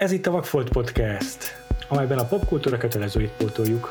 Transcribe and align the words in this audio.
Ez 0.00 0.12
itt 0.12 0.26
a 0.26 0.30
Vagfolt 0.30 0.68
Podcast, 0.68 1.56
amelyben 1.88 2.18
a 2.18 2.24
popkultúra 2.24 2.76
kötelezőit 2.76 3.30
pótoljuk. 3.36 3.88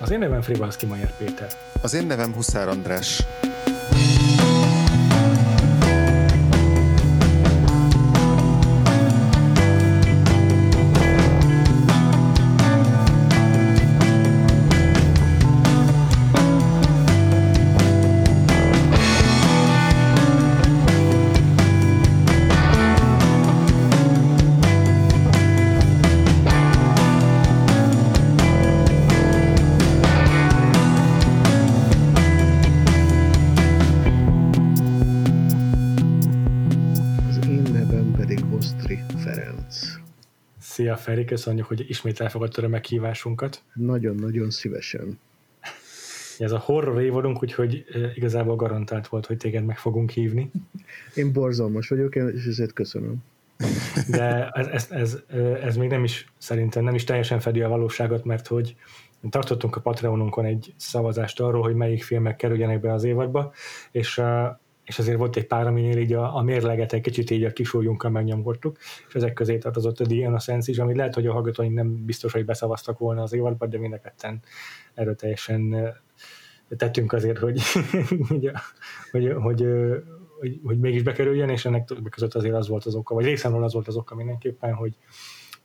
Az 0.00 0.10
én 0.10 0.18
nevem 0.18 0.42
Frivalszki 0.42 0.86
Majer 0.86 1.16
Péter. 1.16 1.48
Az 1.82 1.94
én 1.94 2.06
nevem 2.06 2.32
Huszár 2.32 2.68
András. 2.68 3.22
Köszönjük, 41.26 41.66
hogy 41.66 41.84
ismét 41.88 42.20
elfogadtad 42.20 42.64
a 42.64 42.68
meghívásunkat. 42.68 43.62
Nagyon-nagyon 43.74 44.50
szívesen. 44.50 45.18
Ez 46.38 46.52
a 46.52 46.58
horror 46.58 47.02
évadunk, 47.02 47.42
úgyhogy 47.42 47.84
igazából 48.14 48.56
garantált 48.56 49.06
volt, 49.06 49.26
hogy 49.26 49.36
téged 49.36 49.64
meg 49.64 49.78
fogunk 49.78 50.10
hívni. 50.10 50.50
Én 51.14 51.32
borzalmas 51.32 51.88
vagyok, 51.88 52.14
és 52.14 52.46
ezért 52.46 52.72
köszönöm. 52.72 53.16
De 54.08 54.48
ez, 54.48 54.66
ez, 54.66 54.88
ez, 54.90 55.18
ez 55.62 55.76
még 55.76 55.88
nem 55.88 56.04
is, 56.04 56.32
szerintem 56.38 56.84
nem 56.84 56.94
is 56.94 57.04
teljesen 57.04 57.40
fedi 57.40 57.62
a 57.62 57.68
valóságot, 57.68 58.24
mert 58.24 58.46
hogy 58.46 58.76
tartottunk 59.30 59.76
a 59.76 59.80
Patreonunkon 59.80 60.44
egy 60.44 60.74
szavazást 60.76 61.40
arról, 61.40 61.62
hogy 61.62 61.74
melyik 61.74 62.02
filmek 62.02 62.36
kerüljenek 62.36 62.80
be 62.80 62.92
az 62.92 63.04
évadba, 63.04 63.52
és 63.90 64.22
és 64.86 64.98
azért 64.98 65.18
volt 65.18 65.36
egy 65.36 65.46
pár, 65.46 65.66
aminél 65.66 65.96
így 65.98 66.12
a, 66.12 66.36
a 66.36 66.42
mérleget 66.42 66.92
egy 66.92 67.00
kicsit 67.00 67.30
így 67.30 67.44
a 67.44 67.52
kisújunkkal 67.52 68.10
megnyomkodtuk, 68.10 68.76
és 69.08 69.14
ezek 69.14 69.32
közé 69.32 69.58
tartozott 69.58 70.00
a 70.00 70.04
The 70.04 70.14
Innocence 70.14 70.70
is, 70.70 70.78
ami 70.78 70.94
lehet, 70.94 71.14
hogy 71.14 71.26
a 71.26 71.32
hallgatóink 71.32 71.74
nem 71.74 72.04
biztos, 72.04 72.32
hogy 72.32 72.44
beszavaztak 72.44 72.98
volna 72.98 73.22
az 73.22 73.32
évadba, 73.32 73.66
de 73.66 73.78
mind 73.78 73.92
a 73.92 74.00
ketten 74.00 74.42
erőteljesen 74.94 75.92
tettünk 76.76 77.12
azért, 77.12 77.38
hogy, 77.38 77.60
hogy, 78.30 78.50
hogy, 79.10 79.32
hogy, 79.32 79.66
hogy, 80.38 80.60
hogy 80.64 80.78
mégis 80.78 81.02
bekerüljön, 81.02 81.48
és 81.48 81.64
ennek 81.64 81.92
között 82.10 82.34
azért 82.34 82.54
az 82.54 82.68
volt 82.68 82.84
az 82.84 82.94
oka, 82.94 83.14
vagy 83.14 83.24
részemről 83.24 83.64
az 83.64 83.72
volt 83.72 83.88
az 83.88 83.96
oka 83.96 84.14
mindenképpen, 84.14 84.74
hogy, 84.74 84.96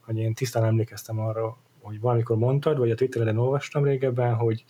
hogy 0.00 0.18
én 0.18 0.34
tisztán 0.34 0.64
emlékeztem 0.64 1.18
arra, 1.18 1.58
hogy 1.80 2.00
valamikor 2.00 2.36
mondtad, 2.36 2.78
vagy 2.78 2.90
a 2.90 2.94
Twitteren 2.94 3.38
olvastam 3.38 3.84
régebben, 3.84 4.34
hogy, 4.34 4.64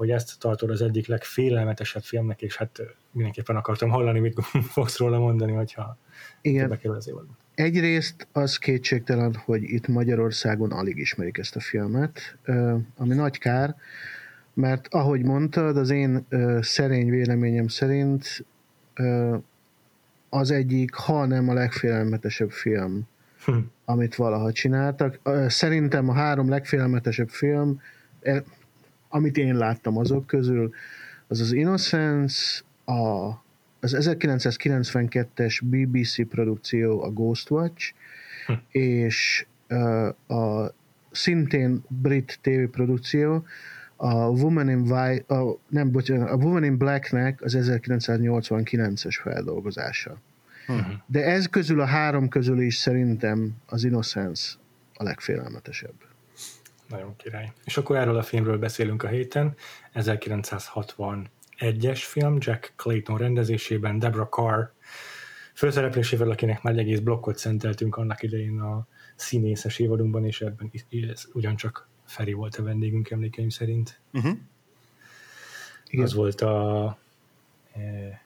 hogy 0.00 0.10
ezt 0.10 0.38
tartod 0.38 0.70
az 0.70 0.82
egyik 0.82 1.06
legfélelmetesebb 1.06 2.02
filmnek, 2.02 2.42
és 2.42 2.56
hát 2.56 2.80
mindenképpen 3.10 3.56
akartam 3.56 3.90
hallani, 3.90 4.20
mit 4.20 4.40
fogsz 4.74 4.98
róla 4.98 5.18
mondani, 5.18 5.52
hogyha 5.52 5.96
Igen. 6.40 6.68
bekerül 6.68 6.96
az 6.96 7.08
évadba. 7.08 7.32
Egyrészt 7.54 8.26
az 8.32 8.56
kétségtelen, 8.56 9.34
hogy 9.44 9.62
itt 9.62 9.88
Magyarországon 9.88 10.72
alig 10.72 10.96
ismerik 10.96 11.38
ezt 11.38 11.56
a 11.56 11.60
filmet, 11.60 12.38
ami 12.96 13.14
nagy 13.14 13.38
kár, 13.38 13.76
mert 14.54 14.86
ahogy 14.90 15.24
mondtad, 15.24 15.76
az 15.76 15.90
én 15.90 16.26
szerény 16.60 17.10
véleményem 17.10 17.68
szerint 17.68 18.44
az 20.28 20.50
egyik, 20.50 20.94
ha 20.94 21.26
nem 21.26 21.48
a 21.48 21.52
legfélelmetesebb 21.52 22.50
film, 22.50 23.08
hm. 23.44 23.58
amit 23.84 24.14
valaha 24.14 24.52
csináltak. 24.52 25.20
Szerintem 25.48 26.08
a 26.08 26.12
három 26.12 26.48
legfélelmetesebb 26.48 27.28
film, 27.28 27.80
amit 29.10 29.36
én 29.36 29.56
láttam 29.56 29.96
azok 29.96 30.26
közül, 30.26 30.70
az 31.26 31.40
az 31.40 31.52
Innocence, 31.52 32.62
a, 32.84 33.28
az 33.80 33.96
1992-es 34.00 35.60
BBC 35.64 36.28
produkció, 36.28 37.02
a 37.02 37.10
Ghostwatch, 37.10 37.92
hm. 38.46 38.52
és 38.68 39.46
uh, 39.68 40.38
a 40.38 40.74
szintén 41.10 41.84
brit 41.88 42.38
TV 42.42 42.70
produkció, 42.70 43.44
a 43.96 44.14
Woman 44.14 44.68
in 44.68 44.80
White, 44.90 45.34
a, 45.34 45.58
nem, 45.68 45.90
bocsánat, 45.90 46.30
a 46.30 46.34
Woman 46.34 46.64
in 46.64 46.78
Blacknek 46.78 47.42
az 47.42 47.56
1989-es 47.58 49.18
feldolgozása. 49.22 50.20
Uh-huh. 50.68 50.92
De 51.06 51.24
ez 51.24 51.46
közül 51.46 51.80
a 51.80 51.84
három 51.84 52.28
közül 52.28 52.60
is 52.60 52.76
szerintem 52.76 53.50
az 53.66 53.84
Innocence 53.84 54.52
a 54.94 55.02
legfélelmetesebb. 55.02 56.09
Nagyon 56.90 57.16
király. 57.16 57.52
És 57.64 57.76
akkor 57.76 57.96
erről 57.96 58.16
a 58.16 58.22
filmről 58.22 58.58
beszélünk 58.58 59.02
a 59.02 59.08
héten. 59.08 59.54
1961-es 59.94 61.28
film, 61.94 62.36
Jack 62.38 62.72
Clayton 62.76 63.18
rendezésében, 63.18 63.98
Deborah 63.98 64.28
Carr 64.28 64.70
főszereplésével, 65.54 66.30
akinek 66.30 66.62
már 66.62 66.72
egy 66.72 66.78
egész 66.78 66.98
blokkot 66.98 67.38
szenteltünk 67.38 67.96
annak 67.96 68.22
idején 68.22 68.60
a 68.60 68.86
színészes 69.16 69.78
évadunkban, 69.78 70.24
és 70.24 70.40
ebben 70.40 70.70
ez 71.10 71.28
ugyancsak 71.32 71.88
Feri 72.04 72.32
volt 72.32 72.56
a 72.56 72.62
vendégünk 72.62 73.10
emlékeim 73.10 73.48
szerint. 73.48 74.00
Uh-huh. 74.12 74.38
Az 76.02 76.14
volt 76.14 76.40
a... 76.40 76.98
E, 77.72 78.22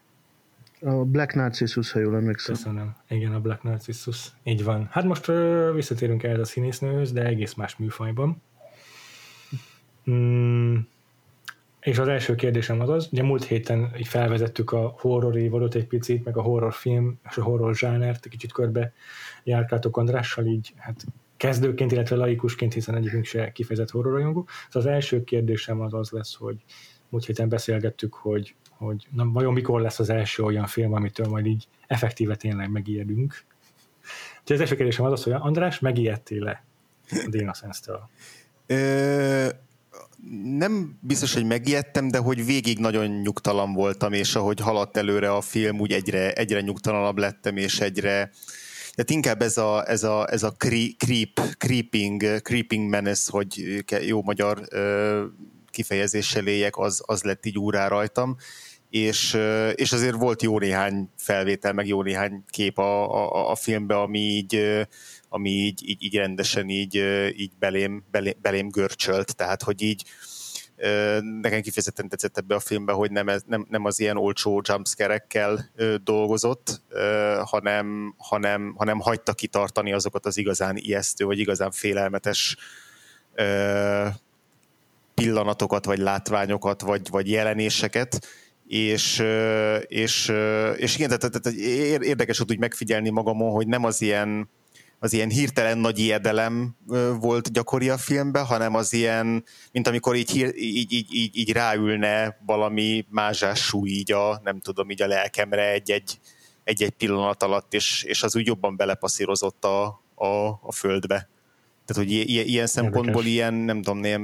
a 0.80 1.04
Black 1.04 1.34
Narcissus, 1.34 1.92
ha 1.92 1.98
jól 1.98 2.16
emlékszem. 2.16 2.54
Köszönöm. 2.54 2.96
Igen, 3.08 3.34
a 3.34 3.40
Black 3.40 3.62
Narcissus. 3.62 4.32
Így 4.42 4.64
van. 4.64 4.88
Hát 4.90 5.04
most 5.04 5.28
uh, 5.28 5.74
visszatérünk 5.74 6.22
el 6.22 6.40
a 6.40 6.44
színésznőhöz, 6.44 7.12
de 7.12 7.24
egész 7.24 7.54
más 7.54 7.76
műfajban. 7.76 8.42
Mm, 10.10 10.76
és 11.80 11.98
az 11.98 12.08
első 12.08 12.34
kérdésem 12.34 12.80
az 12.80 12.88
az, 12.88 13.08
ugye 13.12 13.22
múlt 13.22 13.44
héten 13.44 13.94
így 13.98 14.08
felvezettük 14.08 14.72
a 14.72 14.94
horror 14.98 15.36
évadot 15.36 15.74
egy 15.74 15.86
picit, 15.86 16.24
meg 16.24 16.36
a 16.36 16.42
horrorfilm 16.42 17.18
és 17.30 17.36
a 17.36 17.42
horror 17.42 17.74
zsánert, 17.76 18.28
kicsit 18.28 18.52
körbe 18.52 18.92
járkáltok 19.42 19.96
Andrással, 19.96 20.46
így 20.46 20.72
hát 20.76 21.04
kezdőként, 21.36 21.92
illetve 21.92 22.16
laikusként, 22.16 22.72
hiszen 22.72 22.94
egyikünk 22.94 23.24
se 23.24 23.52
kifejezett 23.52 23.90
horrorrajongó. 23.90 24.46
Szóval 24.68 24.88
az 24.88 24.94
első 24.94 25.24
kérdésem 25.24 25.80
az 25.80 25.94
az 25.94 26.10
lesz, 26.10 26.34
hogy 26.34 26.56
múlt 27.08 27.24
héten 27.24 27.48
beszélgettük, 27.48 28.14
hogy, 28.14 28.54
hogy 28.70 29.06
na, 29.10 29.30
vajon 29.32 29.52
mikor 29.52 29.80
lesz 29.80 29.98
az 29.98 30.10
első 30.10 30.42
olyan 30.42 30.66
film, 30.66 30.92
amitől 30.92 31.26
majd 31.26 31.46
így 31.46 31.68
effektíve 31.86 32.36
tényleg 32.36 32.70
megijedünk. 32.70 33.44
Úgyhogy 34.40 34.56
az 34.56 34.60
első 34.60 34.76
kérdésem 34.76 35.04
az 35.04 35.12
az, 35.12 35.22
hogy 35.22 35.32
András, 35.32 35.78
megijedtél-e 35.78 36.64
a 37.10 37.28
Dana 37.30 37.54
Sense-től? 37.54 38.08
Nem 40.58 40.98
biztos, 41.00 41.34
hogy 41.34 41.44
megijedtem, 41.44 42.08
de 42.08 42.18
hogy 42.18 42.44
végig 42.44 42.78
nagyon 42.78 43.06
nyugtalan 43.06 43.72
voltam, 43.72 44.12
és 44.12 44.34
ahogy 44.34 44.60
haladt 44.60 44.96
előre 44.96 45.32
a 45.32 45.40
film, 45.40 45.80
úgy 45.80 45.92
egyre, 45.92 46.32
egyre 46.32 46.60
nyugtalanabb 46.60 47.18
lettem, 47.18 47.56
és 47.56 47.80
egyre, 47.80 48.30
tehát 48.94 49.10
inkább 49.10 49.42
ez 49.42 49.56
a, 49.56 49.88
ez 49.88 50.02
a, 50.02 50.32
ez 50.32 50.42
a 50.42 50.52
creep, 50.52 51.40
creeping, 51.58 52.40
creeping 52.40 52.88
menace, 52.88 53.30
hogy 53.32 53.84
jó 54.06 54.22
magyar 54.22 54.68
kifejezéssel 55.70 56.46
éljek, 56.46 56.76
az, 56.76 57.02
az 57.06 57.22
lett 57.22 57.46
így 57.46 57.58
úrá 57.58 57.88
rajtam, 57.88 58.36
és, 58.90 59.38
és 59.74 59.92
azért 59.92 60.16
volt 60.16 60.42
jó 60.42 60.58
néhány 60.58 61.08
felvétel, 61.16 61.72
meg 61.72 61.86
jó 61.86 62.02
néhány 62.02 62.44
kép 62.48 62.78
a, 62.78 63.24
a, 63.24 63.50
a 63.50 63.54
filmbe, 63.54 63.96
ami 63.96 64.18
így 64.18 64.86
ami 65.34 65.50
így, 65.50 65.88
így, 65.88 66.02
így 66.02 66.16
rendesen 66.16 66.68
így, 66.68 66.94
így 67.36 67.52
belém, 67.58 68.04
belém, 68.10 68.34
belém 68.42 68.68
görcsölt, 68.68 69.36
tehát 69.36 69.62
hogy 69.62 69.82
így 69.82 70.04
nekem 71.40 71.60
kifejezetten 71.60 72.08
tetszett 72.08 72.38
ebbe 72.38 72.54
a 72.54 72.60
filmbe, 72.60 72.92
hogy 72.92 73.10
nem, 73.10 73.26
nem, 73.46 73.66
nem 73.70 73.84
az 73.84 74.00
ilyen 74.00 74.16
olcsó 74.16 74.62
jumpscare-ekkel 74.68 75.70
dolgozott, 76.04 76.82
hanem, 77.44 78.14
hanem, 78.18 78.74
hanem 78.76 79.00
hagyta 79.00 79.32
kitartani 79.32 79.92
azokat 79.92 80.26
az 80.26 80.36
igazán 80.36 80.76
ijesztő, 80.76 81.24
vagy 81.24 81.38
igazán 81.38 81.70
félelmetes 81.70 82.56
pillanatokat, 85.14 85.84
vagy 85.84 85.98
látványokat, 85.98 86.80
vagy, 86.80 87.08
vagy 87.10 87.30
jelenéseket, 87.30 88.26
és, 88.66 89.24
és, 89.86 90.32
és 90.76 90.96
igen, 90.96 91.08
tehát, 91.08 91.40
tehát 91.40 91.58
érdekes 92.02 92.38
volt 92.38 92.50
úgy 92.50 92.58
megfigyelni 92.58 93.10
magamon, 93.10 93.52
hogy 93.52 93.66
nem 93.66 93.84
az 93.84 94.00
ilyen 94.00 94.48
az 95.04 95.12
ilyen 95.12 95.30
hirtelen 95.30 95.78
nagy 95.78 95.98
ijedelem 95.98 96.76
volt 97.20 97.52
gyakori 97.52 97.88
a 97.88 97.96
filmben, 97.96 98.44
hanem 98.44 98.74
az 98.74 98.92
ilyen, 98.92 99.44
mint 99.72 99.86
amikor 99.86 100.16
így, 100.16 100.36
így, 100.56 100.92
így, 100.92 101.06
így, 101.10 101.36
így 101.36 101.52
ráülne 101.52 102.38
valami 102.46 103.06
mázsású 103.10 103.86
így 103.86 104.12
a, 104.12 104.40
nem 104.44 104.60
tudom, 104.60 104.90
így 104.90 105.02
a 105.02 105.06
lelkemre 105.06 105.70
egy-egy, 105.70 106.18
egy-egy 106.64 106.90
pillanat 106.90 107.42
alatt, 107.42 107.74
és, 107.74 108.02
és 108.02 108.22
az 108.22 108.36
úgy 108.36 108.46
jobban 108.46 108.76
belepasszírozott 108.76 109.64
a, 109.64 109.84
a, 110.14 110.46
a 110.62 110.72
földbe. 110.72 111.28
Tehát, 111.84 112.02
hogy 112.02 112.10
ilyen, 112.10 112.46
ilyen 112.46 112.66
szempontból 112.66 113.24
ilyen, 113.24 113.54
nem 113.54 113.82
tudom, 113.82 114.04
ilyen 114.04 114.20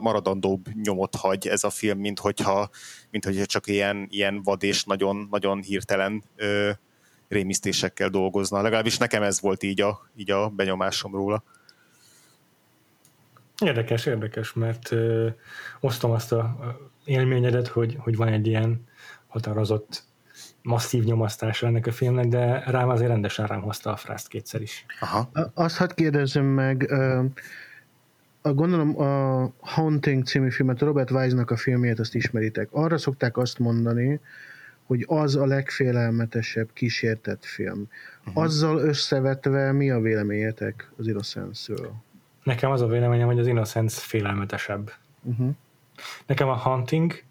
maradandóbb 0.00 0.66
nyomot 0.82 1.14
hagy 1.14 1.48
ez 1.48 1.64
a 1.64 1.70
film, 1.70 1.98
mint 1.98 2.18
hogyha, 2.18 2.70
mint 3.10 3.24
hogyha 3.24 3.46
csak 3.46 3.66
ilyen, 3.66 4.06
ilyen 4.10 4.42
vad 4.42 4.62
és 4.62 4.84
nagyon, 4.84 5.28
nagyon 5.30 5.62
hirtelen 5.62 6.24
ö, 6.36 6.70
rémisztésekkel 7.30 8.08
dolgozna. 8.08 8.62
Legalábbis 8.62 8.98
nekem 8.98 9.22
ez 9.22 9.40
volt 9.40 9.62
így 9.62 9.80
a, 9.80 10.00
így 10.16 10.30
a 10.30 10.48
benyomásom 10.48 11.14
róla. 11.14 11.42
Érdekes, 13.64 14.06
érdekes, 14.06 14.52
mert 14.52 14.92
ö, 14.92 15.28
osztom 15.80 16.10
azt 16.10 16.32
a 16.32 16.56
élményedet, 17.04 17.66
hogy, 17.66 17.96
hogy 17.98 18.16
van 18.16 18.28
egy 18.28 18.46
ilyen 18.46 18.86
határozott 19.26 20.02
masszív 20.62 21.04
nyomasztása 21.04 21.66
ennek 21.66 21.86
a 21.86 21.92
filmnek, 21.92 22.26
de 22.26 22.62
rám 22.66 22.88
azért 22.88 23.10
rendesen 23.10 23.46
rám 23.46 23.60
hozta 23.60 23.92
a 23.92 23.96
frászt 23.96 24.28
kétszer 24.28 24.60
is. 24.60 24.86
Aha. 25.00 25.30
Azt 25.54 25.76
hadd 25.76 25.94
kérdezzem 25.94 26.44
meg, 26.44 26.92
a, 28.42 28.52
gondolom 28.52 29.00
a 29.00 29.52
Haunting 29.60 30.26
című 30.26 30.50
filmet, 30.50 30.80
Robert 30.80 31.10
Wise-nak 31.10 31.50
a 31.50 31.56
filmjét 31.56 31.98
azt 31.98 32.14
ismeritek. 32.14 32.68
Arra 32.72 32.98
szokták 32.98 33.36
azt 33.36 33.58
mondani, 33.58 34.20
hogy 34.90 35.04
az 35.08 35.36
a 35.36 35.46
legfélelmetesebb 35.46 36.72
kísértett 36.72 37.44
film. 37.44 37.88
Uh-huh. 38.26 38.42
Azzal 38.42 38.78
összevetve 38.78 39.72
mi 39.72 39.90
a 39.90 40.00
véleményetek 40.00 40.90
az 40.96 41.06
Innocence-ről? 41.06 41.92
Nekem 42.42 42.70
az 42.70 42.80
a 42.80 42.86
véleményem, 42.86 43.26
hogy 43.26 43.38
az 43.38 43.46
Innocence 43.46 44.00
félelmetesebb. 44.00 44.92
Uh-huh. 45.22 45.50
Nekem 46.26 46.48
a 46.48 46.56
Hunting 46.56 47.22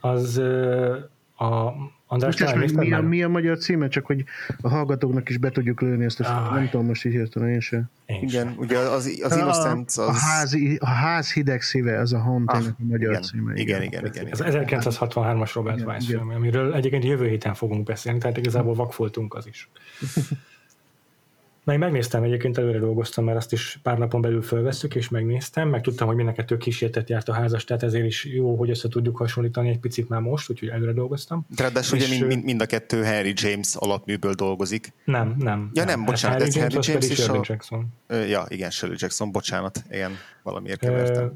az 0.00 0.42
a 1.40 1.74
András, 2.06 2.54
most 2.54 2.74
mi, 2.74 2.92
a, 2.92 3.00
mi 3.00 3.22
a 3.22 3.28
magyar 3.28 3.58
címe, 3.58 3.88
csak 3.88 4.06
hogy 4.06 4.24
a 4.60 4.68
hallgatóknak 4.68 5.28
is 5.28 5.38
be 5.38 5.50
tudjuk 5.50 5.80
lőni 5.80 6.04
ezt 6.04 6.20
a 6.20 6.24
ah, 6.24 6.54
nem 6.54 6.68
tudom 6.68 6.86
most 6.86 7.04
így 7.04 7.12
hirtelen 7.12 7.48
én 7.48 7.60
sem. 7.60 7.90
Igen, 8.06 8.54
ugye 8.58 8.78
az, 8.78 9.18
az 9.22 9.36
Innocence 9.36 10.02
az... 10.02 10.08
A, 10.08 10.12
ház, 10.12 10.54
a 10.78 10.88
ház 10.88 11.32
hideg 11.32 11.62
szíve, 11.62 11.92
ez 11.92 12.12
a 12.12 12.18
Haunting 12.18 12.62
ah, 12.62 12.68
a 12.78 12.84
magyar 12.88 13.10
igen, 13.10 13.22
címe. 13.22 13.52
Igen, 13.54 13.82
igen, 13.82 14.06
igen. 14.06 14.26
igen, 14.26 14.32
Az 14.32 14.42
1963-as 14.46 15.50
Robert 15.54 15.80
Weiss 15.80 16.06
film, 16.06 16.30
amiről 16.30 16.74
egyébként 16.74 17.04
jövő 17.04 17.28
héten 17.28 17.54
fogunk 17.54 17.84
beszélni, 17.84 18.18
tehát 18.18 18.36
igazából 18.36 18.74
vakfoltunk 18.74 19.34
az 19.34 19.46
is. 19.46 19.68
Meg 21.70 21.78
megnéztem 21.78 22.22
egyébként, 22.22 22.58
előre 22.58 22.78
dolgoztam, 22.78 23.24
mert 23.24 23.36
azt 23.36 23.52
is 23.52 23.78
pár 23.82 23.98
napon 23.98 24.20
belül 24.20 24.42
fölvesszük, 24.42 24.94
és 24.94 25.08
megnéztem, 25.08 25.68
meg 25.68 25.80
tudtam, 25.80 26.06
hogy 26.06 26.16
mindenket 26.16 26.46
tök 26.46 26.58
kísértet 26.58 27.08
járt 27.08 27.28
a 27.28 27.32
házas, 27.32 27.64
tehát 27.64 27.82
ezért 27.82 28.04
is 28.04 28.24
jó, 28.24 28.56
hogy 28.56 28.70
össze 28.70 28.88
tudjuk 28.88 29.16
hasonlítani 29.16 29.68
egy 29.68 29.78
picit 29.78 30.08
már 30.08 30.20
most, 30.20 30.50
úgyhogy 30.50 30.68
előre 30.68 30.92
dolgoztam. 30.92 31.46
Ráadásul 31.56 31.98
ugye 31.98 32.26
mind, 32.26 32.44
mind, 32.44 32.60
a 32.60 32.66
kettő 32.66 33.04
Harry 33.04 33.32
James 33.36 33.74
alapműből 33.74 34.32
dolgozik. 34.32 34.92
Nem, 35.04 35.34
nem. 35.38 35.70
Ja 35.72 35.84
nem, 35.84 35.96
nem 35.96 36.04
bocsánat, 36.04 36.42
ez 36.42 36.58
Harry 36.58 36.72
James, 36.72 36.86
Harry 36.86 37.06
James 37.06 37.18
és 37.18 37.28
a... 37.28 37.44
Jackson. 37.44 37.86
Ja, 38.08 38.44
igen, 38.48 38.70
Shirley 38.70 38.96
Jackson, 39.00 39.32
bocsánat, 39.32 39.84
igen, 39.90 40.12
valamiért 40.42 40.78
kevertem. 40.78 41.32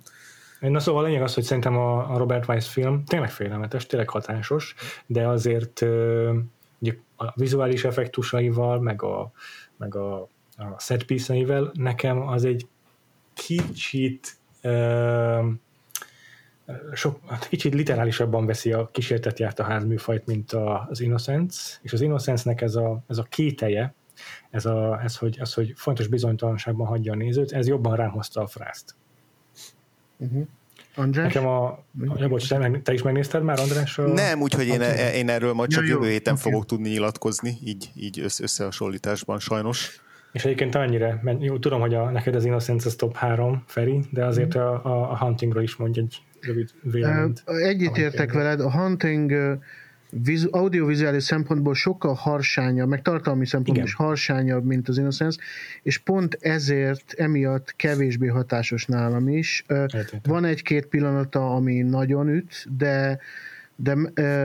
Na 0.60 0.80
szóval 0.80 1.04
a 1.04 1.06
lényeg 1.06 1.22
az, 1.22 1.34
hogy 1.34 1.44
szerintem 1.44 1.76
a, 1.76 2.16
Robert 2.16 2.48
Weiss 2.48 2.69
film 2.69 3.04
tényleg 3.04 3.30
félelmetes, 3.30 3.87
tényleg 3.87 4.08
hatásos, 4.08 4.75
de 5.06 5.28
azért 5.28 5.84
ugye 6.78 6.94
a 7.16 7.32
vizuális 7.34 7.84
effektusaival, 7.84 8.80
meg 8.80 9.02
a, 9.02 9.32
meg 9.76 9.94
a, 9.94 10.21
a 10.56 10.79
set 10.79 11.05
piece 11.05 11.71
nekem 11.73 12.29
az 12.29 12.44
egy 12.44 12.67
kicsit 13.35 14.37
uh, 14.62 15.44
sok, 16.93 17.21
hát 17.26 17.49
kicsit 17.49 17.75
literálisabban 17.75 18.47
veszi 18.47 18.73
a 18.73 18.88
kísértet 18.93 19.38
járt 19.38 19.59
a 19.59 19.65
házműfajt, 19.65 20.26
mint 20.26 20.53
a, 20.53 20.87
az 20.91 21.00
Innocence, 21.00 21.79
és 21.82 21.93
az 21.93 22.00
Innocence-nek 22.00 22.61
ez 22.61 22.75
a, 22.75 23.03
ez 23.06 23.19
a 23.19 23.23
kételje, 23.23 23.94
ez, 24.50 24.67
a, 24.67 25.00
ez, 25.03 25.17
hogy, 25.17 25.38
ez, 25.41 25.55
hogy 25.55 25.73
fontos 25.76 26.06
bizonytalanságban 26.06 26.87
hagyja 26.87 27.12
a 27.12 27.17
nézőt, 27.17 27.53
ez 27.53 27.67
jobban 27.67 27.97
rám 27.97 28.11
hozta 28.11 28.41
a 28.43 28.47
frászt. 28.47 28.94
Uh-huh. 30.17 30.47
András? 30.94 31.32
Nekem 31.32 31.49
a... 31.49 31.85
Ja, 32.17 32.29
bocs, 32.29 32.49
te, 32.49 32.70
te 32.82 32.93
is 32.93 33.02
megnézted 33.02 33.43
már, 33.43 33.61
András? 33.61 33.99
A... 33.99 34.02
Nem, 34.02 34.41
úgyhogy 34.41 34.67
én, 34.67 34.81
én 35.14 35.29
erről 35.29 35.52
majd 35.52 35.70
csak 35.70 35.82
ja, 35.82 35.88
jövő 35.88 36.08
héten 36.08 36.35
okay. 36.35 36.50
fogok 36.50 36.67
tudni 36.67 36.88
nyilatkozni, 36.88 37.58
így, 37.64 37.91
így 37.94 38.20
összehasonlításban 38.41 39.38
sajnos. 39.38 40.02
És 40.32 40.44
egyébként 40.44 40.75
annyira, 40.75 41.19
mert 41.23 41.43
jó, 41.43 41.58
tudom, 41.58 41.81
hogy 41.81 41.94
a, 41.94 42.11
neked 42.11 42.35
az 42.35 42.44
Innocence 42.44 42.87
az 42.87 42.94
top 42.94 43.17
3, 43.17 43.64
Feri, 43.67 44.00
de 44.11 44.25
azért 44.25 44.56
mm. 44.56 44.61
a, 44.61 45.11
a 45.11 45.17
Huntingról 45.17 45.62
is 45.62 45.76
mondj 45.76 45.99
egy 45.99 46.23
rövid 46.41 46.70
véleményt. 46.82 47.43
Egyet 47.47 47.97
értek 47.97 48.32
veled, 48.32 48.61
a 48.61 48.73
Hunting 48.73 49.58
vizu, 50.22 50.49
audiovizuális 50.50 51.22
szempontból 51.22 51.75
sokkal 51.75 52.14
harsányabb, 52.14 52.88
meg 52.88 53.02
tartalmi 53.02 53.46
szempontból 53.46 53.87
is 53.87 53.94
harsányabb, 53.94 54.64
mint 54.64 54.88
az 54.88 54.99
Innocence, 54.99 55.40
és 55.82 55.99
pont 55.99 56.38
ezért 56.40 57.12
emiatt 57.16 57.76
kevésbé 57.76 58.26
hatásos 58.26 58.87
nálam 58.87 59.28
is. 59.28 59.64
Értettem. 59.69 60.20
Van 60.22 60.44
egy-két 60.44 60.87
pillanata, 60.87 61.55
ami 61.55 61.82
nagyon 61.82 62.28
üt, 62.28 62.76
de 62.76 63.19
de 63.76 63.94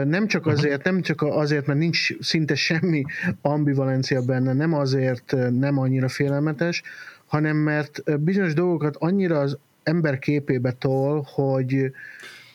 nem 0.04 0.28
csak 0.28 0.48
azért, 0.48 0.84
nem 0.84 1.02
csak 1.02 1.22
azért, 1.22 1.66
mert 1.66 1.80
nincs 1.80 2.20
szinte 2.20 2.56
semmi 2.56 3.04
ambivalencia 3.42 4.22
benne, 4.22 4.54
nem 4.54 4.74
azért 4.74 5.36
nem 5.50 5.78
annyira 5.78 6.08
félelmetes, 6.08 6.84
hanem 7.26 7.58
mert 7.58 8.22
bizonyos 8.22 8.54
dolgokat 8.54 8.96
annyira 8.96 9.40
az 9.40 9.58
ember 9.84 10.20
képébe 10.20 10.72
tol, 10.72 11.28
hogy, 11.34 11.92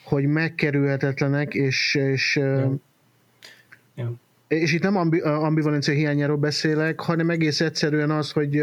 hogy 0.03 0.25
megkerülhetetlenek, 0.25 1.53
és, 1.53 1.95
és 1.95 2.35
ja. 2.35 2.77
És 4.47 4.73
itt 4.73 4.81
nem 4.81 4.95
ambi, 4.95 5.19
ambivalencia 5.19 5.93
hiányáról 5.93 6.37
beszélek, 6.37 6.99
hanem 6.99 7.29
egész 7.29 7.61
egyszerűen 7.61 8.11
az, 8.11 8.31
hogy 8.31 8.59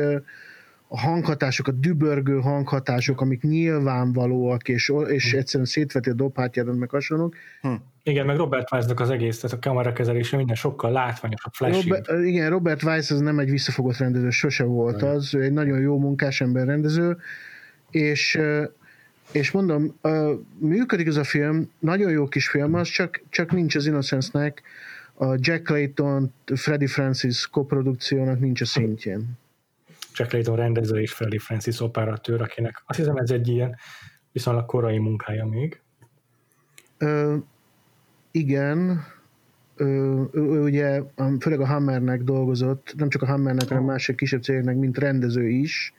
a 0.94 0.98
hanghatások, 1.00 1.66
a 1.66 1.70
dübörgő 1.70 2.40
hanghatások, 2.40 3.20
amik 3.20 3.42
nyilvánvalóak, 3.42 4.68
és, 4.68 4.92
és 5.06 5.30
hm. 5.30 5.38
egyszerűen 5.38 5.68
szétveti 5.68 6.10
a 6.10 6.14
dobhátjádat, 6.14 6.76
meg 6.76 6.90
hasonlók. 6.90 7.34
Hm. 7.60 7.72
Igen, 8.02 8.26
meg 8.26 8.36
Robert 8.36 8.72
Weiss-nak 8.72 9.00
az 9.00 9.10
egész, 9.10 9.40
tehát 9.40 9.56
a 9.56 9.68
kamerakezelése 9.68 10.36
minden 10.36 10.56
sokkal 10.56 10.92
látványosabb, 10.92 11.52
flashy. 11.52 11.88
Robert, 11.88 12.24
igen, 12.24 12.50
Robert 12.50 12.82
Weiss 12.82 13.10
az 13.10 13.20
nem 13.20 13.38
egy 13.38 13.50
visszafogott 13.50 13.96
rendező, 13.96 14.30
sose 14.30 14.64
volt 14.64 15.02
az, 15.02 15.34
ő 15.34 15.42
egy 15.42 15.52
nagyon 15.52 15.80
jó 15.80 15.98
munkás 15.98 16.40
ember 16.40 16.66
rendező, 16.66 17.16
és 17.90 18.40
és 19.32 19.50
mondom, 19.50 19.98
működik 20.58 21.06
ez 21.06 21.16
a 21.16 21.24
film, 21.24 21.70
nagyon 21.78 22.10
jó 22.10 22.28
kis 22.28 22.48
film 22.48 22.74
az, 22.74 22.88
csak, 22.88 23.22
csak 23.28 23.52
nincs 23.52 23.74
az 23.74 23.86
Innocence-nek 23.86 24.62
a 25.22 25.36
Jack 25.40 25.62
Clayton, 25.62 26.32
Freddie 26.54 26.88
Francis 26.88 27.46
koprodukciónak 27.46 28.40
nincs 28.40 28.60
a 28.60 28.64
szintjén. 28.64 29.38
Jack 30.14 30.30
Clayton 30.30 30.56
rendező 30.56 31.00
és 31.00 31.12
Freddie 31.12 31.40
Francis 31.40 31.80
operatőr, 31.80 32.42
akinek 32.42 32.82
azt 32.86 32.98
hiszem 32.98 33.16
ez 33.16 33.30
egy 33.30 33.48
ilyen 33.48 33.76
viszonylag 34.32 34.66
korai 34.66 34.98
munkája 34.98 35.46
még. 35.46 35.80
Ö, 36.98 37.36
igen, 38.30 39.04
ö, 39.76 40.22
ő 40.32 40.62
ugye 40.62 41.02
főleg 41.40 41.60
a 41.60 41.66
Hammernek 41.66 42.22
dolgozott, 42.22 42.94
nem 42.96 43.08
csak 43.08 43.22
a 43.22 43.26
Hammernek, 43.26 43.68
hanem 43.68 43.84
másik 43.84 44.16
kisebb 44.16 44.42
cégeknek, 44.42 44.76
mint 44.76 44.98
rendező 44.98 45.48
is. 45.48 45.94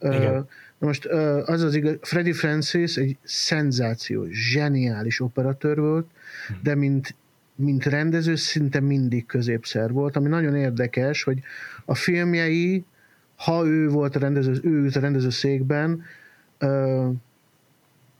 Igen. 0.00 0.48
Na 0.78 0.86
most 0.86 1.04
az 1.44 1.62
az 1.62 1.74
igaz, 1.74 1.98
Freddie 2.00 2.34
Francis 2.34 2.96
egy 2.96 3.16
szenzáció, 3.22 4.26
zseniális 4.30 5.20
operatőr 5.20 5.80
volt, 5.80 6.06
hm. 6.48 6.54
de 6.62 6.74
mint 6.74 7.14
mint 7.56 7.84
rendező 7.84 8.34
szinte 8.34 8.80
mindig 8.80 9.26
középszer 9.26 9.92
volt, 9.92 10.16
ami 10.16 10.28
nagyon 10.28 10.54
érdekes, 10.54 11.22
hogy 11.22 11.38
a 11.84 11.94
filmjei, 11.94 12.84
ha 13.36 13.66
ő 13.66 13.88
volt 13.88 14.16
a 14.16 14.18
rendező, 14.18 14.60
ő 14.62 14.90
a 14.94 15.00
rendező 15.00 15.30
székben, 15.30 16.02
uh, 16.60 17.06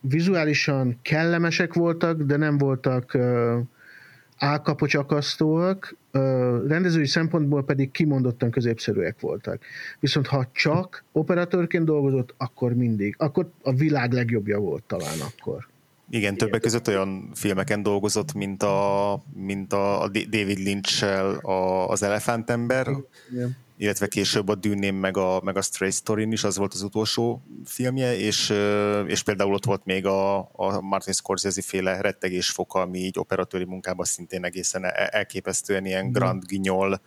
vizuálisan 0.00 0.98
kellemesek 1.02 1.74
voltak, 1.74 2.22
de 2.22 2.36
nem 2.36 2.58
voltak 2.58 3.10
uh, 3.14 3.58
álkapocsakasztóak, 4.38 5.96
rendezői 6.66 7.06
szempontból 7.06 7.64
pedig 7.64 7.90
kimondottan 7.90 8.50
középszerűek 8.50 9.20
voltak. 9.20 9.62
Viszont 10.00 10.26
ha 10.26 10.48
csak 10.52 11.04
operatőrként 11.12 11.84
dolgozott, 11.84 12.34
akkor 12.36 12.74
mindig. 12.74 13.14
Akkor 13.18 13.50
a 13.62 13.72
világ 13.72 14.12
legjobbja 14.12 14.58
volt 14.58 14.82
talán 14.82 15.18
akkor. 15.20 15.68
Igen, 16.10 16.36
többek 16.36 16.60
között 16.60 16.88
olyan 16.88 17.30
filmeken 17.34 17.82
dolgozott, 17.82 18.32
mint 18.32 18.62
a, 18.62 19.22
mint 19.34 19.72
a 19.72 20.10
David 20.12 20.58
Lynch-el 20.58 21.34
az 21.88 22.02
Elefántember, 22.02 22.88
Igen. 23.30 23.56
illetve 23.76 24.06
később 24.06 24.48
a 24.48 24.54
Dűném 24.54 24.94
meg 24.94 25.16
a, 25.16 25.40
meg 25.44 25.56
a 25.56 25.62
Stray 25.62 25.90
story 25.90 26.32
is, 26.32 26.44
az 26.44 26.56
volt 26.56 26.74
az 26.74 26.82
utolsó 26.82 27.42
filmje, 27.64 28.16
és, 28.18 28.54
és 29.06 29.22
például 29.22 29.54
ott 29.54 29.64
volt 29.64 29.84
még 29.84 30.06
a, 30.06 30.38
a 30.38 30.80
Martin 30.80 31.12
Scorsese 31.12 31.62
féle 31.62 32.00
rettegés 32.00 32.50
foka, 32.50 32.80
ami 32.80 32.98
így 32.98 33.18
operatőri 33.18 33.64
munkában 33.64 34.04
szintén 34.04 34.44
egészen 34.44 34.84
elképesztően 35.10 35.86
ilyen 35.86 36.12
Grand 36.12 36.44
Guignol 36.44 37.00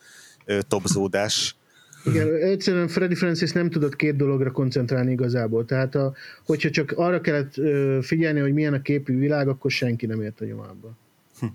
topzódás 0.67 1.58
igen, 2.05 2.35
egyszerűen 2.35 2.87
Freddy 2.87 3.15
Francis 3.15 3.51
nem 3.51 3.69
tudott 3.69 3.95
két 3.95 4.15
dologra 4.15 4.51
koncentrálni 4.51 5.11
igazából. 5.11 5.65
Tehát, 5.65 5.95
a, 5.95 6.13
hogyha 6.45 6.69
csak 6.69 6.93
arra 6.95 7.21
kellett 7.21 7.53
figyelni, 8.01 8.39
hogy 8.39 8.53
milyen 8.53 8.73
a 8.73 8.81
képű 8.81 9.17
világ, 9.17 9.47
akkor 9.47 9.71
senki 9.71 10.05
nem 10.05 10.21
ért 10.21 10.41
a 10.41 10.45
nyomába. 10.45 10.97
Hm. 11.39 11.45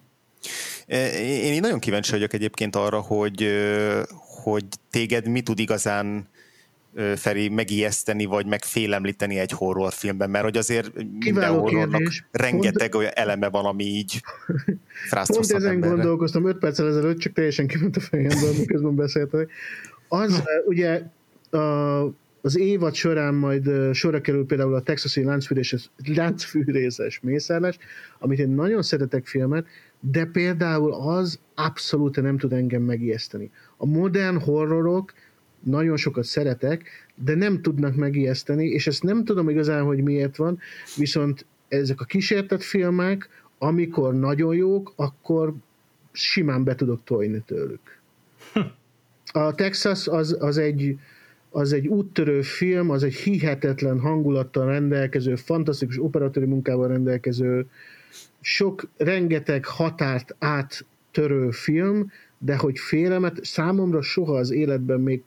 Én 1.16 1.52
így 1.52 1.60
nagyon 1.60 1.78
kíváncsi 1.78 2.10
vagyok 2.10 2.32
egyébként 2.32 2.76
arra, 2.76 3.00
hogy, 3.00 3.48
hogy 4.42 4.64
téged 4.90 5.28
mi 5.28 5.40
tud 5.40 5.58
igazán 5.58 6.28
Feri, 7.16 7.48
megijeszteni, 7.48 8.24
vagy 8.24 8.46
megfélemlíteni 8.46 9.38
egy 9.38 9.50
horrorfilmben, 9.50 10.30
mert 10.30 10.44
hogy 10.44 10.56
azért 10.56 10.90
minden 11.18 11.50
horrornak 11.50 12.00
kérdés. 12.00 12.24
rengeteg 12.30 12.90
Pont... 12.90 12.94
olyan 12.94 13.12
eleme 13.14 13.48
van, 13.48 13.64
ami 13.64 13.84
így 13.84 14.20
Pont 15.10 15.50
ezen 15.50 15.70
emberre. 15.70 15.94
gondolkoztam 15.94 16.46
5 16.46 16.58
perccel 16.58 16.88
ezelőtt, 16.88 17.18
csak 17.18 17.32
teljesen 17.32 17.66
kiment 17.66 17.96
a 17.96 18.00
fejemből, 18.00 18.52
miközben 18.58 18.94
beszéltek. 18.94 19.50
Az 20.08 20.42
ugye 20.66 21.02
a, 21.50 21.56
az 22.40 22.58
évad 22.58 22.94
során 22.94 23.34
majd 23.34 23.70
sorra 23.92 24.20
kerül 24.20 24.46
például 24.46 24.74
a 24.74 24.82
texasi 24.82 25.24
láncfűrészes, 25.24 25.90
láncfűrészes 26.06 27.20
mészárlás, 27.20 27.78
amit 28.18 28.38
én 28.38 28.48
nagyon 28.48 28.82
szeretek 28.82 29.26
filmet, 29.26 29.66
de 30.00 30.24
például 30.24 30.92
az 30.92 31.38
abszolút 31.54 32.22
nem 32.22 32.38
tud 32.38 32.52
engem 32.52 32.82
megijeszteni. 32.82 33.50
A 33.76 33.86
modern 33.86 34.38
horrorok 34.40 35.12
nagyon 35.62 35.96
sokat 35.96 36.24
szeretek, 36.24 36.88
de 37.14 37.34
nem 37.34 37.62
tudnak 37.62 37.94
megijeszteni, 37.94 38.66
és 38.66 38.86
ezt 38.86 39.02
nem 39.02 39.24
tudom 39.24 39.48
igazán, 39.48 39.84
hogy 39.84 40.02
miért 40.02 40.36
van, 40.36 40.58
viszont 40.96 41.46
ezek 41.68 42.00
a 42.00 42.04
kísértett 42.04 42.62
filmek, 42.62 43.28
amikor 43.58 44.14
nagyon 44.14 44.54
jók, 44.54 44.92
akkor 44.96 45.54
simán 46.12 46.64
be 46.64 46.74
tudok 46.74 47.04
tojni 47.04 47.42
tőlük. 47.46 48.02
A 49.36 49.54
Texas 49.54 50.06
az, 50.06 50.36
az 50.40 50.58
egy 50.58 50.98
az 51.50 51.72
egy 51.72 51.86
úttörő 51.86 52.42
film, 52.42 52.90
az 52.90 53.02
egy 53.02 53.14
hihetetlen 53.14 54.00
hangulattal 54.00 54.66
rendelkező, 54.66 55.34
fantasztikus 55.36 55.98
operatőri 55.98 56.46
munkával 56.46 56.88
rendelkező, 56.88 57.66
sok, 58.40 58.88
rengeteg 58.96 59.64
határt 59.64 60.36
áttörő 60.38 61.50
film, 61.50 62.10
de 62.38 62.56
hogy 62.56 62.78
félelmet, 62.78 63.44
számomra 63.44 64.02
soha 64.02 64.36
az 64.36 64.50
életben 64.50 65.00
még 65.00 65.22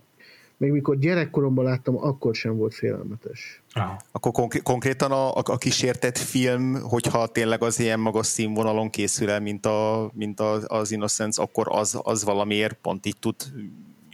még 0.59 0.71
mikor 0.71 0.97
gyerekkoromban 0.97 1.65
láttam, 1.65 1.97
akkor 1.97 2.35
sem 2.35 2.57
volt 2.57 2.73
félelmetes. 2.73 3.61
Aha. 3.73 3.99
Akkor 4.11 4.31
konkr- 4.31 4.63
konkrétan 4.63 5.11
a, 5.11 5.35
a 5.35 5.57
kísértett 5.57 6.17
film, 6.17 6.81
hogyha 6.81 7.27
tényleg 7.27 7.63
az 7.63 7.79
ilyen 7.79 7.99
magas 7.99 8.25
színvonalon 8.25 8.89
készül 8.89 9.29
el, 9.29 9.39
mint, 9.39 9.65
a, 9.65 10.11
mint 10.13 10.39
a, 10.39 10.59
az 10.67 10.91
Innocence, 10.91 11.41
akkor 11.41 11.67
az, 11.69 11.99
az 12.03 12.23
valamiért 12.23 12.77
pont 12.81 13.05
így 13.05 13.17
tud 13.19 13.35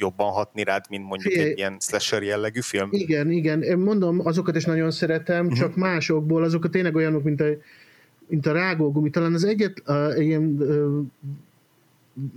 jobban 0.03 0.31
hatni 0.31 0.63
rád, 0.63 0.86
mint 0.89 1.05
mondjuk 1.05 1.33
egy 1.33 1.57
ilyen 1.57 1.77
slasher 1.79 2.24
jellegű 2.24 2.60
film? 2.62 2.89
Igen, 2.91 3.31
igen. 3.31 3.62
Én 3.62 3.77
mondom, 3.77 4.19
azokat 4.25 4.55
is 4.55 4.65
nagyon 4.65 4.91
szeretem, 4.91 5.45
uh-huh. 5.45 5.60
csak 5.60 5.75
másokból, 5.75 6.43
azokat 6.43 6.72
tényleg 6.72 6.95
olyanok, 6.95 7.24
mint 7.24 7.41
a, 7.41 7.45
mint 8.27 8.45
a 8.45 8.51
rágógumi. 8.51 9.10
Talán 9.10 9.33
az 9.33 9.43
egyet 9.43 9.83
uh, 9.88 10.24
ilyen 10.25 10.43
uh, 10.43 11.05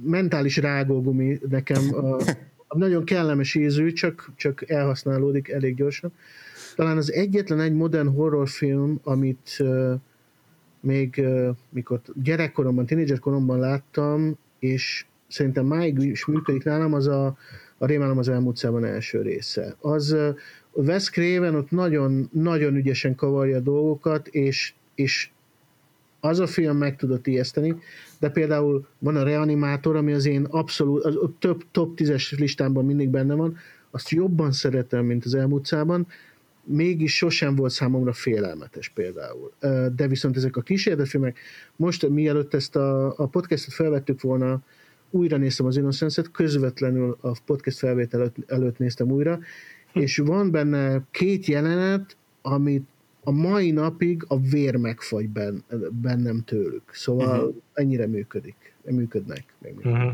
mentális 0.05 0.57
rágógumi 0.57 1.39
nekem 1.49 1.83
uh, 1.91 2.23
nagyon 2.69 3.05
kellemes 3.05 3.55
ízű, 3.55 3.93
csak, 3.93 4.31
csak 4.37 4.71
elhasználódik 4.71 5.49
elég 5.49 5.75
gyorsan. 5.77 6.13
Talán 6.77 6.97
az 6.97 7.13
egyetlen 7.13 7.61
egy 7.61 7.75
modern 7.75 8.09
horrorfilm, 8.09 9.01
amit 9.03 9.57
uh, 9.59 9.93
még 10.81 11.15
uh, 11.19 11.49
mikor 11.69 12.01
gyerekkoromban, 12.23 12.87
tínédzserkoromban 12.87 13.59
láttam, 13.59 14.39
és 14.59 15.07
szerintem 15.29 15.67
máig 15.67 15.99
is 15.99 16.27
működik 16.27 16.65
nálam, 16.65 16.93
az 16.93 17.07
a, 17.07 17.37
a 17.79 17.87
Rémálom 17.87 18.19
az 18.19 18.29
elmúlt 18.29 18.57
szában 18.57 18.85
első 18.85 19.23
része. 19.23 19.77
Az 19.81 20.17
Wes 20.73 21.11
Craven 21.11 21.55
ott 21.55 21.71
nagyon, 21.71 22.29
nagyon 22.33 22.77
ügyesen 22.77 23.15
kavarja 23.15 23.61
dolgokat, 23.61 24.27
és, 24.27 24.75
és 24.95 25.31
az 26.21 26.39
a 26.39 26.47
film 26.47 26.77
meg 26.77 26.97
tudott 26.97 27.27
ijeszteni, 27.27 27.77
de 28.19 28.29
például 28.29 28.87
van 28.99 29.17
a 29.17 29.23
Reanimátor, 29.23 29.97
ami 29.97 30.13
az 30.13 30.27
én 30.27 30.45
abszolút, 30.45 31.05
az, 31.05 31.17
a 31.17 31.33
több 31.39 31.65
top 31.71 31.93
10-es 31.97 32.39
listámban 32.39 32.85
mindig 32.85 33.09
benne 33.09 33.35
van, 33.35 33.57
azt 33.91 34.11
jobban 34.11 34.53
szeretem, 34.53 35.05
mint 35.05 35.25
az 35.25 35.35
elmúltszában, 35.35 36.07
mégis 36.65 37.17
sosem 37.17 37.55
volt 37.55 37.73
számomra 37.73 38.13
félelmetes 38.13 38.89
például. 38.89 39.53
De 39.97 40.09
viszont 40.09 40.37
ezek 40.37 40.57
a 40.57 40.61
kísérletfilmek, 40.61 41.39
most 41.77 42.09
mielőtt 42.09 42.55
ezt 42.55 42.77
a, 42.77 43.19
a 43.19 43.27
podcastot 43.27 43.75
felvettük 43.75 44.21
volna, 44.21 44.63
újra 45.11 45.37
néztem 45.37 45.67
az 45.67 45.77
Innocence-et, 45.77 46.31
közvetlenül 46.31 47.17
a 47.21 47.39
podcast 47.45 47.79
felvétel 47.79 48.21
előtt, 48.21 48.51
előtt 48.51 48.79
néztem 48.79 49.11
újra, 49.11 49.39
és 49.93 50.17
van 50.17 50.51
benne 50.51 51.03
két 51.11 51.47
jelenet, 51.47 52.17
amit 52.43 52.87
a 53.25 53.31
mai 53.31 53.71
napig 53.71 54.25
a 54.29 54.41
vér 54.41 54.77
megfagy 54.77 55.29
ben, 55.29 55.65
bennem 55.91 56.43
tőlük. 56.45 56.91
Szóval 56.93 57.39
uh-huh. 57.39 57.63
ennyire 57.73 58.07
működik. 58.07 58.75
Működnek. 58.85 59.45
Uh-huh. 59.77 60.13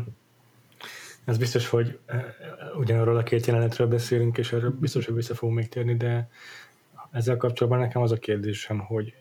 Ez 1.25 1.37
biztos, 1.37 1.67
hogy 1.67 1.99
eh, 2.05 2.23
ugyanarról 2.77 3.17
a 3.17 3.23
két 3.23 3.45
jelenetről 3.45 3.87
beszélünk, 3.87 4.37
és 4.37 4.53
erről 4.53 4.71
biztos, 4.79 5.05
hogy 5.05 5.15
vissza 5.15 5.35
fogunk 5.35 5.57
még 5.57 5.69
térni, 5.69 5.95
de 5.95 6.29
ezzel 7.11 7.37
kapcsolatban 7.37 7.81
nekem 7.81 8.01
az 8.01 8.11
a 8.11 8.17
kérdésem, 8.17 8.79
hogy 8.79 9.13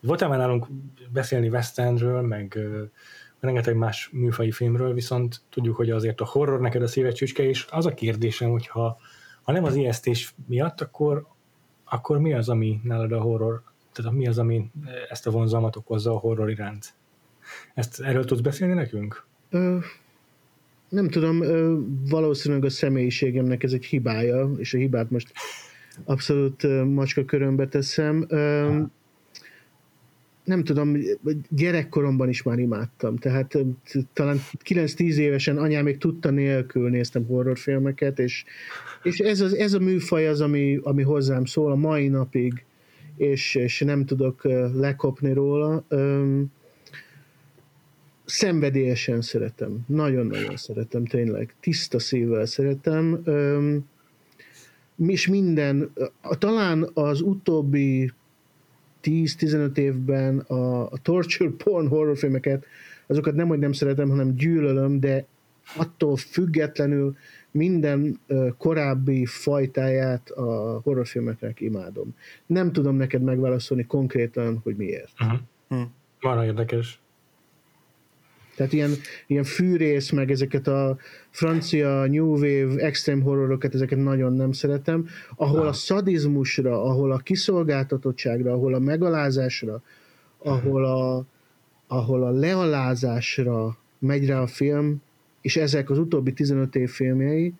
volt-e 0.00 0.26
már 0.26 0.38
nálunk 0.38 0.66
beszélni 1.12 1.48
West 1.48 1.78
Endről, 1.78 2.20
meg 2.20 2.52
uh, 2.56 2.90
rengeteg 3.42 3.76
más 3.76 4.10
műfai 4.12 4.50
filmről, 4.50 4.94
viszont 4.94 5.40
tudjuk, 5.50 5.76
hogy 5.76 5.90
azért 5.90 6.20
a 6.20 6.26
horror 6.26 6.60
neked 6.60 6.82
a 6.82 6.86
szíved 6.86 7.12
csücske, 7.12 7.42
és 7.42 7.66
az 7.70 7.86
a 7.86 7.94
kérdésem, 7.94 8.50
hogy 8.50 8.66
ha, 8.66 8.96
ha 9.42 9.52
nem 9.52 9.64
az 9.64 9.74
ijesztés 9.74 10.34
miatt, 10.46 10.80
akkor 10.80 11.26
akkor 11.84 12.18
mi 12.18 12.32
az, 12.32 12.48
ami 12.48 12.80
nálad 12.84 13.12
a 13.12 13.20
horror, 13.20 13.62
tehát 13.92 14.12
mi 14.12 14.26
az, 14.26 14.38
ami 14.38 14.70
ezt 15.08 15.26
a 15.26 15.30
vonzalmat 15.30 15.76
okozza 15.76 16.10
a 16.10 16.18
horror 16.18 16.50
iránt? 16.50 16.94
Ezt 17.74 18.00
erről 18.00 18.24
tudsz 18.24 18.40
beszélni 18.40 18.74
nekünk? 18.74 19.24
Ö, 19.50 19.78
nem 20.88 21.08
tudom, 21.08 21.42
ö, 21.42 21.78
valószínűleg 22.08 22.64
a 22.64 22.70
személyiségemnek 22.70 23.62
ez 23.62 23.72
egy 23.72 23.84
hibája, 23.84 24.50
és 24.56 24.74
a 24.74 24.78
hibát 24.78 25.10
most 25.10 25.32
abszolút 26.04 26.84
macska 26.84 27.24
körömbe 27.24 27.68
teszem. 27.68 28.26
Ö, 28.28 28.82
nem 30.44 30.64
tudom, 30.64 30.96
gyerekkoromban 31.48 32.28
is 32.28 32.42
már 32.42 32.58
imádtam, 32.58 33.16
tehát 33.16 33.58
talán 34.12 34.40
9-10 34.64 35.14
évesen 35.14 35.58
anyám 35.58 35.84
még 35.84 35.98
tudta 35.98 36.30
nélkül 36.30 36.90
néztem 36.90 37.26
horrorfilmeket, 37.26 38.18
és, 38.18 38.44
és 39.02 39.18
ez, 39.18 39.40
az, 39.40 39.54
ez 39.54 39.72
a 39.72 39.78
műfaj 39.78 40.28
az, 40.28 40.40
ami, 40.40 40.78
ami 40.82 41.02
hozzám 41.02 41.44
szól 41.44 41.72
a 41.72 41.76
mai 41.76 42.08
napig, 42.08 42.64
és, 43.16 43.54
és 43.54 43.80
nem 43.80 44.04
tudok 44.04 44.44
lekopni 44.74 45.32
róla. 45.32 45.84
Szenvedélyesen 48.24 49.20
szeretem, 49.20 49.78
nagyon-nagyon 49.86 50.56
szeretem, 50.56 51.04
tényleg, 51.04 51.54
tiszta 51.60 51.98
szívvel 51.98 52.46
szeretem, 52.46 53.22
és 55.06 55.26
minden, 55.26 55.92
talán 56.38 56.90
az 56.94 57.20
utóbbi 57.20 58.12
10-15 59.02 59.76
évben 59.76 60.38
a, 60.38 60.90
a 60.90 60.98
torture 61.02 61.50
porn 61.50 61.88
horrorfilmeket, 61.88 62.64
azokat 63.06 63.34
nem, 63.34 63.48
hogy 63.48 63.58
nem 63.58 63.72
szeretem, 63.72 64.08
hanem 64.08 64.34
gyűlölöm, 64.34 65.00
de 65.00 65.26
attól 65.76 66.16
függetlenül 66.16 67.16
minden 67.50 68.20
korábbi 68.58 69.26
fajtáját 69.26 70.30
a 70.30 70.80
horrorfilmeknek 70.82 71.60
imádom. 71.60 72.14
Nem 72.46 72.72
tudom 72.72 72.96
neked 72.96 73.22
megválaszolni 73.22 73.86
konkrétan, 73.86 74.60
hogy 74.62 74.76
miért. 74.76 75.12
Uh-huh. 75.20 75.38
Uh-huh. 75.68 75.88
Van 76.20 76.44
érdekes. 76.44 77.00
Tehát 78.56 78.72
ilyen, 78.72 78.90
ilyen 79.26 79.44
fűrész, 79.44 80.10
meg 80.10 80.30
ezeket 80.30 80.66
a 80.66 80.96
francia 81.30 82.06
new 82.06 82.32
wave, 82.32 82.82
extreme 82.82 83.22
horrorokat, 83.22 83.74
ezeket 83.74 83.98
nagyon 83.98 84.32
nem 84.32 84.52
szeretem. 84.52 85.06
Ahol 85.36 85.66
a 85.66 85.72
szadizmusra, 85.72 86.82
ahol 86.82 87.12
a 87.12 87.16
kiszolgáltatottságra, 87.16 88.52
ahol 88.52 88.74
a 88.74 88.78
megalázásra, 88.78 89.82
ahol 90.38 90.84
a, 90.84 91.24
ahol 91.86 92.22
a 92.22 92.30
lealázásra 92.30 93.76
megy 93.98 94.26
rá 94.26 94.40
a 94.40 94.46
film, 94.46 95.02
és 95.40 95.56
ezek 95.56 95.90
az 95.90 95.98
utóbbi 95.98 96.32
15 96.32 96.74
év 96.74 96.90
filmjei, 96.90 97.54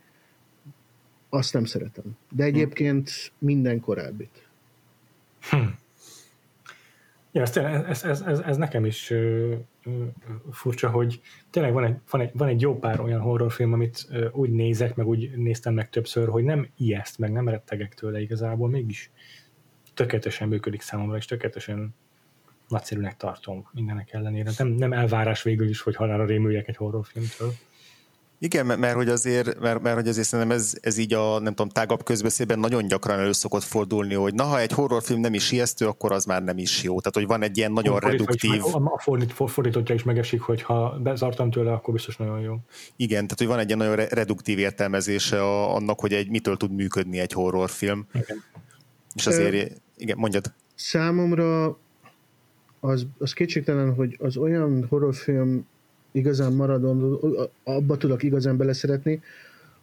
azt 1.28 1.52
nem 1.52 1.64
szeretem. 1.64 2.04
De 2.30 2.44
egyébként 2.44 3.32
minden 3.38 3.80
korábbit. 3.80 4.46
Hm. 5.50 5.56
Ja, 7.32 7.42
ez, 7.42 7.56
ez, 7.56 8.02
ez, 8.02 8.20
ez, 8.20 8.38
ez 8.38 8.56
nekem 8.56 8.84
is 8.84 9.12
furcsa, 10.50 10.90
hogy 10.90 11.20
tényleg 11.50 11.72
van 11.72 11.84
egy, 11.84 11.96
van, 12.10 12.20
egy, 12.20 12.30
van 12.34 12.48
egy 12.48 12.60
jó 12.60 12.78
pár 12.78 13.00
olyan 13.00 13.20
horrorfilm, 13.20 13.72
amit 13.72 14.08
úgy 14.32 14.50
nézek, 14.50 14.94
meg 14.94 15.06
úgy 15.06 15.30
néztem 15.36 15.74
meg 15.74 15.90
többször, 15.90 16.28
hogy 16.28 16.44
nem 16.44 16.68
ijeszt, 16.76 17.18
meg 17.18 17.32
nem 17.32 17.48
rettegek 17.48 17.94
tőle 17.94 18.20
igazából, 18.20 18.68
mégis 18.68 19.10
tökéletesen 19.94 20.48
működik 20.48 20.80
számomra, 20.80 21.16
és 21.16 21.24
tökéletesen 21.24 21.94
nagyszerűnek 22.68 23.16
tartom 23.16 23.68
mindenek 23.72 24.12
ellenére. 24.12 24.50
Nem, 24.58 24.68
nem 24.68 24.92
elvárás 24.92 25.42
végül 25.42 25.68
is, 25.68 25.80
hogy 25.80 25.96
halára 25.96 26.24
rémüljek 26.24 26.68
egy 26.68 26.76
horrorfilmtől. 26.76 27.52
Igen, 28.42 28.66
mert, 28.66 28.80
mert 28.80 28.94
hogy 28.94 29.08
azért, 29.08 29.60
mert, 29.60 29.82
mert 29.82 29.96
hogy 29.96 30.08
azért 30.08 30.26
szerintem 30.26 30.56
ez, 30.56 30.74
ez 30.80 30.96
így 30.96 31.14
a 31.14 31.38
nem 31.38 31.54
tudom, 31.54 31.68
tágabb 31.68 32.04
közbeszédben 32.04 32.58
nagyon 32.58 32.86
gyakran 32.86 33.18
elő 33.18 33.32
szokott 33.32 33.62
fordulni, 33.62 34.14
hogy 34.14 34.34
na, 34.34 34.42
ha 34.42 34.60
egy 34.60 34.72
horrorfilm 34.72 35.20
nem 35.20 35.34
is 35.34 35.52
ijesztő, 35.52 35.86
akkor 35.86 36.12
az 36.12 36.24
már 36.24 36.42
nem 36.42 36.58
is 36.58 36.82
jó. 36.82 36.98
Tehát, 36.98 37.14
hogy 37.14 37.26
van 37.26 37.42
egy 37.42 37.56
ilyen 37.56 37.72
nagyon 37.72 37.94
a 37.94 37.98
reduktív... 37.98 38.52
Is, 38.52 38.60
a 38.72 38.98
fordít, 38.98 39.32
fordítottja 39.32 39.94
is 39.94 40.02
megesik, 40.02 40.40
hogy 40.40 40.62
ha 40.62 40.98
bezartam 41.02 41.50
tőle, 41.50 41.72
akkor 41.72 41.94
biztos 41.94 42.16
nagyon 42.16 42.40
jó. 42.40 42.56
Igen, 42.96 43.22
tehát, 43.22 43.38
hogy 43.38 43.46
van 43.46 43.58
egy 43.58 43.66
ilyen 43.66 43.78
nagyon 43.78 43.96
reduktív 43.96 44.58
értelmezése 44.58 45.42
a, 45.42 45.74
annak, 45.74 46.00
hogy 46.00 46.12
egy 46.12 46.30
mitől 46.30 46.56
tud 46.56 46.72
működni 46.72 47.18
egy 47.18 47.32
horrorfilm. 47.32 48.06
Igen. 48.14 48.42
És 49.14 49.26
azért, 49.26 49.54
Ö, 49.54 49.74
igen, 49.96 50.16
mondjad. 50.18 50.52
Számomra 50.74 51.78
az, 52.80 53.06
az 53.18 53.32
kétségtelen, 53.32 53.94
hogy 53.94 54.16
az 54.20 54.36
olyan 54.36 54.86
horrorfilm 54.88 55.66
igazán 56.12 56.52
maradon, 56.52 57.18
abba 57.64 57.96
tudok 57.96 58.22
igazán 58.22 58.56
beleszeretni, 58.56 59.22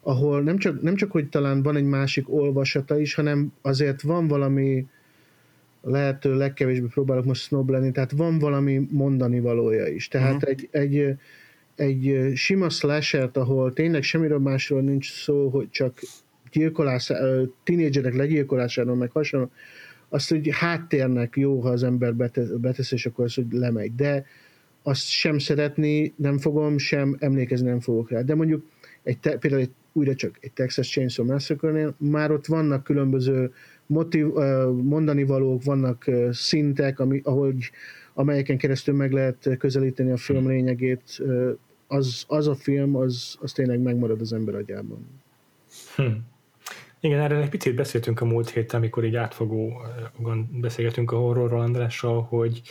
ahol 0.00 0.42
nem 0.42 0.58
csak, 0.58 0.82
nem 0.82 0.94
csak, 0.94 1.10
hogy 1.10 1.28
talán 1.28 1.62
van 1.62 1.76
egy 1.76 1.84
másik 1.84 2.32
olvasata 2.32 3.00
is, 3.00 3.14
hanem 3.14 3.52
azért 3.62 4.02
van 4.02 4.28
valami 4.28 4.86
lehető 5.82 6.36
legkevésbé 6.36 6.86
próbálok 6.86 7.24
most 7.24 7.42
snob 7.42 7.70
lenni, 7.70 7.92
tehát 7.92 8.10
van 8.12 8.38
valami 8.38 8.88
mondani 8.90 9.40
valója 9.40 9.86
is. 9.86 10.08
Tehát 10.08 10.34
uh-huh. 10.34 10.50
egy, 10.50 10.68
egy, 10.70 11.16
egy 11.74 12.32
sima 12.34 12.68
slasher 12.68 13.30
ahol 13.32 13.72
tényleg 13.72 14.02
semmiről 14.02 14.38
másról 14.38 14.80
nincs 14.80 15.12
szó, 15.12 15.48
hogy 15.48 15.70
csak 15.70 15.98
gyilkolás, 16.52 17.12
tínédzserek 17.64 18.14
legyilkolásáról, 18.14 18.96
meg 18.96 19.10
hasonló, 19.10 19.50
azt, 20.08 20.28
hogy 20.30 20.48
háttérnek 20.52 21.36
jó, 21.36 21.60
ha 21.60 21.68
az 21.68 21.82
ember 21.82 22.14
betesz, 22.60 22.92
és 22.92 23.06
akkor 23.06 23.24
az, 23.24 23.34
hogy 23.34 23.46
lemegy. 23.50 23.94
De 23.94 24.24
azt 24.82 25.08
sem 25.08 25.38
szeretni 25.38 26.12
nem 26.16 26.38
fogom, 26.38 26.78
sem 26.78 27.16
emlékezni 27.18 27.68
nem 27.68 27.80
fogok 27.80 28.10
rá. 28.10 28.20
De 28.20 28.34
mondjuk 28.34 28.64
egy 29.02 29.18
te, 29.18 29.36
például 29.36 29.62
egy, 29.62 29.70
újra 29.92 30.14
csak 30.14 30.38
egy 30.40 30.52
Texas 30.52 30.88
Chainsaw 30.88 31.26
Massacre-nél 31.26 31.94
már 31.98 32.30
ott 32.30 32.46
vannak 32.46 32.84
különböző 32.84 33.52
motiv, 33.86 34.26
mondani 34.82 35.24
valók, 35.24 35.64
vannak 35.64 36.04
szintek, 36.30 37.00
ami, 37.00 37.20
ahogy, 37.24 37.70
amelyeken 38.14 38.58
keresztül 38.58 38.94
meg 38.94 39.12
lehet 39.12 39.48
közelíteni 39.58 40.10
a 40.10 40.16
film 40.16 40.48
lényegét. 40.48 41.22
Az, 41.86 42.24
az 42.26 42.48
a 42.48 42.54
film, 42.54 42.96
az, 42.96 43.36
az 43.40 43.52
tényleg 43.52 43.80
megmarad 43.80 44.20
az 44.20 44.32
ember 44.32 44.54
agyában. 44.54 45.06
Hm. 45.96 46.02
Igen, 47.00 47.20
erről 47.20 47.42
egy 47.42 47.48
picit 47.48 47.74
beszéltünk 47.74 48.20
a 48.20 48.24
múlt 48.24 48.50
héten, 48.50 48.80
amikor 48.80 49.04
így 49.04 49.16
átfogóan 49.16 50.58
beszélgetünk 50.60 51.12
a 51.12 51.16
horrorról 51.16 51.60
Andrással, 51.60 52.22
hogy 52.22 52.62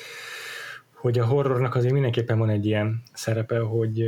hogy 1.02 1.20
a 1.20 1.26
horrornak 1.26 1.76
azért 1.76 1.94
mindenképpen 1.94 2.40
van 2.40 2.50
egy 2.50 2.66
ilyen 2.66 3.02
szerepe, 3.14 3.60
hogy 3.60 4.04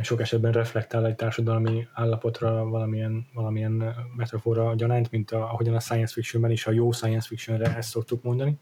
sok 0.00 0.20
esetben 0.20 0.52
reflektál 0.52 1.06
egy 1.06 1.14
társadalmi 1.14 1.86
állapotra 1.92 2.64
valamilyen, 2.64 3.26
valamilyen 3.34 3.94
metafora 4.16 4.74
gyanánt, 4.74 5.10
mint 5.10 5.30
a, 5.30 5.42
ahogyan 5.52 5.74
a 5.74 5.80
science 5.80 6.12
fictionben 6.12 6.50
is, 6.50 6.66
a 6.66 6.70
jó 6.70 6.92
science 6.92 7.26
fictionre 7.28 7.76
ezt 7.76 7.88
szoktuk 7.88 8.22
mondani. 8.22 8.58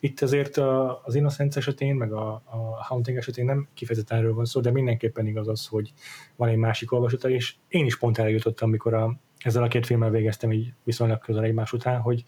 Itt 0.00 0.20
azért 0.20 0.56
a, 0.56 1.02
az 1.04 1.14
Innocence 1.14 1.58
esetén, 1.58 1.94
meg 1.94 2.12
a, 2.12 2.28
a 2.32 2.84
Haunting 2.84 3.16
esetén 3.16 3.44
nem 3.44 3.68
kifejezetten 3.74 4.18
erről 4.18 4.34
van 4.34 4.44
szó, 4.44 4.60
de 4.60 4.70
mindenképpen 4.70 5.26
igaz 5.26 5.48
az, 5.48 5.66
hogy 5.66 5.92
van 6.36 6.48
egy 6.48 6.56
másik 6.56 6.92
olvasata, 6.92 7.28
és 7.30 7.54
én 7.68 7.84
is 7.84 7.98
pont 7.98 8.18
erre 8.18 8.30
jutottam, 8.30 8.68
amikor 8.68 8.94
a, 8.94 9.18
ezzel 9.38 9.62
a 9.62 9.68
két 9.68 9.86
filmmel 9.86 10.10
végeztem 10.10 10.52
így 10.52 10.72
viszonylag 10.84 11.18
közel 11.18 11.44
egymás 11.44 11.72
után, 11.72 12.00
hogy, 12.00 12.24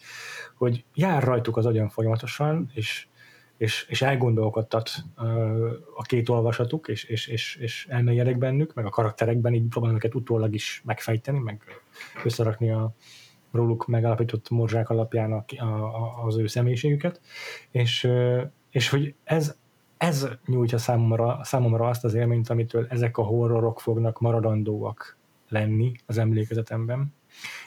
hogy 0.56 0.84
jár 0.94 1.22
rajtuk 1.22 1.56
az 1.56 1.66
agyam 1.66 1.88
folyamatosan, 1.88 2.70
és 2.74 3.08
és, 3.60 3.86
és 3.88 4.02
elgondolkodtat 4.02 4.90
a 5.96 6.02
két 6.02 6.28
olvasatuk, 6.28 6.88
és, 6.88 7.04
és, 7.04 7.26
és, 7.26 7.56
és 7.56 7.86
elmélyedek 7.90 8.38
bennük, 8.38 8.74
meg 8.74 8.86
a 8.86 8.90
karakterekben, 8.90 9.54
így 9.54 9.68
próbálom 9.68 9.96
őket 9.96 10.14
utólag 10.14 10.54
is 10.54 10.82
megfejteni, 10.84 11.38
meg 11.38 11.62
összerakni 12.24 12.70
a 12.70 12.94
róluk 13.50 13.86
megállapított 13.86 14.50
morzsák 14.50 14.90
alapján 14.90 15.32
a, 15.32 15.44
a, 15.56 16.24
az 16.24 16.36
ő 16.36 16.46
személyiségüket, 16.46 17.20
és, 17.70 18.08
és 18.70 18.88
hogy 18.88 19.14
ez, 19.24 19.56
ez 19.96 20.28
nyújtja 20.46 20.78
számomra, 20.78 21.40
számomra 21.42 21.88
azt 21.88 22.04
az 22.04 22.14
élményt, 22.14 22.50
amitől 22.50 22.86
ezek 22.90 23.18
a 23.18 23.22
horrorok 23.22 23.80
fognak 23.80 24.20
maradandóak 24.20 25.18
lenni 25.48 25.92
az 26.06 26.18
emlékezetemben, 26.18 27.14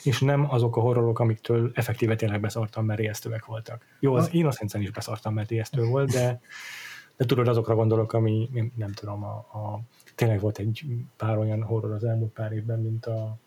és 0.03 0.20
nem 0.20 0.51
azok 0.51 0.77
a 0.77 0.80
horrorok, 0.80 1.20
amiktől 1.20 1.72
effektíve 1.74 2.15
tényleg 2.15 2.42
beszartam, 2.42 2.86
mert 2.86 3.00
ijesztőek 3.00 3.46
voltak. 3.46 3.86
Jó, 4.00 4.13
az 4.15 4.30
innocence 4.32 4.80
is 4.80 4.92
beszartam, 4.92 5.34
mert 5.34 5.51
ijesztő 5.51 5.84
volt, 5.84 6.12
de, 6.12 6.42
de 7.18 7.25
tudod, 7.25 7.48
azokra 7.48 7.75
gondolok, 7.75 8.13
ami 8.13 8.50
nem 8.75 8.92
tudom, 8.92 9.24
a, 9.24 9.36
a, 9.36 9.82
tényleg 10.15 10.39
volt 10.39 10.58
egy 10.58 10.86
pár 11.18 11.38
olyan 11.38 11.63
horror 11.63 11.92
az 11.92 12.03
elmúlt 12.03 12.32
pár 12.32 12.51
évben, 12.51 12.80
mint 12.80 13.06
a, 13.06 13.38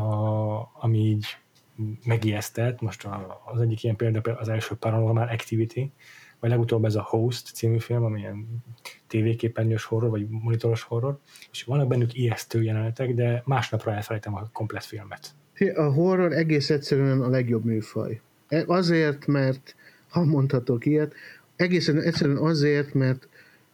a 0.00 0.70
ami 0.80 0.98
így 0.98 1.26
megijesztett, 2.04 2.80
most 2.80 3.04
a, 3.04 3.42
az 3.44 3.60
egyik 3.60 3.82
ilyen 3.82 3.96
példa 3.96 4.32
az 4.32 4.48
első 4.48 4.74
Paranormal 4.74 5.28
Activity, 5.28 5.92
vagy 6.40 6.50
legutóbb 6.50 6.84
ez 6.84 6.94
a 6.94 7.02
Host 7.02 7.54
című 7.54 7.78
film, 7.78 8.04
ami 8.04 8.20
ilyen 8.20 8.62
tévéképernyős 9.06 9.84
horror, 9.84 10.10
vagy 10.10 10.28
monitoros 10.28 10.82
horror, 10.82 11.18
és 11.50 11.64
vannak 11.64 11.88
bennük 11.88 12.14
ijesztő 12.14 12.62
jelenetek, 12.62 13.14
de 13.14 13.42
másnapra 13.44 13.92
elfelejtem 13.92 14.34
a 14.34 14.48
komplet 14.52 14.84
filmet. 14.84 15.34
A 15.74 15.82
horror 15.82 16.32
egész 16.32 16.70
egyszerűen 16.70 17.20
a 17.20 17.28
legjobb 17.28 17.64
műfaj. 17.64 18.20
E, 18.48 18.64
azért, 18.66 19.26
mert, 19.26 19.74
ha 20.08 20.24
mondhatok 20.24 20.86
ilyet, 20.86 21.14
egészen 21.56 22.00
egyszerűen 22.00 22.36
azért, 22.36 22.94
mert 22.94 23.28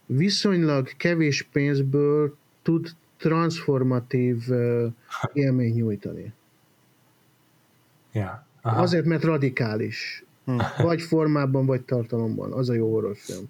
viszonylag 0.05 0.87
kevés 0.97 1.41
pénzből 1.51 2.37
tud 2.61 2.89
transformatív 3.17 4.43
uh, 4.47 4.85
élményt 5.33 5.75
nyújtani. 5.75 6.33
Ja. 8.11 8.47
Aha. 8.61 8.81
Azért, 8.81 9.05
mert 9.05 9.23
radikális. 9.23 10.23
Hm. 10.45 10.59
Vagy 10.77 11.01
formában, 11.01 11.65
vagy 11.65 11.81
tartalomban. 11.81 12.51
Az 12.51 12.69
a 12.69 12.73
jó 12.73 12.91
horrorfilm. 12.91 13.45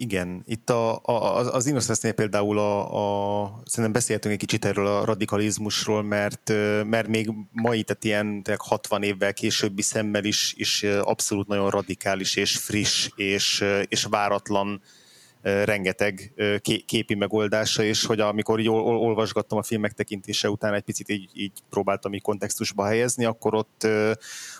Igen, 0.00 0.42
itt 0.46 0.70
a, 0.70 1.00
a, 1.02 1.54
az 1.54 1.66
innocence 1.66 2.12
például 2.12 2.58
a, 2.58 3.42
a, 3.42 3.62
szerintem 3.64 3.92
beszéltünk 3.92 4.34
egy 4.34 4.40
kicsit 4.40 4.64
erről 4.64 4.86
a 4.86 5.04
radikalizmusról, 5.04 6.02
mert, 6.02 6.52
mert 6.84 7.08
még 7.08 7.30
mai, 7.52 7.82
tehát 7.82 8.04
ilyen 8.04 8.42
60 8.58 9.02
évvel 9.02 9.32
későbbi 9.32 9.82
szemmel 9.82 10.24
is, 10.24 10.54
is 10.56 10.82
abszolút 10.82 11.46
nagyon 11.46 11.70
radikális 11.70 12.36
és 12.36 12.56
friss 12.56 13.08
és, 13.16 13.64
és 13.88 14.04
váratlan 14.04 14.82
rengeteg 15.42 16.32
képi 16.86 17.14
megoldása, 17.14 17.82
és 17.82 18.04
hogy 18.04 18.20
amikor 18.20 18.60
így 18.60 18.68
olvasgattam 18.68 19.58
a 19.58 19.62
film 19.62 19.80
megtekintése 19.80 20.50
után 20.50 20.74
egy 20.74 20.82
picit 20.82 21.08
így, 21.08 21.30
így 21.32 21.52
próbáltam 21.70 22.14
így 22.14 22.22
kontextusba 22.22 22.84
helyezni, 22.84 23.24
akkor 23.24 23.54
ott, 23.54 23.86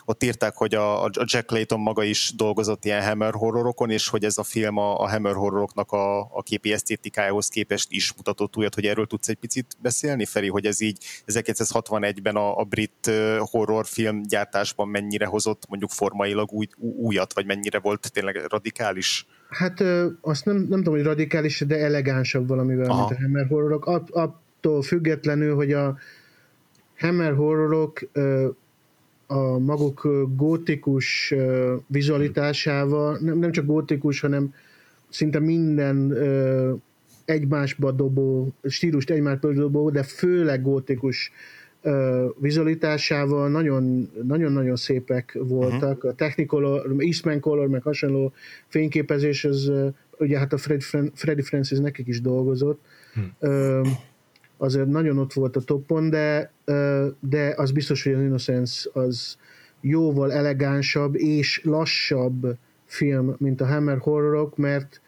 ott 0.05 0.23
írták, 0.23 0.55
hogy 0.55 0.75
a, 0.75 1.03
a 1.03 1.09
Jack 1.23 1.51
Layton 1.51 1.79
maga 1.79 2.03
is 2.03 2.33
dolgozott 2.35 2.85
ilyen 2.85 3.03
Hammer 3.03 3.33
horrorokon, 3.33 3.89
és 3.89 4.07
hogy 4.07 4.23
ez 4.23 4.37
a 4.37 4.43
film 4.43 4.77
a, 4.77 4.99
a 4.99 5.09
Hammer 5.09 5.33
horroroknak 5.33 5.91
a, 5.91 6.19
a 6.19 6.41
képi 6.43 6.73
esztétikájához 6.73 7.47
képest 7.47 7.91
is 7.91 8.13
mutatott 8.13 8.57
újat, 8.57 8.75
hogy 8.75 8.85
erről 8.85 9.07
tudsz 9.07 9.27
egy 9.27 9.37
picit 9.37 9.77
beszélni, 9.81 10.25
Feri, 10.25 10.47
hogy 10.47 10.65
ez 10.65 10.81
így 10.81 11.03
1961-ben 11.27 12.35
a, 12.35 12.57
a 12.57 12.63
brit 12.63 13.11
horrorfilm 13.39 14.21
gyártásban 14.21 14.87
mennyire 14.87 15.25
hozott 15.25 15.63
mondjuk 15.69 15.91
formailag 15.91 16.51
új, 16.51 16.67
újat, 16.77 17.33
vagy 17.33 17.45
mennyire 17.45 17.79
volt 17.79 18.11
tényleg 18.11 18.45
radikális? 18.47 19.25
Hát 19.49 19.83
azt 20.21 20.45
nem, 20.45 20.55
nem 20.55 20.77
tudom, 20.77 20.93
hogy 20.93 21.03
radikális, 21.03 21.59
de 21.59 21.77
elegánsabb 21.77 22.47
valamivel, 22.47 22.89
Aha. 22.89 22.99
mint 22.99 23.19
a 23.19 23.21
Hammer 23.21 23.47
horrorok. 23.47 23.85
At, 23.85 24.09
attól 24.09 24.81
függetlenül, 24.81 25.55
hogy 25.55 25.71
a 25.71 25.97
Hammer 26.97 27.33
horrorok 27.33 27.99
a 29.27 29.57
maguk 29.57 30.07
gótikus 30.35 31.33
vizualitásával, 31.87 33.17
nem, 33.21 33.37
nem 33.37 33.51
csak 33.51 33.65
gótikus, 33.65 34.19
hanem 34.19 34.53
szinte 35.09 35.39
minden 35.39 36.13
egymásba 37.25 37.91
dobó, 37.91 38.53
stílust 38.63 39.09
egymásba 39.09 39.53
dobó, 39.53 39.89
de 39.89 40.03
főleg 40.03 40.61
gótikus 40.61 41.31
vizualitásával 42.39 43.49
nagyon-nagyon 44.23 44.75
szépek 44.75 45.37
voltak. 45.41 45.95
Uh-huh. 45.97 46.11
A 46.11 46.13
Technicolor, 46.13 46.95
Eastman 46.97 47.39
Color, 47.39 47.67
meg 47.67 47.81
hasonló 47.81 48.33
fényképezés, 48.67 49.45
az 49.45 49.71
ugye 50.17 50.37
hát 50.37 50.53
a 50.53 50.57
Fred, 50.57 50.81
Freddy 51.13 51.41
Francis 51.41 51.77
nekik 51.77 52.07
is 52.07 52.21
dolgozott. 52.21 52.81
Uh-huh. 53.41 53.87
Azért 54.57 54.87
nagyon 54.87 55.17
ott 55.17 55.33
volt 55.33 55.55
a 55.55 55.61
toppon, 55.61 56.09
de, 56.09 56.51
de 57.19 57.53
az 57.55 57.71
biztos, 57.71 58.03
hogy 58.03 58.13
az 58.13 58.21
Innocence 58.21 58.89
az 58.93 59.37
jóval 59.81 60.31
elegánsabb 60.31 61.15
és 61.15 61.61
lassabb 61.63 62.57
film, 62.85 63.35
mint 63.37 63.61
a 63.61 63.65
Hammer 63.65 63.97
horrorok, 63.97 64.57
mert 64.57 65.01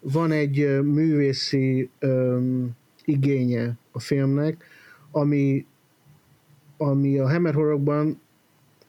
van 0.00 0.32
egy 0.32 0.82
művészi 0.82 1.90
um, 2.00 2.70
igénye 3.04 3.76
a 3.92 4.00
filmnek, 4.00 4.64
ami 5.10 5.66
ami 6.82 7.18
a 7.18 7.28
Hammer 7.28 7.54
horrorokban 7.54 8.20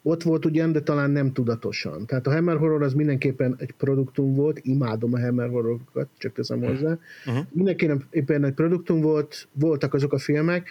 ott 0.03 0.23
volt 0.23 0.45
ugyan, 0.45 0.71
de 0.71 0.81
talán 0.81 1.11
nem 1.11 1.33
tudatosan. 1.33 2.05
Tehát 2.05 2.27
a 2.27 2.31
Hammer 2.31 2.57
Horror 2.57 2.83
az 2.83 2.93
mindenképpen 2.93 3.55
egy 3.57 3.71
produktum 3.71 4.33
volt, 4.33 4.59
imádom 4.61 5.13
a 5.13 5.19
Hammer 5.19 5.49
Horrorokat, 5.49 6.07
csak 6.17 6.33
teszem 6.33 6.63
hozzá. 6.63 6.97
Uh-huh. 7.25 7.45
Mindenképpen 7.51 8.43
egy 8.43 8.53
produktum 8.53 9.01
volt, 9.01 9.47
voltak 9.53 9.93
azok 9.93 10.13
a 10.13 10.17
filmek, 10.17 10.69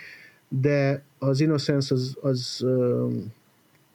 de 0.49 1.03
az 1.19 1.41
Innocence 1.41 1.95
az, 1.95 2.17
az 2.21 2.61
ö, 2.63 3.09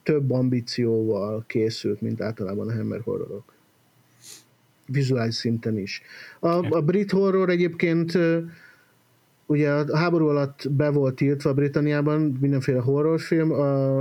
több 0.03 0.31
ambícióval 0.31 1.43
készült, 1.47 2.01
mint 2.01 2.21
általában 2.21 2.69
a 2.69 2.73
Hammer 2.73 3.01
Horrorok. 3.01 3.53
Vizuális 4.85 5.35
szinten 5.35 5.77
is. 5.77 6.01
A, 6.39 6.75
a 6.75 6.81
brit 6.81 7.11
horror 7.11 7.49
egyébként 7.49 8.17
ugye 9.47 9.71
a 9.71 9.97
háború 9.97 10.27
alatt 10.27 10.71
be 10.71 10.89
volt 10.89 11.15
tiltva 11.15 11.53
Britanniában 11.53 12.37
mindenféle 12.39 12.79
horrorfilm, 12.79 13.51
a, 13.51 13.97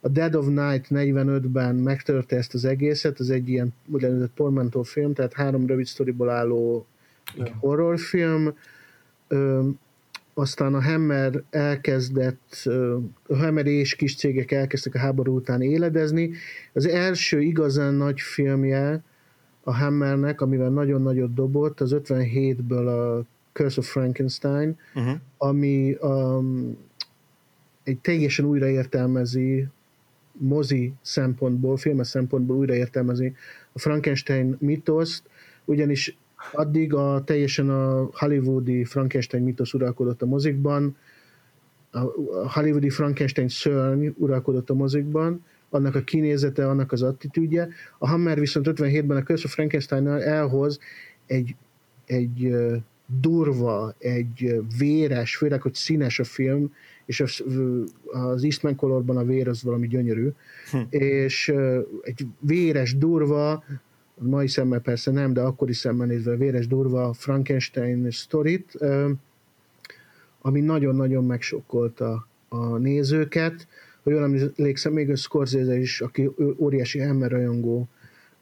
a 0.00 0.08
Dead 0.10 0.34
of 0.34 0.46
Night 0.46 0.86
45-ben 0.90 1.74
megtörte 1.74 2.36
ezt 2.36 2.54
az 2.54 2.64
egészet, 2.64 3.18
az 3.18 3.30
egy 3.30 3.48
ilyen 3.48 3.74
úgynevezett 3.86 4.30
portmanteau 4.34 4.82
film, 4.82 5.12
tehát 5.12 5.32
három 5.32 5.66
rövid 5.66 5.86
sztoriból 5.86 6.30
álló 6.30 6.86
Igen. 7.34 7.54
horrorfilm. 7.54 8.54
Ö, 9.28 9.68
aztán 10.34 10.74
a 10.74 10.82
Hammer 10.82 11.42
elkezdett, 11.50 12.68
a 13.28 13.36
Hammer 13.36 13.66
és 13.66 13.94
kis 13.94 14.16
cégek 14.16 14.50
elkezdtek 14.50 14.94
a 14.94 14.98
háború 14.98 15.34
után 15.34 15.62
éledezni. 15.62 16.30
Az 16.72 16.86
első 16.86 17.40
igazán 17.40 17.94
nagy 17.94 18.20
filmje 18.20 19.02
a 19.62 19.74
Hammernek, 19.74 20.40
amivel 20.40 20.70
nagyon 20.70 21.02
nagyot 21.02 21.34
dobott, 21.34 21.80
az 21.80 21.96
57-ből 21.98 22.86
a 22.86 23.24
Curse 23.56 23.80
of 23.80 23.86
Frankenstein, 23.86 24.78
uh-huh. 24.94 25.14
ami 25.36 25.96
um, 26.00 26.76
egy 27.82 27.98
teljesen 27.98 28.44
újraértelmezi 28.44 29.68
mozi 30.32 30.92
szempontból, 31.02 31.76
filmes 31.76 32.08
szempontból 32.08 32.56
újraértelmezi 32.56 33.34
a 33.72 33.78
Frankenstein 33.78 34.56
mitoszt, 34.60 35.22
ugyanis 35.64 36.16
addig 36.52 36.94
a 36.94 37.22
teljesen 37.24 37.70
a 37.70 38.08
hollywoodi 38.12 38.84
Frankenstein 38.84 39.42
mitosz 39.42 39.72
uralkodott 39.72 40.22
a 40.22 40.26
mozikban, 40.26 40.96
a 41.90 42.52
hollywoodi 42.52 42.90
Frankenstein 42.90 43.48
szörny 43.48 44.06
uralkodott 44.16 44.70
a 44.70 44.74
mozikban, 44.74 45.44
annak 45.70 45.94
a 45.94 46.00
kinézete, 46.00 46.68
annak 46.68 46.92
az 46.92 47.02
attitűdje. 47.02 47.68
A 47.98 48.08
Hammer 48.08 48.38
viszont 48.38 48.66
57-ben 48.70 49.16
a 49.16 49.22
Curse 49.22 49.46
of 49.46 49.52
frankenstein 49.52 50.06
elhoz 50.08 50.78
egy, 51.26 51.56
egy 52.06 52.56
durva, 53.20 53.94
egy 53.98 54.60
véres, 54.78 55.36
főleg, 55.36 55.62
hogy 55.62 55.74
színes 55.74 56.18
a 56.18 56.24
film, 56.24 56.72
és 57.04 57.20
az, 57.20 57.42
az 58.04 58.44
Eastman 58.44 58.76
Colorban 58.76 59.16
a 59.16 59.24
vér 59.24 59.48
az 59.48 59.62
valami 59.62 59.86
gyönyörű, 59.86 60.28
hm. 60.70 60.78
és 60.90 61.52
egy 62.02 62.26
véres, 62.40 62.96
durva, 62.96 63.64
mai 64.18 64.48
szemmel 64.48 64.80
persze 64.80 65.10
nem, 65.10 65.32
de 65.32 65.40
akkori 65.40 65.72
szemmel 65.72 66.06
nézve 66.06 66.36
véres, 66.36 66.66
durva 66.66 67.12
Frankenstein 67.12 68.10
sztorit, 68.10 68.78
ami 70.40 70.60
nagyon-nagyon 70.60 71.24
megsokkolta 71.24 72.26
a 72.48 72.76
nézőket. 72.76 73.66
Ha 74.02 74.10
jól 74.10 74.22
emlékszem, 74.22 74.92
még 74.92 75.10
a 75.10 75.16
Scorsese 75.16 75.78
is, 75.78 76.00
aki 76.00 76.30
óriási 76.58 76.98
Hammer 76.98 77.30
rajongó, 77.30 77.88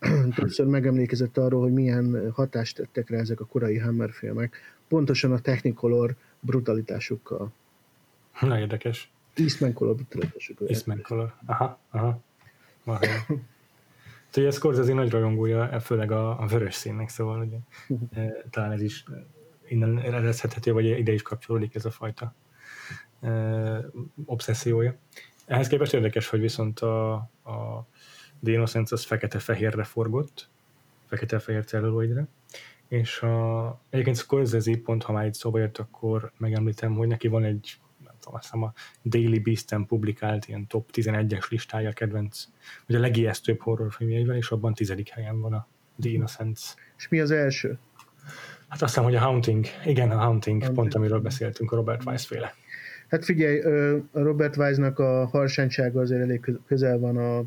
többször 0.37 0.67
megemlékezett 0.67 1.39
arról, 1.39 1.63
hogy 1.63 1.73
milyen 1.73 2.31
hatást 2.33 2.77
tettek 2.77 3.11
rá 3.11 3.19
ezek 3.19 3.41
a 3.41 3.45
korai 3.45 3.79
Hammer 3.79 4.13
filmek, 4.13 4.57
pontosan 4.89 5.33
a 5.33 5.39
Technicolor 5.39 6.15
brutalitásukkal. 6.41 7.53
Na, 8.41 8.59
érdekes. 8.59 9.13
Eastman 9.35 9.73
Color 9.73 9.95
brutalitásukkal. 9.95 10.69
Eastman 10.69 11.03
Color, 11.03 11.35
aha, 11.47 11.79
aha. 11.91 12.23
Úgyhogy 14.29 14.45
ez 14.45 14.55
Scorsese 14.55 14.93
nagy 14.93 15.11
rajongója, 15.11 15.81
főleg 15.81 16.11
a, 16.11 16.41
a 16.41 16.47
vörös 16.47 16.75
színnek, 16.75 17.09
szóval 17.09 17.41
ugye, 17.41 17.57
e, 18.21 18.45
talán 18.51 18.73
ez 18.73 18.81
is 18.81 19.05
innen 19.69 19.99
eredezhethető, 19.99 20.73
vagy 20.73 20.85
ide 20.85 21.13
is 21.13 21.23
kapcsolódik 21.23 21.75
ez 21.75 21.85
a 21.85 21.91
fajta 21.91 22.35
e, 23.21 23.31
obszessziója. 24.25 24.97
Ehhez 25.47 25.69
képest 25.69 25.95
érdekes, 25.95 26.29
hogy 26.29 26.41
viszont 26.41 26.81
a, 26.81 27.13
a 27.43 27.87
The 28.45 28.53
Innocence 28.53 28.95
az 28.95 29.05
fekete-fehérre 29.05 29.85
forgott, 29.85 30.49
fekete-fehér 31.07 31.65
celluloidre, 31.65 32.27
és 32.89 33.21
a, 33.21 33.81
egyébként 33.91 34.17
Scorsese 34.17 34.77
pont, 34.85 35.03
ha 35.03 35.13
már 35.13 35.27
itt 35.27 35.35
szóba 35.35 35.59
jött, 35.59 35.79
akkor 35.79 36.33
megemlítem, 36.39 36.95
hogy 36.95 37.09
neki 37.09 37.29
van 37.29 37.45
egy 37.45 37.79
nem 38.05 38.15
tudom, 38.21 38.39
azt 38.39 38.53
a 38.53 38.73
Daily 39.05 39.39
Beast-en 39.39 39.87
publikált 39.87 40.49
ilyen 40.49 40.67
top 40.67 40.91
11-es 40.93 41.49
listája 41.49 41.93
kedvenc, 41.93 42.45
vagy 42.87 42.97
a 42.97 43.01
legijesztőbb 43.01 43.61
horrorfilmjeivel, 43.61 44.37
és 44.37 44.51
abban 44.51 44.75
tizedik 44.75 45.09
helyen 45.09 45.41
van 45.41 45.53
a 45.53 45.69
The 46.01 46.11
Innocence. 46.11 46.75
És 46.97 47.09
mi 47.09 47.21
az 47.21 47.31
első? 47.31 47.79
Hát 48.69 48.83
azt 48.83 48.95
hiszem, 48.95 49.05
hogy 49.05 49.15
a 49.15 49.21
Haunting, 49.21 49.65
igen, 49.85 50.11
a 50.11 50.17
Haunting, 50.17 50.63
Haunting. 50.63 50.75
pont 50.75 50.95
amiről 50.95 51.21
beszéltünk, 51.21 51.73
a 51.73 51.77
Robert 51.77 52.05
Weiss 52.05 52.27
féle. 52.27 52.55
Hát 53.09 53.25
figyelj, 53.25 53.61
Robert 54.13 54.57
Weissnak 54.57 54.99
a 54.99 55.27
harsánysága 55.27 56.01
azért 56.01 56.21
elég 56.21 56.51
közel 56.67 56.99
van 56.99 57.17
a 57.17 57.45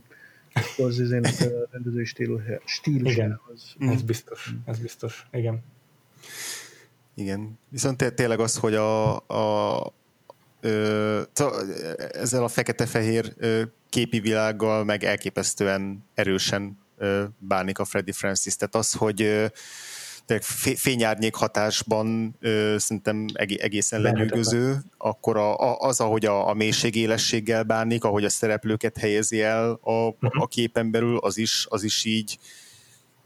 Scorsese-nek 0.62 1.42
a 1.42 1.68
rendezői 1.72 2.06
stílusához. 2.66 3.76
Igen, 3.80 3.94
ez 3.94 4.02
biztos, 4.02 4.54
ez 4.66 4.80
biztos, 4.80 5.28
igen. 5.32 5.64
Igen, 7.16 7.60
viszont 7.70 8.14
tényleg 8.14 8.40
az, 8.40 8.58
hogy 8.58 8.76
a, 8.76 9.16
a 9.16 9.94
ö, 10.62 11.22
ezzel 12.12 12.44
a 12.44 12.48
fekete-fehér 12.48 13.34
képi 13.90 14.20
világgal 14.20 14.84
meg 14.84 15.04
elképesztően 15.04 16.06
erősen 16.14 16.78
ö, 16.98 17.24
bánik 17.38 17.80
a 17.80 17.86
Freddy 17.86 18.12
Francis. 18.12 18.56
Tehát 18.56 18.76
az, 18.76 18.94
hogy 18.94 19.22
ö, 19.22 19.46
fényárnyék 20.76 21.36
hatásban 21.36 22.36
ö, 22.40 22.76
szerintem 22.78 23.26
egészen 23.34 24.02
lenyűgöző, 24.02 24.78
akkor 24.98 25.38
a, 25.38 25.60
a, 25.60 25.78
az, 25.80 26.00
ahogy 26.00 26.26
a, 26.26 26.50
a 26.50 26.54
mélységélességgel 26.54 27.64
bánik, 27.64 28.04
ahogy 28.04 28.24
a 28.24 28.30
szereplőket 28.30 28.98
helyezi 28.98 29.42
el 29.42 29.80
a, 29.82 29.92
a 29.92 30.16
mhm. 30.20 30.44
képen 30.48 30.92
belül, 30.92 31.18
az 31.18 31.38
is, 31.38 31.66
az 31.70 31.84
is 31.84 32.06
így 32.06 32.38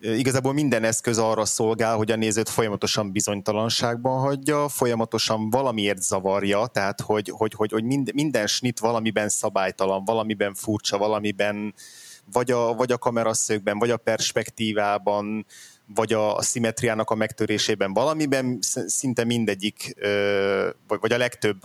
igazából 0.02 0.54
minden 0.54 0.84
eszköz 0.84 1.18
arra 1.18 1.46
szolgál, 1.46 1.96
hogy 1.96 2.12
a 2.12 2.16
nézőt 2.16 2.50
folyamatosan 2.50 3.12
bizonytalanságban 3.12 4.20
hagyja, 4.20 4.68
folyamatosan 4.68 5.50
valamiért 5.50 6.02
zavarja, 6.02 6.68
tehát 6.68 7.02
hogy, 7.02 7.30
hogy, 7.30 7.54
hogy, 7.54 7.72
hogy 7.72 7.84
minden, 7.84 8.14
minden 8.18 8.48
snit 8.48 8.80
valamiben 8.80 9.30
szabálytalan, 9.30 10.06
valamiben 10.06 10.54
furcsa, 10.54 10.98
valamiben 10.98 11.74
vagy 12.32 12.52
a, 12.52 12.74
vagy 12.74 12.92
a 12.92 12.98
kameraszögben, 12.98 13.80
vagy 13.80 13.90
a 13.90 13.98
perspektívában, 13.98 15.46
vagy 15.94 16.14
a, 16.14 16.36
a 16.36 16.42
szimmetriának 16.42 17.10
a 17.10 17.16
megtörésében 17.16 17.94
valamiben, 17.94 18.58
szinte 18.86 19.24
mindegyik, 19.24 19.94
vagy, 20.88 21.00
vagy 21.00 21.12
a 21.12 21.18
legtöbb 21.18 21.58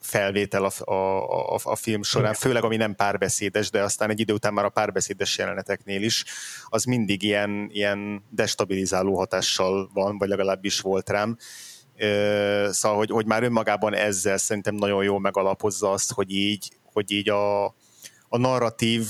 felvétel 0.00 0.64
a, 0.64 0.92
a, 0.92 1.54
a, 1.54 1.58
a 1.62 1.76
film 1.76 2.02
során, 2.02 2.34
főleg 2.34 2.64
ami 2.64 2.76
nem 2.76 2.94
párbeszédes, 2.94 3.70
de 3.70 3.82
aztán 3.82 4.10
egy 4.10 4.20
idő 4.20 4.32
után 4.32 4.52
már 4.52 4.64
a 4.64 4.68
párbeszédes 4.68 5.38
jeleneteknél 5.38 6.02
is, 6.02 6.24
az 6.64 6.84
mindig 6.84 7.22
ilyen, 7.22 7.68
ilyen 7.72 8.24
destabilizáló 8.30 9.16
hatással 9.16 9.90
van, 9.92 10.18
vagy 10.18 10.28
legalábbis 10.28 10.80
volt 10.80 11.10
rám. 11.10 11.36
Szóval, 12.70 12.98
hogy, 12.98 13.10
hogy 13.10 13.26
már 13.26 13.42
önmagában 13.42 13.94
ezzel 13.94 14.36
szerintem 14.36 14.74
nagyon 14.74 15.04
jól 15.04 15.20
megalapozza 15.20 15.90
azt, 15.90 16.12
hogy 16.12 16.30
így, 16.30 16.70
hogy 16.92 17.10
így 17.10 17.28
a, 17.28 17.64
a 18.28 18.38
narratív 18.38 19.06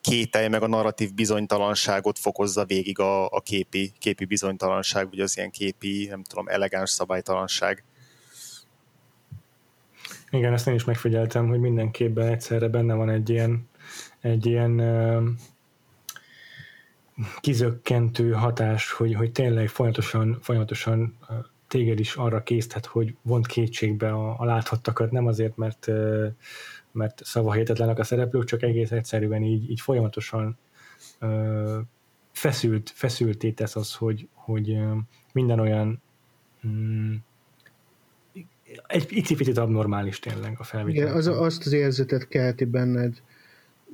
kételj 0.00 0.48
meg 0.48 0.62
a 0.62 0.66
narratív 0.66 1.14
bizonytalanságot 1.14 2.18
fokozza 2.18 2.64
végig 2.64 2.98
a, 2.98 3.24
a 3.26 3.40
képi, 3.40 3.92
képi 3.98 4.24
bizonytalanság, 4.24 5.08
vagy 5.10 5.20
az 5.20 5.36
ilyen 5.36 5.50
képi, 5.50 6.06
nem 6.10 6.22
tudom, 6.22 6.48
elegáns 6.48 6.90
szabálytalanság. 6.90 7.84
Igen, 10.30 10.52
ezt 10.52 10.66
én 10.66 10.74
is 10.74 10.84
megfigyeltem, 10.84 11.48
hogy 11.48 11.60
minden 11.60 11.90
képben 11.90 12.28
egyszerre 12.28 12.68
benne 12.68 12.94
van 12.94 13.10
egy 13.10 13.30
ilyen, 13.30 13.68
egy 14.20 14.46
ilyen 14.46 14.82
kizökkentő 17.40 18.32
hatás, 18.32 18.90
hogy, 18.90 19.14
hogy 19.14 19.32
tényleg 19.32 19.68
folyamatosan, 19.68 20.38
folyamatosan 20.42 21.18
téged 21.68 21.98
is 21.98 22.14
arra 22.14 22.42
késztet, 22.42 22.86
hogy 22.86 23.16
vont 23.22 23.46
kétségbe 23.46 24.12
a, 24.12 24.40
a 24.40 24.44
láthattakat, 24.44 25.10
nem 25.10 25.26
azért, 25.26 25.56
mert 25.56 25.86
uh, 25.86 26.26
mert 26.94 27.24
szavahihetetlenek 27.24 27.98
a 27.98 28.04
szereplők, 28.04 28.44
csak 28.44 28.62
egész 28.62 28.90
egyszerűen 28.90 29.42
így, 29.42 29.70
így 29.70 29.80
folyamatosan 29.80 30.58
ö, 31.18 31.78
feszült, 32.32 32.90
feszülté 32.94 33.50
tesz 33.50 33.76
az, 33.76 33.94
hogy, 33.94 34.28
hogy 34.32 34.78
minden 35.32 35.60
olyan 35.60 36.02
mm, 36.66 37.14
egy 38.86 39.06
picit 39.06 39.58
abnormális 39.58 40.18
tényleg 40.18 40.56
a 40.58 40.62
felvétel. 40.62 41.02
Igen, 41.02 41.16
az, 41.16 41.26
azt 41.26 41.66
az 41.66 41.72
érzetet 41.72 42.28
kelti 42.28 42.64
benned 42.64 43.22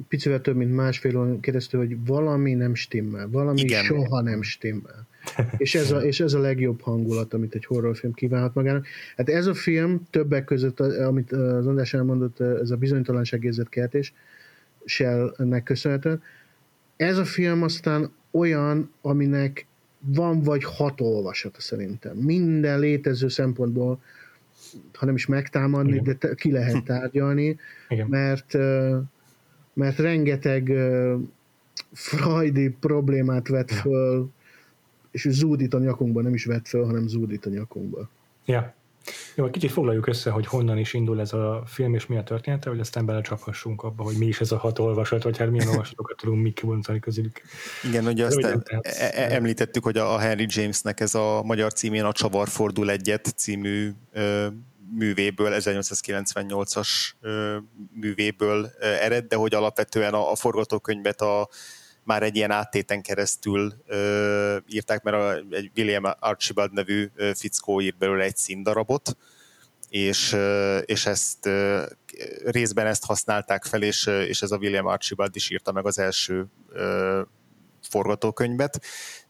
picivel 0.09 0.41
több, 0.41 0.57
mint 0.57 0.75
másfél 0.75 1.19
óra 1.19 1.41
keresztül, 1.41 1.81
hogy 1.81 2.05
valami 2.07 2.55
nem 2.55 2.75
stimmel, 2.75 3.29
valami 3.29 3.61
Igen. 3.61 3.83
soha 3.83 4.21
nem 4.21 4.43
stimmel. 4.43 5.07
és, 5.57 5.75
ez 5.75 5.91
a, 5.91 5.99
és 5.99 6.21
ez 6.21 6.33
a 6.33 6.39
legjobb 6.39 6.81
hangulat, 6.81 7.35
amit 7.35 7.55
egy 7.55 7.65
horrorfilm 7.65 8.13
kívánhat 8.13 8.55
magának. 8.55 8.87
Hát 9.17 9.29
ez 9.29 9.47
a 9.47 9.55
film 9.55 10.03
többek 10.11 10.45
között, 10.45 10.81
amit 10.81 11.33
az 11.33 11.67
András 11.67 11.95
elmondott, 11.95 12.41
ez 12.41 12.71
a 12.71 12.77
bizonytalanságérzet 12.77 13.69
kertés, 13.69 14.13
Shell-nek 14.85 15.63
köszönhetően. 15.63 16.23
Ez 16.97 17.19
a 17.19 17.25
film 17.25 17.63
aztán 17.63 18.13
olyan, 18.31 18.93
aminek 19.01 19.67
van 20.01 20.43
vagy 20.43 20.65
hat 20.65 21.01
olvasata 21.01 21.61
szerintem. 21.61 22.17
Minden 22.17 22.79
létező 22.79 23.29
szempontból, 23.29 24.03
ha 24.93 25.07
nem 25.07 25.15
is 25.15 25.27
megtámadni, 25.27 25.95
Igen. 25.95 26.17
de 26.21 26.35
ki 26.35 26.53
lehet 26.53 26.85
tárgyalni, 26.85 27.59
Igen. 27.89 28.07
mert 28.09 28.57
mert 29.81 29.99
rengeteg 29.99 30.73
frajdi 31.93 32.69
problémát 32.81 33.49
vet 33.49 33.73
föl, 33.73 34.31
és 35.11 35.29
zúdít 35.31 35.75
a 35.75 35.79
nyakunkba, 35.79 36.23
nem 36.23 36.35
is 36.35 36.45
vet 36.45 36.69
föl, 36.69 36.85
hanem 36.85 37.09
zúdít 37.09 37.47
a 37.47 37.51
nyakunkba. 37.51 38.09
Ja. 38.45 38.75
Jó, 39.35 39.45
egy 39.45 39.51
kicsit 39.51 39.71
foglaljuk 39.71 40.07
össze, 40.07 40.31
hogy 40.31 40.47
honnan 40.47 40.79
is 40.79 40.95
indul 40.95 41.21
ez 41.21 41.33
a 41.33 41.63
film, 41.67 41.95
és 41.95 42.07
mi 42.07 42.17
a 42.17 42.23
története, 42.23 42.71
hogy 42.71 42.81
aztán 42.81 43.07
belecsaphassunk 43.07 43.83
abba, 43.83 44.03
hogy 44.03 44.17
mi 44.17 44.27
is 44.27 44.41
ez 44.41 44.53
a 44.53 44.57
hat 44.57 44.79
olvasat, 44.79 45.23
vagy 45.23 45.39
hát 45.39 45.51
milyen 45.51 45.69
olvasatokat 45.75 46.17
tudunk 46.17 46.43
mi 46.43 46.53
kibontani 46.53 46.99
közülük. 46.99 47.41
Igen, 47.89 48.07
ugye 48.07 48.25
azt 48.25 48.39
e- 48.39 48.63
e- 48.81 49.11
e- 49.15 49.35
említettük, 49.35 49.85
hogy 49.85 49.97
a 49.97 50.19
Henry 50.19 50.47
Jamesnek 50.49 51.01
ez 51.01 51.15
a 51.15 51.43
magyar 51.43 51.73
címén 51.73 52.05
a 52.05 52.13
Csavar 52.13 52.49
fordul 52.49 52.91
egyet 52.91 53.33
című 53.37 53.91
ö, 54.13 54.47
művéből, 54.95 55.53
1898-as 55.61 56.89
ö, 57.21 57.57
művéből 57.93 58.71
ered, 58.81 59.25
de 59.25 59.37
hogy 59.37 59.55
alapvetően 59.55 60.15
a, 60.15 60.35
forgatókönyvet 60.35 61.21
a 61.21 61.49
már 62.05 62.23
egy 62.23 62.37
ilyen 62.37 62.51
áttéten 62.51 63.03
keresztül 63.03 63.75
írták, 64.69 65.03
mert 65.03 65.17
a, 65.17 65.57
egy 65.57 65.71
William 65.77 66.05
Archibald 66.19 66.73
nevű 66.73 67.11
fickó 67.35 67.81
írt 67.81 67.99
belőle 67.99 68.25
egy 68.25 68.37
színdarabot, 68.37 69.17
és, 69.89 70.37
és 70.85 71.07
ezt 71.07 71.49
részben 72.45 72.87
ezt 72.87 73.05
használták 73.05 73.65
fel, 73.65 73.83
és, 73.83 74.07
és 74.07 74.43
ez 74.43 74.51
a 74.51 74.57
William 74.57 74.87
Archibald 74.87 75.37
is 75.37 75.51
írta 75.51 75.73
meg 75.73 75.87
az 75.87 75.99
első 75.99 76.47
forgatókönyvet, 77.89 78.81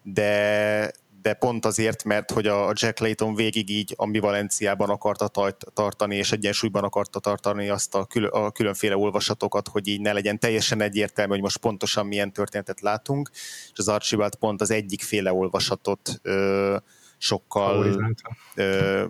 de 0.03 0.93
de 1.23 1.35
pont 1.35 1.65
azért, 1.65 2.05
mert 2.05 2.31
hogy 2.31 2.47
a 2.47 2.73
Jack 2.75 2.99
Layton 2.99 3.35
végig 3.35 3.71
így 3.71 3.95
ambivalenciában 3.97 4.91
akarta 4.91 5.53
tartani, 5.75 6.17
és 6.17 6.33
egyensúlyban 6.33 6.85
akarta 6.85 7.19
tartani 7.19 7.69
azt 7.69 7.95
a, 7.95 8.05
kül- 8.05 8.33
a 8.33 8.51
különféle 8.51 8.97
olvasatokat, 8.97 9.69
hogy 9.69 9.89
így 9.89 10.01
ne 10.01 10.13
legyen 10.13 10.39
teljesen 10.39 10.81
egyértelmű, 10.81 11.33
hogy 11.33 11.43
most 11.43 11.57
pontosan 11.57 12.07
milyen 12.07 12.33
történetet 12.33 12.81
látunk, 12.81 13.31
és 13.73 13.79
az 13.79 13.89
Archibald 13.89 14.35
pont 14.35 14.61
az 14.61 14.71
egyik 14.71 15.03
féle 15.03 15.33
olvasatot 15.33 16.19
ö, 16.23 16.77
sokkal 17.19 18.15
ö, 18.55 19.05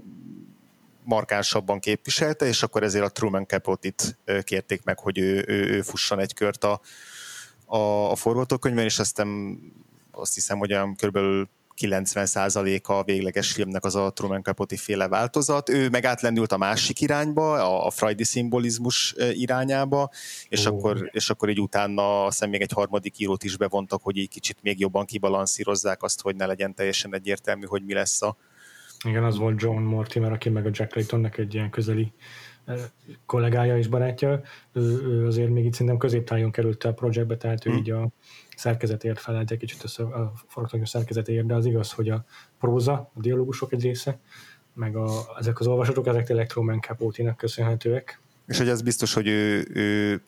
markánsabban 1.05 1.79
képviselte, 1.79 2.47
és 2.47 2.63
akkor 2.63 2.83
ezért 2.83 3.05
a 3.05 3.09
Truman 3.09 3.47
Capote-it 3.47 4.19
kérték 4.45 4.85
meg, 4.85 4.99
hogy 4.99 5.19
ő, 5.19 5.45
ő, 5.47 5.69
ő 5.69 5.83
fusson 5.83 6.19
egy 6.19 6.35
kört 6.35 6.65
a, 6.65 6.81
a, 7.67 8.11
a 8.11 8.15
forgatókönyvben, 8.15 8.85
és 8.85 8.99
aztán 8.99 9.59
azt 10.11 10.35
hiszem, 10.35 10.59
hogy 10.59 10.73
olyan 10.73 10.95
körülbelül 10.95 11.49
90%-a 11.81 12.93
a 12.93 13.05
végleges 13.05 13.53
filmnek 13.53 13.85
az 13.85 13.95
a 13.95 14.11
Truman 14.11 14.43
Capote 14.43 14.77
féle 14.77 15.09
változat. 15.09 15.69
Ő 15.69 15.89
meg 15.89 16.05
átlendült 16.05 16.53
a 16.53 16.57
másik 16.57 17.01
irányba, 17.01 17.53
a, 17.53 17.87
a 17.87 17.91
Friday 17.91 18.25
szimbolizmus 18.25 19.15
irányába, 19.33 20.11
és, 20.49 20.67
oh. 20.67 20.75
akkor, 20.75 21.11
és 21.13 21.31
akkor 21.31 21.49
így 21.49 21.61
utána 21.61 22.25
aztán 22.25 22.49
még 22.49 22.61
egy 22.61 22.73
harmadik 22.73 23.19
írót 23.19 23.45
is 23.45 23.57
bevontak, 23.57 24.03
hogy 24.03 24.17
így 24.17 24.29
kicsit 24.29 24.59
még 24.63 24.81
jobban 24.81 25.05
kibalanszírozzák 25.05 26.03
azt, 26.03 26.21
hogy 26.21 26.37
ne 26.37 26.47
legyen 26.47 26.75
teljesen 26.75 27.15
egyértelmű, 27.15 27.67
hogy 27.67 27.85
mi 27.85 27.93
lesz 27.93 28.23
a... 28.23 28.37
Igen, 29.05 29.25
az 29.25 29.39
volt 29.39 29.63
John 29.63 29.83
Mortimer, 29.83 30.33
aki 30.33 30.49
meg 30.49 30.67
a 30.67 30.71
Jack 30.73 30.95
Laytonnek 30.95 31.39
egy 31.39 31.55
ilyen 31.55 31.71
közeli 31.71 32.13
kollégája 33.27 33.79
és 33.79 33.89
barátja, 33.89 34.43
ő, 34.73 34.81
ő 34.83 35.27
azért 35.27 35.51
még 35.51 35.65
itt 35.65 35.73
szerintem 35.73 35.97
középtájon 35.97 36.51
került 36.51 36.85
a 36.85 36.93
projektbe, 36.93 37.37
tehát 37.37 37.67
ő 37.67 37.71
mm. 37.71 37.77
így 37.77 37.91
a 37.91 38.09
szerkezetért 38.57 39.19
felelt 39.19 39.51
egy 39.51 39.59
kicsit 39.59 39.85
össze, 39.85 40.03
a 40.03 40.33
forgatókönyv 40.47 40.89
szerkezetért, 40.89 41.47
de 41.47 41.55
az 41.55 41.67
igaz, 41.67 41.93
hogy 41.93 42.09
a 42.09 42.25
próza, 42.59 42.93
a 42.93 43.21
dialógusok 43.21 43.73
egy 43.73 43.83
része, 43.83 44.19
meg 44.75 44.97
a, 44.97 45.11
ezek 45.39 45.61
az 45.61 45.67
olvasatok, 45.67 46.07
ezek 46.07 46.27
tényleg 46.27 46.47
Truman 46.47 46.81
Capote-nak 46.81 47.37
köszönhetőek. 47.37 48.21
És 48.51 48.59
hogy 48.59 48.69
az 48.69 48.83
biztos, 48.83 49.15
hogy 49.15 49.27
ő, 49.27 49.67
ő 49.73 50.23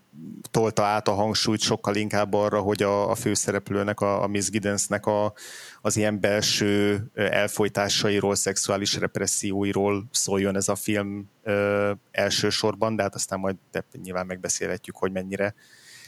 tolta 0.50 0.82
át 0.82 1.08
a 1.08 1.12
hangsúlyt 1.12 1.60
sokkal 1.60 1.94
inkább 1.94 2.32
arra, 2.32 2.60
hogy 2.60 2.82
a, 2.82 3.10
a 3.10 3.14
főszereplőnek, 3.14 4.00
a, 4.00 4.22
a 4.22 4.26
Miss 4.26 4.50
Giddensnek 4.50 5.06
a, 5.06 5.32
az 5.80 5.96
ilyen 5.96 6.20
belső 6.20 7.02
elfolytásairól, 7.14 8.34
szexuális 8.34 8.98
represszióiról 8.98 10.04
szóljon 10.10 10.56
ez 10.56 10.68
a 10.68 10.74
film 10.74 11.30
ö, 11.42 11.92
elsősorban, 12.10 12.96
de 12.96 13.02
hát 13.02 13.14
aztán 13.14 13.38
majd 13.38 13.56
de 13.70 13.84
nyilván 14.02 14.26
megbeszélhetjük, 14.26 14.96
hogy 14.96 15.12
mennyire. 15.12 15.54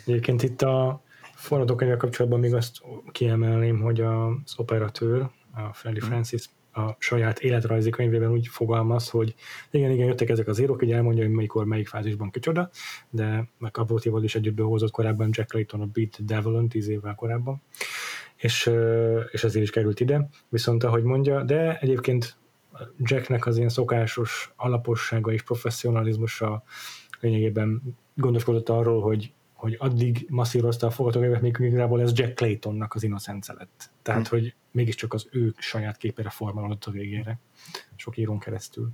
Egyébként 0.07 0.43
itt 0.43 0.63
a 0.63 1.03
forgatókönyvvel 1.35 1.99
kapcsolatban 1.99 2.41
még 2.41 2.55
azt 2.55 2.81
kiemelném, 3.13 3.81
hogy 3.81 4.01
az 4.01 4.55
operatőr, 4.57 5.31
a 5.55 5.73
Freddy 5.73 5.99
hmm. 5.99 6.09
Francis 6.09 6.49
a 6.75 6.97
saját 6.99 7.39
életrajzi 7.39 7.91
könyvében 7.91 8.31
úgy 8.31 8.49
fogalmaz, 8.49 9.11
hogy 9.11 9.35
igen, 9.71 9.91
igen, 9.91 10.07
jöttek 10.07 10.29
ezek 10.29 10.49
az 10.49 10.59
írók, 10.59 10.79
hogy 10.79 10.93
elmondja, 10.93 11.25
hogy 11.25 11.33
mikor, 11.33 11.65
melyik 11.65 11.89
fázisban 11.89 12.31
kicsoda, 12.31 12.71
de 13.11 13.49
meg 13.59 13.71
Capote-val 13.71 14.25
is 14.25 14.35
együtt 14.35 14.55
behozott 14.55 14.91
korábban 14.91 15.29
Jack 15.33 15.53
Layton 15.53 15.81
a 15.81 15.87
Beat 15.87 16.25
Devil-on 16.25 16.69
tíz 16.69 16.89
évvel 16.89 17.15
korábban, 17.15 17.63
és, 18.37 18.71
és 19.31 19.45
ezért 19.45 19.65
is 19.65 19.71
került 19.71 20.01
ide. 20.01 20.29
Viszont 20.49 20.85
ahogy 20.85 21.03
mondja, 21.03 21.43
de 21.43 21.79
egyébként 21.79 22.37
Jacknek 22.99 23.47
az 23.47 23.57
ilyen 23.57 23.69
szokásos 23.69 24.53
alapossága 24.57 25.33
és 25.33 25.43
professzionalizmusa 25.43 26.63
lényegében 27.21 27.83
gondoskodott 28.15 28.69
arról, 28.69 29.03
hogy 29.03 29.33
hogy 29.65 29.77
addig 29.79 30.27
masszírozta 30.31 30.87
a 30.87 30.91
forgatókönyvet, 30.91 31.41
még 31.41 31.57
igazából 31.59 32.01
ez 32.01 32.13
Jack 32.15 32.35
Claytonnak 32.35 32.95
az 32.95 33.03
Innocence 33.03 33.53
lett. 33.53 33.91
Tehát, 34.03 34.29
hmm. 34.29 34.39
hogy 34.39 34.55
mégiscsak 34.75 35.13
az 35.13 35.27
ő 35.31 35.55
saját 35.59 35.97
képére 35.97 36.31
formálódott 36.31 36.85
a 36.85 36.91
végére, 36.91 37.39
sok 37.97 38.17
írón 38.17 38.39
keresztül. 38.39 38.91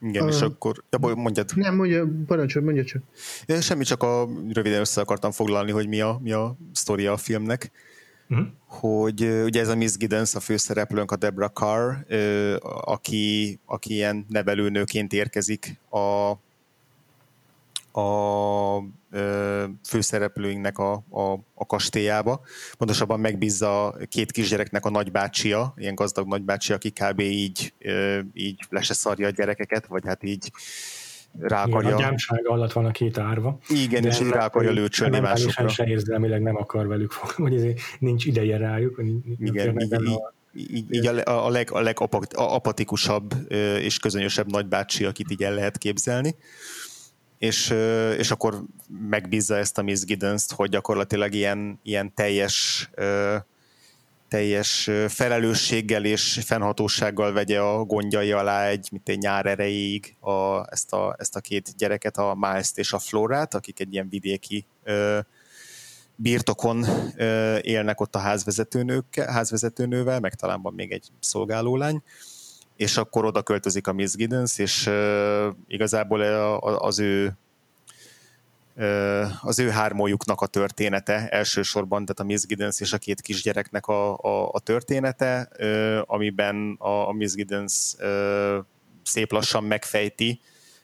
Igen, 0.00 0.24
uh, 0.24 0.30
és 0.34 0.40
akkor, 0.40 0.84
ja, 0.90 1.14
mondjad. 1.14 1.50
Nem, 1.54 1.74
mondja, 1.74 2.08
parancsolj, 2.26 2.64
mondja 2.64 2.84
csak. 2.84 3.02
Ja, 3.46 3.60
semmi, 3.60 3.84
csak 3.84 4.02
a, 4.02 4.28
röviden 4.52 4.80
össze 4.80 5.00
akartam 5.00 5.30
foglalni, 5.30 5.70
hogy 5.70 5.88
mi 5.88 6.00
a, 6.00 6.18
mi 6.22 6.32
a 6.32 6.56
sztoria 6.72 7.12
a 7.12 7.16
filmnek. 7.16 7.70
Uh-huh. 8.28 8.46
Hogy 8.66 9.22
ugye 9.44 9.60
ez 9.60 9.68
a 9.68 9.76
Miss 9.76 9.96
Giddens, 9.96 10.34
a 10.34 10.40
főszereplőnk, 10.40 11.10
a 11.10 11.16
Debra 11.16 11.48
Carr, 11.48 11.92
aki, 12.80 13.58
aki 13.64 13.92
ilyen 13.92 14.26
nevelőnőként 14.28 15.12
érkezik 15.12 15.78
a 15.90 16.32
a 17.92 18.82
főszereplőinknek 19.88 20.78
a, 20.78 20.92
a, 20.92 21.32
a 21.54 21.66
kastélyába. 21.66 22.40
Pontosabban 22.78 23.20
megbízza 23.20 23.96
két 24.08 24.32
kisgyereknek 24.32 24.84
a 24.84 24.90
nagybácsia, 24.90 25.74
ilyen 25.76 25.94
gazdag 25.94 26.26
nagybácsia, 26.26 26.74
aki 26.74 26.90
kb. 26.90 27.20
így, 27.20 27.74
így 28.32 28.60
le 28.68 28.82
se 28.82 28.94
szarja 28.94 29.26
a 29.26 29.30
gyerekeket, 29.30 29.86
vagy 29.86 30.02
hát 30.06 30.22
így 30.22 30.52
rá 31.38 31.62
akarja... 31.62 31.96
Igen, 31.96 32.14
a 32.26 32.52
alatt 32.52 32.72
van 32.72 32.84
a 32.84 32.90
két 32.90 33.18
árva. 33.18 33.58
Igen, 33.68 34.04
és 34.04 34.20
így 34.20 34.28
rá 34.28 34.44
akarja 34.44 34.70
lőcsölni 34.70 35.18
másokra. 35.18 35.68
se 35.68 35.86
érzelmileg 35.86 36.42
nem 36.42 36.56
akar 36.56 36.86
velük 36.86 37.10
fogni, 37.10 37.58
vagy 37.58 37.74
nincs 37.98 38.24
ideje 38.24 38.56
rájuk. 38.56 39.02
Igen, 39.38 39.80
így, 39.80 39.94
a... 39.94 40.32
így, 40.54 40.94
így 40.94 41.06
a, 41.06 41.46
a, 41.46 41.48
leg, 41.50 41.70
a 41.72 41.80
legapatikusabb 41.80 43.34
és 43.80 43.98
közönösebb 43.98 44.50
nagybácsi, 44.50 45.04
akit 45.04 45.30
így 45.30 45.42
el 45.42 45.54
lehet 45.54 45.78
képzelni 45.78 46.34
és, 47.40 47.70
és 48.18 48.30
akkor 48.30 48.62
megbízza 49.08 49.56
ezt 49.56 49.78
a 49.78 49.82
Miss 49.82 50.04
Giddens-t, 50.04 50.52
hogy 50.52 50.70
gyakorlatilag 50.70 51.34
ilyen, 51.34 51.80
ilyen 51.82 52.14
teljes 52.14 52.90
teljes 54.28 54.90
felelősséggel 55.08 56.04
és 56.04 56.40
fennhatósággal 56.44 57.32
vegye 57.32 57.60
a 57.60 57.84
gondjai 57.84 58.32
alá 58.32 58.66
egy, 58.66 58.88
mint 58.92 59.08
egy 59.08 59.18
nyár 59.18 59.46
erejéig 59.46 60.16
a, 60.20 60.72
ezt, 60.72 60.92
a, 60.92 61.14
ezt 61.18 61.36
a 61.36 61.40
két 61.40 61.76
gyereket, 61.76 62.16
a 62.16 62.34
miles 62.38 62.70
és 62.74 62.92
a 62.92 62.98
Florát, 62.98 63.54
akik 63.54 63.80
egy 63.80 63.92
ilyen 63.92 64.08
vidéki 64.08 64.66
birtokon 66.16 66.84
élnek 67.60 68.00
ott 68.00 68.14
a 68.14 68.18
házvezetőnővel, 69.14 70.20
meg 70.20 70.34
talán 70.34 70.62
van 70.62 70.74
még 70.74 70.92
egy 70.92 71.08
szolgálólány, 71.20 72.02
és 72.80 72.96
akkor 72.96 73.24
oda 73.24 73.42
költözik 73.42 73.86
a 73.86 73.92
Miss 73.92 74.14
Giddens, 74.14 74.58
és 74.58 74.86
uh, 74.86 75.46
igazából 75.66 76.20
az 76.60 76.98
ő 76.98 77.36
az 79.42 79.58
ő 79.58 79.68
hármójuknak 79.68 80.40
a 80.40 80.46
története 80.46 81.28
elsősorban, 81.28 82.04
tehát 82.04 82.20
a 82.20 82.24
Miss 82.24 82.46
Giddens 82.46 82.80
és 82.80 82.92
a 82.92 82.98
két 82.98 83.20
kisgyereknek 83.20 83.86
a, 83.86 84.16
a, 84.16 84.50
a 84.52 84.60
története, 84.60 85.48
amiben 86.06 86.76
a, 86.78 87.08
a 87.08 87.12
Miss 87.12 87.32
Giddens 87.32 87.94
szép 89.02 89.32
lassan 89.32 89.64
megfejti, 89.64 90.40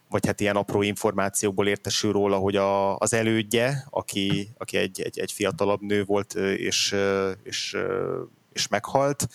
vagy 0.09 0.27
hát 0.27 0.41
ilyen 0.41 0.57
apró 0.57 0.83
információkból 0.83 1.69
értesül 1.69 2.13
róla, 2.13 2.37
hogy 2.37 2.57
a, 2.57 2.97
az 2.97 3.13
elődje, 3.13 3.87
aki, 3.91 4.49
aki 4.59 4.77
egy, 4.77 5.01
egy, 5.01 5.19
egy 5.19 5.33
fiatalabb 5.33 5.81
nő 5.81 6.05
volt 6.05 6.35
és, 6.35 6.97
és, 7.43 7.77
és 8.53 8.69
meghalt, 8.69 9.29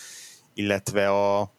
illetve 0.54 1.10
a, 1.10 1.52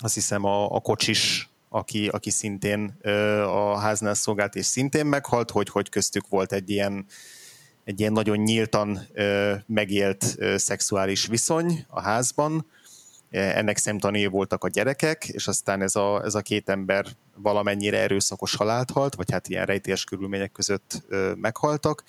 azt 0.00 0.14
hiszem 0.14 0.44
a, 0.44 0.74
a 0.74 0.80
kocsis, 0.80 1.48
aki, 1.68 2.08
aki 2.08 2.30
szintén 2.30 2.98
a 3.46 3.78
háznál 3.78 4.14
szolgált, 4.14 4.54
és 4.54 4.66
szintén 4.66 5.06
meghalt, 5.06 5.50
hogy, 5.50 5.68
hogy 5.68 5.88
köztük 5.88 6.28
volt 6.28 6.52
egy 6.52 6.70
ilyen, 6.70 7.06
egy 7.84 8.00
ilyen 8.00 8.12
nagyon 8.12 8.38
nyíltan 8.38 9.00
megélt 9.66 10.36
szexuális 10.56 11.26
viszony 11.26 11.84
a 11.88 12.00
házban, 12.00 12.66
ennek 13.30 13.76
szemtanúi 13.76 14.26
voltak 14.26 14.64
a 14.64 14.68
gyerekek, 14.68 15.28
és 15.28 15.46
aztán 15.46 15.82
ez 15.82 15.96
a, 15.96 16.22
ez 16.24 16.34
a 16.34 16.40
két 16.40 16.68
ember 16.68 17.06
valamennyire 17.36 17.98
erőszakos 17.98 18.54
halált 18.54 18.90
halt, 18.90 19.14
vagy 19.14 19.30
hát 19.30 19.48
ilyen 19.48 19.66
rejtélyes 19.66 20.04
körülmények 20.04 20.52
között 20.52 21.02
meghaltak, 21.34 22.04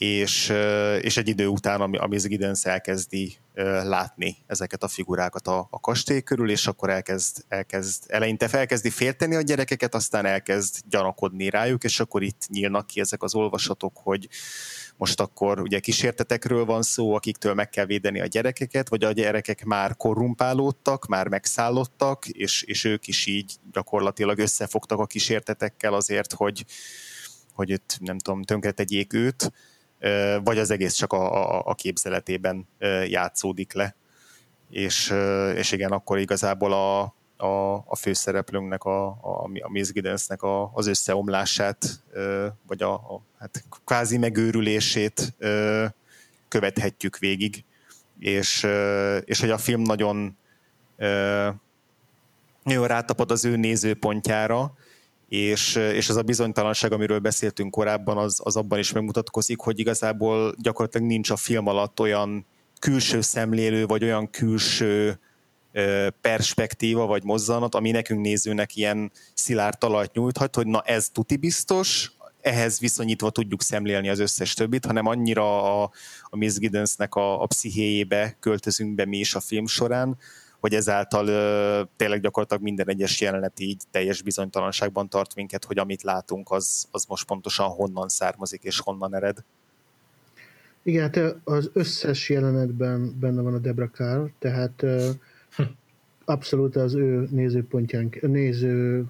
és, 0.00 0.52
és 1.00 1.16
egy 1.16 1.28
idő 1.28 1.46
után, 1.46 1.80
ami, 1.80 1.96
ami 1.96 2.16
Giddens 2.16 2.64
elkezdi 2.64 3.36
látni 3.82 4.36
ezeket 4.46 4.82
a 4.82 4.88
figurákat 4.88 5.46
a, 5.46 5.66
a 5.70 5.80
kastély 5.80 6.20
körül, 6.20 6.50
és 6.50 6.66
akkor 6.66 6.90
elkezd, 6.90 7.44
elkezd, 7.48 8.04
eleinte 8.06 8.48
felkezdi 8.48 8.90
félteni 8.90 9.34
a 9.34 9.40
gyerekeket, 9.40 9.94
aztán 9.94 10.26
elkezd 10.26 10.76
gyanakodni 10.88 11.50
rájuk, 11.50 11.84
és 11.84 12.00
akkor 12.00 12.22
itt 12.22 12.46
nyílnak 12.48 12.86
ki 12.86 13.00
ezek 13.00 13.22
az 13.22 13.34
olvasatok, 13.34 13.96
hogy 14.02 14.28
most 14.96 15.20
akkor 15.20 15.60
ugye 15.60 15.78
kísértetekről 15.78 16.64
van 16.64 16.82
szó, 16.82 17.14
akiktől 17.14 17.54
meg 17.54 17.68
kell 17.68 17.86
védeni 17.86 18.20
a 18.20 18.26
gyerekeket, 18.26 18.88
vagy 18.88 19.04
a 19.04 19.12
gyerekek 19.12 19.64
már 19.64 19.96
korrumpálódtak, 19.96 21.06
már 21.06 21.28
megszállottak, 21.28 22.28
és, 22.28 22.62
és 22.62 22.84
ők 22.84 23.06
is 23.06 23.26
így 23.26 23.54
gyakorlatilag 23.72 24.38
összefogtak 24.38 24.98
a 24.98 25.06
kísértetekkel 25.06 25.94
azért, 25.94 26.32
hogy, 26.32 26.64
hogy 27.52 27.70
itt 27.70 27.96
nem 28.00 28.18
tudom, 28.18 28.42
tönkretegyék 28.42 29.12
őt, 29.12 29.52
vagy 30.42 30.58
az 30.58 30.70
egész 30.70 30.94
csak 30.94 31.12
a, 31.12 31.56
a, 31.58 31.62
a 31.64 31.74
képzeletében 31.74 32.68
játszódik 33.06 33.72
le. 33.72 33.94
És, 34.70 35.14
és 35.54 35.72
igen, 35.72 35.90
akkor 35.90 36.18
igazából 36.18 36.72
a, 36.72 37.00
a, 37.44 37.74
a 37.86 37.96
főszereplőnknek, 37.96 38.84
a, 38.84 39.06
a, 39.06 39.50
a 39.60 39.70
Miss 39.70 39.90
Giddensnek 39.90 40.42
a, 40.42 40.70
az 40.74 40.86
összeomlását, 40.86 42.02
vagy 42.66 42.82
a, 42.82 42.92
a 42.92 43.20
hát 43.38 43.64
kvázi 43.84 44.18
megőrülését 44.18 45.34
követhetjük 46.48 47.18
végig. 47.18 47.64
És, 48.18 48.66
és 49.24 49.40
hogy 49.40 49.50
a 49.50 49.58
film 49.58 49.80
nagyon, 49.80 50.36
nagyon 52.62 52.86
rátapad 52.86 53.30
az 53.30 53.44
ő 53.44 53.56
nézőpontjára, 53.56 54.74
és, 55.30 55.74
és 55.74 56.08
az 56.08 56.16
a 56.16 56.22
bizonytalanság, 56.22 56.92
amiről 56.92 57.18
beszéltünk 57.18 57.70
korábban, 57.70 58.18
az, 58.18 58.40
az 58.44 58.56
abban 58.56 58.78
is 58.78 58.92
megmutatkozik, 58.92 59.58
hogy 59.60 59.78
igazából 59.78 60.54
gyakorlatilag 60.58 61.06
nincs 61.06 61.30
a 61.30 61.36
film 61.36 61.66
alatt 61.66 62.00
olyan 62.00 62.46
külső 62.78 63.20
szemlélő, 63.20 63.86
vagy 63.86 64.04
olyan 64.04 64.30
külső 64.30 65.20
perspektíva, 66.20 67.06
vagy 67.06 67.24
mozzanat, 67.24 67.74
ami 67.74 67.90
nekünk 67.90 68.20
nézőnek 68.20 68.76
ilyen 68.76 69.12
szilárd 69.34 69.78
talajt 69.78 70.12
nyújthat, 70.12 70.54
hogy 70.54 70.66
na 70.66 70.80
ez 70.80 71.08
tuti 71.08 71.36
biztos, 71.36 72.12
ehhez 72.40 72.78
viszonyítva 72.78 73.30
tudjuk 73.30 73.62
szemlélni 73.62 74.08
az 74.08 74.18
összes 74.18 74.54
többit, 74.54 74.84
hanem 74.84 75.06
annyira 75.06 75.82
a, 75.82 75.90
a 76.22 76.36
Miss 76.36 76.56
Giddensnek 76.56 77.14
a, 77.14 77.42
a 77.42 77.46
pszichéjébe 77.46 78.36
költözünk 78.40 78.94
be 78.94 79.04
mi 79.04 79.18
is 79.18 79.34
a 79.34 79.40
film 79.40 79.66
során, 79.66 80.18
hogy 80.60 80.74
ezáltal 80.74 81.26
ö, 81.26 81.82
tényleg 81.96 82.20
gyakorlatilag 82.20 82.62
minden 82.62 82.88
egyes 82.88 83.20
jelenet 83.20 83.60
így 83.60 83.82
teljes 83.90 84.22
bizonytalanságban 84.22 85.08
tart 85.08 85.34
minket, 85.34 85.64
hogy 85.64 85.78
amit 85.78 86.02
látunk, 86.02 86.50
az, 86.50 86.88
az 86.90 87.04
most 87.04 87.26
pontosan 87.26 87.68
honnan 87.68 88.08
származik 88.08 88.62
és 88.62 88.80
honnan 88.80 89.14
ered. 89.14 89.44
Igen, 90.82 91.02
hát 91.02 91.36
az 91.44 91.70
összes 91.72 92.28
jelenetben 92.28 93.18
benne 93.20 93.40
van 93.40 93.54
a 93.54 93.58
Debra 93.58 93.90
Carr, 93.90 94.28
tehát 94.38 94.84
hm. 95.56 95.62
abszolút 96.24 96.76
az 96.76 96.94
ő 96.94 97.28
nézőpontján, 97.30 98.10
néző, 98.20 99.04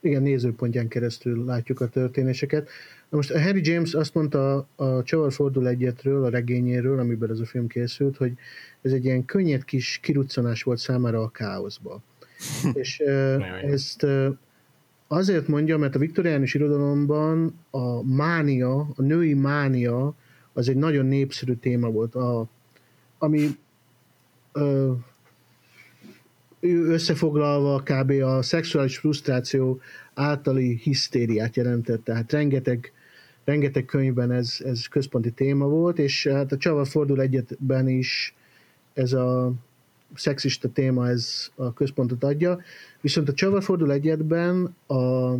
igen, 0.00 0.22
nézőpontján 0.22 0.88
keresztül 0.88 1.44
látjuk 1.44 1.80
a 1.80 1.88
történéseket. 1.88 2.68
Na 3.08 3.16
most 3.16 3.30
a 3.30 3.40
Harry 3.40 3.60
James 3.64 3.94
azt 3.94 4.14
mondta 4.14 4.68
a 4.76 5.02
Csavar 5.02 5.32
Fordul 5.32 5.68
egyetről, 5.68 6.24
a 6.24 6.28
regényéről, 6.28 6.98
amiben 6.98 7.30
ez 7.30 7.40
a 7.40 7.46
film 7.46 7.66
készült, 7.66 8.16
hogy 8.16 8.32
ez 8.82 8.92
egy 8.92 9.04
ilyen 9.04 9.24
könnyed 9.24 9.64
kis 9.64 9.98
kiruccanás 10.02 10.62
volt 10.62 10.78
számára 10.78 11.22
a 11.22 11.28
káoszba. 11.28 12.02
És 12.72 12.98
ezt 13.62 14.06
azért 15.08 15.48
mondja, 15.48 15.78
mert 15.78 15.94
a 15.94 15.98
viktoriánus 15.98 16.54
irodalomban 16.54 17.58
a 17.70 18.02
mánia, 18.02 18.78
a 18.78 19.02
női 19.02 19.34
mánia 19.34 20.14
az 20.52 20.68
egy 20.68 20.76
nagyon 20.76 21.06
népszerű 21.06 21.54
téma 21.54 21.90
volt, 21.90 22.14
a, 22.14 22.48
ami 23.18 23.48
ö, 24.52 24.92
összefoglalva 26.70 27.82
kb. 27.82 28.10
a 28.10 28.42
szexuális 28.42 28.98
frusztráció 28.98 29.80
általi 30.14 30.78
hisztériát 30.82 31.56
jelentett, 31.56 32.04
tehát 32.04 32.32
rengeteg 32.32 32.92
rengeteg 33.46 33.84
könyvben 33.84 34.30
ez, 34.30 34.56
ez 34.64 34.86
központi 34.86 35.30
téma 35.30 35.66
volt, 35.66 35.98
és 35.98 36.26
hát 36.26 36.52
a 36.52 36.56
Csava 36.56 36.84
fordul 36.84 37.20
egyetben 37.20 37.88
is 37.88 38.34
ez 38.94 39.12
a 39.12 39.52
szexista 40.14 40.68
téma 40.68 41.08
ez 41.08 41.50
a 41.54 41.72
központot 41.72 42.24
adja, 42.24 42.60
viszont 43.00 43.28
a 43.28 43.32
Csava 43.32 43.60
fordul 43.60 43.92
egyetben 43.92 44.76
a, 44.86 45.32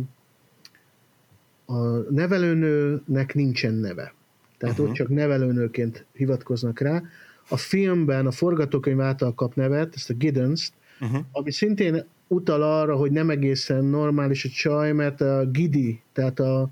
a 1.65 1.97
nevelőnőnek 2.09 3.33
nincsen 3.33 3.73
neve. 3.73 4.13
Tehát 4.57 4.75
uh-huh. 4.75 4.89
ott 4.89 4.95
csak 4.95 5.09
nevelőnőként 5.09 6.05
hivatkoznak 6.13 6.79
rá. 6.79 7.03
A 7.49 7.57
filmben 7.57 8.25
a 8.27 8.31
forgatókönyv 8.31 9.01
által 9.01 9.33
kap 9.33 9.55
nevet, 9.55 9.95
ezt 9.95 10.09
a 10.09 10.13
Giddens, 10.13 10.71
uh-huh. 11.01 11.19
ami 11.31 11.51
szintén 11.51 12.05
utal 12.27 12.61
arra, 12.61 12.95
hogy 12.95 13.11
nem 13.11 13.29
egészen 13.29 13.83
normális 13.83 14.45
a 14.45 14.49
csaj, 14.49 14.91
mert 14.91 15.21
a 15.21 15.45
Gidi, 15.45 16.01
tehát 16.13 16.39
a, 16.39 16.69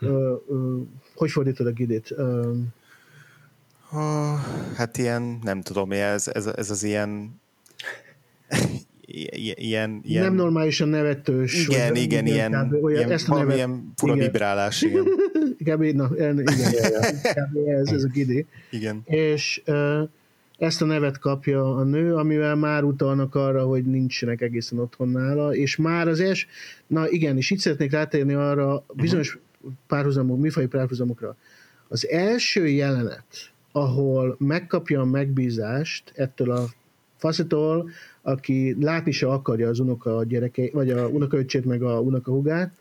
Ö, 0.00 0.34
ö, 0.48 0.78
hogy 1.14 1.30
fordítod 1.30 1.66
a 1.66 1.70
gidit? 1.70 2.10
Ö, 2.10 2.52
hát 4.76 4.98
ilyen, 4.98 5.38
nem 5.42 5.60
tudom, 5.60 5.92
ez, 5.92 6.28
ez, 6.28 6.46
ez 6.46 6.70
az 6.70 6.82
ilyen 6.82 7.40
ilyen, 9.06 10.00
ilyen... 10.04 10.22
Nem 10.22 10.34
normálisan 10.34 10.88
nevetős. 10.88 11.66
Igen, 11.66 11.88
vagy, 11.88 12.02
igen, 12.02 12.26
igen, 12.26 12.34
ilyen, 12.34 12.68
kb, 12.68 12.84
olyan, 12.84 12.98
ilyen 12.98 13.10
ezt 13.10 13.28
a 13.28 13.36
nevet, 13.36 13.68
fura 13.96 14.14
igen. 14.14 14.24
vibrálás, 14.24 14.82
igen. 14.88 15.04
kb, 15.64 15.82
na, 15.82 16.10
igen, 16.14 16.44
kb, 17.38 17.68
ez, 17.68 17.88
ez 17.88 18.04
a 18.04 18.08
gidi. 18.08 18.46
Igen. 18.70 19.02
És 19.04 19.62
ezt 20.58 20.82
a 20.82 20.84
nevet 20.84 21.18
kapja 21.18 21.76
a 21.76 21.82
nő, 21.82 22.14
amivel 22.14 22.54
már 22.54 22.82
utalnak 22.82 23.34
arra, 23.34 23.64
hogy 23.64 23.84
nincsenek 23.84 24.40
egészen 24.40 24.78
otthon 24.78 25.08
nála, 25.08 25.54
és 25.54 25.76
már 25.76 26.08
az 26.08 26.20
es, 26.20 26.46
na 26.86 27.08
igen, 27.08 27.36
és 27.36 27.50
itt 27.50 27.58
szeretnék 27.58 27.90
rátérni 27.90 28.32
arra 28.34 28.84
bizonyos 28.94 29.38
párhuzamok, 29.86 30.38
műfai 30.38 30.66
párhuzamokra. 30.66 31.36
Az 31.88 32.08
első 32.08 32.68
jelenet, 32.68 33.52
ahol 33.72 34.36
megkapja 34.38 35.00
a 35.00 35.04
megbízást 35.04 36.12
ettől 36.14 36.50
a 36.50 36.64
faszitól, 37.16 37.90
aki 38.22 38.76
látni 38.80 39.10
se 39.10 39.26
akarja 39.26 39.68
az 39.68 39.78
unoka 39.78 40.24
gyereke, 40.24 40.68
vagy 40.72 40.90
a 40.90 41.08
unokaöccsét, 41.08 41.64
meg 41.64 41.82
a 41.82 42.00
unokahugát, 42.00 42.72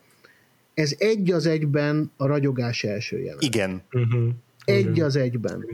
ez 0.74 0.96
egy 0.98 1.32
az 1.32 1.46
egyben 1.46 2.12
a 2.18 2.26
ragyogás 2.26 2.84
első 2.84 3.18
jelenet. 3.20 3.44
Igen. 3.44 3.82
Uh-huh. 3.92 4.30
Egy 4.66 5.02
az 5.02 5.16
egyben. 5.16 5.66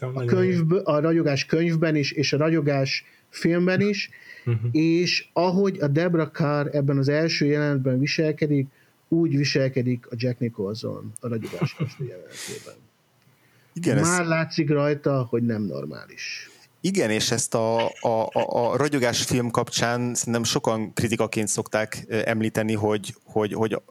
A, 0.00 0.24
könyv, 0.24 0.72
a 0.84 1.00
ragyogás 1.00 1.46
könyvben 1.46 1.96
is, 1.96 2.12
és 2.12 2.32
a 2.32 2.36
ragyogás 2.36 3.04
filmben 3.28 3.80
is, 3.80 4.10
uh-huh. 4.46 4.70
és 4.72 5.28
ahogy 5.32 5.78
a 5.80 5.86
Debra 5.86 6.30
Carr 6.30 6.68
ebben 6.72 6.98
az 6.98 7.08
első 7.08 7.46
jelenetben 7.46 7.98
viselkedik, 7.98 8.66
úgy 9.12 9.36
viselkedik 9.36 10.06
a 10.10 10.14
Jack 10.16 10.38
Nicholson 10.38 11.12
a 11.20 11.28
ragyogás 11.28 11.76
jelenetében. 11.98 12.74
Igen, 13.72 14.00
Már 14.00 14.20
ez... 14.20 14.26
látszik 14.26 14.70
rajta, 14.70 15.26
hogy 15.30 15.42
nem 15.42 15.62
normális. 15.62 16.50
Igen, 16.80 17.10
és 17.10 17.30
ezt 17.30 17.54
a, 17.54 17.86
a, 17.86 18.28
a, 18.32 18.70
a 18.72 18.76
ragyogás 18.76 19.22
film 19.22 19.50
kapcsán 19.50 20.14
szerintem 20.14 20.44
sokan 20.44 20.92
kritikaként 20.92 21.48
szokták 21.48 22.06
említeni, 22.24 22.74
hogy, 22.74 23.14
hogy, 23.24 23.52
hogy 23.52 23.82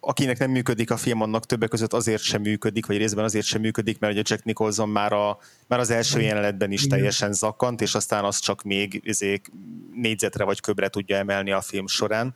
akinek 0.00 0.38
nem 0.38 0.50
működik 0.50 0.90
a 0.90 0.96
film, 0.96 1.20
annak 1.20 1.46
többek 1.46 1.68
között 1.68 1.92
azért 1.92 2.22
sem 2.22 2.40
működik, 2.40 2.86
vagy 2.86 2.96
részben 2.96 3.24
azért 3.24 3.44
sem 3.44 3.60
működik, 3.60 3.98
mert 3.98 4.12
ugye 4.12 4.22
Jack 4.24 4.44
Nicholson 4.44 4.88
már, 4.88 5.12
a, 5.12 5.38
már 5.66 5.78
az 5.78 5.90
első 5.90 6.20
jelenetben 6.20 6.72
is 6.72 6.86
teljesen 6.86 7.32
zakkant, 7.32 7.80
és 7.80 7.94
aztán 7.94 8.24
az 8.24 8.38
csak 8.38 8.62
még 8.62 9.00
izé, 9.04 9.40
négyzetre 9.94 10.44
vagy 10.44 10.60
köbre 10.60 10.88
tudja 10.88 11.16
emelni 11.16 11.52
a 11.52 11.60
film 11.60 11.86
során 11.86 12.34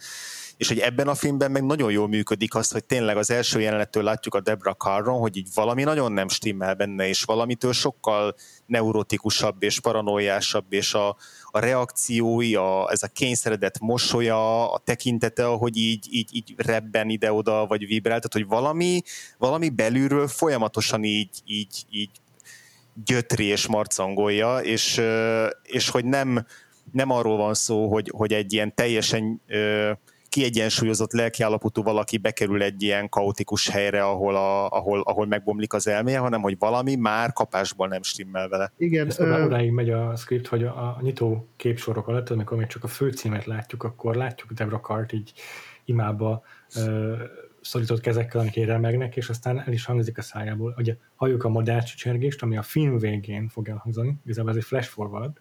és 0.56 0.68
hogy 0.68 0.78
ebben 0.78 1.08
a 1.08 1.14
filmben 1.14 1.50
meg 1.50 1.64
nagyon 1.64 1.90
jól 1.90 2.08
működik 2.08 2.54
az, 2.54 2.70
hogy 2.70 2.84
tényleg 2.84 3.16
az 3.16 3.30
első 3.30 3.60
jelenettől 3.60 4.02
látjuk 4.02 4.34
a 4.34 4.40
Debra 4.40 4.74
Carron, 4.74 5.18
hogy 5.18 5.36
így 5.36 5.48
valami 5.54 5.82
nagyon 5.82 6.12
nem 6.12 6.28
stimmel 6.28 6.74
benne, 6.74 7.08
és 7.08 7.22
valamitől 7.22 7.72
sokkal 7.72 8.34
neurotikusabb 8.66 9.62
és 9.62 9.80
paranoiásabb, 9.80 10.72
és 10.72 10.94
a, 10.94 11.16
a 11.50 11.58
reakciói, 11.58 12.54
a, 12.54 12.90
ez 12.90 13.02
a 13.02 13.08
kényszeredett 13.08 13.78
mosolya, 13.78 14.72
a 14.72 14.78
tekintete, 14.78 15.46
ahogy 15.46 15.76
így, 15.76 16.06
így, 16.10 16.28
így 16.32 16.54
rebben 16.56 17.08
ide-oda, 17.08 17.66
vagy 17.66 17.86
vibrál, 17.86 18.20
tehát 18.20 18.32
hogy 18.32 18.46
valami, 18.46 19.02
valami 19.38 19.68
belülről 19.68 20.28
folyamatosan 20.28 21.04
így, 21.04 21.40
így, 21.44 21.84
így 21.90 22.10
gyötri 23.04 23.44
és 23.44 23.66
marcangolja, 23.66 24.58
és, 24.58 25.02
és 25.62 25.88
hogy 25.88 26.04
nem, 26.04 26.46
nem 26.92 27.10
arról 27.10 27.36
van 27.36 27.54
szó, 27.54 27.92
hogy, 27.92 28.12
hogy 28.16 28.32
egy 28.32 28.52
ilyen 28.52 28.74
teljesen 28.74 29.40
ö, 29.46 29.90
kiegyensúlyozott 30.36 31.12
lelkiállapotú 31.12 31.82
valaki 31.82 32.18
bekerül 32.18 32.62
egy 32.62 32.82
ilyen 32.82 33.08
kaotikus 33.08 33.68
helyre, 33.68 34.04
ahol, 34.04 34.36
a, 34.36 34.68
ahol, 34.68 35.00
ahol 35.00 35.26
megbomlik 35.26 35.72
az 35.72 35.86
elméje, 35.86 36.18
hanem 36.18 36.42
hogy 36.42 36.56
valami 36.58 36.94
már 36.94 37.32
kapásból 37.32 37.88
nem 37.88 38.02
stimmel 38.02 38.48
vele. 38.48 38.72
Igen. 38.76 39.06
Ez 39.06 39.18
ö... 39.18 39.44
odáig 39.44 39.70
megy 39.70 39.90
a 39.90 40.16
script, 40.16 40.46
hogy 40.46 40.62
a, 40.64 40.68
a 40.68 40.98
nyitó 41.00 41.48
képsorok 41.56 42.08
alatt, 42.08 42.30
amikor 42.30 42.56
még 42.56 42.66
csak 42.66 42.84
a 42.84 42.86
főcímet 42.86 43.44
látjuk, 43.44 43.82
akkor 43.82 44.14
látjuk 44.14 44.52
Debra 44.52 44.80
Cart 44.80 45.12
így 45.12 45.32
imába 45.84 46.42
ö, 46.76 47.14
szorított 47.66 48.00
kezekkel, 48.00 48.40
amik 48.40 48.54
remegnek, 48.54 49.16
és 49.16 49.28
aztán 49.28 49.60
el 49.60 49.72
is 49.72 49.84
hangzik 49.84 50.18
a 50.18 50.22
szájából. 50.22 50.74
Ugye 50.78 50.96
halljuk 51.14 51.44
a 51.44 51.48
madár 51.48 51.84
csicsergést, 51.84 52.42
ami 52.42 52.56
a 52.56 52.62
film 52.62 52.98
végén 52.98 53.48
fog 53.48 53.68
elhangzani, 53.68 54.16
igazából 54.24 54.50
ez 54.50 54.56
egy 54.56 54.64
flash 54.64 54.88
forward, 54.88 55.40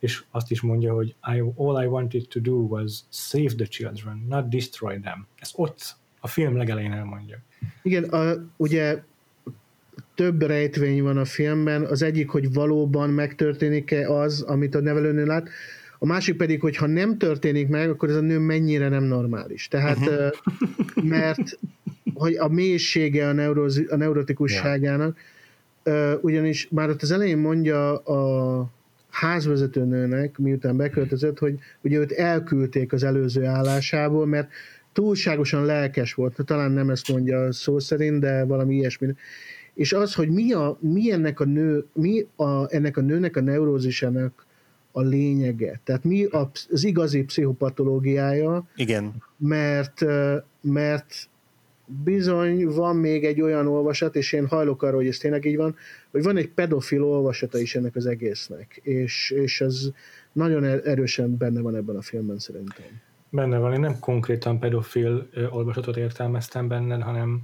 és 0.00 0.24
azt 0.30 0.50
is 0.50 0.60
mondja, 0.60 0.94
hogy 0.94 1.08
I, 1.08 1.42
all 1.56 1.82
I 1.82 1.86
wanted 1.86 2.28
to 2.28 2.40
do 2.40 2.54
was 2.54 3.00
save 3.10 3.54
the 3.54 3.64
children, 3.64 4.24
not 4.28 4.48
destroy 4.48 5.00
them. 5.00 5.26
Ez 5.38 5.50
ott 5.54 5.96
a 6.20 6.26
film 6.26 6.56
legelején 6.56 6.92
elmondja. 6.92 7.42
Igen, 7.82 8.04
a, 8.04 8.34
ugye 8.56 9.02
több 10.14 10.42
rejtvény 10.42 11.02
van 11.02 11.16
a 11.16 11.24
filmben, 11.24 11.84
az 11.84 12.02
egyik, 12.02 12.28
hogy 12.28 12.52
valóban 12.52 13.10
megtörténik-e 13.10 14.10
az, 14.10 14.42
amit 14.42 14.74
a 14.74 14.80
nevelőnő 14.80 15.24
lát, 15.24 15.48
a 16.02 16.06
másik 16.06 16.36
pedig, 16.36 16.60
hogy 16.60 16.76
ha 16.76 16.86
nem 16.86 17.18
történik 17.18 17.68
meg, 17.68 17.90
akkor 17.90 18.08
ez 18.08 18.16
a 18.16 18.20
nő 18.20 18.38
mennyire 18.38 18.88
nem 18.88 19.04
normális. 19.04 19.68
Tehát, 19.68 19.98
uh-huh. 19.98 21.04
mert 21.04 21.58
hogy 22.14 22.34
a 22.34 22.48
mélysége 22.48 23.28
a, 23.28 23.32
neurozi, 23.32 23.84
a 23.84 23.96
neurotikusságának, 23.96 25.18
yeah. 25.84 26.24
ugyanis 26.24 26.68
már 26.70 26.88
ott 26.88 27.02
az 27.02 27.10
elején 27.10 27.38
mondja 27.38 27.96
a 27.96 28.70
házvezetőnőnek, 29.10 30.38
miután 30.38 30.76
beköltözött, 30.76 31.38
hogy 31.38 31.58
ugye 31.80 31.98
őt 31.98 32.12
elküldték 32.12 32.92
az 32.92 33.02
előző 33.02 33.44
állásából, 33.44 34.26
mert 34.26 34.50
túlságosan 34.92 35.64
lelkes 35.64 36.14
volt, 36.14 36.38
talán 36.44 36.70
nem 36.70 36.90
ezt 36.90 37.08
mondja 37.08 37.52
szó 37.52 37.78
szerint, 37.78 38.20
de 38.20 38.44
valami 38.44 38.74
ilyesmi. 38.74 39.14
És 39.74 39.92
az, 39.92 40.14
hogy 40.14 40.28
mi, 40.28 40.52
a, 40.52 40.76
mi 40.80 41.12
ennek 41.12 41.40
a 41.40 41.44
nő, 41.44 41.84
mi 41.92 42.26
a, 42.36 42.74
ennek 42.74 42.96
a 42.96 43.00
nőnek 43.00 43.36
a 43.36 43.40
neurózisának 43.40 44.46
a 44.92 45.00
lényege. 45.00 45.80
Tehát 45.84 46.04
mi 46.04 46.24
az 46.24 46.84
igazi 46.84 47.24
pszichopatológiája. 47.24 48.64
Igen. 48.76 49.12
Mert, 49.36 50.04
mert 50.60 51.28
bizony 52.04 52.66
van 52.66 52.96
még 52.96 53.24
egy 53.24 53.40
olyan 53.40 53.66
olvasat, 53.66 54.16
és 54.16 54.32
én 54.32 54.46
hajlok 54.46 54.82
arra, 54.82 54.96
hogy 54.96 55.06
ez 55.06 55.16
tényleg 55.16 55.44
így 55.44 55.56
van, 55.56 55.76
hogy 56.10 56.22
van 56.22 56.36
egy 56.36 56.48
pedofil 56.48 57.04
olvasata 57.04 57.58
is 57.58 57.74
ennek 57.74 57.96
az 57.96 58.06
egésznek, 58.06 58.80
és, 58.82 59.30
és 59.30 59.60
ez 59.60 59.90
nagyon 60.32 60.64
er-, 60.64 60.86
erősen 60.86 61.36
benne 61.36 61.60
van 61.60 61.76
ebben 61.76 61.96
a 61.96 62.02
filmben 62.02 62.38
szerintem. 62.38 62.84
Benne 63.30 63.58
van, 63.58 63.72
én 63.72 63.80
nem 63.80 63.98
konkrétan 63.98 64.58
pedofil 64.58 65.28
olvasatot 65.50 65.96
értelmeztem 65.96 66.68
benne, 66.68 67.02
hanem 67.02 67.40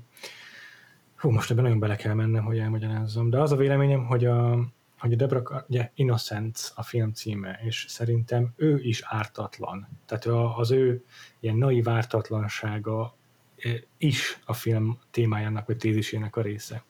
hú, 1.17 1.31
most 1.31 1.51
ebben 1.51 1.63
nagyon 1.63 1.79
bele 1.79 1.97
kell 1.97 2.15
mennem, 2.15 2.45
hogy 2.45 2.59
elmagyarázzam, 2.59 3.31
de 3.31 3.41
az 3.41 3.53
a 3.53 3.57
véleményem, 3.57 4.07
hogy 4.07 4.25
a, 4.25 4.69
hogy 4.99 5.13
a 5.13 5.17
Debra, 5.17 5.65
ugye 5.69 5.91
Innocence 5.95 6.73
a 6.75 6.83
film 6.83 7.13
címe, 7.13 7.61
és 7.65 7.85
szerintem 7.89 8.53
ő 8.57 8.81
is 8.81 9.03
ártatlan. 9.05 9.89
Tehát 10.07 10.25
az 10.57 10.71
ő 10.71 11.05
ilyen 11.41 11.57
naiv 11.57 11.89
ártatlansága 11.89 13.17
is 13.99 14.41
a 14.45 14.53
film 14.53 14.99
témájának 15.11 15.67
vagy 15.67 15.77
tézisének 15.77 16.37
a 16.37 16.43
része. 16.43 16.85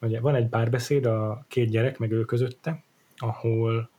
Ugye 0.00 0.20
van 0.20 0.34
egy 0.34 0.48
párbeszéd 0.48 1.06
a 1.06 1.44
két 1.48 1.70
gyerek 1.70 1.98
meg 1.98 2.10
ő 2.10 2.24
közötte, 2.24 2.84
ahol 3.16 3.90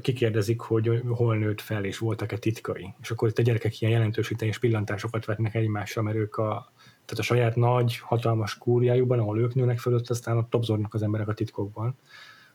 kikérdezik, 0.00 0.60
hogy 0.60 1.02
hol 1.08 1.36
nőtt 1.36 1.60
fel, 1.60 1.84
és 1.84 1.98
voltak-e 1.98 2.38
titkai. 2.38 2.94
És 3.00 3.10
akkor 3.10 3.28
itt 3.28 3.38
a 3.38 3.42
gyerekek 3.42 3.80
ilyen 3.80 3.92
jelentősíteni 3.92 4.50
és 4.50 4.58
pillantásokat 4.58 5.24
vetnek 5.24 5.54
egymásra, 5.54 6.02
mert 6.02 6.16
ők 6.16 6.36
a, 6.36 6.72
tehát 6.84 7.18
a 7.18 7.22
saját 7.22 7.56
nagy, 7.56 7.98
hatalmas 7.98 8.58
kúriájukban, 8.58 9.18
ahol 9.18 9.38
ők 9.38 9.54
nőnek 9.54 9.78
fölött, 9.78 10.10
aztán 10.10 10.36
ott 10.36 10.50
topzornak 10.50 10.94
az 10.94 11.02
emberek 11.02 11.28
a 11.28 11.34
titkokban 11.34 11.96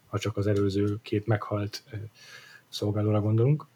ha 0.08 0.20
csak 0.20 0.38
az 0.38 0.48
előző 0.48 0.98
két 1.02 1.28
meghalt 1.28 1.84
szolgálóra 2.70 3.22
gondolunk. 3.22 3.68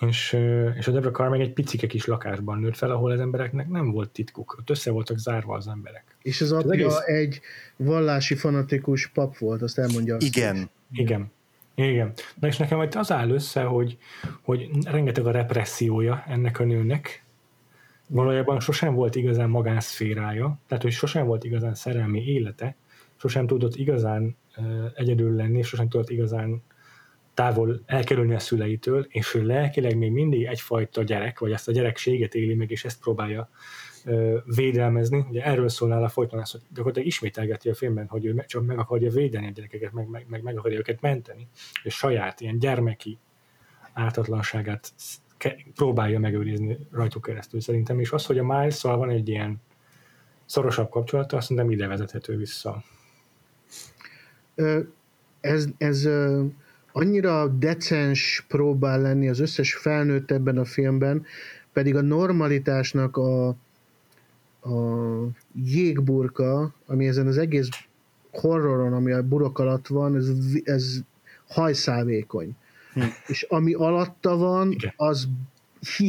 És, 0.00 0.36
és 0.78 0.86
a 0.86 0.90
Debra 0.90 1.10
Carr 1.10 1.28
meg 1.28 1.40
egy 1.40 1.52
picike 1.52 1.86
kis 1.86 2.04
lakásban 2.04 2.58
nőtt 2.58 2.76
fel, 2.76 2.90
ahol 2.90 3.10
az 3.10 3.20
embereknek 3.20 3.68
nem 3.68 3.90
volt 3.90 4.10
titkuk, 4.10 4.56
ott 4.58 4.70
össze 4.70 4.90
voltak 4.90 5.18
zárva 5.18 5.56
az 5.56 5.66
emberek. 5.66 6.04
És 6.22 6.40
az 6.40 6.52
apja 6.52 6.72
egész... 6.72 6.98
egy 7.04 7.40
vallási 7.76 8.34
fanatikus 8.34 9.06
pap 9.06 9.38
volt, 9.38 9.62
azt 9.62 9.78
elmondja. 9.78 10.16
Azt 10.16 10.26
Igen. 10.26 10.56
Is. 10.56 10.98
Igen. 10.98 11.30
Igen. 11.74 12.12
Na 12.40 12.46
és 12.46 12.56
nekem 12.56 12.76
majd 12.76 12.94
az 12.94 13.12
áll 13.12 13.30
össze, 13.30 13.62
hogy, 13.62 13.98
hogy 14.42 14.68
rengeteg 14.84 15.26
a 15.26 15.30
repressziója 15.30 16.24
ennek 16.26 16.58
a 16.58 16.64
nőnek, 16.64 17.24
valójában 18.06 18.60
sosem 18.60 18.94
volt 18.94 19.14
igazán 19.14 19.48
magánszférája, 19.48 20.58
tehát 20.66 20.82
hogy 20.82 20.92
sosem 20.92 21.26
volt 21.26 21.44
igazán 21.44 21.74
szerelmi 21.74 22.24
élete, 22.24 22.76
sosem 23.20 23.46
tudott 23.46 23.76
igazán 23.76 24.36
egyedül 24.94 25.34
lenni, 25.34 25.62
sosem 25.62 25.88
tudott 25.88 26.10
igazán 26.10 26.62
távol 27.34 27.80
elkerülni 27.86 28.34
a 28.34 28.38
szüleitől, 28.38 29.06
és 29.08 29.34
ő 29.34 29.46
lelkileg 29.46 29.96
még 29.96 30.12
mindig 30.12 30.44
egyfajta 30.44 31.02
gyerek, 31.02 31.38
vagy 31.38 31.52
ezt 31.52 31.68
a 31.68 31.72
gyerekséget 31.72 32.34
éli 32.34 32.54
meg, 32.54 32.70
és 32.70 32.84
ezt 32.84 33.00
próbálja 33.00 33.50
védelmezni. 34.44 35.24
Ugye 35.28 35.44
erről 35.44 35.68
szólnál 35.68 36.02
a 36.02 36.08
folyton 36.08 36.40
az, 36.40 36.50
hogy 36.50 36.60
gyakorlatilag 36.68 37.08
ismételgeti 37.08 37.68
a 37.68 37.74
filmben, 37.74 38.06
hogy 38.06 38.24
ő 38.24 38.44
csak 38.46 38.66
meg 38.66 38.78
akarja 38.78 39.10
védeni 39.10 39.46
a 39.46 39.50
gyerekeket, 39.50 39.92
meg, 39.92 40.08
meg, 40.08 40.26
meg, 40.28 40.42
meg 40.42 40.58
akarja 40.58 40.78
őket 40.78 41.00
menteni, 41.00 41.48
és 41.82 41.94
saját 41.94 42.40
ilyen 42.40 42.58
gyermeki 42.58 43.18
ártatlanságát 43.92 44.92
próbálja 45.74 46.18
megőrizni 46.18 46.78
rajtuk 46.92 47.22
keresztül 47.22 47.60
szerintem, 47.60 48.00
és 48.00 48.12
az, 48.12 48.26
hogy 48.26 48.38
a 48.38 48.44
miles 48.44 48.82
van 48.82 49.10
egy 49.10 49.28
ilyen 49.28 49.60
szorosabb 50.46 50.88
kapcsolata, 50.88 51.36
azt 51.36 51.46
szerintem 51.46 51.72
ide 51.72 51.86
vezethető 51.86 52.36
vissza 52.36 52.82
ez, 55.40 55.66
ez 55.78 56.08
annyira 56.92 57.48
decens 57.48 58.44
próbál 58.48 59.00
lenni 59.00 59.28
az 59.28 59.40
összes 59.40 59.74
felnőtt 59.74 60.30
ebben 60.30 60.58
a 60.58 60.64
filmben, 60.64 61.24
pedig 61.72 61.96
a 61.96 62.00
normalitásnak 62.00 63.16
a, 63.16 63.48
a 63.48 65.26
jégburka, 65.54 66.74
ami 66.86 67.06
ezen 67.06 67.26
az 67.26 67.38
egész 67.38 67.68
horroron, 68.32 68.92
ami 68.92 69.12
a 69.12 69.22
burok 69.22 69.58
alatt 69.58 69.86
van, 69.86 70.16
ez, 70.16 70.30
ez 70.64 70.96
hajszálvékony. 71.48 72.56
Hm. 72.92 73.02
És 73.26 73.42
ami 73.42 73.72
alatta 73.72 74.36
van, 74.36 74.76
az, 74.96 75.28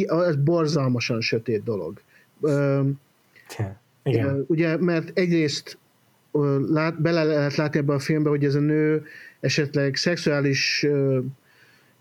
az 0.08 0.36
borzalmasan 0.36 1.22
sötét 1.22 1.64
dolog. 1.64 2.02
Igen. 4.04 4.46
Ugye, 4.48 4.78
mert 4.78 5.18
egyrészt 5.18 5.78
lát, 6.68 7.02
bele 7.02 7.24
lehet 7.24 7.56
látni 7.56 7.80
ebbe 7.80 7.94
a 7.94 8.00
filmbe, 8.00 8.30
hogy 8.30 8.46
ez 8.46 8.56
a 8.56 8.60
nő 8.60 9.06
esetleg 9.40 9.96
szexuális 9.96 10.86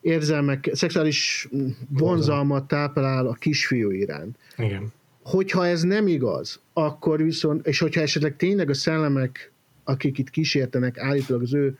érzelmek, 0.00 0.70
szexuális 0.72 1.48
vonzalmat 1.88 2.68
táplál 2.68 3.26
a 3.26 3.32
kisfiú 3.32 3.90
iránt. 3.90 4.36
Igen. 4.56 4.92
Hogyha 5.22 5.66
ez 5.66 5.82
nem 5.82 6.06
igaz, 6.06 6.60
akkor 6.72 7.22
viszont, 7.22 7.66
és 7.66 7.78
hogyha 7.78 8.00
esetleg 8.00 8.36
tényleg 8.36 8.68
a 8.70 8.74
szellemek, 8.74 9.52
akik 9.84 10.18
itt 10.18 10.30
kísértenek, 10.30 10.98
állítólag 10.98 11.42
az 11.42 11.54
ő 11.54 11.78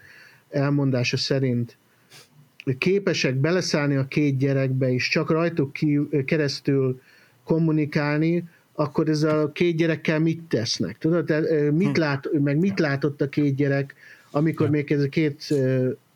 elmondása 0.51 1.17
szerint 1.17 1.79
képesek 2.79 3.35
beleszállni 3.35 3.97
a 3.97 4.07
két 4.07 4.39
gyerekbe, 4.39 4.93
és 4.93 5.09
csak 5.09 5.31
rajtuk 5.31 5.73
ki, 5.73 6.01
keresztül 6.25 7.01
kommunikálni, 7.45 8.49
akkor 8.81 9.09
ez 9.09 9.23
a 9.23 9.53
két 9.53 9.77
gyerekkel 9.77 10.19
mit 10.19 10.43
tesznek? 10.43 10.99
Tudod, 10.99 11.31
mit 11.73 11.97
hm. 11.97 12.01
lát, 12.01 12.29
meg 12.33 12.59
mit 12.59 12.79
látott 12.79 13.21
a 13.21 13.29
két 13.29 13.55
gyerek, 13.55 13.95
amikor 14.31 14.67
ja. 14.67 14.73
még 14.73 14.93
ez 14.93 15.03
a 15.03 15.09
két 15.09 15.55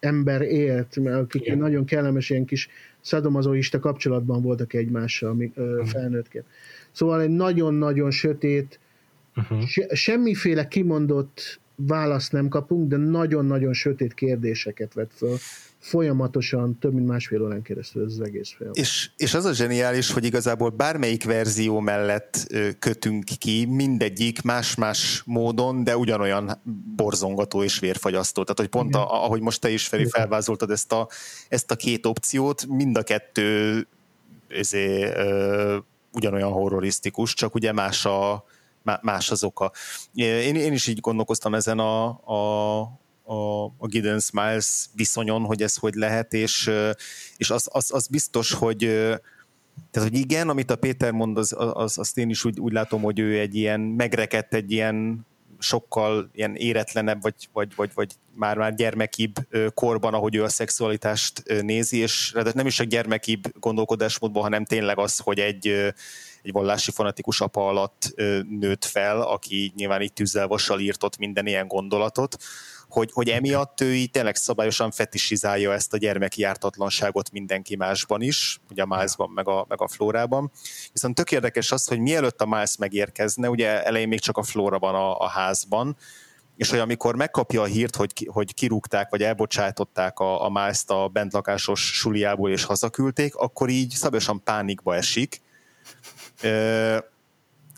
ember 0.00 0.42
élt, 0.42 0.96
akik 0.96 1.44
ja. 1.44 1.56
nagyon 1.56 1.84
kellemes 1.84 2.30
ilyen 2.30 2.44
kis 2.44 2.68
szadomazoista 3.00 3.78
kapcsolatban 3.78 4.42
voltak 4.42 4.72
egymással 4.72 5.36
uh-huh. 5.36 5.86
felnőttként. 5.86 6.44
Szóval 6.92 7.20
egy 7.20 7.30
nagyon-nagyon 7.30 8.10
sötét, 8.10 8.78
uh-huh. 9.36 9.66
se, 9.66 9.94
semmiféle 9.94 10.68
kimondott 10.68 11.60
választ 11.74 12.32
nem 12.32 12.48
kapunk, 12.48 12.88
de 12.88 12.96
nagyon-nagyon 12.96 13.72
sötét 13.72 14.14
kérdéseket 14.14 14.94
vet 14.94 15.10
föl 15.14 15.36
folyamatosan 15.84 16.78
több 16.78 16.92
mint 16.92 17.06
másfél 17.06 17.42
órán 17.42 17.62
keresztül 17.62 18.04
ez 18.04 18.12
az 18.12 18.20
egész 18.20 18.54
film. 18.56 18.70
És, 18.72 19.10
és 19.16 19.34
az 19.34 19.44
a 19.44 19.52
zseniális, 19.52 20.12
hogy 20.12 20.24
igazából 20.24 20.70
bármelyik 20.70 21.24
verzió 21.24 21.80
mellett 21.80 22.46
kötünk 22.78 23.24
ki, 23.24 23.64
mindegyik 23.64 24.42
más-más 24.42 25.22
módon, 25.26 25.84
de 25.84 25.96
ugyanolyan 25.96 26.60
borzongató 26.96 27.62
és 27.62 27.78
vérfagyasztó. 27.78 28.42
Tehát, 28.42 28.58
hogy 28.58 28.68
pont 28.68 28.94
a, 28.94 29.24
ahogy 29.24 29.40
most 29.40 29.60
te 29.60 29.70
is 29.70 29.86
Feri 29.86 30.08
felvázoltad 30.08 30.70
ezt 30.70 30.92
a, 30.92 31.08
ezt 31.48 31.70
a 31.70 31.76
két 31.76 32.06
opciót, 32.06 32.66
mind 32.66 32.96
a 32.96 33.02
kettő 33.02 33.86
ezért, 34.48 35.16
ö, 35.16 35.76
ugyanolyan 36.12 36.52
horrorisztikus, 36.52 37.34
csak 37.34 37.54
ugye 37.54 37.72
más, 37.72 38.04
a, 38.04 38.44
más 39.02 39.30
az 39.30 39.44
oka. 39.44 39.72
Én, 40.14 40.54
én 40.54 40.72
is 40.72 40.86
így 40.86 41.00
gondolkoztam 41.00 41.54
ezen 41.54 41.78
a, 41.78 42.06
a 42.08 43.02
a, 43.24 43.64
a 43.64 43.86
Giddens 43.86 44.30
Miles 44.30 44.86
viszonyon, 44.94 45.44
hogy 45.44 45.62
ez 45.62 45.76
hogy 45.76 45.94
lehet, 45.94 46.32
és, 46.32 46.70
és 47.36 47.50
az, 47.50 47.68
az, 47.72 47.92
az 47.92 48.06
biztos, 48.06 48.52
hogy 48.52 48.78
tehát, 49.90 50.08
hogy 50.08 50.18
igen, 50.18 50.48
amit 50.48 50.70
a 50.70 50.76
Péter 50.76 51.12
mond, 51.12 51.38
az, 51.38 51.54
az, 51.58 51.98
azt 51.98 52.18
én 52.18 52.30
is 52.30 52.44
úgy, 52.44 52.60
úgy 52.60 52.72
látom, 52.72 53.02
hogy 53.02 53.18
ő 53.18 53.38
egy 53.38 53.54
ilyen 53.54 53.80
megrekedt, 53.80 54.54
egy 54.54 54.72
ilyen 54.72 55.26
sokkal 55.58 56.30
ilyen 56.32 56.54
éretlenebb, 56.54 57.22
vagy, 57.22 57.34
vagy, 57.52 57.74
vagy, 57.76 57.90
vagy 57.94 58.12
már, 58.34 58.56
már 58.56 58.74
gyermekibb 58.74 59.34
korban, 59.74 60.14
ahogy 60.14 60.34
ő 60.34 60.42
a 60.42 60.48
szexualitást 60.48 61.42
nézi, 61.62 61.98
és 61.98 62.34
nem 62.54 62.66
is 62.66 62.80
a 62.80 62.84
gyermekibb 62.84 63.60
gondolkodásmódban, 63.60 64.42
hanem 64.42 64.64
tényleg 64.64 64.98
az, 64.98 65.18
hogy 65.18 65.38
egy, 65.38 65.66
egy 66.42 66.52
vallási 66.52 66.90
fanatikus 66.90 67.40
apa 67.40 67.68
alatt 67.68 68.14
nőtt 68.48 68.84
fel, 68.84 69.20
aki 69.20 69.72
nyilván 69.76 70.02
így 70.02 70.12
tűzzel 70.12 70.46
vassal 70.46 70.80
írtott 70.80 71.18
minden 71.18 71.46
ilyen 71.46 71.66
gondolatot, 71.66 72.36
hogy, 72.94 73.10
hogy 73.12 73.28
emiatt 73.28 73.80
ő 73.80 73.94
így 73.94 74.10
tényleg 74.10 74.36
szabályosan 74.36 74.90
fetisizálja 74.90 75.72
ezt 75.72 75.92
a 75.92 75.96
gyermeki 75.96 76.40
jártatlanságot 76.40 77.30
mindenki 77.30 77.76
másban 77.76 78.22
is, 78.22 78.60
ugye 78.70 78.82
a 78.82 78.86
Milesban, 78.86 79.30
meg 79.30 79.48
a, 79.48 79.64
meg 79.68 79.80
a 79.80 79.88
Flórában. 79.88 80.50
Viszont 80.92 81.14
tök 81.14 81.32
érdekes 81.32 81.72
az, 81.72 81.86
hogy 81.86 81.98
mielőtt 81.98 82.40
a 82.40 82.46
Miles 82.46 82.76
megérkezne, 82.76 83.48
ugye 83.50 83.84
elején 83.84 84.08
még 84.08 84.20
csak 84.20 84.36
a 84.36 84.42
Flóra 84.42 84.78
van 84.78 84.94
a, 84.94 85.18
a 85.18 85.28
házban, 85.28 85.96
és 86.56 86.70
hogy 86.70 86.78
amikor 86.78 87.16
megkapja 87.16 87.62
a 87.62 87.64
hírt, 87.64 87.96
hogy, 87.96 88.28
hogy 88.32 88.54
kirúgták, 88.54 89.10
vagy 89.10 89.22
elbocsátották 89.22 90.18
a, 90.18 90.44
a 90.44 90.50
Miles-t 90.50 90.90
a 90.90 91.08
bentlakásos 91.08 91.80
suliából 91.80 92.50
és 92.50 92.64
hazaküldték, 92.64 93.34
akkor 93.34 93.68
így 93.68 93.90
szabályosan 93.90 94.42
pánikba 94.42 94.94
esik, 94.94 95.42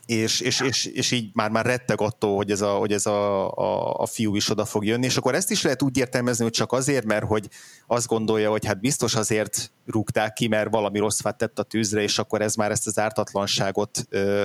és, 0.07 0.41
és, 0.41 0.61
és, 0.61 0.85
és 0.85 1.11
így 1.11 1.31
már, 1.33 1.51
már 1.51 1.67
retteg 1.67 2.01
attól, 2.01 2.37
hogy 2.37 2.51
ez, 2.51 2.61
a, 2.61 2.71
hogy 2.71 2.93
ez 2.93 3.07
a, 3.07 3.51
a, 3.51 3.95
a 3.95 4.07
fiú 4.07 4.37
is 4.37 4.51
oda 4.51 4.65
fog 4.65 4.85
jönni, 4.85 5.05
és 5.05 5.17
akkor 5.17 5.35
ezt 5.35 5.51
is 5.51 5.63
lehet 5.63 5.83
úgy 5.83 5.97
értelmezni, 5.97 6.45
hogy 6.45 6.53
csak 6.53 6.73
azért, 6.73 7.05
mert 7.05 7.25
hogy 7.25 7.49
azt 7.87 8.07
gondolja, 8.07 8.51
hogy 8.51 8.67
hát 8.67 8.81
biztos 8.81 9.15
azért 9.15 9.73
rúgták 9.87 10.33
ki, 10.33 10.49
mert 10.49 10.71
valami 10.71 10.99
rossz 10.99 11.21
tett 11.37 11.59
a 11.59 11.63
tűzre, 11.63 12.03
és 12.03 12.19
akkor 12.19 12.41
ez 12.41 12.55
már 12.55 12.71
ezt 12.71 12.87
az 12.87 12.99
ártatlanságot 12.99 14.07
ö, 14.09 14.43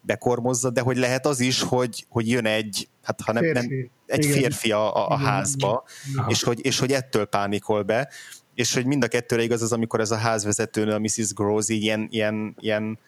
bekormozza, 0.00 0.70
de 0.70 0.80
hogy 0.80 0.96
lehet 0.96 1.26
az 1.26 1.40
is, 1.40 1.62
hogy, 1.62 2.06
hogy 2.08 2.28
jön 2.28 2.46
egy, 2.46 2.88
hát 3.02 3.20
ha 3.20 3.32
nem, 3.32 3.42
férfi. 3.42 3.66
nem 3.66 3.90
egy 4.06 4.24
Igen. 4.24 4.38
férfi 4.38 4.72
a, 4.72 4.96
a, 4.96 5.08
a 5.08 5.16
házba, 5.16 5.84
és 6.28 6.42
hogy, 6.42 6.64
és 6.64 6.78
hogy 6.78 6.92
ettől 6.92 7.24
pánikol 7.24 7.82
be, 7.82 8.08
és 8.54 8.74
hogy 8.74 8.86
mind 8.86 9.04
a 9.04 9.08
kettőre 9.08 9.42
igaz 9.42 9.62
az, 9.62 9.72
amikor 9.72 10.00
ez 10.00 10.10
a 10.10 10.16
házvezetőnő, 10.16 10.92
a 10.92 10.98
Mrs. 10.98 11.32
Grozy 11.34 11.80
ilyen, 11.80 12.06
ilyen, 12.10 12.56
ilyen 12.60 12.98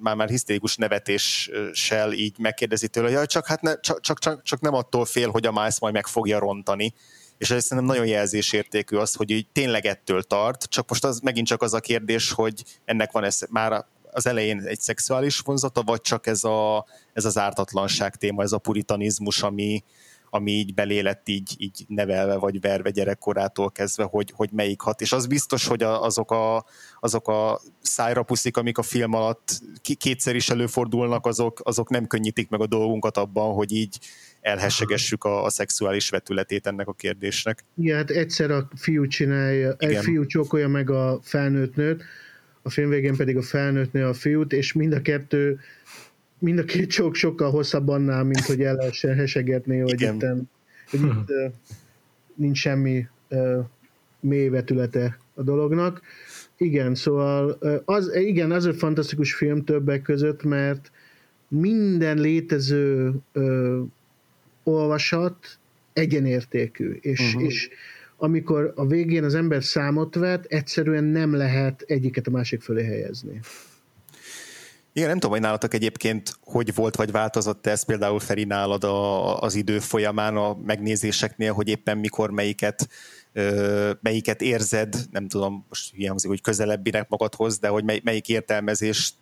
már-már 0.00 0.28
hisztérikus 0.28 0.76
nevetéssel 0.76 2.12
így 2.12 2.38
megkérdezi 2.38 2.88
tőle, 2.88 3.18
hogy 3.18 3.26
csak, 3.26 3.46
hát 3.46 3.62
ne, 3.62 3.80
csak, 3.80 4.00
csak, 4.00 4.18
csak, 4.18 4.42
csak 4.42 4.60
nem 4.60 4.74
attól 4.74 5.04
fél, 5.04 5.30
hogy 5.30 5.46
a 5.46 5.52
Miles 5.52 5.80
majd 5.80 5.94
meg 5.94 6.06
fogja 6.06 6.38
rontani. 6.38 6.94
És 7.38 7.50
ez 7.50 7.64
szerintem 7.64 7.94
nagyon 7.94 8.06
jelzésértékű 8.06 8.96
az, 8.96 9.14
hogy 9.14 9.30
így 9.30 9.46
tényleg 9.52 9.86
ettől 9.86 10.22
tart, 10.22 10.64
csak 10.64 10.88
most 10.88 11.04
az 11.04 11.20
megint 11.20 11.46
csak 11.46 11.62
az 11.62 11.74
a 11.74 11.80
kérdés, 11.80 12.32
hogy 12.32 12.64
ennek 12.84 13.12
van 13.12 13.24
ez 13.24 13.40
már 13.50 13.84
az 14.12 14.26
elején 14.26 14.60
egy 14.60 14.80
szexuális 14.80 15.38
vonzata, 15.38 15.82
vagy 15.82 16.00
csak 16.00 16.26
ez, 16.26 16.44
a, 16.44 16.86
ez 17.12 17.24
az 17.24 17.38
ártatlanság 17.38 18.16
téma, 18.16 18.42
ez 18.42 18.52
a 18.52 18.58
puritanizmus, 18.58 19.42
ami, 19.42 19.84
ami 20.30 20.50
így 20.50 20.74
belé 20.74 21.00
lett 21.00 21.28
így, 21.28 21.54
így 21.58 21.84
nevelve 21.88 22.36
vagy 22.36 22.60
verve 22.60 22.90
gyerekkorától 22.90 23.70
kezdve, 23.70 24.04
hogy, 24.04 24.32
hogy 24.34 24.50
melyik 24.52 24.80
hat. 24.80 25.00
És 25.00 25.12
az 25.12 25.26
biztos, 25.26 25.66
hogy 25.66 25.82
azok 25.82 26.30
a, 26.30 26.64
azok 27.00 27.28
a 27.28 27.60
szájrapuszik, 27.80 28.56
amik 28.56 28.78
a 28.78 28.82
film 28.82 29.14
alatt 29.14 29.60
kétszer 29.98 30.34
is 30.34 30.48
előfordulnak, 30.48 31.26
azok, 31.26 31.60
azok 31.64 31.90
nem 31.90 32.06
könnyítik 32.06 32.48
meg 32.48 32.60
a 32.60 32.66
dolgunkat 32.66 33.16
abban, 33.16 33.54
hogy 33.54 33.72
így 33.72 33.98
elhessegessük 34.40 35.24
a, 35.24 35.44
a 35.44 35.50
szexuális 35.50 36.08
vetületét 36.08 36.66
ennek 36.66 36.88
a 36.88 36.92
kérdésnek. 36.92 37.64
Igen, 37.76 37.96
hát 37.96 38.10
egyszer 38.10 38.50
a 38.50 38.68
fiú 38.76 39.06
csinálja, 39.06 39.76
Igen. 39.78 39.96
egy 39.96 40.04
fiú 40.04 40.26
csókolja 40.26 40.68
meg 40.68 40.90
a 40.90 41.18
felnőtt 41.22 41.74
nőt, 41.74 42.02
a 42.62 42.70
film 42.70 42.90
végén 42.90 43.16
pedig 43.16 43.36
a 43.36 43.42
felnőtt 43.42 43.92
nő 43.92 44.06
a 44.06 44.14
fiút, 44.14 44.52
és 44.52 44.72
mind 44.72 44.92
a 44.92 45.02
kettő 45.02 45.60
mind 46.38 46.58
a 46.58 46.64
két 46.64 46.90
csók 46.90 47.14
sokkal 47.14 47.50
hosszabb 47.50 47.88
annál, 47.88 48.24
mint 48.24 48.44
hogy 48.44 48.62
el 48.62 48.74
lehessen 48.74 49.14
hesegetni, 49.14 49.78
hogy 49.78 50.00
itt, 50.00 50.24
hogy 50.90 51.00
itt 51.00 51.30
uh, 51.30 51.52
nincs 52.34 52.58
semmi 52.58 53.06
uh, 53.30 53.64
mély 54.20 54.48
vetülete 54.48 55.18
a 55.34 55.42
dolognak. 55.42 56.02
Igen, 56.56 56.94
szóval 56.94 57.58
az, 57.84 58.14
igen, 58.14 58.50
az 58.50 58.66
egy 58.66 58.76
fantasztikus 58.76 59.34
film 59.34 59.64
többek 59.64 60.02
között, 60.02 60.42
mert 60.42 60.90
minden 61.48 62.18
létező 62.18 63.12
uh, 63.34 63.78
olvasat 64.62 65.58
egyenértékű, 65.92 66.90
és, 67.00 67.20
uh-huh. 67.20 67.42
és 67.42 67.68
amikor 68.16 68.72
a 68.76 68.86
végén 68.86 69.24
az 69.24 69.34
ember 69.34 69.64
számot 69.64 70.14
vet, 70.14 70.44
egyszerűen 70.44 71.04
nem 71.04 71.34
lehet 71.34 71.84
egyiket 71.86 72.26
a 72.26 72.30
másik 72.30 72.60
fölé 72.60 72.84
helyezni. 72.84 73.40
Igen, 74.92 75.08
nem 75.08 75.18
tudom, 75.18 75.30
hogy 75.30 75.44
nálatok 75.44 75.74
egyébként 75.74 76.38
hogy 76.40 76.74
volt, 76.74 76.96
vagy 76.96 77.10
változott 77.10 77.66
ez 77.66 77.84
például 77.84 78.20
Feri 78.20 78.44
nálad 78.44 78.84
a, 78.84 79.40
az 79.40 79.54
idő 79.54 79.78
folyamán 79.78 80.36
a 80.36 80.54
megnézéseknél, 80.54 81.52
hogy 81.52 81.68
éppen 81.68 81.98
mikor 81.98 82.30
melyiket 82.30 82.88
melyiket 84.00 84.42
érzed, 84.42 84.96
nem 85.10 85.28
tudom, 85.28 85.64
most 85.68 85.94
ilyen 85.94 86.08
hangzik, 86.08 86.30
hogy 86.30 86.40
közelebbinek 86.40 87.08
magadhoz, 87.08 87.58
de 87.58 87.68
hogy 87.68 87.84
mely, 87.84 88.00
melyik 88.04 88.28
értelmezést 88.28 89.14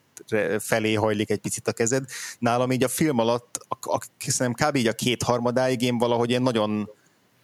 felé 0.58 0.94
hajlik 0.94 1.30
egy 1.30 1.38
picit 1.38 1.68
a 1.68 1.72
kezed. 1.72 2.04
Nálam 2.38 2.70
így 2.70 2.84
a 2.84 2.88
film 2.88 3.18
alatt, 3.18 3.60
a, 3.68 3.76
a, 3.80 3.98
a, 4.38 4.52
kb. 4.52 4.76
így 4.76 4.86
a 4.86 4.92
két 4.92 5.22
harmadáig 5.22 5.82
én 5.82 5.98
valahogy 5.98 6.30
én 6.30 6.42
nagyon 6.42 6.90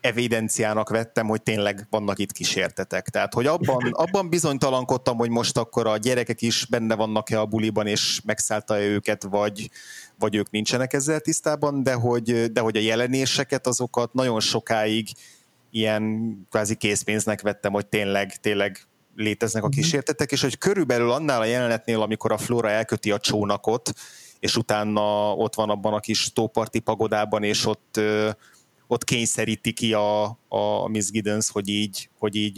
evidenciának 0.03 0.89
vettem, 0.89 1.27
hogy 1.27 1.43
tényleg 1.43 1.87
vannak 1.91 2.19
itt 2.19 2.33
kísértetek. 2.33 3.09
Tehát, 3.09 3.35
hogy 3.35 3.47
abban, 3.47 3.91
abban 3.93 4.29
bizonytalankodtam, 4.29 5.17
hogy 5.17 5.31
most 5.31 5.59
akkor 5.59 5.87
a 5.87 5.97
gyerekek 5.97 6.43
is 6.43 6.67
benne 6.71 6.95
vannak-e 6.95 7.41
a 7.41 7.47
buliban, 7.47 7.87
és 7.87 8.21
megszállta-e 8.25 8.81
őket, 8.81 9.23
vagy, 9.23 9.71
vagy 10.19 10.35
ők 10.35 10.51
nincsenek 10.51 10.93
ezzel 10.93 11.21
tisztában, 11.21 11.83
de 11.83 11.93
hogy, 11.93 12.53
de 12.53 12.61
hogy 12.61 12.77
a 12.77 12.81
jelenéseket, 12.81 13.67
azokat 13.67 14.13
nagyon 14.13 14.41
sokáig 14.41 15.09
ilyen 15.71 16.37
kvázi 16.51 16.75
készpénznek 16.75 17.41
vettem, 17.41 17.73
hogy 17.73 17.87
tényleg, 17.87 18.37
tényleg 18.37 18.87
léteznek 19.17 19.63
a 19.63 19.67
mhm. 19.67 19.77
kísértetek, 19.77 20.33
és 20.33 20.41
hogy 20.41 20.59
körülbelül 20.59 21.11
annál 21.11 21.41
a 21.41 21.45
jelenetnél, 21.45 22.01
amikor 22.03 22.33
a 22.33 22.39
Flora 22.39 22.71
elköti 22.71 23.11
a 23.11 23.19
csónakot, 23.19 23.93
és 24.41 24.57
utána 24.57 25.35
ott 25.35 25.55
van 25.55 25.71
abban 25.71 25.93
a 25.93 26.01
kis 26.01 26.33
tóparti 26.33 26.79
pagodában, 26.79 27.43
és 27.43 27.67
ott 27.67 28.01
ott 28.93 29.05
kényszeríti 29.05 29.73
ki 29.73 29.93
a, 29.93 30.25
a 30.49 30.89
Miss 30.89 31.11
Giddens, 31.11 31.51
hogy 31.51 31.69
így, 31.69 32.09
hogy 32.19 32.35
így 32.37 32.55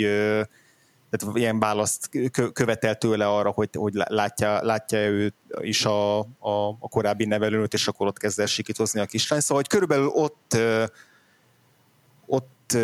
tehát 1.11 1.37
ilyen 1.37 1.59
választ 1.59 2.11
követel 2.53 2.95
tőle 2.95 3.27
arra, 3.27 3.51
hogy, 3.51 3.69
hogy 3.73 3.93
látja, 3.95 4.65
látja 4.65 4.99
őt 4.99 5.35
is 5.61 5.85
a, 5.85 6.19
a, 6.19 6.69
a 6.79 6.89
korábbi 6.89 7.25
nevelőnőt, 7.25 7.75
és 7.75 7.89
akkor 7.89 8.07
ott 8.07 8.19
kezd 8.19 8.41
el 8.41 8.47
sikítozni 8.47 9.01
a 9.01 9.07
kislány. 9.07 9.41
Szóval, 9.41 9.57
hogy 9.57 9.69
körülbelül 9.69 10.07
ott, 10.07 10.57
ott 12.27 12.77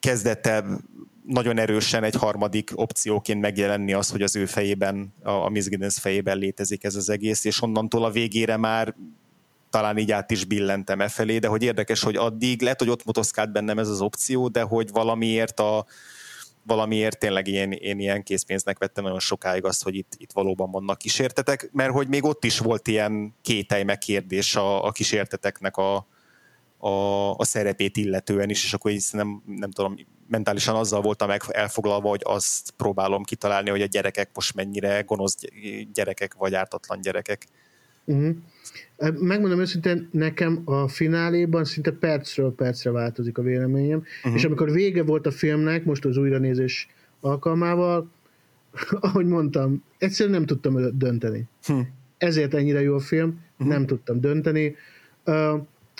kezdett 0.00 0.46
el 0.46 0.80
nagyon 1.26 1.58
erősen 1.58 2.04
egy 2.04 2.14
harmadik 2.14 2.70
opcióként 2.74 3.40
megjelenni 3.40 3.92
az, 3.92 4.10
hogy 4.10 4.22
az 4.22 4.36
ő 4.36 4.46
fejében, 4.46 5.12
a 5.22 5.48
Miss 5.48 5.66
Giddens 5.66 5.98
fejében 5.98 6.38
létezik 6.38 6.84
ez 6.84 6.94
az 6.94 7.08
egész, 7.08 7.44
és 7.44 7.62
onnantól 7.62 8.04
a 8.04 8.10
végére 8.10 8.56
már 8.56 8.94
talán 9.76 9.98
így 9.98 10.12
át 10.12 10.30
is 10.30 10.44
billentem 10.44 11.00
e 11.00 11.08
felé, 11.08 11.38
de 11.38 11.48
hogy 11.48 11.62
érdekes, 11.62 12.02
hogy 12.02 12.16
addig 12.16 12.62
lehet, 12.62 12.78
hogy 12.78 12.88
ott 12.88 13.04
motoszkált 13.04 13.52
bennem 13.52 13.78
ez 13.78 13.88
az 13.88 14.00
opció, 14.00 14.48
de 14.48 14.62
hogy 14.62 14.90
valamiért 14.90 15.60
a 15.60 15.86
valamiért 16.62 17.18
tényleg 17.18 17.46
én, 17.46 17.72
én 17.72 17.98
ilyen 17.98 18.22
készpénznek 18.22 18.78
vettem 18.78 19.04
nagyon 19.04 19.20
sokáig 19.20 19.64
azt, 19.64 19.82
hogy 19.82 19.94
itt, 19.94 20.12
itt 20.16 20.32
valóban 20.32 20.70
vannak 20.70 20.98
kísértetek, 20.98 21.68
mert 21.72 21.92
hogy 21.92 22.08
még 22.08 22.24
ott 22.24 22.44
is 22.44 22.58
volt 22.58 22.88
ilyen 22.88 23.34
kételj 23.42 23.82
megkérdés 23.82 24.56
a, 24.56 24.84
a 24.84 24.90
kísérteteknek 24.92 25.76
a, 25.76 26.06
a, 26.78 26.88
a 27.34 27.44
szerepét 27.44 27.96
illetően 27.96 28.50
is, 28.50 28.64
és 28.64 28.74
akkor 28.74 28.90
így 28.90 29.04
nem, 29.10 29.42
nem 29.46 29.70
tudom, 29.70 29.94
mentálisan 30.28 30.76
azzal 30.76 31.00
voltam 31.00 31.28
meg 31.28 31.42
elfoglalva, 31.48 32.08
hogy 32.08 32.22
azt 32.24 32.70
próbálom 32.70 33.22
kitalálni, 33.22 33.70
hogy 33.70 33.82
a 33.82 33.86
gyerekek 33.86 34.30
most 34.34 34.54
mennyire 34.54 35.00
gonosz 35.00 35.36
gyerekek, 35.92 36.34
vagy 36.34 36.54
ártatlan 36.54 37.00
gyerekek. 37.00 37.46
Uh-huh. 38.06 38.36
Megmondom 39.20 39.60
őszintén, 39.60 40.08
nekem 40.12 40.62
a 40.64 40.88
fináléban 40.88 41.64
szinte 41.64 41.90
percről 41.90 42.54
percre 42.54 42.90
változik 42.90 43.38
a 43.38 43.42
véleményem, 43.42 43.98
uh-huh. 43.98 44.34
és 44.34 44.44
amikor 44.44 44.70
vége 44.70 45.02
volt 45.02 45.26
a 45.26 45.30
filmnek, 45.30 45.84
most 45.84 46.04
az 46.04 46.16
újranézés 46.16 46.88
alkalmával, 47.20 48.10
ahogy 49.00 49.26
mondtam, 49.26 49.82
egyszerűen 49.98 50.34
nem 50.34 50.46
tudtam 50.46 50.98
dönteni. 50.98 51.44
Uh-huh. 51.68 51.86
Ezért 52.18 52.54
ennyire 52.54 52.80
jó 52.80 52.94
a 52.94 53.00
film, 53.00 53.40
uh-huh. 53.52 53.68
nem 53.68 53.86
tudtam 53.86 54.20
dönteni. 54.20 54.76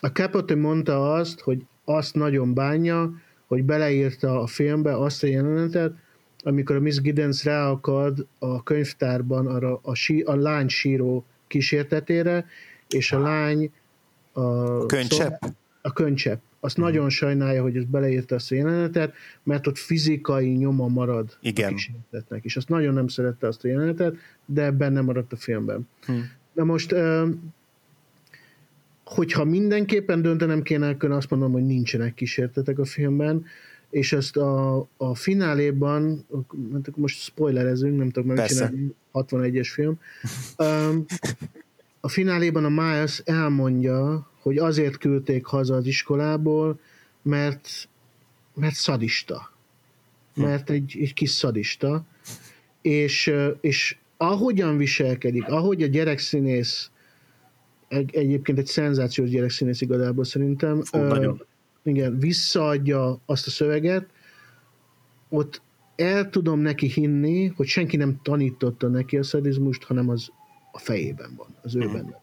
A 0.01 0.07
Capote 0.13 0.55
mondta 0.55 1.13
azt, 1.13 1.41
hogy 1.41 1.63
azt 1.85 2.15
nagyon 2.15 2.55
bánja, 2.55 3.13
hogy 3.47 3.65
beleírta 3.65 4.41
a 4.41 4.47
filmbe 4.47 4.97
azt 4.97 5.23
a 5.23 5.27
jelenetet, 5.27 5.93
amikor 6.43 6.77
a 6.77 6.81
Miss 6.81 7.01
Giddens 7.01 7.45
ráakad 7.45 8.27
a 8.39 8.63
könyvtárban 8.63 9.47
arra 9.47 9.81
a, 9.83 9.95
sí, 9.95 10.21
a 10.21 10.35
lány 10.35 10.69
síró 10.69 11.25
kísértetére, 11.47 12.47
és 12.89 13.13
a 13.13 13.19
lány 13.19 13.73
a, 14.33 14.41
a 14.41 14.87
könycsepp? 14.87 15.43
a 15.83 15.93
könycsepp. 15.93 16.41
Azt 16.61 16.75
hmm. 16.75 16.85
nagyon 16.85 17.09
sajnálja, 17.09 17.63
hogy 17.63 17.77
ez 17.77 17.85
beleírta 17.85 18.35
a 18.35 18.55
jelenetet, 18.55 19.15
mert 19.43 19.67
ott 19.67 19.79
fizikai 19.79 20.51
nyoma 20.51 20.89
marad 20.89 21.37
Igen. 21.41 21.73
a 21.73 21.75
kísérletnek, 21.75 22.45
és 22.45 22.57
azt 22.57 22.69
nagyon 22.69 22.95
nem 22.95 23.09
szerette 23.09 23.47
azt 23.47 23.65
a 23.65 23.69
jelenetet, 23.69 24.17
de 24.45 24.71
benne 24.71 25.01
maradt 25.01 25.33
a 25.33 25.37
filmben. 25.37 25.89
Hmm. 26.07 26.31
Na 26.53 26.65
most, 26.65 26.95
hogyha 29.05 29.45
mindenképpen 29.45 30.23
döntenem 30.23 30.63
kéne, 30.63 30.89
akkor 30.89 31.11
azt 31.11 31.31
mondom, 31.31 31.53
hogy 31.53 31.67
nincsenek 31.67 32.15
kísértetek 32.15 32.79
a 32.79 32.85
filmben, 32.85 33.45
és 33.91 34.13
ezt 34.13 34.37
a, 34.37 34.77
a 34.97 35.15
fináléban, 35.15 36.27
most 36.95 37.21
spoilerezünk, 37.21 37.99
nem 37.99 38.11
tudom, 38.11 38.35
mert 38.35 38.49
csinálni, 38.49 38.95
61-es 39.13 39.69
film, 39.73 39.99
a 42.01 42.09
fináléban 42.09 42.65
a 42.65 42.69
Miles 42.69 43.23
elmondja, 43.25 44.31
hogy 44.41 44.59
azért 44.59 44.97
küldték 44.97 45.45
haza 45.45 45.75
az 45.75 45.87
iskolából, 45.87 46.81
mert, 47.23 47.89
mert 48.55 48.75
szadista. 48.75 49.53
Mert 50.35 50.71
egy, 50.71 50.97
egy 51.01 51.15
kis 51.15 51.31
szadista. 51.31 52.05
És, 52.83 53.33
és 53.61 53.97
ahogyan 54.17 54.77
viselkedik, 54.77 55.49
ahogy 55.49 55.83
a 55.83 55.87
gyerekszínész 55.87 56.91
egy, 57.89 58.15
egyébként 58.15 58.59
egy 58.59 58.67
szenzációs 58.67 59.31
gyerekszínész 59.31 59.81
igazából 59.81 60.25
szerintem. 60.25 60.83
Fú, 60.83 60.99
uh, 60.99 61.09
nagyon. 61.09 61.45
Igen, 61.87 62.19
visszaadja 62.19 63.21
azt 63.27 63.47
a 63.47 63.51
szöveget, 63.51 64.07
ott 65.29 65.63
el 65.97 66.31
tudom 66.31 66.59
neki 66.59 66.87
hinni, 66.87 67.47
hogy 67.47 67.67
senki 67.67 67.97
nem 67.97 68.21
tanította 68.23 68.89
neki 68.89 69.17
a 69.17 69.23
szadizmust, 69.23 69.85
hanem 69.85 70.09
az 70.09 70.29
a 70.73 70.79
fejében 70.79 71.35
van, 71.37 71.57
az 71.63 71.75
ő 71.75 71.79
mm. 71.79 71.93
benne 71.93 72.11
van. 72.11 72.21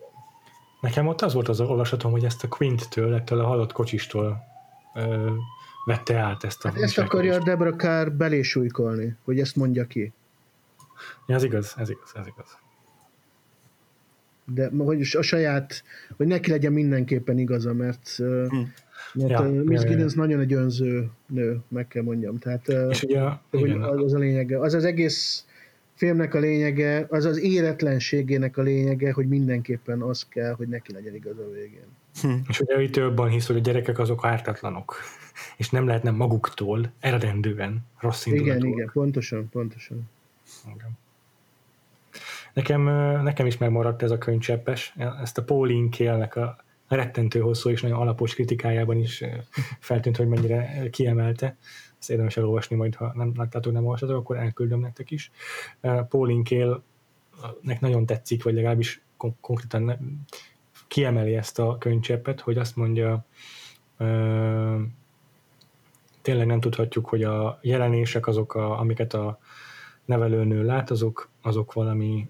Nekem 0.82 1.07
ott 1.07 1.22
az 1.22 1.34
volt 1.34 1.47
az 1.47 1.59
olvasatom, 1.59 2.11
hogy 2.11 2.24
ezt 2.24 2.43
a 2.43 2.47
Quint-től, 2.47 3.14
ettől 3.14 3.39
a 3.39 3.45
halott 3.45 3.72
kocsistól 3.72 4.43
ö, 4.95 5.32
vette 5.86 6.18
át 6.18 6.43
ezt 6.43 6.66
a... 6.66 6.68
Hát 6.68 6.82
ezt 6.82 6.97
akarja 6.97 7.39
Debra 7.43 7.76
Carr 7.76 8.11
belésújkolni, 8.11 9.16
hogy 9.24 9.39
ezt 9.39 9.55
mondja 9.55 9.88
ki. 9.88 10.14
Ja, 11.28 11.36
ez 11.36 11.43
igaz, 11.43 11.74
ez 11.78 11.89
igaz, 11.89 12.11
ez 12.16 12.28
igaz. 12.28 12.57
De 14.45 14.70
hogy 14.78 15.01
a 15.18 15.22
saját, 15.22 15.84
hogy 16.18 16.28
neki 16.28 16.49
legyen 16.49 16.74
mindenképpen 16.74 17.38
igaza, 17.38 17.74
mert, 17.74 18.16
hm. 18.16 18.61
Mert 19.14 19.30
ja, 19.30 19.41
Miss 19.64 19.84
Giddens 19.84 20.14
nagyon 20.14 20.39
egy 20.39 20.53
önző 20.53 21.09
nő, 21.28 21.59
meg 21.68 21.88
kell 21.88 22.03
mondjam. 22.03 22.38
Tehát 22.38 22.68
és 22.89 23.03
ugye, 23.03 23.22
hogy 23.49 23.59
igen, 23.59 23.82
az 23.82 24.14
a 24.14 24.18
lényege. 24.18 24.59
Az 24.59 24.74
az 24.74 24.86
egész 24.86 25.45
filmnek 25.93 26.34
a 26.34 26.39
lényege, 26.39 27.05
az 27.09 27.26
az 27.26 27.39
éretlenségének 27.39 28.57
a 28.57 28.61
lényege, 28.61 29.11
hogy 29.11 29.28
mindenképpen 29.28 30.01
az 30.01 30.28
kell, 30.30 30.53
hogy 30.53 30.68
neki 30.68 30.93
legyen 30.93 31.16
igaz 31.16 31.38
a 31.38 31.51
végén. 31.53 31.88
Hm. 32.22 32.49
És 32.49 32.59
ugye 32.59 32.82
itt 32.82 32.91
többen 32.91 33.28
hisz, 33.28 33.47
hogy 33.47 33.55
a 33.55 33.59
gyerekek 33.59 33.99
azok 33.99 34.26
ártatlanok, 34.26 34.95
és 35.57 35.70
nem 35.70 35.88
lehetne 35.88 36.11
maguktól 36.11 36.91
eredendően 36.99 37.86
rossz 37.99 38.26
indulatúak. 38.26 38.57
Igen, 38.57 38.72
igen, 38.72 38.89
pontosan, 38.93 39.49
pontosan. 39.49 40.09
Igen. 40.76 40.97
Nekem, 42.53 42.82
nekem 43.24 43.45
is 43.45 43.57
megmaradt 43.57 44.03
ez 44.03 44.11
a 44.11 44.18
könycseppes, 44.18 44.95
ezt 45.22 45.38
a 45.38 45.43
Pauline 45.43 45.89
Kélnek 45.89 46.36
a 46.36 46.62
rettentő 46.96 47.39
hosszú 47.39 47.70
és 47.70 47.82
nagyon 47.82 48.00
alapos 48.00 48.34
kritikájában 48.34 48.98
is 48.98 49.24
feltűnt, 49.80 50.18
hogy 50.18 50.28
mennyire 50.28 50.89
kiemelte. 50.89 51.58
Ezt 52.00 52.10
érdemes 52.10 52.38
elolvasni, 52.38 52.76
majd 52.76 52.96
ha 52.96 53.12
nem 53.16 53.32
láttátok, 53.36 53.74
nem 53.74 53.86
olvasatok, 53.86 54.16
akkor 54.16 54.38
elküldöm 54.38 54.80
nektek 54.80 55.12
is. 55.12 55.32
Pauline 56.10 56.44
Kélnek 56.44 57.80
nagyon 57.80 58.06
tetszik, 58.06 58.44
vagy 58.44 58.54
legalábbis 58.54 59.02
konkrétan 59.41 60.00
kiemeli 60.88 61.36
ezt 61.36 61.60
a 61.60 61.78
könycseppet, 61.78 62.39
hogy 62.39 62.58
azt 62.58 62.76
mondja, 62.76 63.26
tényleg 66.22 66.46
nem 66.46 66.60
tudhatjuk, 66.60 67.08
hogy 67.08 67.24
a 67.24 67.60
jelenések 67.62 68.28
azok, 68.28 68.56
a, 68.56 68.80
amiket 68.80 69.14
a 69.14 69.39
nevelőnő 70.06 70.64
lát, 70.64 70.91
azok, 70.91 71.30
azok 71.41 71.74
valami 71.74 72.30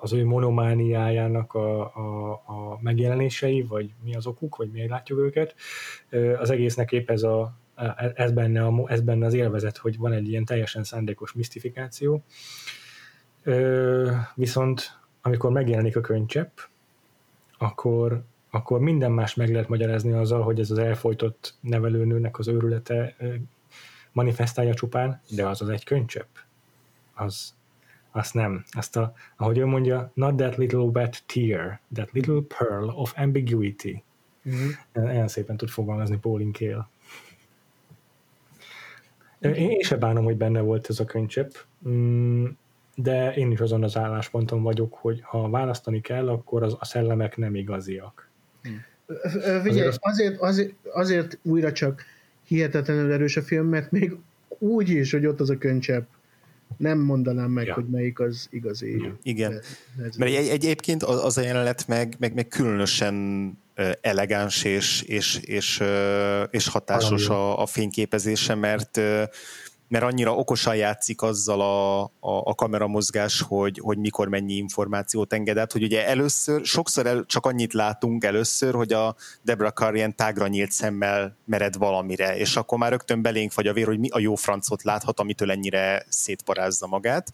az 0.00 0.12
ő 0.12 0.24
monomániájának 0.24 1.54
a, 1.54 1.80
a, 1.80 2.30
a 2.32 2.78
megjelenései, 2.80 3.62
vagy 3.62 3.90
mi 4.04 4.14
az 4.14 4.26
okuk, 4.26 4.56
vagy 4.56 4.70
miért 4.70 4.90
látjuk 4.90 5.18
őket. 5.18 5.54
Az 6.38 6.50
egésznek 6.50 6.92
épp 6.92 7.10
ez, 7.10 7.22
a, 7.22 7.52
ez, 8.14 8.32
benne 8.32 8.64
a, 8.64 8.84
ez 8.86 9.00
benne 9.00 9.26
az 9.26 9.34
élvezet, 9.34 9.76
hogy 9.76 9.98
van 9.98 10.12
egy 10.12 10.28
ilyen 10.28 10.44
teljesen 10.44 10.84
szándékos 10.84 11.32
misztifikáció. 11.32 12.24
Viszont 14.34 14.98
amikor 15.22 15.50
megjelenik 15.50 15.96
a 15.96 16.00
könycsepp, 16.00 16.58
akkor, 17.58 18.22
akkor 18.50 18.80
minden 18.80 19.12
más 19.12 19.34
meg 19.34 19.50
lehet 19.50 19.68
magyarázni 19.68 20.12
azzal, 20.12 20.42
hogy 20.42 20.60
ez 20.60 20.70
az 20.70 20.78
elfolytott 20.78 21.54
nevelőnőnek 21.60 22.38
az 22.38 22.48
őrülete 22.48 23.16
manifestálja 24.12 24.74
csupán, 24.74 25.20
de 25.30 25.46
az 25.46 25.62
az 25.62 25.68
egy 25.68 25.84
könycsepp. 25.84 26.36
Az, 27.14 27.54
azt 28.10 28.34
nem. 28.34 28.64
Azt 28.70 28.96
a, 28.96 29.12
ahogy 29.36 29.58
ő 29.58 29.66
mondja, 29.66 30.10
not 30.14 30.36
that 30.36 30.56
little 30.56 30.78
wet 30.78 31.22
tear, 31.26 31.80
that 31.94 32.12
little 32.12 32.40
pearl 32.58 32.88
of 32.88 33.12
ambiguity. 33.16 34.02
Mm-hmm. 34.48 35.10
Ilyen 35.10 35.28
szépen 35.28 35.56
tud 35.56 35.68
fogalmazni 35.68 36.18
Pauline 36.18 36.50
Kael. 36.58 36.90
Én 39.40 39.80
sem 39.80 39.98
bánom, 39.98 40.24
hogy 40.24 40.36
benne 40.36 40.60
volt 40.60 40.88
ez 40.88 41.00
a 41.00 41.04
könycsepp, 41.04 41.50
mm, 41.88 42.46
de 42.94 43.34
én 43.34 43.50
is 43.50 43.60
azon 43.60 43.82
az 43.82 43.96
állásponton 43.96 44.62
vagyok, 44.62 44.94
hogy 44.94 45.20
ha 45.22 45.50
választani 45.50 46.00
kell, 46.00 46.28
akkor 46.28 46.62
az, 46.62 46.76
a 46.78 46.84
szellemek 46.84 47.36
nem 47.36 47.54
igaziak. 47.54 48.28
Figyelj, 49.62 49.90
azért, 50.00 50.40
azért, 50.40 50.74
azért 50.92 51.38
újra 51.42 51.72
csak 51.72 52.04
hihetetlenül 52.42 53.12
erős 53.12 53.36
a 53.36 53.42
film, 53.42 53.66
mert 53.66 53.90
még 53.90 54.16
úgy 54.58 54.88
is, 54.88 55.12
hogy 55.12 55.26
ott 55.26 55.40
az 55.40 55.50
a 55.50 55.58
könycsepp, 55.58 56.08
nem 56.76 56.98
mondanám 56.98 57.50
meg, 57.50 57.66
ja. 57.66 57.74
hogy 57.74 57.88
melyik 57.88 58.20
az 58.20 58.48
igazi. 58.50 59.12
Igen. 59.22 59.52
Ez, 59.52 60.16
mert 60.16 60.32
egy, 60.32 60.48
egyébként 60.48 61.02
az 61.02 61.38
a 61.38 61.40
jelenet 61.40 61.88
meg, 61.88 62.16
meg, 62.18 62.34
meg 62.34 62.48
különösen 62.48 63.14
elegáns 64.00 64.64
és, 64.64 65.02
és, 65.02 65.36
és, 65.36 65.82
és 66.50 66.68
hatásos 66.68 67.28
a, 67.28 67.62
a 67.62 67.66
fényképezése, 67.66 68.54
mert 68.54 69.00
mert 69.90 70.04
annyira 70.04 70.34
okosan 70.34 70.76
játszik 70.76 71.22
azzal 71.22 71.60
a, 71.60 72.02
a, 72.02 72.10
a 72.20 72.54
kameramozgás, 72.54 73.40
hogy, 73.40 73.78
hogy 73.82 73.98
mikor 73.98 74.28
mennyi 74.28 74.52
információt 74.52 75.32
engedett, 75.32 75.72
hogy 75.72 75.82
ugye 75.82 76.06
először, 76.06 76.64
sokszor 76.64 77.06
el, 77.06 77.24
csak 77.26 77.46
annyit 77.46 77.72
látunk 77.72 78.24
először, 78.24 78.74
hogy 78.74 78.92
a 78.92 79.14
Debra 79.42 79.70
Carr 79.70 79.94
ilyen 79.94 80.16
tágra 80.16 80.46
nyílt 80.46 80.70
szemmel 80.70 81.36
mered 81.44 81.76
valamire, 81.76 82.36
és 82.36 82.56
akkor 82.56 82.78
már 82.78 82.90
rögtön 82.90 83.22
belénk 83.22 83.54
vagy 83.54 83.66
a 83.66 83.72
vér, 83.72 83.86
hogy 83.86 83.98
mi 83.98 84.08
a 84.08 84.18
jó 84.18 84.34
francot 84.34 84.82
láthat, 84.82 85.20
amitől 85.20 85.50
ennyire 85.50 86.04
szétparázza 86.08 86.86
magát. 86.86 87.30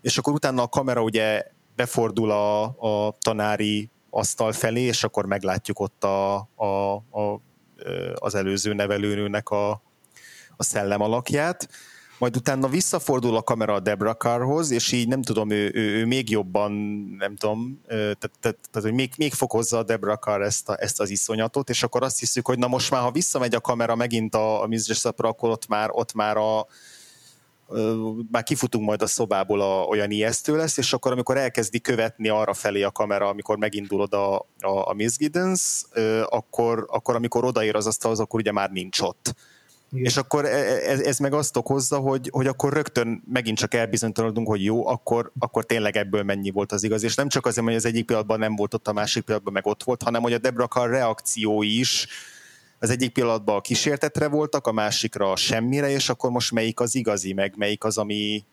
És 0.00 0.18
akkor 0.18 0.32
utána 0.32 0.62
a 0.62 0.68
kamera 0.68 1.02
ugye 1.02 1.46
befordul 1.76 2.30
a, 2.30 2.62
a 2.62 3.16
tanári 3.20 3.90
asztal 4.10 4.52
felé, 4.52 4.80
és 4.80 5.04
akkor 5.04 5.26
meglátjuk 5.26 5.80
ott 5.80 6.04
a, 6.04 6.34
a, 6.54 6.94
a, 6.94 7.40
az 8.14 8.34
előző 8.34 8.72
nevelőnőnek 8.72 9.48
a, 9.48 9.82
a 10.56 10.62
szellem 10.62 11.00
alakját, 11.00 11.68
majd 12.18 12.36
utána 12.36 12.68
visszafordul 12.68 13.36
a 13.36 13.42
kamera 13.42 13.74
a 13.74 13.80
Debra 13.80 14.14
Carrhoz, 14.14 14.70
és 14.70 14.92
így 14.92 15.08
nem 15.08 15.22
tudom, 15.22 15.50
ő, 15.50 15.70
ő, 15.74 15.98
ő 15.98 16.06
még 16.06 16.30
jobban, 16.30 16.72
nem 17.18 17.36
tudom, 17.36 17.80
tehát, 17.86 18.18
tehát, 18.18 18.38
tehát 18.40 18.82
hogy 18.82 18.92
még, 18.92 19.12
még 19.16 19.32
fokozza 19.32 19.78
a 19.78 19.82
Debra 19.82 20.16
Carr 20.16 20.40
ezt, 20.40 20.68
a, 20.68 20.76
ezt 20.80 21.00
az 21.00 21.10
iszonyatot, 21.10 21.68
és 21.68 21.82
akkor 21.82 22.02
azt 22.02 22.18
hiszük, 22.18 22.46
hogy 22.46 22.58
na 22.58 22.66
most 22.66 22.90
már, 22.90 23.02
ha 23.02 23.10
visszamegy 23.10 23.54
a 23.54 23.60
kamera 23.60 23.94
megint 23.94 24.34
a, 24.34 24.62
a 24.62 24.66
Mistress 24.66 25.04
akkor 25.04 25.50
ott 25.50 25.66
már, 25.66 25.88
ott 25.92 26.12
már 26.12 26.36
a, 26.36 26.66
már 28.30 28.42
kifutunk 28.42 28.86
majd 28.86 29.02
a 29.02 29.06
szobából, 29.06 29.60
a, 29.60 29.82
olyan 29.82 30.10
ijesztő 30.10 30.56
lesz, 30.56 30.76
és 30.76 30.92
akkor 30.92 31.12
amikor 31.12 31.36
elkezdi 31.36 31.80
követni 31.80 32.28
arra 32.28 32.54
felé 32.54 32.82
a 32.82 32.90
kamera, 32.90 33.28
amikor 33.28 33.58
megindul 33.58 34.00
oda 34.00 34.38
a, 34.38 34.88
a 34.88 34.92
Miss 34.94 35.16
Giddens, 35.16 35.84
akkor, 36.28 36.86
akkor 36.88 37.14
amikor 37.14 37.44
odaér 37.44 37.76
az 37.76 37.86
asztalhoz, 37.86 38.20
akkor 38.20 38.40
ugye 38.40 38.52
már 38.52 38.70
nincs 38.70 39.00
ott 39.00 39.34
igen. 39.94 40.06
És 40.06 40.16
akkor 40.16 40.44
ez, 40.44 41.00
e, 41.00 41.08
ez 41.08 41.18
meg 41.18 41.32
azt 41.32 41.56
okozza, 41.56 41.98
hogy, 41.98 42.28
hogy 42.32 42.46
akkor 42.46 42.72
rögtön 42.72 43.22
megint 43.32 43.58
csak 43.58 43.74
elbizonytalanodunk, 43.74 44.46
hogy 44.48 44.64
jó, 44.64 44.86
akkor, 44.86 45.32
akkor 45.38 45.64
tényleg 45.64 45.96
ebből 45.96 46.22
mennyi 46.22 46.50
volt 46.50 46.72
az 46.72 46.82
igaz. 46.82 47.02
És 47.02 47.14
nem 47.14 47.28
csak 47.28 47.46
azért, 47.46 47.66
hogy 47.66 47.74
az 47.74 47.84
egyik 47.84 48.04
pillanatban 48.04 48.38
nem 48.38 48.56
volt 48.56 48.74
ott, 48.74 48.88
a 48.88 48.92
másik 48.92 49.22
pillanatban 49.22 49.54
meg 49.54 49.66
ott 49.66 49.82
volt, 49.82 50.02
hanem 50.02 50.22
hogy 50.22 50.32
a 50.32 50.38
Debra 50.38 50.66
Carr 50.66 50.90
reakciói 50.90 51.78
is 51.78 52.06
az 52.78 52.90
egyik 52.90 53.12
pillanatban 53.12 53.56
a 53.56 53.60
kísértetre 53.60 54.28
voltak, 54.28 54.66
a 54.66 54.72
másikra 54.72 55.30
a 55.30 55.36
semmire, 55.36 55.90
és 55.90 56.08
akkor 56.08 56.30
most 56.30 56.52
melyik 56.52 56.80
az 56.80 56.94
igazi, 56.94 57.32
meg 57.32 57.54
melyik 57.56 57.84
az, 57.84 57.98
ami, 57.98 58.44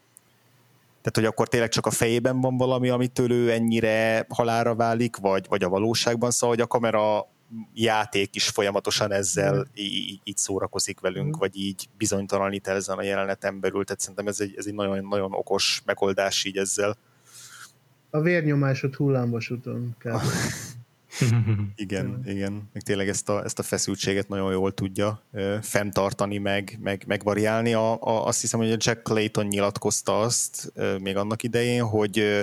tehát, 1.01 1.15
hogy 1.15 1.25
akkor 1.25 1.47
tényleg 1.47 1.69
csak 1.69 1.85
a 1.85 1.91
fejében 1.91 2.41
van 2.41 2.57
valami, 2.57 2.89
amitől 2.89 3.31
ő 3.31 3.51
ennyire 3.51 4.25
halára 4.29 4.75
válik, 4.75 5.17
vagy, 5.17 5.45
vagy 5.49 5.63
a 5.63 5.69
valóságban, 5.69 6.31
szóval, 6.31 6.55
hogy 6.55 6.63
a 6.63 6.67
kamera 6.67 7.27
játék 7.73 8.35
is 8.35 8.47
folyamatosan 8.47 9.11
ezzel 9.11 9.55
mm. 9.55 9.61
így, 9.73 10.19
így 10.23 10.37
szórakozik 10.37 10.99
velünk, 10.99 11.35
mm. 11.35 11.39
vagy 11.39 11.57
így 11.57 11.89
bizonytalanít 11.97 12.67
el 12.67 12.75
ezen 12.75 12.97
a 12.97 13.03
jeleneten 13.03 13.59
belül, 13.59 13.83
tehát 13.83 14.01
szerintem 14.01 14.27
ez 14.27 14.39
egy, 14.39 14.53
ez 14.57 14.65
egy 14.65 14.73
nagyon, 14.73 15.05
nagyon 15.05 15.33
okos 15.33 15.81
megoldás 15.85 16.43
így 16.43 16.57
ezzel. 16.57 16.97
A 18.09 18.21
vérnyomásod 18.21 18.95
hullámvasúton 18.95 19.95
kell. 19.99 20.19
igen, 21.75 22.21
igen. 22.25 22.69
Meg 22.73 22.83
tényleg 22.83 23.09
ezt 23.09 23.29
a, 23.29 23.43
ezt 23.43 23.59
a 23.59 23.63
feszültséget 23.63 24.27
nagyon 24.27 24.51
jól 24.51 24.73
tudja 24.73 25.21
ö, 25.31 25.57
fenntartani, 25.61 26.37
meg, 26.37 26.77
meg, 26.81 27.03
megvariálni. 27.07 27.73
A, 27.73 27.93
a, 27.93 28.25
azt 28.25 28.41
hiszem, 28.41 28.59
hogy 28.59 28.71
a 28.71 28.77
Jack 28.79 29.03
Clayton 29.03 29.45
nyilatkozta 29.45 30.19
azt 30.19 30.71
ö, 30.75 30.97
még 30.97 31.15
annak 31.15 31.43
idején, 31.43 31.83
hogy, 31.83 32.19
ö, 32.19 32.39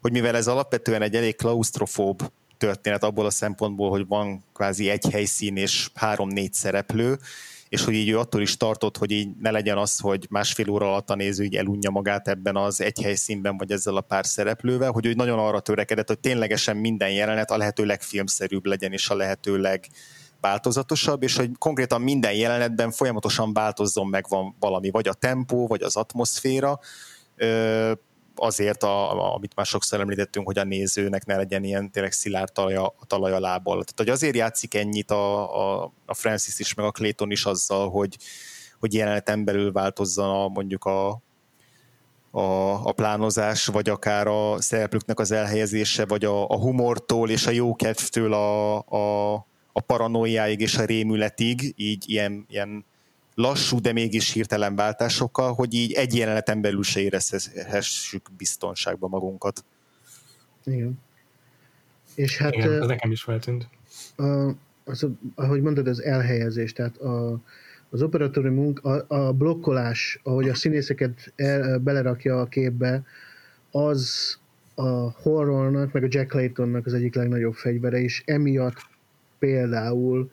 hogy 0.00 0.12
mivel 0.12 0.36
ez 0.36 0.46
alapvetően 0.46 1.02
egy 1.02 1.14
elég 1.14 1.36
klaustrofób 1.36 2.30
történet 2.60 3.04
abból 3.04 3.26
a 3.26 3.30
szempontból, 3.30 3.90
hogy 3.90 4.06
van 4.06 4.44
kvázi 4.54 4.88
egy 4.88 5.04
helyszín 5.10 5.56
és 5.56 5.90
három-négy 5.94 6.52
szereplő, 6.52 7.18
és 7.68 7.84
hogy 7.84 7.94
így 7.94 8.08
ő 8.08 8.18
attól 8.18 8.40
is 8.40 8.56
tartott, 8.56 8.96
hogy 8.96 9.10
így 9.10 9.28
ne 9.40 9.50
legyen 9.50 9.78
az, 9.78 9.98
hogy 9.98 10.26
másfél 10.30 10.70
óra 10.70 10.86
alatt 10.86 11.10
a 11.10 11.14
néző 11.14 11.44
így 11.44 11.56
elunja 11.56 11.90
magát 11.90 12.28
ebben 12.28 12.56
az 12.56 12.80
egy 12.80 13.02
helyszínben, 13.02 13.56
vagy 13.56 13.70
ezzel 13.70 13.96
a 13.96 14.00
pár 14.00 14.26
szereplővel, 14.26 14.90
hogy 14.90 15.06
ő 15.06 15.12
nagyon 15.12 15.38
arra 15.38 15.60
törekedett, 15.60 16.08
hogy 16.08 16.18
ténylegesen 16.18 16.76
minden 16.76 17.10
jelenet 17.10 17.50
a 17.50 17.56
lehető 17.56 17.84
legfilmszerűbb 17.84 18.66
legyen, 18.66 18.92
és 18.92 19.08
a 19.08 19.14
lehető 19.14 19.56
legváltozatosabb, 19.56 21.22
és 21.22 21.36
hogy 21.36 21.50
konkrétan 21.58 22.00
minden 22.00 22.32
jelenetben 22.32 22.90
folyamatosan 22.90 23.52
változzon 23.52 24.06
meg 24.06 24.26
van 24.28 24.56
valami, 24.58 24.90
vagy 24.90 25.08
a 25.08 25.12
tempó, 25.12 25.66
vagy 25.66 25.82
az 25.82 25.96
atmoszféra, 25.96 26.80
azért, 28.40 28.82
a, 28.82 29.12
a, 29.12 29.34
amit 29.34 29.54
már 29.54 29.66
sokszor 29.66 30.00
említettünk, 30.00 30.46
hogy 30.46 30.58
a 30.58 30.64
nézőnek 30.64 31.24
ne 31.24 31.36
legyen 31.36 31.64
ilyen 31.64 31.90
tényleg 31.90 32.12
szilárd 32.12 32.52
talaja, 32.52 32.86
a 32.86 33.06
talaj. 33.06 33.30
Tehát, 33.30 33.92
hogy 33.96 34.08
azért 34.08 34.36
játszik 34.36 34.74
ennyit 34.74 35.10
a, 35.10 35.56
a, 35.82 35.92
a 36.06 36.14
Francis 36.14 36.58
is, 36.58 36.74
meg 36.74 36.86
a 36.86 36.90
Clayton 36.90 37.30
is 37.30 37.44
azzal, 37.44 37.90
hogy, 37.90 38.16
hogy 38.78 38.94
jeleneten 38.94 39.44
belül 39.44 39.72
változzon 39.72 40.28
a, 40.28 40.48
mondjuk 40.48 40.84
a, 40.84 41.08
a, 42.30 42.40
a 42.84 42.92
plánozás, 42.92 43.66
vagy 43.66 43.88
akár 43.88 44.26
a 44.26 44.60
szereplőknek 44.60 45.18
az 45.18 45.30
elhelyezése, 45.30 46.06
vagy 46.06 46.24
a, 46.24 46.48
a 46.48 46.58
humortól 46.58 47.30
és 47.30 47.46
a 47.46 47.50
jókedvtől 47.50 48.32
a, 48.32 48.76
a, 48.78 49.34
a 49.72 49.80
paranoiáig 49.80 50.60
és 50.60 50.76
a 50.76 50.84
rémületig, 50.84 51.74
így 51.76 52.04
ilyen, 52.08 52.46
ilyen 52.48 52.84
lassú, 53.40 53.80
de 53.80 53.92
mégis 53.92 54.32
hirtelen 54.32 54.76
váltásokkal, 54.76 55.52
hogy 55.52 55.74
így 55.74 55.92
egy 55.92 56.14
jeleneten 56.16 56.60
belül 56.60 56.82
se 56.82 57.00
érezhessük 57.00 58.28
biztonságba 58.36 59.08
magunkat. 59.08 59.64
Igen. 60.64 60.98
És 62.14 62.38
hát... 62.38 62.54
Igen, 62.54 62.72
ez 62.72 62.86
nekem 62.86 63.10
is 63.10 63.22
feltűnt. 63.22 63.68
A, 64.16 64.50
az, 64.84 65.06
ahogy 65.34 65.62
mondod, 65.62 65.86
az 65.88 66.02
elhelyezés, 66.02 66.72
tehát 66.72 66.96
a, 66.96 67.40
az 67.90 68.02
operatőri 68.02 68.48
munka, 68.48 68.90
a, 68.90 69.14
a 69.14 69.32
blokkolás, 69.32 70.20
ahogy 70.22 70.48
a 70.48 70.54
színészeket 70.54 71.32
el, 71.36 71.78
belerakja 71.78 72.40
a 72.40 72.46
képbe, 72.46 73.04
az 73.70 74.38
a 74.74 75.10
horrornak, 75.10 75.92
meg 75.92 76.04
a 76.04 76.08
Jack 76.10 76.30
Claytonnak 76.30 76.86
az 76.86 76.94
egyik 76.94 77.14
legnagyobb 77.14 77.54
fegyvere, 77.54 77.98
és 78.00 78.22
emiatt 78.24 78.76
például 79.38 80.30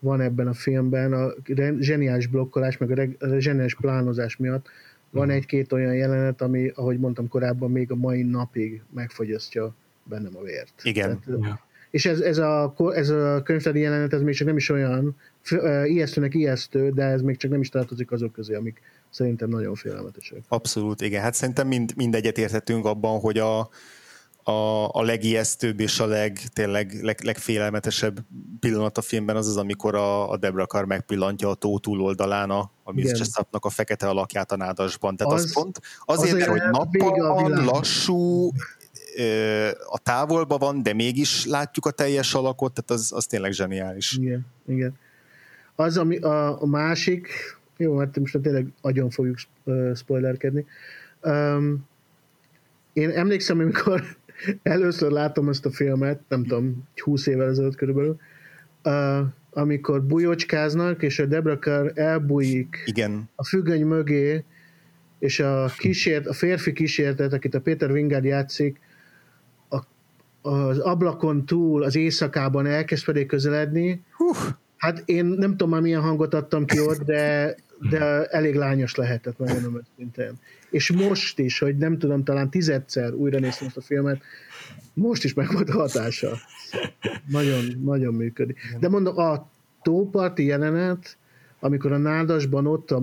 van 0.00 0.20
ebben 0.20 0.46
a 0.46 0.52
filmben, 0.52 1.12
a 1.12 1.32
zseniális 1.78 2.26
blokkolás, 2.26 2.76
meg 2.76 3.16
a 3.18 3.38
zseniális 3.38 3.74
plánozás 3.74 4.36
miatt 4.36 4.68
van 5.10 5.26
mm. 5.26 5.30
egy-két 5.30 5.72
olyan 5.72 5.94
jelenet, 5.94 6.42
ami, 6.42 6.68
ahogy 6.74 6.98
mondtam 6.98 7.28
korábban, 7.28 7.70
még 7.70 7.90
a 7.90 7.94
mai 7.94 8.22
napig 8.22 8.82
megfogyasztja 8.94 9.74
bennem 10.04 10.36
a 10.36 10.42
vért. 10.42 10.72
Igen. 10.82 11.20
Tehát, 11.24 11.40
Ja. 11.42 11.60
és 11.90 12.06
ez, 12.06 12.20
ez, 12.20 12.38
a, 12.38 12.74
ez 12.94 13.08
a 13.08 13.42
könyvtári 13.42 13.80
jelenet, 13.80 14.12
ez 14.12 14.22
még 14.22 14.34
csak 14.34 14.46
nem 14.46 14.56
is 14.56 14.68
olyan 14.68 15.16
f- 15.42 15.86
ijesztőnek 15.86 16.34
ijesztő, 16.34 16.90
de 16.90 17.02
ez 17.02 17.22
még 17.22 17.36
csak 17.36 17.50
nem 17.50 17.60
is 17.60 17.68
tartozik 17.68 18.10
azok 18.10 18.32
közé, 18.32 18.54
amik 18.54 18.80
szerintem 19.10 19.48
nagyon 19.48 19.74
félelmetesek. 19.74 20.38
Abszolút, 20.48 21.00
igen. 21.00 21.22
Hát 21.22 21.34
szerintem 21.34 21.66
mind, 21.66 21.92
mindegyet 21.96 22.38
érthetünk 22.38 22.84
abban, 22.84 23.20
hogy 23.20 23.38
a, 23.38 23.68
a, 24.50 24.88
a 24.92 25.02
legijesztőbb 25.02 25.80
és 25.80 26.00
a 26.00 26.06
leg, 26.06 26.38
tényleg 26.52 27.02
leg, 27.02 27.20
legfélelmetesebb 27.22 28.18
pillanat 28.60 28.98
a 28.98 29.00
filmben 29.00 29.36
az 29.36 29.48
az, 29.48 29.56
amikor 29.56 29.94
a, 29.94 30.30
a 30.30 30.36
Debra 30.36 30.66
Carr 30.66 30.84
megpillantja 30.84 31.48
a 31.48 31.54
tó 31.54 31.78
túloldalán 31.78 32.50
a, 32.50 32.70
a 32.82 32.92
Mizcseszapnak 32.92 33.64
a 33.64 33.70
fekete 33.70 34.08
alakját 34.08 34.52
a 34.52 34.56
nádasban. 34.56 35.16
Tehát 35.16 35.32
az, 35.32 35.42
az 35.42 35.52
pont 35.52 35.80
azért, 36.04 36.32
az 36.32 36.38
mert 36.38 36.50
hogy 36.50 36.70
nappal 36.70 37.64
lassú, 37.64 38.50
a 39.86 39.98
távolban 39.98 40.58
van, 40.58 40.82
de 40.82 40.92
mégis 40.92 41.46
látjuk 41.46 41.86
a 41.86 41.90
teljes 41.90 42.34
alakot, 42.34 42.72
tehát 42.72 42.90
az, 42.90 43.12
az 43.14 43.26
tényleg 43.26 43.52
zseniális. 43.52 44.16
Igen, 44.16 44.46
igen. 44.66 44.98
Az, 45.74 45.96
ami 45.96 46.16
a, 46.16 46.62
a 46.62 46.66
másik, 46.66 47.28
jó, 47.76 47.98
hát 47.98 48.18
most 48.18 48.38
tényleg 48.42 48.66
agyon 48.80 49.10
fogjuk 49.10 49.38
spoilerkedni. 49.94 50.66
Um, 51.22 51.88
én 52.92 53.10
emlékszem, 53.10 53.58
amikor 53.58 54.02
először 54.62 55.10
látom 55.10 55.48
ezt 55.48 55.66
a 55.66 55.70
filmet, 55.70 56.20
nem 56.28 56.42
tudom, 56.42 56.88
20 57.02 57.26
évvel 57.26 57.48
ezelőtt 57.48 57.76
körülbelül, 57.76 58.16
uh, 58.84 59.26
amikor 59.50 60.02
bujocskáznak, 60.02 61.02
és 61.02 61.18
a 61.18 61.26
Debra 61.26 61.58
Carr 61.58 61.90
elbújik 61.94 62.82
Igen. 62.84 63.28
a 63.34 63.44
függöny 63.44 63.84
mögé, 63.84 64.44
és 65.18 65.40
a, 65.40 65.70
kísért, 65.76 66.26
a 66.26 66.32
férfi 66.32 66.72
kísértet, 66.72 67.32
akit 67.32 67.54
a 67.54 67.60
Péter 67.60 67.90
Wingard 67.90 68.24
játszik, 68.24 68.80
a, 69.68 69.78
az 70.48 70.78
ablakon 70.78 71.46
túl, 71.46 71.82
az 71.82 71.96
éjszakában 71.96 72.66
elkezd 72.66 73.04
pedig 73.04 73.26
közeledni. 73.26 74.02
Hú. 74.16 74.30
Hát 74.76 75.02
én 75.04 75.24
nem 75.24 75.50
tudom 75.50 75.68
már 75.68 75.80
milyen 75.80 76.00
hangot 76.00 76.34
adtam 76.34 76.64
ki 76.64 76.80
ott, 76.80 77.02
de, 77.02 77.54
de 77.90 78.24
elég 78.24 78.54
lányos 78.54 78.94
lehetett, 78.94 79.38
megmondom 79.38 79.76
őszintén 79.76 80.38
és 80.70 80.92
most 80.92 81.38
is, 81.38 81.58
hogy 81.58 81.76
nem 81.76 81.98
tudom, 81.98 82.24
talán 82.24 82.50
tizedszer 82.50 83.12
újra 83.12 83.38
néztem 83.38 83.66
ezt 83.66 83.76
a 83.76 83.80
filmet, 83.80 84.22
most 84.94 85.24
is 85.24 85.34
megvolt 85.34 85.68
a 85.70 85.72
hatása. 85.72 86.36
Nagyon, 87.26 87.64
nagyon 87.84 88.14
működik. 88.14 88.76
De 88.80 88.88
mondom, 88.88 89.18
a 89.18 89.48
tóparti 89.82 90.44
jelenet, 90.44 91.16
amikor 91.60 91.92
a 91.92 91.96
nádasban 91.96 92.66
ott 92.66 92.90
a, 92.90 93.02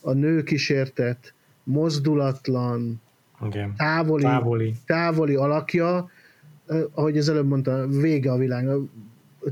a 0.00 0.12
nő 0.12 0.42
kísértet, 0.42 1.34
mozdulatlan, 1.64 3.00
Igen. 3.46 3.74
távoli, 3.76 4.22
Távoli. 4.22 4.74
távoli 4.86 5.34
alakja, 5.34 6.10
ahogy 6.92 7.18
az 7.18 7.28
előbb 7.28 7.46
mondta, 7.46 7.86
vége 7.86 8.32
a 8.32 8.36
világ, 8.36 8.68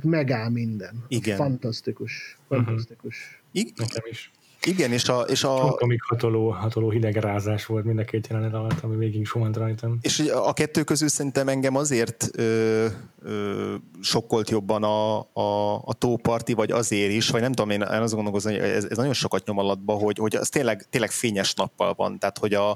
megáll 0.02 0.50
minden. 0.50 1.04
Igen. 1.08 1.36
Fantasztikus. 1.36 2.38
Fantasztikus. 2.48 3.42
I- 3.52 3.72
Nekem 3.76 4.02
is. 4.10 4.30
Igen, 4.64 4.92
és 4.92 5.08
a, 5.08 5.20
és 5.20 5.44
a, 5.44 5.76
Amíg 5.76 6.00
hatoló, 6.02 6.50
hatoló 6.50 6.90
hidegrázás 6.90 7.66
volt 7.66 7.84
mind 7.84 7.98
a 7.98 8.04
két 8.04 8.26
jelenet 8.26 8.54
alatt, 8.54 8.80
ami 8.80 8.96
végig 8.96 9.26
sumant 9.26 9.56
rajtam. 9.56 9.98
És 10.00 10.30
a 10.34 10.52
kettő 10.52 10.82
közül 10.82 11.08
szerintem 11.08 11.48
engem 11.48 11.76
azért 11.76 12.28
ö, 12.32 12.86
ö, 13.22 13.74
sokkolt 14.00 14.50
jobban 14.50 14.82
a, 14.82 15.18
a, 15.32 15.74
a 15.84 15.92
tóparti, 15.98 16.52
vagy 16.52 16.70
azért 16.70 17.12
is, 17.12 17.28
vagy 17.28 17.40
nem 17.40 17.52
tudom, 17.52 17.70
én, 17.70 17.80
én 17.80 18.00
azt 18.00 18.14
gondolkozom, 18.14 18.52
hogy 18.52 18.60
ez, 18.60 18.84
ez 18.84 18.96
nagyon 18.96 19.12
sokat 19.12 19.46
nyom 19.46 19.58
alatba, 19.58 19.92
hogy, 19.92 20.18
hogy 20.18 20.36
az 20.36 20.48
tényleg, 20.48 20.86
tényleg 20.90 21.10
fényes 21.10 21.54
nappal 21.54 21.94
van, 21.94 22.18
tehát 22.18 22.38
hogy 22.38 22.54
a, 22.54 22.74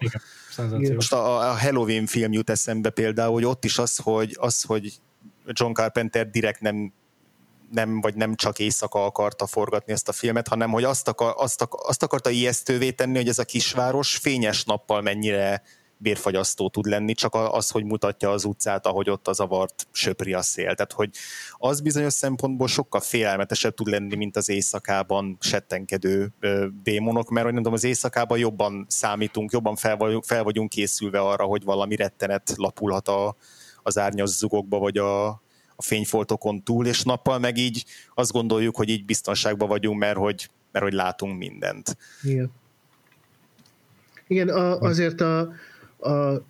Igen, 0.79 0.95
most 0.95 1.13
a, 1.13 1.51
a 1.51 1.59
Halloween 1.59 2.07
film 2.07 2.33
jut 2.33 2.51
eszembe 2.51 2.91
például, 2.91 3.33
hogy 3.33 3.45
ott 3.45 3.65
is 3.65 3.79
az, 3.79 3.97
hogy, 3.97 4.37
az, 4.41 4.63
hogy 4.63 4.93
John 5.47 5.73
Carpenter 5.73 6.31
direkt 6.31 6.61
nem 6.61 6.93
nem, 7.73 8.01
vagy 8.01 8.15
nem 8.15 8.35
csak 8.35 8.59
éjszaka 8.59 9.05
akarta 9.05 9.47
forgatni 9.47 9.93
ezt 9.93 10.09
a 10.09 10.13
filmet, 10.13 10.49
hanem 10.49 10.71
hogy 10.71 10.85
azt, 10.85 11.09
akar, 11.09 11.35
azt, 11.37 11.63
akar, 11.63 11.81
azt 11.87 12.03
akarta 12.03 12.31
ijesztővé 12.31 12.91
tenni, 12.91 13.17
hogy 13.17 13.29
ez 13.29 13.39
a 13.39 13.45
kisváros 13.45 14.17
fényes 14.17 14.65
nappal 14.65 15.01
mennyire 15.01 15.63
bérfagyasztó 15.97 16.69
tud 16.69 16.87
lenni, 16.87 17.15
csak 17.15 17.35
az, 17.35 17.71
hogy 17.71 17.85
mutatja 17.85 18.31
az 18.31 18.45
utcát, 18.45 18.87
ahogy 18.87 19.11
ott 19.11 19.29
a 19.29 19.33
zavart 19.33 19.87
söpri 19.93 20.33
a 20.33 20.43
szél. 20.43 20.75
Tehát, 20.75 20.93
hogy 20.93 21.11
az 21.57 21.81
bizonyos 21.81 22.13
szempontból 22.13 22.69
sokkal 22.69 23.01
félelmetesebb 23.01 23.75
tud 23.75 23.87
lenni, 23.87 24.17
mint 24.17 24.37
az 24.37 24.49
éjszakában 24.49 25.37
settenkedő 25.41 26.33
démonok, 26.83 27.31
mert 27.31 27.47
hogy 27.47 27.55
nem 27.55 27.73
az 27.73 27.85
éjszakában 27.85 28.39
jobban 28.39 28.87
számítunk, 28.89 29.53
jobban 29.53 29.77
fel 29.77 29.97
vagyunk, 29.97 30.25
fel 30.25 30.43
vagyunk 30.43 30.69
készülve 30.69 31.21
arra, 31.21 31.45
hogy 31.45 31.65
valami 31.65 31.97
rettenet 31.97 32.53
lapulhat 32.57 33.09
a, 33.09 33.37
az 33.83 33.99
árnyas 33.99 34.31
zugokba, 34.31 34.79
vagy 34.79 34.99
a, 34.99 35.43
a 35.83 35.85
fényfoltokon 35.85 36.63
túl, 36.63 36.87
és 36.87 37.03
nappal 37.03 37.39
meg 37.39 37.57
így 37.57 37.85
azt 38.15 38.33
gondoljuk, 38.33 38.77
hogy 38.77 38.89
így 38.89 39.05
biztonságban 39.05 39.69
vagyunk, 39.69 39.99
mert 39.99 40.17
hogy, 40.17 40.49
mert 40.73 40.85
hogy 40.85 40.95
látunk 40.95 41.39
mindent. 41.39 41.97
Igen. 42.23 42.51
Igen, 44.27 44.49
a, 44.49 44.81
azért 44.81 45.21
a, 45.21 45.41
a 45.99 46.43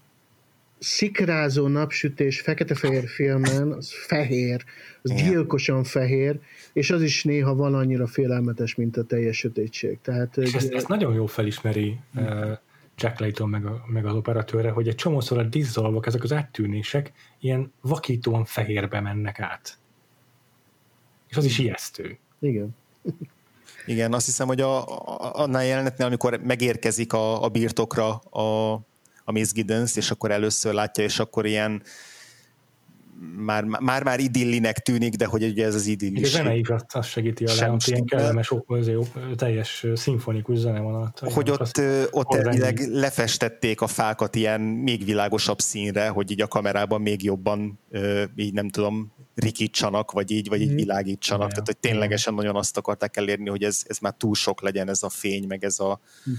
szikrázó 0.78 1.66
napsütés 1.66 2.40
fekete-fehér 2.40 3.08
filmen, 3.08 3.72
az 3.72 3.92
fehér, 4.06 4.64
az 5.02 5.10
Igen. 5.10 5.28
gyilkosan 5.28 5.84
fehér, 5.84 6.38
és 6.72 6.90
az 6.90 7.02
is 7.02 7.24
néha 7.24 7.54
van 7.54 7.74
annyira 7.74 8.06
félelmetes, 8.06 8.74
mint 8.74 8.96
a 8.96 9.04
teljes 9.04 9.36
sötétség. 9.36 9.98
Tehát, 10.02 10.36
És 10.36 10.52
ezt, 10.52 10.88
nagyon 10.88 11.14
jól 11.14 11.28
felismeri 11.28 11.98
uh, 12.14 12.58
Jack 12.96 13.18
Layton 13.18 13.48
meg, 13.48 13.66
a, 13.66 13.84
meg 13.86 14.06
az 14.06 14.14
operatőre, 14.14 14.70
hogy 14.70 14.88
egy 14.88 14.94
csomószor 14.94 15.38
a 15.38 15.42
dizzolvok, 15.42 16.06
ezek 16.06 16.22
az 16.22 16.32
áttűnések 16.32 17.12
ilyen 17.40 17.72
vakítóan 17.80 18.44
fehérbe 18.44 19.00
mennek 19.00 19.40
át. 19.40 19.78
És 21.28 21.36
az 21.36 21.44
is 21.44 21.58
ijesztő. 21.58 22.18
igen. 22.40 22.76
Igen, 23.86 24.12
azt 24.12 24.26
hiszem, 24.26 24.46
hogy 24.46 24.60
a, 24.60 24.86
a, 24.86 25.34
annál 25.34 25.64
jelenetnél, 25.64 26.06
amikor 26.06 26.40
megérkezik 26.42 27.12
a, 27.12 27.42
a 27.44 27.48
birtokra 27.48 28.14
a, 28.16 28.72
a 29.24 29.32
Miss 29.32 29.52
Giddens, 29.52 29.96
és 29.96 30.10
akkor 30.10 30.30
először 30.30 30.74
látja, 30.74 31.04
és 31.04 31.18
akkor 31.18 31.46
ilyen 31.46 31.82
már, 33.36 33.64
már, 33.64 34.02
már 34.02 34.20
idillinek 34.20 34.78
tűnik, 34.78 35.14
de 35.14 35.24
hogy 35.24 35.42
ugye 35.42 35.64
ez 35.64 35.74
az 35.74 35.86
idillis. 35.86 36.34
A 36.34 36.36
zene 36.36 36.54
is 36.54 36.68
azt, 36.68 36.84
azt 36.88 37.08
segíti 37.08 37.44
a 37.44 37.54
lányt, 37.54 37.86
ilyen 37.86 38.04
kellemes, 38.04 38.52
teljes 39.36 39.86
szimfonikus 39.94 40.58
zene 40.58 40.80
van 40.80 40.94
alatt. 40.94 41.18
Hogy 41.18 41.50
ott, 41.50 41.80
ott 42.10 42.34
elvileg 42.34 42.78
lefestették 42.78 43.80
a 43.80 43.86
fákat 43.86 44.34
ilyen 44.34 44.60
még 44.60 45.04
világosabb 45.04 45.58
színre, 45.60 46.08
hogy 46.08 46.30
így 46.30 46.40
a 46.40 46.46
kamerában 46.46 47.00
még 47.00 47.22
jobban 47.22 47.78
így 48.36 48.52
nem 48.52 48.68
tudom, 48.68 49.12
rikítsanak, 49.34 50.10
vagy 50.10 50.30
így, 50.30 50.48
vagy 50.48 50.60
így 50.60 50.66
mhm. 50.66 50.76
világítsanak. 50.76 51.42
Ja, 51.42 51.48
Tehát, 51.48 51.66
hogy 51.66 51.76
ténylegesen 51.76 52.34
nagyon 52.34 52.56
azt 52.56 52.76
akarták 52.76 53.16
elérni, 53.16 53.48
hogy 53.48 53.62
ez, 53.62 53.82
ez 53.86 53.98
már 53.98 54.14
túl 54.18 54.34
sok 54.34 54.62
legyen 54.62 54.88
ez 54.88 55.02
a 55.02 55.08
fény, 55.08 55.46
meg 55.46 55.64
ez, 55.64 55.80
a, 55.80 56.00
hm. 56.24 56.30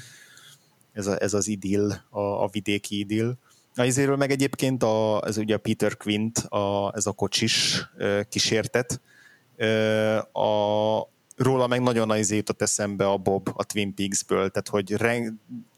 ez, 0.91 1.07
a, 1.07 1.21
ez 1.21 1.33
az 1.33 1.47
idill, 1.47 1.91
a, 2.09 2.19
a 2.19 2.47
vidéki 2.51 2.99
idill. 2.99 3.37
A 3.75 3.83
izéről 3.83 4.15
meg 4.15 4.31
egyébként 4.31 4.83
a, 4.83 5.21
ez 5.25 5.37
ugye 5.37 5.55
a 5.55 5.57
Peter 5.57 5.97
Quint, 5.97 6.37
a, 6.37 6.91
ez 6.95 7.05
a 7.05 7.11
kocsis 7.11 7.85
kísértet, 8.29 9.01
a, 10.33 11.01
róla 11.35 11.67
meg 11.67 11.81
nagyon 11.81 12.07
nagy 12.07 12.19
izé 12.19 12.35
jutott 12.35 12.61
eszembe 12.61 13.07
a 13.09 13.17
Bob 13.17 13.49
a 13.53 13.63
Twin 13.63 13.93
Peaks-ből, 13.93 14.49
tehát 14.49 14.67
hogy 14.67 14.91
reng, 14.91 15.33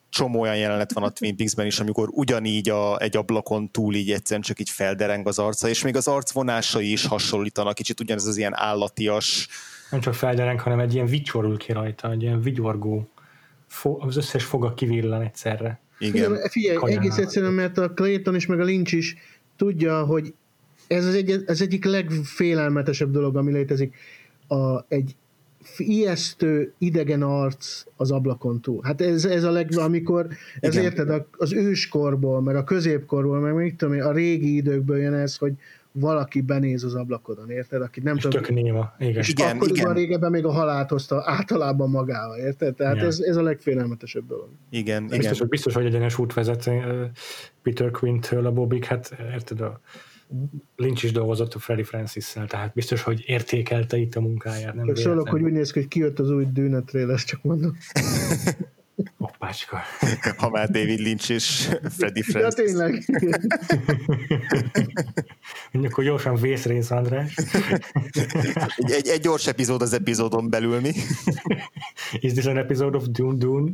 csomó 0.09 0.41
olyan 0.41 0.57
jelenet 0.57 0.93
van 0.93 1.03
a 1.03 1.09
Twin 1.09 1.35
Peaks-ben 1.37 1.65
is, 1.65 1.79
amikor 1.79 2.09
ugyanígy 2.11 2.69
a, 2.69 2.99
egy 2.99 3.17
ablakon 3.17 3.71
túl 3.71 3.95
így 3.95 4.11
egyszerűen 4.11 4.41
csak 4.41 4.59
így 4.59 4.69
feldereng 4.69 5.27
az 5.27 5.39
arca, 5.39 5.67
és 5.67 5.83
még 5.83 5.95
az 5.95 6.07
arcvonásai 6.07 6.91
is 6.91 7.05
hasonlítanak, 7.05 7.73
kicsit 7.73 7.99
ugyanez 7.99 8.25
az 8.25 8.37
ilyen 8.37 8.55
állatias. 8.55 9.47
Nem 9.91 9.99
csak 9.99 10.13
feldereng, 10.13 10.59
hanem 10.59 10.79
egy 10.79 10.93
ilyen 10.93 11.05
vicsorul 11.05 11.57
ki 11.57 11.71
rajta, 11.71 12.11
egy 12.11 12.21
ilyen 12.21 12.41
vigyorgó, 12.41 13.09
az 13.99 14.17
összes 14.17 14.43
foga 14.43 14.73
kivillan 14.73 15.21
egyszerre. 15.21 15.79
Igen. 15.99 16.23
Figyelj, 16.23 16.47
figyelj 16.47 16.93
egész 16.93 17.17
egyszerűen, 17.17 17.53
mert 17.53 17.77
a 17.77 17.89
Clayton 17.89 18.35
is, 18.35 18.45
meg 18.45 18.59
a 18.59 18.63
Lynch 18.63 18.93
is 18.93 19.15
tudja, 19.55 20.03
hogy 20.03 20.33
ez 20.87 21.05
az 21.05 21.13
egy, 21.13 21.43
ez 21.45 21.61
egyik 21.61 21.85
legfélelmetesebb 21.85 23.11
dolog, 23.11 23.35
ami 23.35 23.51
létezik. 23.51 23.95
A, 24.47 24.85
egy 24.87 25.15
ijesztő, 25.77 26.73
idegen 26.77 27.21
arc 27.21 27.83
az 27.95 28.11
ablakon 28.11 28.61
túl. 28.61 28.81
Hát 28.83 29.01
ez, 29.01 29.25
ez 29.25 29.43
a 29.43 29.51
leg, 29.51 29.77
amikor, 29.77 30.27
ez 30.59 30.73
Igen. 30.73 30.85
érted, 30.85 31.25
az 31.31 31.53
őskorból, 31.53 32.41
meg 32.41 32.55
a 32.55 32.63
középkorból, 32.63 33.39
meg 33.39 33.53
mit 33.53 33.75
tudom 33.75 33.99
a 33.99 34.11
régi 34.11 34.55
időkből 34.55 34.97
jön 34.97 35.13
ez, 35.13 35.35
hogy 35.35 35.53
valaki 35.99 36.41
benéz 36.41 36.83
az 36.83 36.95
ablakodon, 36.95 37.49
érted? 37.49 37.81
Aki 37.81 37.99
nem 37.99 38.17
tudom. 38.17 38.41
Tök 38.41 38.53
néma. 38.53 38.93
Igen. 38.99 39.15
És 39.15 39.29
igen, 39.29 39.55
akkoriban 39.55 39.79
igen. 39.79 39.93
régebben 39.93 40.31
még 40.31 40.45
a 40.45 40.51
halált 40.51 40.89
hozta 40.89 41.23
általában 41.25 41.89
magával, 41.89 42.37
érted? 42.37 42.75
Tehát 42.75 42.97
ez, 42.97 43.19
ez 43.19 43.35
a 43.35 43.41
legfélelmetesebb 43.41 44.27
dolog. 44.27 44.49
Igen, 44.69 45.01
biztos, 45.01 45.19
igen. 45.19 45.35
Hogy, 45.37 45.47
biztos, 45.47 45.73
hogy 45.73 45.85
egyenes 45.85 46.17
út 46.17 46.33
vezet 46.33 46.69
Peter 47.61 47.91
Quint-től 47.91 48.45
a 48.45 48.51
Bobik, 48.51 48.85
hát 48.85 49.15
érted, 49.33 49.61
a 49.61 49.79
Lynch 50.75 51.03
is 51.03 51.11
dolgozott 51.11 51.53
a 51.53 51.59
Freddy 51.59 51.83
Francis-szel, 51.83 52.47
tehát 52.47 52.73
biztos, 52.73 53.01
hogy 53.01 53.23
értékelte 53.25 53.97
itt 53.97 54.15
a 54.15 54.21
munkáját. 54.21 54.73
Nem 54.73 54.95
szólok, 54.95 55.29
hogy 55.29 55.41
úgy 55.41 55.51
néz 55.51 55.71
ki, 55.71 55.79
hogy 55.79 55.87
kijött 55.87 56.19
az 56.19 56.29
új 56.29 56.45
Dűne 56.53 56.81
trailer, 56.81 57.19
csak 57.19 57.43
mondom. 57.43 57.77
Hoppácska. 59.45 59.81
Ha 60.41 60.49
már 60.49 60.69
David 60.69 60.99
Lynch 60.99 61.31
és 61.31 61.69
Freddy 61.89 62.21
Francis. 62.21 62.57
Ja, 62.57 62.65
tényleg. 62.65 63.03
Akkor 65.89 66.03
gyorsan 66.03 66.35
vészrész, 66.35 66.91
András. 66.91 67.35
egy, 68.75 68.91
egy, 68.91 69.07
egy, 69.07 69.21
gyors 69.21 69.47
epizód 69.47 69.81
az 69.81 69.93
epizódon 69.93 70.49
belül, 70.49 70.79
mi? 70.79 70.91
Is 72.19 72.31
this 72.31 72.45
an 72.45 72.57
episode 72.57 72.97
of 72.97 73.03
Dune 73.07 73.37
Dune? 73.37 73.71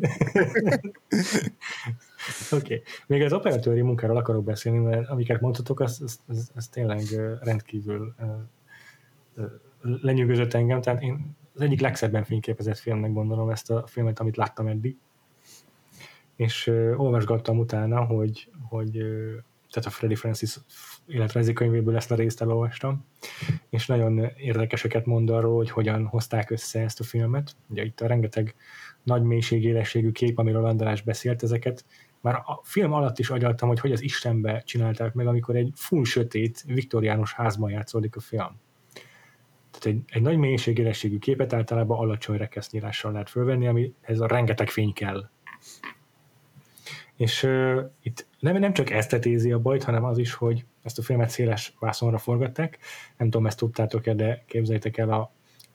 Oké. 2.52 2.74
Okay. 2.74 2.82
Még 3.08 3.22
az 3.22 3.34
operatőri 3.34 3.82
munkáról 3.82 4.18
akarok 4.18 4.44
beszélni, 4.44 4.78
mert 4.78 5.10
amiket 5.10 5.42
mondhatok, 5.42 5.80
az, 5.80 6.02
az, 6.04 6.20
az, 6.28 6.52
az 6.56 6.68
tényleg 6.68 7.02
rendkívül 7.42 8.16
lenyűgözött 9.82 10.54
engem. 10.54 10.82
Tehát 10.82 11.02
én 11.02 11.36
az 11.54 11.62
egyik 11.62 11.80
legszebben 11.80 12.24
fényképezett 12.24 12.78
filmnek 12.78 13.14
gondolom 13.14 13.50
ezt 13.50 13.72
a 13.72 13.88
filmet, 13.88 14.20
amit 14.20 14.38
láttam 14.38 14.68
eddig. 14.68 14.98
És 16.42 16.68
uh, 16.68 16.94
olvasgattam 16.98 17.60
utána, 17.60 18.04
hogy, 18.04 18.50
hogy 18.70 18.92
tehát 19.72 19.88
a 19.88 19.90
Freddy 19.90 20.16
Francis 20.16 20.58
életrajzi 21.08 21.54
könyvéből 21.54 21.96
ezt 21.96 22.12
a 22.12 22.16
részt 22.16 22.42
elolvastam, 22.42 23.06
és 23.70 23.88
nagyon 23.88 24.32
érdekeseket 24.38 25.06
mond 25.06 25.30
arról, 25.30 25.56
hogy 25.56 25.70
hogyan 25.70 26.06
hozták 26.06 26.50
össze 26.50 26.82
ezt 26.82 27.00
a 27.00 27.04
filmet. 27.04 27.56
Ugye 27.68 27.84
itt 27.84 28.02
a 28.02 28.08
rengeteg 28.08 28.56
nagy 29.04 29.24
mélységélességű 29.24 30.12
kép, 30.12 30.38
amiről 30.40 30.66
András 30.66 31.02
beszélt, 31.02 31.44
ezeket 31.44 31.86
már 32.22 32.36
a 32.36 32.60
film 32.64 32.94
alatt 32.94 33.20
is 33.20 33.30
agyaltam, 33.30 33.68
hogy 33.68 33.80
hogy 33.80 33.92
az 33.92 34.02
Istenbe 34.02 34.62
csinálták 34.66 35.14
meg, 35.14 35.28
amikor 35.28 35.56
egy 35.56 35.72
full 35.76 36.04
sötét, 36.04 36.64
viktoriánus 36.66 37.34
házban 37.34 37.72
játszódik 37.72 38.16
a 38.16 38.20
film. 38.20 38.60
Tehát 39.72 39.86
egy, 39.86 40.02
egy 40.08 40.22
nagy 40.22 40.38
mélységélességű 40.38 41.18
képet 41.18 41.54
általában 41.54 41.98
alacsony 41.98 42.38
rekesznyílással 42.38 43.12
lehet 43.12 43.30
fölvenni, 43.30 43.68
ami 43.68 43.94
ez 44.02 44.20
a 44.20 44.28
rengeteg 44.28 44.70
fény 44.70 44.94
kell. 44.94 45.30
És 47.22 47.44
uh, 47.44 47.80
itt 48.02 48.28
nem, 48.40 48.58
nem 48.58 48.74
csak 48.74 48.90
esztetézi 48.90 49.52
a 49.52 49.60
bajt, 49.60 49.84
hanem 49.84 50.04
az 50.04 50.18
is, 50.18 50.34
hogy 50.34 50.66
ezt 50.84 51.00
a 51.00 51.02
filmet 51.02 51.30
széles 51.30 51.76
vászonra 51.80 52.18
forgatták. 52.18 52.78
Nem 53.18 53.30
tudom, 53.30 53.48
ezt 53.48 53.58
tudtátok-e, 53.58 54.14
de 54.14 54.44
képzeljétek 54.48 54.98
el 54.98 55.10
a 55.10 55.32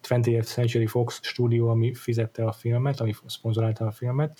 20th 0.08 0.44
Century 0.44 0.86
Fox 0.86 1.20
stúdió, 1.22 1.68
ami 1.68 1.94
fizette 1.94 2.44
a 2.44 2.52
filmet, 2.52 3.00
ami 3.00 3.12
szponzorálta 3.26 3.86
a 3.86 3.90
filmet, 3.90 4.38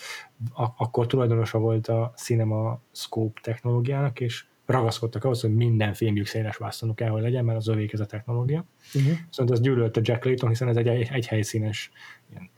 akkor 0.77 1.07
tulajdonosa 1.07 1.59
volt 1.59 1.89
a 1.89 2.13
Cinema 2.17 2.81
Scope 2.93 3.41
technológiának, 3.43 4.21
és 4.21 4.45
ragaszkodtak 4.65 5.25
ahhoz, 5.25 5.41
hogy 5.41 5.55
minden 5.55 5.95
filmjük 5.95 6.27
széles 6.27 6.57
vászonú 6.57 6.95
kell, 6.95 7.11
hogy 7.11 7.23
legyen, 7.23 7.45
mert 7.45 7.59
az 7.59 7.69
övék 7.69 7.93
ez 7.93 8.01
a 8.01 8.07
technológia. 8.07 8.65
Uh-huh. 8.95 9.13
Szóval 9.31 9.53
az 9.53 9.61
gyűlölte 9.61 10.01
Jack 10.03 10.25
Layton, 10.25 10.49
hiszen 10.49 10.69
ez 10.69 10.77
egy, 10.77 10.89
egy, 10.89 11.27
helyszínes 11.27 11.91
ilyen, 12.31 12.51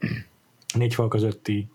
négy 0.73 0.93
fal 0.93 1.07
közötti 1.07 1.69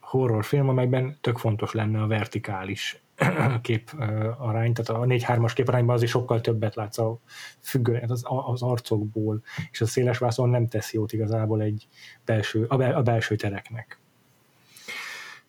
horrorfilm, 0.00 0.68
amelyben 0.68 1.16
tök 1.20 1.38
fontos 1.38 1.72
lenne 1.72 2.02
a 2.02 2.06
vertikális 2.06 3.02
kép 3.62 3.90
arány, 4.38 4.72
tehát 4.72 5.02
a 5.02 5.06
4-3-as 5.06 5.52
képarányban 5.54 5.94
azért 5.94 6.10
sokkal 6.10 6.40
többet 6.40 6.74
látsz 6.74 6.98
a 6.98 7.18
függő, 7.60 8.02
az, 8.06 8.24
az 8.46 8.62
arcokból, 8.62 9.42
és 9.70 9.80
a 9.80 9.86
széles 9.86 10.18
vászon 10.18 10.48
nem 10.48 10.68
tesz 10.68 10.92
jót 10.92 11.12
igazából 11.12 11.62
egy 11.62 11.88
belső, 12.24 12.64
a, 12.68 12.76
bel, 12.76 12.94
a 12.94 13.02
belső 13.02 13.36
tereknek. 13.36 13.98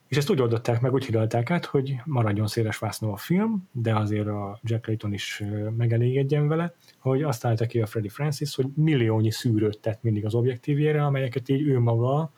És 0.07 0.17
ezt 0.17 0.29
úgy 0.29 0.41
oldották 0.41 0.81
meg, 0.81 0.93
úgy 0.93 1.05
hidalták 1.05 1.51
át, 1.51 1.65
hogy 1.65 1.95
maradjon 2.03 2.47
széles 2.47 2.77
vásznó 2.77 3.11
a 3.11 3.17
film, 3.17 3.69
de 3.71 3.95
azért 3.95 4.27
a 4.27 4.59
Jack 4.63 4.87
Layton 4.87 5.13
is 5.13 5.43
megelégedjen 5.77 6.47
vele, 6.47 6.73
hogy 6.99 7.23
azt 7.23 7.45
állta 7.45 7.65
ki 7.65 7.81
a 7.81 7.85
Freddy 7.85 8.09
Francis, 8.09 8.55
hogy 8.55 8.67
milliónyi 8.75 9.31
szűrőt 9.31 9.79
tett 9.79 10.03
mindig 10.03 10.25
az 10.25 10.33
objektívjére, 10.33 11.05
amelyeket 11.05 11.49
így 11.49 11.61
ő 11.61 11.79
maga 11.79 12.31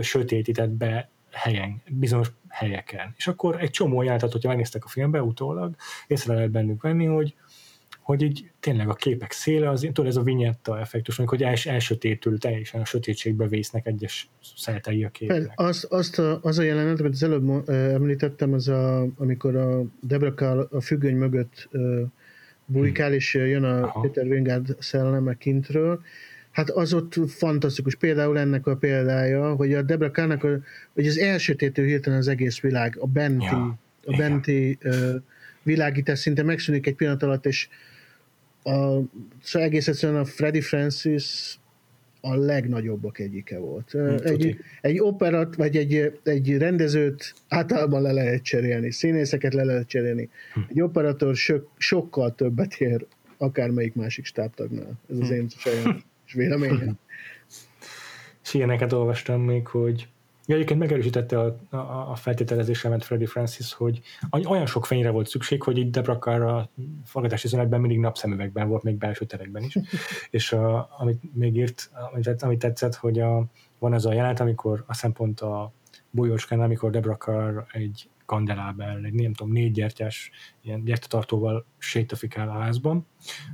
sötétített 0.00 0.70
be 0.70 1.10
helyen, 1.30 1.82
bizonyos 1.88 2.28
helyeken. 2.48 3.14
És 3.16 3.26
akkor 3.26 3.60
egy 3.60 3.70
csomó 3.70 4.02
jelenetet, 4.02 4.32
hogyha 4.32 4.48
megnéztek 4.48 4.84
a 4.84 4.88
filmbe 4.88 5.22
utólag, 5.22 5.74
észre 6.06 6.34
lehet 6.34 6.50
bennük 6.50 6.82
venni, 6.82 7.04
hogy, 7.04 7.34
hogy 8.00 8.22
így 8.22 8.50
tényleg 8.60 8.88
a 8.88 8.94
képek 8.94 9.32
széle, 9.32 9.70
az, 9.70 9.80
tudod, 9.80 10.06
ez 10.06 10.16
a 10.16 10.22
vinyetta 10.22 10.80
effektus, 10.80 11.18
amikor 11.18 11.38
hogy 11.38 11.46
els, 11.46 11.66
elsötétül, 11.66 12.38
teljesen 12.38 12.80
a 12.80 12.84
sötétségbe 12.84 13.46
vésznek 13.46 13.86
egyes 13.86 14.28
szeltei 14.56 15.04
a 15.04 15.08
képnek. 15.08 15.52
Az, 15.54 15.86
azt 15.90 16.18
a, 16.18 16.38
az 16.42 16.58
a 16.58 16.62
jelenet, 16.62 17.00
amit 17.00 17.12
az 17.12 17.22
előbb 17.22 17.68
említettem, 17.68 18.52
az 18.52 18.68
a, 18.68 19.06
amikor 19.16 19.56
a 19.56 19.82
Debra 20.00 20.66
a 20.70 20.80
függöny 20.80 21.16
mögött 21.16 21.68
bujkál, 22.68 23.06
hmm. 23.06 23.16
és 23.16 23.34
jön 23.34 23.64
a 23.64 23.82
Aha. 23.82 24.00
Peter 24.00 24.26
Wingard 24.26 24.76
szelleme 24.78 25.34
kintről, 25.34 26.00
Hát 26.58 26.70
az 26.70 26.92
ott 26.92 27.14
fantasztikus. 27.28 27.94
Például 27.94 28.38
ennek 28.38 28.66
a 28.66 28.76
példája, 28.76 29.54
hogy 29.54 29.74
a 29.74 29.82
Debra 29.82 30.10
Kának, 30.10 30.44
a, 30.44 30.58
hogy 30.94 31.06
az 31.06 31.18
elsötétő 31.18 31.84
hirtelen 31.84 32.18
az 32.18 32.28
egész 32.28 32.60
világ, 32.60 32.96
a 33.00 33.06
benti, 33.06 33.44
ja, 33.44 33.78
a 34.04 34.16
benti 34.16 34.78
világítás 35.62 36.18
szinte 36.18 36.42
megszűnik 36.42 36.86
egy 36.86 36.94
pillanat 36.94 37.22
alatt, 37.22 37.46
és 37.46 37.68
a, 38.62 38.70
szóval 39.42 39.68
egész 39.68 39.88
egyszerűen 39.88 40.20
a 40.20 40.24
Freddy 40.24 40.60
Francis 40.60 41.58
a 42.20 42.36
legnagyobbak 42.36 43.18
egyike 43.18 43.58
volt. 43.58 43.90
Hmm, 43.90 44.16
egy, 44.22 44.56
egy 44.80 45.00
operat, 45.00 45.56
vagy 45.56 45.76
egy, 45.76 46.18
egy 46.24 46.56
rendezőt 46.56 47.34
általában 47.48 48.02
le 48.02 48.12
lehet 48.12 48.42
cserélni, 48.42 48.92
színészeket 48.92 49.54
le 49.54 49.64
lehet 49.64 49.88
cserélni. 49.88 50.28
Hm. 50.54 50.60
Egy 50.68 50.80
operator 50.80 51.36
sok, 51.36 51.70
sokkal 51.76 52.34
többet 52.34 52.74
ér 52.74 53.06
akármelyik 53.36 53.94
másik 53.94 54.24
stábtagnál. 54.24 55.00
Ez 55.10 55.18
az 55.18 55.28
hm. 55.28 55.34
én 55.34 55.48
saját 55.48 56.06
és 56.28 56.34
véleményem. 56.34 56.98
És 58.44 58.54
ilyeneket 58.54 58.92
olvastam 58.92 59.40
még, 59.40 59.66
hogy 59.66 60.08
Ja, 60.48 60.54
egyébként 60.54 60.80
megerősítette 60.80 61.40
a, 61.40 61.58
a, 61.70 62.10
a 62.10 62.14
feltételezésemet 62.14 63.04
Freddy 63.04 63.26
Francis, 63.26 63.72
hogy 63.72 64.00
olyan 64.30 64.66
sok 64.66 64.86
fényre 64.86 65.10
volt 65.10 65.28
szükség, 65.28 65.62
hogy 65.62 65.78
itt 65.78 65.92
Debrakar 65.92 66.42
a 66.42 66.70
forgatási 67.04 67.48
zönetben 67.48 67.80
mindig 67.80 67.98
napszemüvegben 67.98 68.68
volt, 68.68 68.82
még 68.82 68.96
belső 68.96 69.24
terekben 69.24 69.62
is. 69.62 69.78
És 70.30 70.52
a, 70.52 70.88
amit 70.98 71.34
még 71.34 71.56
írt, 71.56 71.90
amit, 72.12 72.42
amit 72.42 72.58
tetszett, 72.58 72.94
hogy 72.94 73.20
a, 73.20 73.44
van 73.78 73.94
ez 73.94 74.04
a 74.04 74.12
jelenet, 74.12 74.40
amikor 74.40 74.84
a 74.86 74.94
szempont 74.94 75.40
a 75.40 75.72
bolyócskán, 76.10 76.60
amikor 76.60 76.90
Debrakar 76.90 77.66
egy 77.72 78.08
kandelábel, 78.28 79.04
egy 79.04 79.12
nem 79.12 79.32
tudom, 79.32 79.52
négy 79.52 79.72
gyertyás 79.72 80.30
ilyen 80.62 80.84
gyertyatartóval 80.84 81.66
sétafikál 81.78 82.48
a 82.48 82.52
házban. 82.52 83.06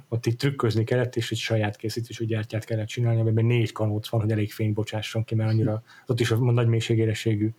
Ott 0.09 0.27
itt 0.27 0.39
trükközni 0.39 0.85
kellett, 0.85 1.16
és 1.16 1.31
egy 1.31 1.39
saját 1.39 1.77
készítésű 1.77 2.25
gyertyát 2.25 2.64
kellett 2.64 2.87
csinálni, 2.87 3.20
amiben 3.20 3.45
négy 3.45 3.72
kanóc 3.72 4.09
van, 4.09 4.20
hogy 4.20 4.31
elég 4.31 4.53
fény 4.53 4.72
bocsásson 4.72 5.25
ki, 5.25 5.35
mert 5.35 5.51
annyira 5.51 5.83
ott 6.07 6.20
is 6.20 6.31
a 6.31 6.37
nagy 6.37 6.66
mélységérességű 6.66 7.51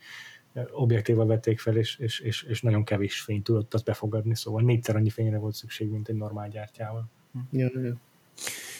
objektívval 0.71 1.25
vették 1.25 1.59
fel, 1.59 1.77
és, 1.77 1.97
és, 1.97 2.19
és, 2.19 2.43
és 2.43 2.61
nagyon 2.61 2.83
kevés 2.83 3.19
fényt 3.19 3.43
tudott 3.43 3.73
azt 3.73 3.83
befogadni, 3.83 4.35
szóval 4.35 4.61
négyszer 4.61 4.95
annyi 4.95 5.09
fényre 5.09 5.37
volt 5.37 5.55
szükség, 5.55 5.89
mint 5.89 6.09
egy 6.09 6.15
normál 6.15 6.49
gyártyával. 6.49 7.09
Ja, 7.51 7.69
ja. 7.73 7.95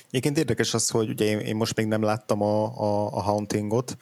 Egyébként 0.08 0.38
érdekes 0.38 0.74
az, 0.74 0.90
hogy 0.90 1.10
ugye 1.10 1.26
én, 1.26 1.40
én 1.40 1.56
most 1.56 1.76
még 1.76 1.86
nem 1.86 2.02
láttam 2.02 2.42
a, 2.42 2.80
a, 2.80 3.14
a 3.14 3.22
Hauntingot, 3.22 3.98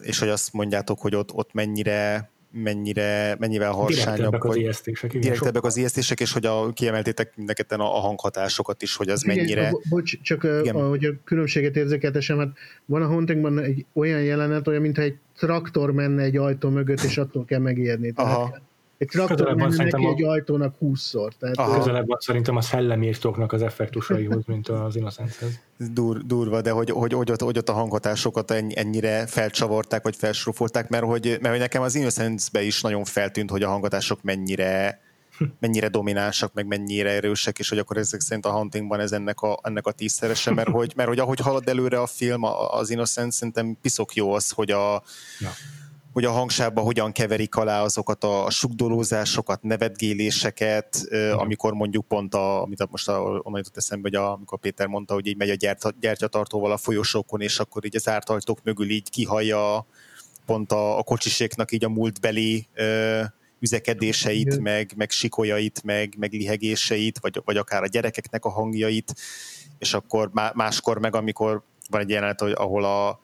és 0.00 0.18
hogy 0.18 0.28
azt 0.28 0.52
mondjátok, 0.52 1.00
hogy 1.00 1.14
ott, 1.14 1.32
ott 1.32 1.52
mennyire 1.52 2.32
mennyire, 2.54 3.36
mennyivel 3.38 3.70
harsányabb. 3.70 4.16
Direktebbek 4.16 4.44
az 4.44 4.56
ijesztések. 4.56 5.12
Direktebbek 5.12 5.64
az 5.64 5.76
ijesztések, 5.76 6.20
és 6.20 6.32
hogy 6.32 6.46
a, 6.46 6.72
kiemeltétek 6.72 7.36
mindeket 7.36 7.72
a, 7.72 7.96
a 7.96 8.00
hanghatásokat 8.00 8.82
is, 8.82 8.96
hogy 8.96 9.08
az 9.08 9.24
Igen, 9.24 9.36
mennyire... 9.36 9.70
Bo- 9.70 9.82
bocs, 9.88 10.20
csak 10.22 10.44
Igen. 10.44 10.74
ahogy 10.74 11.04
a 11.04 11.10
különbséget 11.24 11.76
érzékeltesem, 11.76 12.38
hát 12.38 12.48
van 12.84 13.02
a 13.02 13.06
Hauntingban 13.06 13.58
egy 13.58 13.84
olyan 13.92 14.22
jelenet, 14.22 14.68
olyan, 14.68 14.82
mintha 14.82 15.02
egy 15.02 15.16
traktor 15.38 15.92
menne 15.92 16.22
egy 16.22 16.36
ajtó 16.36 16.68
mögött, 16.68 17.02
és 17.02 17.18
attól 17.18 17.44
kell 17.44 17.60
megijedni. 17.60 18.12
Aha. 18.14 18.58
Egy 18.98 19.08
traktor 19.08 19.54
menne 19.54 19.84
neki 19.84 20.04
a... 20.04 20.08
egy 20.08 20.22
ajtónak 20.22 20.74
húszszor. 20.78 21.32
Tehát 21.34 21.56
Aha. 21.56 21.76
Közelebb 21.76 22.06
van 22.06 22.18
szerintem 22.20 22.56
a 22.56 22.60
szellemi 22.60 23.12
az 23.46 23.62
effektusaihoz, 23.62 24.44
mint 24.46 24.68
az 24.68 24.96
Innocence-hez. 24.96 25.60
Dur, 25.92 26.26
durva, 26.26 26.60
de 26.60 26.70
hogy, 26.70 26.90
hogy, 26.90 27.12
hogy, 27.12 27.30
ott, 27.30 27.40
hogy 27.40 27.58
ott 27.58 27.68
a 27.68 27.72
hanghatásokat 27.72 28.50
ennyire 28.50 29.26
felcsavarták, 29.26 30.02
vagy 30.02 30.16
felsrófolták, 30.16 30.88
mert 30.88 31.04
hogy, 31.04 31.24
mert 31.24 31.48
hogy 31.48 31.58
nekem 31.58 31.82
az 31.82 31.94
Innocence-be 31.94 32.62
is 32.62 32.80
nagyon 32.80 33.04
feltűnt, 33.04 33.50
hogy 33.50 33.62
a 33.62 33.68
hanghatások 33.68 34.22
mennyire 34.22 35.02
mennyire 35.60 35.88
dominánsak, 35.88 36.52
meg 36.52 36.66
mennyire 36.66 37.10
erősek, 37.10 37.58
és 37.58 37.68
hogy 37.68 37.78
akkor 37.78 37.96
ezek 37.96 38.20
szerint 38.20 38.46
a 38.46 38.52
Huntingban 38.52 39.00
ez 39.00 39.12
ennek 39.12 39.40
a, 39.40 39.58
ennek 39.62 39.86
a 39.86 39.92
tízszerese, 39.92 40.50
mert 40.50 40.68
hogy, 40.68 40.92
mert 40.96 41.08
hogy 41.08 41.18
ahogy 41.18 41.40
halad 41.40 41.68
előre 41.68 42.00
a 42.00 42.06
film, 42.06 42.42
az 42.70 42.90
Innocence 42.90 43.36
szerintem 43.36 43.76
piszok 43.82 44.14
jó 44.14 44.32
az, 44.32 44.50
hogy 44.50 44.70
a, 44.70 45.02
ja 45.40 45.50
hogy 46.14 46.24
a 46.24 46.30
hangsába 46.30 46.80
hogyan 46.80 47.12
keverik 47.12 47.54
alá 47.54 47.82
azokat 47.82 48.24
a 48.24 48.50
sugdolózásokat, 48.50 49.62
nevetgéléseket, 49.62 51.06
amikor 51.36 51.72
mondjuk 51.72 52.06
pont, 52.08 52.34
a, 52.34 52.62
amit 52.62 52.90
most 52.90 53.08
a, 53.08 53.20
onnan 53.20 53.56
jutott 53.56 53.76
eszembe, 53.76 54.08
hogy 54.08 54.18
a, 54.18 54.32
amikor 54.32 54.58
Péter 54.58 54.86
mondta, 54.86 55.14
hogy 55.14 55.26
így 55.26 55.36
megy 55.36 55.50
a 55.50 55.54
gyert, 55.54 55.98
gyertyatartóval 56.00 56.72
a 56.72 56.76
folyosókon, 56.76 57.40
és 57.40 57.58
akkor 57.58 57.84
így 57.84 57.96
az 57.96 58.08
ártajtók 58.08 58.62
mögül 58.62 58.90
így 58.90 59.10
kihallja 59.10 59.86
pont 60.46 60.72
a, 60.72 60.98
a 60.98 61.02
kocsiséknak 61.02 61.72
így 61.72 61.84
a 61.84 61.88
múltbeli 61.88 62.66
ö, 62.74 63.22
üzekedéseit, 63.60 64.46
Igen. 64.46 64.62
meg, 64.62 64.92
meg 64.96 65.10
sikolyait, 65.10 65.82
meg, 65.84 66.14
meg 66.18 66.32
lihegéseit, 66.32 67.18
vagy, 67.18 67.42
vagy 67.44 67.56
akár 67.56 67.82
a 67.82 67.86
gyerekeknek 67.86 68.44
a 68.44 68.50
hangjait, 68.50 69.14
és 69.78 69.94
akkor 69.94 70.30
máskor 70.54 70.98
meg, 70.98 71.14
amikor 71.14 71.62
van 71.90 72.00
egy 72.00 72.10
jelenet, 72.10 72.42
ahol 72.42 72.84
a, 72.84 73.20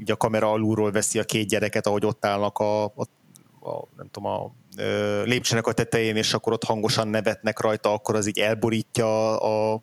így 0.00 0.10
a 0.10 0.16
kamera 0.16 0.52
alulról 0.52 0.90
veszi 0.90 1.18
a 1.18 1.24
két 1.24 1.48
gyereket, 1.48 1.86
ahogy 1.86 2.04
ott 2.04 2.24
állnak 2.24 2.58
a, 2.58 2.84
a, 2.84 3.02
a 3.60 3.88
nem 3.96 4.08
tudom, 4.10 4.32
a 4.32 4.52
lépcsőnek 5.24 5.66
a 5.66 5.72
tetején, 5.72 6.16
és 6.16 6.34
akkor 6.34 6.52
ott 6.52 6.64
hangosan 6.64 7.08
nevetnek 7.08 7.60
rajta, 7.60 7.92
akkor 7.92 8.14
az 8.14 8.26
így 8.26 8.38
elborítja 8.38 9.40
a, 9.40 9.82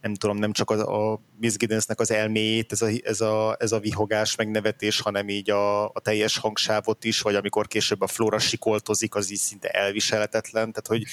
nem 0.00 0.14
tudom, 0.14 0.36
nem 0.36 0.52
csak 0.52 0.70
a, 0.70 1.12
a 1.12 1.20
Miss 1.38 1.56
Giddensnek 1.56 2.00
az 2.00 2.10
elméjét, 2.10 2.72
ez 2.72 2.82
a, 2.82 2.88
ez, 3.04 3.20
a, 3.20 3.56
ez 3.58 3.72
a 3.72 3.78
vihogás, 3.78 4.36
megnevetés, 4.36 5.00
hanem 5.00 5.28
így 5.28 5.50
a, 5.50 5.84
a 5.84 6.00
teljes 6.02 6.38
hangsávot 6.38 7.04
is, 7.04 7.20
vagy 7.20 7.34
amikor 7.34 7.66
később 7.66 8.00
a 8.00 8.06
Flora 8.06 8.38
sikoltozik, 8.38 9.14
az 9.14 9.30
így 9.30 9.38
szinte 9.38 9.68
elviselhetetlen, 9.68 10.72
tehát 10.72 10.86
hogy 10.86 11.04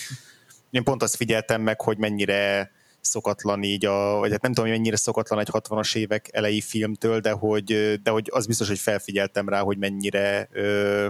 én 0.71 0.83
pont 0.83 1.03
azt 1.03 1.15
figyeltem 1.15 1.61
meg, 1.61 1.81
hogy 1.81 1.97
mennyire 1.97 2.71
szokatlan 3.01 3.63
így, 3.63 3.85
a, 3.85 4.17
vagy 4.17 4.31
hát 4.31 4.41
nem 4.41 4.53
tudom, 4.53 4.69
hogy 4.69 4.79
mennyire 4.79 4.95
szokatlan 4.95 5.39
egy 5.39 5.49
60-as 5.51 5.95
évek 5.95 6.27
elejé 6.31 6.59
filmtől, 6.59 7.19
de 7.19 7.31
hogy, 7.31 7.99
de 8.03 8.11
hogy 8.11 8.27
az 8.31 8.45
biztos, 8.45 8.67
hogy 8.67 8.79
felfigyeltem 8.79 9.49
rá, 9.49 9.59
hogy 9.59 9.77
mennyire 9.77 10.47
ö, 10.51 11.07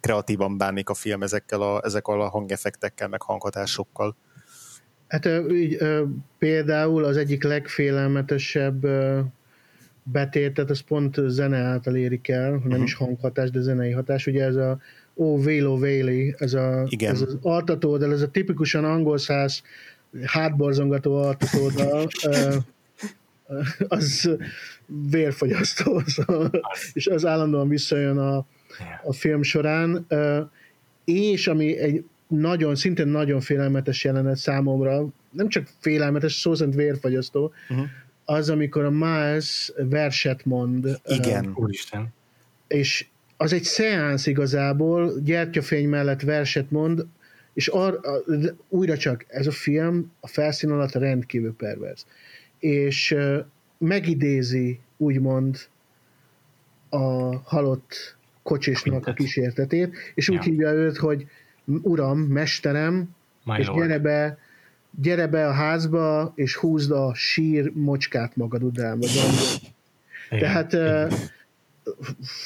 kreatívan 0.00 0.58
bánik 0.58 0.88
a 0.88 0.94
film 0.94 1.22
ezekkel 1.22 1.62
a, 1.62 1.80
ezekkel 1.84 2.20
a 2.20 2.28
hangeffektekkel, 2.28 3.08
meg 3.08 3.22
hanghatásokkal. 3.22 4.16
Hát 5.08 5.28
így, 5.50 5.78
például 6.38 7.04
az 7.04 7.16
egyik 7.16 7.42
legfélelmetesebb 7.42 8.86
betétet, 10.02 10.70
az 10.70 10.80
pont 10.80 11.16
zene 11.26 11.58
által 11.58 11.96
érik 11.96 12.28
el, 12.28 12.50
nem 12.50 12.62
uh-huh. 12.64 12.82
is 12.82 12.94
hanghatás, 12.94 13.50
de 13.50 13.60
zenei 13.60 13.90
hatás. 13.90 14.26
Ugye 14.26 14.44
ez 14.44 14.56
a 14.56 14.78
Oh, 15.14 15.44
Vélo 15.44 15.78
Véli, 15.78 16.34
ez, 16.38 16.54
a, 16.54 16.86
Igen. 16.88 17.14
ez 17.14 17.20
az 17.20 17.38
altató, 17.42 17.96
de 17.96 18.06
ez 18.06 18.20
a 18.20 18.30
tipikusan 18.30 18.84
angol 18.84 19.18
száz 19.18 19.62
hátborzongató 20.24 21.16
altatóddal, 21.16 22.08
az 23.88 24.30
vérfogyasztó, 25.10 26.02
szóval, 26.06 26.50
és 26.92 27.06
az 27.06 27.26
állandóan 27.26 27.68
visszajön 27.68 28.18
a, 28.18 28.46
a 29.04 29.12
film 29.12 29.42
során, 29.42 30.06
és 31.04 31.46
ami 31.46 31.78
egy 31.78 32.04
nagyon, 32.26 32.74
szintén 32.74 33.06
nagyon 33.06 33.40
félelmetes 33.40 34.04
jelenet 34.04 34.36
számomra, 34.36 35.06
nem 35.30 35.48
csak 35.48 35.68
félelmetes, 35.78 36.32
szó 36.32 36.54
szerint 36.54 36.76
vérfogyasztó, 36.76 37.52
uh-huh. 37.68 37.86
az, 38.24 38.50
amikor 38.50 38.84
a 38.84 38.90
Miles 38.90 39.72
verset 39.76 40.44
mond. 40.44 41.00
Igen. 41.04 41.46
Uh, 41.46 41.58
Úristen. 41.58 42.08
És 42.68 43.06
az 43.36 43.52
egy 43.52 43.64
szeánsz 43.64 44.26
igazából, 44.26 45.12
gyertyafény 45.24 45.88
mellett 45.88 46.20
verset 46.20 46.70
mond, 46.70 47.06
és 47.60 47.68
ar, 47.68 48.00
újra 48.68 48.96
csak 48.96 49.24
ez 49.28 49.46
a 49.46 49.50
film 49.50 50.12
a 50.20 50.26
felszín 50.26 50.70
alatt 50.70 50.92
rendkívül 50.92 51.54
pervers. 51.54 52.04
És 52.58 53.16
megidézi 53.78 54.80
úgymond 54.96 55.58
a 56.88 57.36
halott 57.36 58.16
kocsisnak 58.42 59.06
a 59.06 59.12
kísértetét, 59.12 59.96
és 60.14 60.28
úgy 60.28 60.36
ja. 60.36 60.42
hívja 60.42 60.72
őt, 60.72 60.96
hogy 60.96 61.26
uram, 61.64 62.18
mesterem, 62.18 63.14
My 63.44 63.58
és 63.58 63.70
gyere 63.74 63.98
be, 63.98 64.38
gyere 65.00 65.26
be 65.26 65.46
a 65.46 65.52
házba, 65.52 66.32
és 66.34 66.56
húzd 66.56 66.90
a 66.90 67.14
sír 67.14 67.72
mocskát 67.74 68.36
magad 68.36 68.62
után. 68.62 69.00
Tehát 70.28 70.76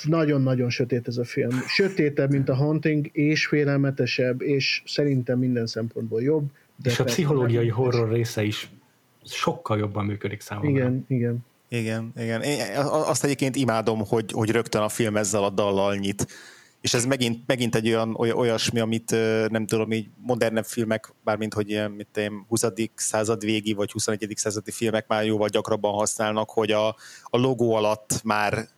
nagyon-nagyon 0.02 0.70
sötét 0.70 1.08
ez 1.08 1.16
a 1.16 1.24
film. 1.24 1.50
Sötétebb, 1.68 2.30
mint 2.30 2.48
a 2.48 2.54
Haunting, 2.54 3.10
és 3.12 3.46
félelmetesebb, 3.46 4.42
és 4.42 4.82
szerintem 4.86 5.38
minden 5.38 5.66
szempontból 5.66 6.22
jobb. 6.22 6.50
De 6.82 6.90
és 6.90 7.00
a 7.00 7.04
pszichológiai 7.04 7.68
horror 7.68 8.12
része 8.12 8.42
is 8.42 8.70
sokkal 9.24 9.78
jobban 9.78 10.04
működik 10.04 10.40
számomra. 10.40 10.70
Igen, 10.70 11.04
igen. 11.08 11.38
Igen, 11.68 12.12
igen. 12.16 12.42
Én 12.42 12.60
azt 12.86 13.24
egyébként 13.24 13.56
imádom, 13.56 14.06
hogy, 14.06 14.32
hogy 14.32 14.50
rögtön 14.50 14.82
a 14.82 14.88
film 14.88 15.16
ezzel 15.16 15.44
a 15.44 15.50
dallal 15.50 15.94
nyit. 15.94 16.26
És 16.80 16.94
ez 16.94 17.04
megint, 17.04 17.46
megint 17.46 17.74
egy 17.74 17.88
olyan 17.88 18.14
olyasmi, 18.14 18.80
amit 18.80 19.10
nem 19.48 19.66
tudom, 19.66 19.92
így 19.92 20.08
modernebb 20.16 20.64
filmek, 20.64 21.14
bármint 21.24 21.54
hogy 21.54 21.70
ilyen, 21.70 21.90
mit 21.90 22.16
én, 22.16 22.44
20. 22.48 22.64
század 22.94 23.44
végi 23.44 23.72
vagy 23.72 23.92
21. 23.92 24.32
századi 24.36 24.70
filmek 24.70 25.06
már 25.06 25.24
jóval 25.24 25.48
gyakrabban 25.48 25.92
használnak, 25.92 26.50
hogy 26.50 26.70
a, 26.70 26.88
a 27.22 27.38
logó 27.38 27.74
alatt 27.74 28.20
már 28.24 28.68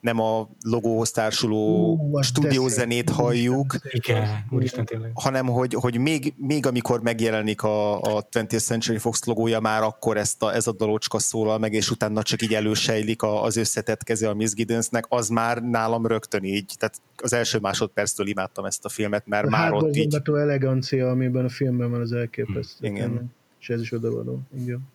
nem 0.00 0.20
a 0.20 0.48
logóhoz 0.62 1.10
társuló 1.10 1.94
uh, 1.94 2.22
stúdiózenét 2.22 3.10
halljuk, 3.10 3.74
Igen, 3.90 4.46
úristen, 4.50 4.84
tényleg. 4.84 5.10
hanem 5.14 5.46
hogy, 5.46 5.74
hogy 5.74 5.98
még, 5.98 6.34
még 6.36 6.66
amikor 6.66 7.02
megjelenik 7.02 7.62
a, 7.62 8.00
a 8.00 8.28
20th 8.30 8.62
Century 8.62 8.98
Fox 8.98 9.24
logója, 9.24 9.60
már 9.60 9.82
akkor 9.82 10.16
ezt 10.16 10.42
a, 10.42 10.54
ez 10.54 10.66
a 10.66 10.72
dalocska 10.72 11.18
szólal 11.18 11.58
meg, 11.58 11.72
és 11.72 11.90
utána 11.90 12.22
csak 12.22 12.42
így 12.42 12.54
elősejlik 12.54 13.22
a, 13.22 13.42
az 13.42 13.56
összetett 13.56 14.02
keze 14.02 14.28
a 14.28 14.34
Miss 14.34 14.52
Giddensnek, 14.52 15.04
az 15.08 15.28
már 15.28 15.62
nálam 15.62 16.06
rögtön 16.06 16.44
így, 16.44 16.72
tehát 16.78 17.00
az 17.16 17.32
első 17.32 17.58
másodperctől 17.58 18.26
imádtam 18.26 18.64
ezt 18.64 18.84
a 18.84 18.88
filmet, 18.88 19.26
mert 19.26 19.46
a 19.46 19.50
már 19.50 19.72
ott 19.72 19.96
így... 19.96 20.14
A 20.14 20.38
elegancia, 20.38 21.10
amiben 21.10 21.44
a 21.44 21.48
filmben 21.48 21.90
van 21.90 22.00
az 22.00 22.12
elképesztő. 22.12 22.86
Igen. 22.86 23.32
És 23.60 23.68
ez 23.68 23.80
is 23.80 23.92
odavaló. 23.92 24.40
Igen. 24.62 24.88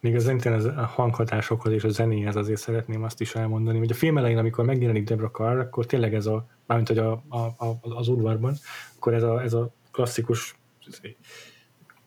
Még 0.00 0.14
az 0.14 0.32
az 0.44 0.64
a 0.64 0.90
hanghatásokhoz 0.94 1.72
és 1.72 1.84
a 1.84 1.88
zenéhez 1.88 2.36
azért 2.36 2.60
szeretném 2.60 3.02
azt 3.02 3.20
is 3.20 3.34
elmondani, 3.34 3.78
hogy 3.78 3.90
a 3.90 3.94
film 3.94 4.18
elején, 4.18 4.38
amikor 4.38 4.64
megjelenik 4.64 5.04
Debra 5.04 5.30
Carr, 5.30 5.58
akkor 5.58 5.86
tényleg 5.86 6.14
ez 6.14 6.26
a, 6.26 6.46
mármint 6.66 6.88
hogy 6.88 6.98
a, 6.98 7.22
a, 7.28 7.38
a, 7.38 7.78
az 7.80 8.08
udvarban, 8.08 8.54
akkor 8.96 9.14
ez 9.14 9.22
a, 9.22 9.42
ez 9.42 9.52
a 9.52 9.72
klasszikus 9.90 10.58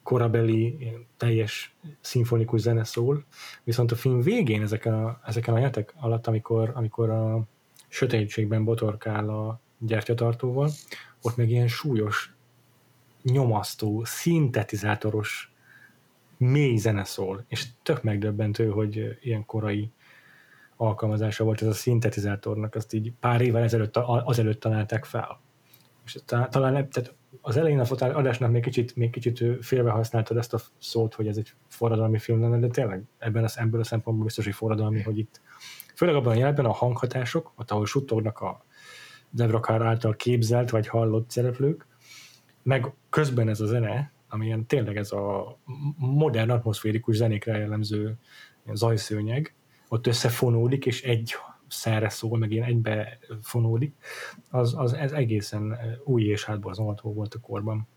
korabeli 0.04 0.78
teljes 1.18 1.76
szimfonikus 2.02 2.62
zene 2.62 2.84
szól, 2.84 3.26
viszont 3.64 3.92
a 3.92 3.96
film 3.96 4.22
végén 4.22 4.62
ezeken 4.62 4.94
a, 4.94 5.20
ezeken 5.26 5.54
a 5.54 5.60
jetek 5.60 5.94
alatt, 6.00 6.28
amikor, 6.28 6.72
amikor 6.76 7.10
a 7.10 7.44
sötétségben 7.88 8.64
botorkál 8.64 9.30
a 9.30 9.60
gyertyatartóval, 9.78 10.70
ott 11.22 11.36
meg 11.36 11.50
ilyen 11.50 11.68
súlyos, 11.68 12.34
nyomasztó, 13.22 14.04
szintetizátoros 14.04 15.53
mély 16.38 16.78
zene 16.78 17.04
szól, 17.04 17.46
és 17.48 17.68
tök 17.84 18.04
megdöbbentő, 18.04 18.70
hogy 18.70 19.18
ilyen 19.22 19.46
korai 19.46 19.92
alkalmazása 20.76 21.44
volt 21.44 21.62
ez 21.62 21.68
a 21.68 21.74
szintetizátornak, 21.74 22.76
azt 22.76 22.94
így 22.94 23.14
pár 23.20 23.42
évvel 23.42 23.64
ezelőtt, 23.64 23.98
azelőtt 23.98 24.60
találták 24.60 25.06
fel. 25.06 25.40
és 26.06 26.20
talán 26.26 26.90
tehát 26.90 27.14
az 27.42 27.58
elején 27.58 27.80
a 27.80 27.86
adásnak 28.00 28.52
még 28.52 28.62
kicsit, 28.62 28.96
még 28.96 29.10
kicsit 29.10 29.44
félve 29.66 29.92
használtad 29.92 30.38
ezt 30.38 30.54
a 30.54 30.60
szót, 30.80 31.14
hogy 31.14 31.28
ez 31.28 31.38
egy 31.38 31.54
forradalmi 31.68 32.20
film 32.20 32.42
lenne, 32.42 32.60
de 32.60 32.68
tényleg 32.68 33.04
ebben 33.18 33.44
az, 33.44 33.58
ebből 33.58 33.80
a 33.80 33.84
szempontból 33.84 34.26
biztos, 34.26 34.46
hogy 34.46 34.54
forradalmi, 34.54 35.02
hogy 35.02 35.18
itt 35.18 35.42
főleg 35.96 36.16
abban 36.16 36.34
a 36.34 36.38
jelben 36.38 36.66
a 36.66 36.72
hanghatások, 36.72 37.52
ott 37.56 37.72
ahol 37.72 37.86
suttognak 37.86 38.40
a 38.40 38.66
Devrakar 39.30 39.82
által 39.82 40.16
képzelt 40.16 40.70
vagy 40.70 40.88
hallott 40.88 41.30
szereplők, 41.30 41.86
meg 42.64 42.94
közben 43.10 43.50
ez 43.50 43.60
a 43.60 43.66
zene, 43.66 44.12
amilyen 44.34 44.66
tényleg 44.66 44.98
ez 44.98 45.12
a 45.12 45.58
modern 45.98 46.50
atmoszférikus 46.50 47.16
zenékre 47.16 47.58
jellemző 47.58 48.16
zajszőnyeg, 48.74 49.54
ott 49.88 50.08
összefonódik, 50.08 50.86
és 50.86 51.04
egy 51.04 51.36
szerre 51.68 52.10
szól, 52.10 52.38
meg 52.38 52.52
ilyen 52.52 52.68
egybe 52.68 53.20
fonódik, 53.42 53.94
az, 54.50 54.74
az 54.78 54.94
ez 54.94 55.12
egészen 55.12 55.78
új 56.04 56.24
és 56.24 56.44
hátborzonható 56.44 57.14
volt 57.14 57.34
a 57.34 57.40
korban. 57.40 57.88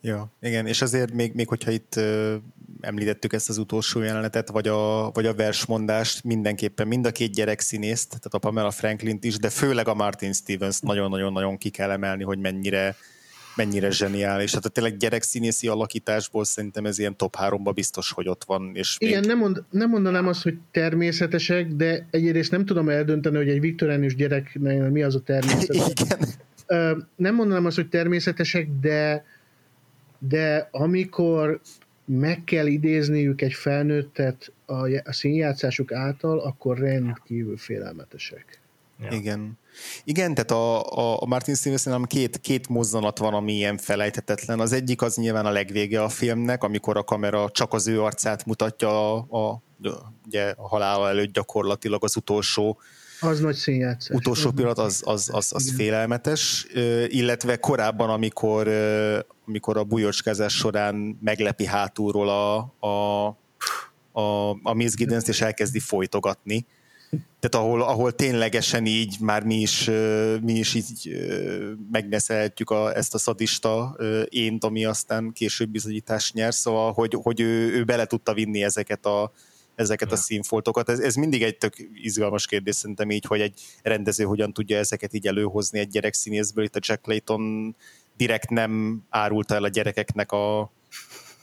Ja, 0.00 0.32
igen, 0.40 0.66
és 0.66 0.82
azért 0.82 1.12
még, 1.12 1.34
még 1.34 1.48
hogyha 1.48 1.70
itt 1.70 1.96
ö, 1.96 2.36
említettük 2.80 3.32
ezt 3.32 3.48
az 3.48 3.58
utolsó 3.58 4.00
jelenetet, 4.00 4.50
vagy 4.50 4.68
a, 4.68 5.10
vagy 5.10 5.26
a 5.26 5.34
versmondást, 5.34 6.24
mindenképpen 6.24 6.86
mind 6.86 7.06
a 7.06 7.10
két 7.10 7.32
gyerek 7.32 7.60
színészt, 7.60 8.08
tehát 8.08 8.34
a 8.34 8.38
Pamela 8.38 8.70
Franklin 8.70 9.18
is, 9.20 9.36
de 9.36 9.50
főleg 9.50 9.88
a 9.88 9.94
Martin 9.94 10.32
Stevens 10.32 10.80
nagyon-nagyon-nagyon 10.80 11.56
ki 11.56 11.70
kell 11.70 11.90
emelni, 11.90 12.24
hogy 12.24 12.38
mennyire, 12.38 12.96
mennyire 13.58 13.90
zseniális. 13.90 14.50
Tehát 14.50 14.64
a 14.64 14.68
tényleg 14.68 14.96
gyerekszínészi 14.96 15.68
alakításból 15.68 16.44
szerintem 16.44 16.86
ez 16.86 16.98
ilyen 16.98 17.16
top 17.16 17.36
3-ba 17.40 17.70
biztos, 17.74 18.12
hogy 18.12 18.28
ott 18.28 18.44
van. 18.44 18.70
És 18.74 18.96
Igen, 18.98 19.18
még... 19.18 19.28
nem, 19.28 19.38
mond, 19.38 19.62
nem 19.70 19.88
mondanám 19.88 20.26
azt, 20.26 20.42
hogy 20.42 20.58
természetesek, 20.70 21.68
de 21.68 22.06
egyrészt 22.10 22.50
nem 22.50 22.64
tudom 22.64 22.88
eldönteni, 22.88 23.36
hogy 23.36 23.48
egy 23.48 23.60
viktoránius 23.60 24.14
gyerek 24.14 24.58
mi 24.90 25.02
az 25.02 25.14
a 25.14 25.20
természetes. 25.20 25.76
Igen. 25.94 27.08
Nem 27.16 27.34
mondanám 27.34 27.66
azt, 27.66 27.76
hogy 27.76 27.88
természetesek, 27.88 28.68
de 28.80 29.24
de 30.18 30.68
amikor 30.70 31.60
meg 32.04 32.44
kell 32.44 32.66
idézniük 32.66 33.40
egy 33.40 33.52
felnőttet 33.52 34.52
a, 34.66 34.88
a 34.88 35.12
színjátszásuk 35.12 35.92
által, 35.92 36.38
akkor 36.38 36.78
rendkívül 36.78 37.56
félelmetesek. 37.56 38.60
Ja. 39.00 39.08
Igen. 39.10 39.58
Igen, 40.04 40.34
tehát 40.34 40.50
a, 40.50 40.82
a, 40.82 41.22
a 41.22 41.26
Martin 41.26 41.54
Stevenson 41.54 42.04
két, 42.04 42.40
két 42.40 42.68
mozzanat 42.68 43.18
van, 43.18 43.34
ami 43.34 43.52
ilyen 43.52 43.78
felejthetetlen. 43.78 44.60
Az 44.60 44.72
egyik 44.72 45.02
az 45.02 45.16
nyilván 45.16 45.46
a 45.46 45.50
legvége 45.50 46.02
a 46.02 46.08
filmnek, 46.08 46.62
amikor 46.62 46.96
a 46.96 47.02
kamera 47.02 47.50
csak 47.50 47.72
az 47.72 47.86
ő 47.86 48.02
arcát 48.02 48.46
mutatja 48.46 49.14
a, 49.14 49.26
a, 49.30 49.62
ugye, 50.26 50.54
a 50.56 50.68
halála 50.68 51.08
előtt 51.08 51.32
gyakorlatilag 51.32 52.04
az 52.04 52.16
utolsó 52.16 52.80
az 53.20 53.40
nagy 53.40 53.54
színjátszás. 53.54 54.16
Utolsó 54.16 54.50
pillanat 54.50 54.78
az, 54.78 55.02
az, 55.04 55.28
az, 55.32 55.52
az 55.54 55.72
félelmetes, 55.76 56.66
illetve 57.06 57.56
korábban, 57.56 58.10
amikor, 58.10 58.68
amikor 59.46 59.76
a 59.76 59.84
bujocskázás 59.84 60.54
során 60.54 61.18
meglepi 61.20 61.66
hátulról 61.66 62.28
a, 62.28 62.56
a, 62.86 63.26
a, 64.20 64.50
a 64.62 64.74
Miss 64.74 64.94
giddens 64.94 65.28
és 65.28 65.40
elkezdi 65.40 65.78
folytogatni. 65.78 66.66
Tehát 67.10 67.66
ahol, 67.66 67.82
ahol 67.82 68.12
ténylegesen 68.12 68.86
így 68.86 69.16
már 69.20 69.44
mi 69.44 69.54
is, 69.54 69.84
mi 70.42 70.52
is 70.52 70.74
így 70.74 71.16
megneszelhetjük 71.90 72.70
a, 72.70 72.96
ezt 72.96 73.14
a 73.14 73.18
szadista 73.18 73.96
ént, 74.28 74.64
ami 74.64 74.84
aztán 74.84 75.32
később 75.32 75.68
bizonyítást 75.68 76.34
nyer, 76.34 76.54
szóval 76.54 76.92
hogy, 76.92 77.16
hogy 77.22 77.40
ő, 77.40 77.72
ő 77.72 77.84
bele 77.84 78.06
tudta 78.06 78.34
vinni 78.34 78.62
ezeket 78.62 79.06
a, 79.06 79.32
ezeket 79.74 80.12
a 80.12 80.16
színfoltokat. 80.16 80.88
Ez, 80.88 80.98
ez 80.98 81.14
mindig 81.14 81.42
egy 81.42 81.58
tök 81.58 81.74
izgalmas 81.94 82.46
kérdés 82.46 82.74
szerintem 82.74 83.10
így, 83.10 83.24
hogy 83.24 83.40
egy 83.40 83.60
rendező 83.82 84.24
hogyan 84.24 84.52
tudja 84.52 84.78
ezeket 84.78 85.14
így 85.14 85.26
előhozni 85.26 85.78
egy 85.78 85.88
gyerekszínészből. 85.88 86.64
Itt 86.64 86.76
a 86.76 86.80
Jack 86.82 87.06
Layton 87.06 87.76
direkt 88.16 88.50
nem 88.50 89.02
árulta 89.08 89.54
el 89.54 89.64
a 89.64 89.68
gyerekeknek 89.68 90.32
a 90.32 90.72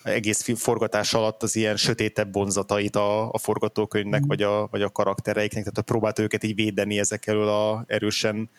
egész 0.06 0.51
forgatás 0.56 1.14
alatt 1.14 1.43
az 1.43 1.56
ilyen 1.56 1.76
sötétebb 1.76 2.34
vonzatait 2.34 2.95
a, 2.95 3.32
a 3.32 3.38
forgatókönyvnek, 3.38 4.22
mm. 4.26 4.28
vagy, 4.28 4.41
a, 4.41 4.68
vagy 4.72 4.82
a 4.82 4.89
karaktereiknek, 4.89 5.64
tehát 5.64 5.82
próbált 5.82 6.20
őket 6.20 6.43
így 6.43 6.56
védeni 6.56 6.99
ezek 6.99 7.28
elől 7.28 7.47
a 7.47 7.84
erősen 7.88 8.49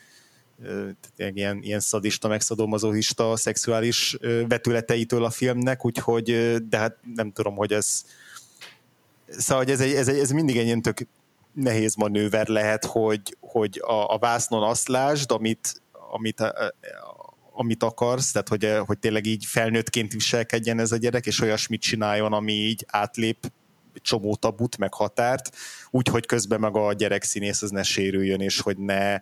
ilyen, 1.16 1.62
ilyen 1.62 1.80
szadista, 1.80 2.28
megszadomazohista 2.28 3.36
szexuális 3.36 4.16
vetületeitől 4.48 5.24
a 5.24 5.30
filmnek, 5.30 5.84
úgyhogy, 5.84 6.56
de 6.68 6.78
hát 6.78 6.96
nem 7.14 7.32
tudom, 7.32 7.56
hogy 7.56 7.72
ez 7.72 8.04
Szóval 9.28 9.64
hogy 9.64 9.72
ez, 9.72 9.80
egy, 9.80 9.92
ez, 9.92 10.08
egy, 10.08 10.18
ez 10.18 10.30
mindig 10.30 10.56
egy 10.56 10.64
ilyen 10.64 10.82
tök 10.82 10.98
nehéz 11.52 11.94
manőver 11.94 12.48
lehet, 12.48 12.84
hogy, 12.84 13.36
hogy 13.40 13.80
a, 13.84 14.14
a 14.14 14.18
vásznon 14.18 14.62
azt 14.62 14.88
lásd, 14.88 15.30
amit, 15.30 15.82
amit, 16.10 16.40
a, 16.40 16.74
amit 17.56 17.82
akarsz, 17.82 18.32
tehát 18.32 18.48
hogy, 18.48 18.72
hogy 18.86 18.98
tényleg 18.98 19.26
így 19.26 19.44
felnőttként 19.44 20.12
viselkedjen 20.12 20.78
ez 20.78 20.92
a 20.92 20.96
gyerek, 20.96 21.26
és 21.26 21.40
olyasmit 21.40 21.80
csináljon, 21.80 22.32
ami 22.32 22.52
így 22.52 22.84
átlép 22.88 23.52
csomó 24.02 24.34
tabut, 24.34 24.78
meg 24.78 24.94
határt, 24.94 25.56
úgy, 25.90 26.08
hogy 26.08 26.26
közben 26.26 26.60
meg 26.60 26.76
a 26.76 26.92
gyerek 26.92 27.22
színész 27.22 27.62
az 27.62 27.70
ne 27.70 27.82
sérüljön, 27.82 28.40
és 28.40 28.60
hogy 28.60 28.78
ne, 28.78 29.16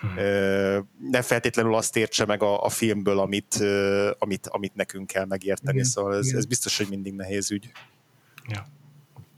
hmm. 0.00 0.16
ö, 0.16 0.78
ne 1.10 1.22
feltétlenül 1.22 1.74
azt 1.74 1.96
értse 1.96 2.24
meg 2.24 2.42
a, 2.42 2.64
a 2.64 2.68
filmből, 2.68 3.18
amit, 3.18 3.56
ö, 3.60 4.10
amit, 4.18 4.46
amit 4.46 4.74
nekünk 4.74 5.06
kell 5.06 5.24
megérteni, 5.24 5.76
igen, 5.76 5.88
szóval 5.88 6.16
ez, 6.16 6.26
ez 6.26 6.46
biztos, 6.46 6.76
hogy 6.76 6.88
mindig 6.88 7.14
nehéz 7.14 7.50
ügy. 7.50 7.70
Ja. 8.48 8.66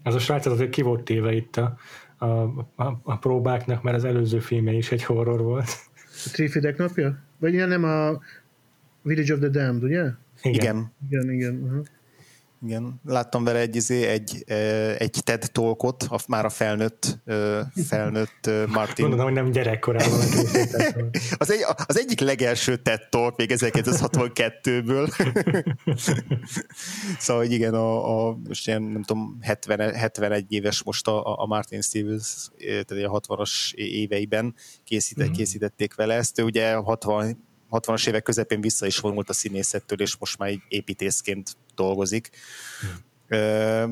Ez 0.02 0.14
a 0.14 0.18
srác 0.18 0.46
azért 0.46 0.70
ki 0.70 0.82
volt 0.82 1.04
téve 1.04 1.32
itt 1.32 1.56
a, 1.56 1.76
a, 2.18 2.26
a, 2.26 3.00
a 3.02 3.16
próbáknak, 3.16 3.82
mert 3.82 3.96
az 3.96 4.04
előző 4.04 4.40
filmje 4.40 4.72
is 4.72 4.90
egy 4.92 5.04
horror 5.04 5.42
volt. 5.42 5.68
A 6.24 6.28
Trifidek 6.32 6.76
napja? 6.76 7.27
Vagy 7.38 7.52
ilyen 7.52 7.68
nem 7.68 7.84
a 7.84 8.20
Village 9.02 9.34
of 9.34 9.40
the 9.40 9.48
Damned, 9.48 9.82
ugye? 9.82 10.10
Igen. 10.42 10.92
Igen, 11.08 11.30
igen. 11.30 11.32
igen. 11.32 11.62
Uh-huh. 11.62 11.84
Igen, 12.62 13.00
láttam 13.04 13.44
vele 13.44 13.58
egy, 13.58 13.76
izé, 13.76 14.06
egy, 14.06 14.44
egy 14.98 15.20
TED 15.24 15.50
talkot, 15.52 16.02
a, 16.02 16.18
már 16.28 16.44
a 16.44 16.48
felnőtt, 16.48 17.18
felnőtt 17.86 18.50
Martin. 18.66 19.06
Mondom, 19.06 19.26
hogy 19.26 19.34
nem 19.34 19.50
gyerekkorában. 19.50 20.18
az, 21.38 21.50
egy, 21.50 21.64
az 21.86 21.98
egyik 21.98 22.20
legelső 22.20 22.76
TED 22.76 23.08
talk 23.08 23.36
még 23.36 23.52
1962-ből. 23.54 25.08
szóval, 27.18 27.42
hogy 27.42 27.52
igen, 27.52 27.74
a, 27.74 28.28
a 28.28 28.36
most 28.48 28.66
ilyen, 28.66 28.82
nem 28.82 29.02
tudom, 29.02 29.38
70, 29.40 29.94
71 29.94 30.52
éves 30.52 30.82
most 30.82 31.06
a, 31.08 31.40
a 31.42 31.46
Martin 31.46 31.80
Stevens, 31.80 32.48
tehát 32.58 32.90
a 32.90 33.20
60-as 33.20 33.74
éveiben 33.74 34.54
készített, 34.84 35.28
mm. 35.28 35.32
készítették 35.32 35.94
vele 35.94 36.14
ezt. 36.14 36.38
Ő 36.38 36.42
ugye 36.42 36.74
60, 36.74 37.44
60-as 37.70 38.08
évek 38.08 38.22
közepén 38.22 38.60
vissza 38.60 38.86
is 38.86 38.98
vonult 38.98 39.28
a 39.28 39.32
színészettől, 39.32 40.00
és 40.00 40.16
most 40.16 40.38
már 40.38 40.48
egy 40.48 40.62
építészként 40.68 41.56
dolgozik. 41.78 42.30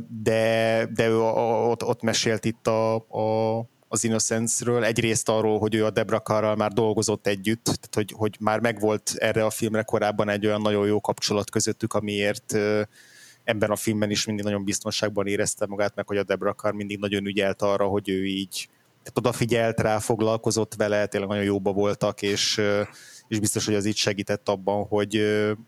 De, 0.09 0.89
de 0.95 1.07
ő 1.07 1.21
ott, 1.21 1.85
ott 1.85 2.03
mesélt 2.03 2.45
itt 2.45 2.67
a, 2.67 2.95
a, 2.95 3.59
az 3.89 4.05
Innocence-ről, 4.05 4.85
egyrészt 4.85 5.29
arról, 5.29 5.59
hogy 5.59 5.75
ő 5.75 5.85
a 5.85 5.91
Debra 5.91 6.21
Carral 6.21 6.57
már 6.57 6.73
dolgozott 6.73 7.27
együtt, 7.27 7.65
tehát 7.65 7.95
hogy, 7.95 8.13
hogy 8.17 8.37
már 8.41 8.61
megvolt 8.61 9.15
erre 9.17 9.45
a 9.45 9.51
filmre 9.51 9.83
korábban 9.83 10.29
egy 10.29 10.47
olyan 10.47 10.61
nagyon 10.61 10.87
jó 10.87 11.01
kapcsolat 11.01 11.51
közöttük, 11.51 11.95
amiért 11.95 12.55
ebben 13.45 13.71
a 13.71 13.77
filmben 13.77 14.11
is 14.11 14.27
mindig 14.27 14.45
nagyon 14.45 14.65
biztonságban 14.65 15.27
érezte 15.27 15.67
magát, 15.67 15.95
meg 15.95 16.07
hogy 16.07 16.17
a 16.17 16.23
Debra 16.23 16.53
Carr 16.53 16.75
mindig 16.75 16.99
nagyon 16.99 17.27
ügyelt 17.27 17.63
arra, 17.63 17.87
hogy 17.87 18.09
ő 18.09 18.25
így 18.25 18.69
tehát 19.07 19.19
odafigyelt 19.19 19.81
rá, 19.81 19.99
foglalkozott 19.99 20.75
vele, 20.75 21.07
tényleg 21.07 21.29
nagyon 21.29 21.45
jóba 21.45 21.73
voltak, 21.73 22.23
és, 22.23 22.61
és 23.29 23.41
biztos, 23.41 23.65
hogy 23.65 23.75
az 23.75 23.85
így 23.85 23.97
segített 23.97 24.49
abban, 24.49 24.85
hogy, 24.85 25.23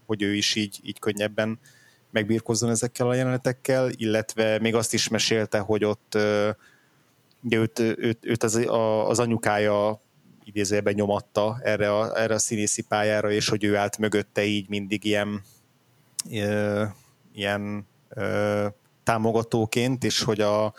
hogy 0.07 0.23
ő 0.23 0.35
is 0.35 0.55
így, 0.55 0.79
így 0.83 0.99
könnyebben 0.99 1.59
megbírkozzon 2.11 2.71
ezekkel 2.71 3.09
a 3.09 3.15
jelenetekkel, 3.15 3.91
illetve 3.97 4.59
még 4.59 4.75
azt 4.75 4.95
is 4.95 5.09
mesélte, 5.09 5.59
hogy 5.59 5.85
ott 5.85 6.15
ugye 7.43 7.57
őt, 7.57 7.79
őt, 7.79 8.19
őt 8.27 8.43
az, 8.43 8.55
a, 8.55 9.09
az 9.09 9.19
anyukája 9.19 10.03
idézőjelben 10.45 10.95
nyomatta 10.95 11.59
erre 11.63 11.97
a, 11.97 12.21
erre 12.21 12.35
a 12.35 12.39
színészi 12.39 12.83
pályára, 12.83 13.31
és 13.31 13.49
hogy 13.49 13.65
ő 13.65 13.77
állt 13.77 13.99
mögötte 13.99 14.45
így 14.45 14.69
mindig 14.69 15.05
ilyen, 15.05 15.43
ilyen 17.33 17.87
támogatóként, 19.03 20.05
és 20.05 20.23
hogy 20.23 20.41
a, 20.41 20.65
azt 20.65 20.75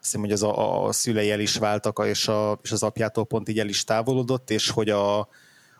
hiszem, 0.00 0.20
hogy 0.20 0.32
az 0.32 0.42
a, 0.42 0.84
a 0.84 0.92
szülei 0.92 1.30
el 1.30 1.40
is 1.40 1.56
váltak, 1.56 2.02
és, 2.06 2.28
a, 2.28 2.58
és 2.62 2.72
az 2.72 2.82
apjától 2.82 3.26
pont 3.26 3.48
így 3.48 3.58
el 3.58 3.68
is 3.68 3.84
távolodott, 3.84 4.50
és 4.50 4.70
hogy 4.70 4.90
a, 4.90 5.28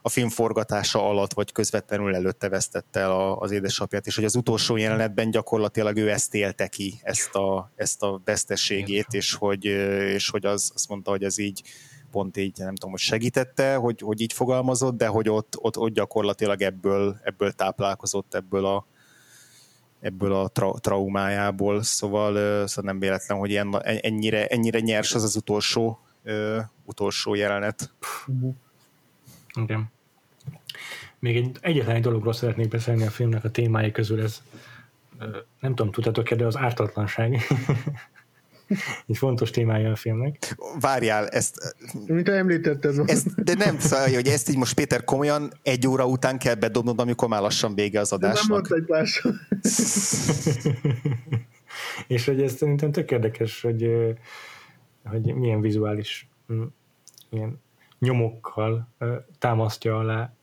a 0.07 0.09
film 0.09 0.29
forgatása 0.29 1.09
alatt, 1.09 1.33
vagy 1.33 1.53
közvetlenül 1.53 2.15
előtte 2.15 2.49
vesztette 2.49 3.01
el 3.01 3.33
az 3.33 3.51
édesapját, 3.51 4.07
és 4.07 4.15
hogy 4.15 4.25
az 4.25 4.35
utolsó 4.37 4.77
jelenetben 4.77 5.31
gyakorlatilag 5.31 5.97
ő 5.97 6.11
ezt 6.11 6.35
élte 6.35 6.67
ki, 6.67 7.01
ezt 7.03 7.35
a, 7.35 7.73
ezt 7.77 8.03
a 8.03 8.21
vesztességét, 8.25 9.07
és 9.11 9.35
hogy, 9.35 9.65
és 9.65 10.31
hogy 10.31 10.47
az, 10.47 10.71
azt 10.75 10.89
mondta, 10.89 11.11
hogy 11.11 11.25
ez 11.25 11.39
így 11.39 11.63
pont 12.11 12.37
így, 12.37 12.59
nem 12.59 12.75
tudom, 12.75 12.91
hogy 12.91 13.01
segítette, 13.01 13.75
hogy, 13.75 14.01
hogy 14.01 14.21
így 14.21 14.33
fogalmazott, 14.33 14.97
de 14.97 15.07
hogy 15.07 15.29
ott, 15.29 15.57
ott, 15.59 15.79
ott 15.79 15.95
gyakorlatilag 15.95 16.63
ebből, 16.63 17.21
ebből 17.23 17.53
táplálkozott, 17.53 18.35
ebből 18.35 18.65
a, 18.65 18.87
ebből 20.01 20.35
a 20.35 20.49
tra- 20.49 20.81
traumájából, 20.81 21.83
szóval, 21.83 22.33
szóval 22.67 22.93
nem 22.93 22.99
véletlen, 22.99 23.39
hogy 23.39 23.51
ilyen, 23.51 23.83
ennyire, 23.83 24.47
ennyire 24.47 24.81
nyers 24.81 25.15
az 25.15 25.23
az 25.23 25.37
utolsó, 25.37 25.99
uh, 26.25 26.59
utolsó 26.85 27.35
jelenet. 27.35 27.95
Igen. 29.55 29.93
Még 31.25 31.37
egy, 31.37 31.57
egyetlen 31.61 31.97
egy 31.97 32.03
dologról 32.03 32.33
szeretnék 32.33 32.69
beszélni 32.69 33.07
a 33.07 33.11
filmnek 33.11 33.45
a 33.45 33.51
témái 33.51 33.91
közül, 33.91 34.23
ez 34.23 34.43
nem 35.61 35.75
tudom, 35.75 35.93
tudtátok-e, 35.93 36.35
de 36.35 36.47
az 36.47 36.57
ártatlanság. 36.57 37.37
egy 39.07 39.17
fontos 39.17 39.51
témája 39.51 39.91
a 39.91 39.97
filmnek. 39.97 40.57
Várjál, 40.81 41.29
ezt... 41.29 41.77
Mint 42.07 42.29
említetted. 42.29 42.99
Ezt, 43.07 43.43
de 43.43 43.55
nem, 43.55 43.79
szóval, 43.79 44.09
hogy 44.09 44.27
ezt 44.27 44.49
így 44.49 44.57
most 44.57 44.75
Péter 44.75 45.05
komolyan 45.05 45.53
egy 45.63 45.87
óra 45.87 46.07
után 46.07 46.39
kell 46.39 46.55
bedobnod, 46.55 47.01
amikor 47.01 47.29
már 47.29 47.41
lassan 47.41 47.75
vége 47.75 48.01
az 48.01 48.13
adásnak. 48.13 48.69
Nem 48.69 48.79
mondta 48.79 48.95
egy 48.95 49.09
És 52.15 52.25
hogy 52.25 52.43
ez 52.43 52.53
szerintem 52.53 52.93
tök 52.93 53.11
érdekes, 53.11 53.61
hogy, 53.61 53.91
hogy 55.05 55.35
milyen 55.35 55.61
vizuális 55.61 56.29
ilyen 57.31 57.63
nyomokkal 57.99 58.89
támasztja 59.39 59.99
alá 59.99 60.35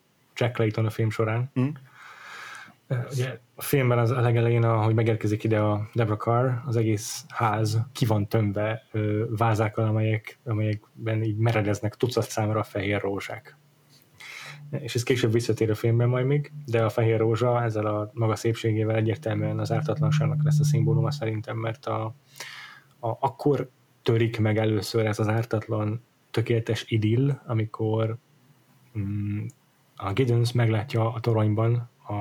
Jack 0.42 0.58
Layton 0.58 0.86
a 0.86 0.90
film 0.90 1.10
során. 1.10 1.52
Mm. 1.60 1.70
Ugye 3.12 3.40
a 3.56 3.62
filmben 3.62 3.98
az 3.98 4.12
a 4.12 4.22
legelején, 4.22 4.64
ahogy 4.64 4.94
megérkezik 4.96 5.44
ide 5.44 5.60
a 5.60 5.90
Debra 5.94 6.18
Carr, 6.18 6.50
az 6.66 6.76
egész 6.76 7.26
ház 7.28 7.80
ki 7.92 8.06
van 8.06 8.28
tömve 8.28 8.84
vázákkal, 9.30 9.88
amelyek, 9.88 10.40
amelyekben 10.44 11.24
így 11.24 11.38
meredeznek 11.38 11.96
tucat 11.96 12.30
számra 12.30 12.60
a 12.60 12.64
fehér 12.64 13.02
rózsák. 13.02 13.58
És 14.70 14.96
ez 14.96 15.04
később 15.04 15.32
visszatér 15.32 15.70
a 15.70 15.76
filmben 15.76 16.10
majd 16.10 16.26
még, 16.26 16.52
de 16.66 16.84
a 16.84 16.90
fehér 16.90 17.20
rózsa 17.20 17.64
ezzel 17.64 17.86
a 17.86 18.12
maga 18.14 18.36
szépségével 18.36 18.96
egyértelműen 18.96 19.60
az 19.60 19.72
ártatlanságnak 19.72 20.44
lesz 20.44 20.60
a 20.60 20.64
szimbóluma 20.64 21.12
szerintem, 21.12 21.58
mert 21.58 21.86
a, 21.86 22.04
a, 23.00 23.10
akkor 23.20 23.70
törik 24.02 24.40
meg 24.40 24.58
először 24.58 25.06
ez 25.06 25.20
az 25.20 25.28
ártatlan 25.28 26.04
tökéletes 26.32 26.86
idill, 26.88 27.42
amikor 27.46 28.18
mm, 28.98 29.46
a 30.04 30.14
Giddens 30.14 30.52
meglátja 30.52 31.14
a 31.14 31.20
toronyban 31.20 31.90
a, 32.08 32.14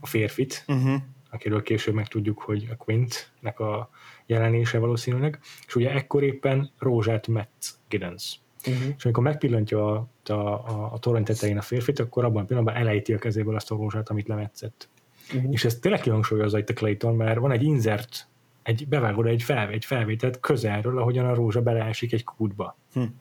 a 0.00 0.06
férfit, 0.06 0.64
uh-huh. 0.68 0.94
akiről 1.30 1.62
később 1.62 1.94
megtudjuk, 1.94 2.40
hogy 2.40 2.68
a 2.70 2.76
Quintnek 2.76 3.60
a 3.60 3.90
jelenése 4.26 4.78
valószínűleg, 4.78 5.40
és 5.66 5.74
ugye 5.74 5.90
ekkor 5.90 6.22
éppen 6.22 6.70
rózsát 6.78 7.26
mett 7.26 7.78
Giddens. 7.88 8.40
Uh-huh. 8.66 8.94
És 8.96 9.04
amikor 9.04 9.22
megpillantja 9.22 9.92
a, 9.92 10.08
a, 10.26 10.32
a, 10.32 10.92
a 10.92 10.98
torony 10.98 11.24
tetején 11.24 11.58
a 11.58 11.62
férfit, 11.62 11.98
akkor 11.98 12.24
abban 12.24 12.42
a 12.42 12.46
pillanatban 12.46 12.80
elejti 12.80 13.12
a 13.12 13.18
kezéből 13.18 13.54
azt 13.56 13.70
a 13.70 13.76
rózsát, 13.76 14.08
amit 14.08 14.28
lemetszett. 14.28 14.88
Uh-huh. 15.34 15.52
És 15.52 15.64
ezt 15.64 15.80
tényleg 15.80 16.00
kihangsúlyozza 16.00 16.58
itt 16.58 16.70
a 16.70 16.74
Clayton, 16.74 17.16
mert 17.16 17.38
van 17.38 17.50
egy 17.50 17.62
insert, 17.62 18.28
egy 18.62 18.88
bevágóra 18.88 19.28
egy, 19.28 19.42
felvé, 19.42 19.74
egy 19.74 19.84
felvételt 19.84 20.40
közelről, 20.40 20.98
ahogyan 20.98 21.26
a 21.26 21.34
rózsa 21.34 21.62
beleesik 21.62 22.12
egy 22.12 22.24
kútba. 22.24 22.78
Uh-huh. 22.94 23.12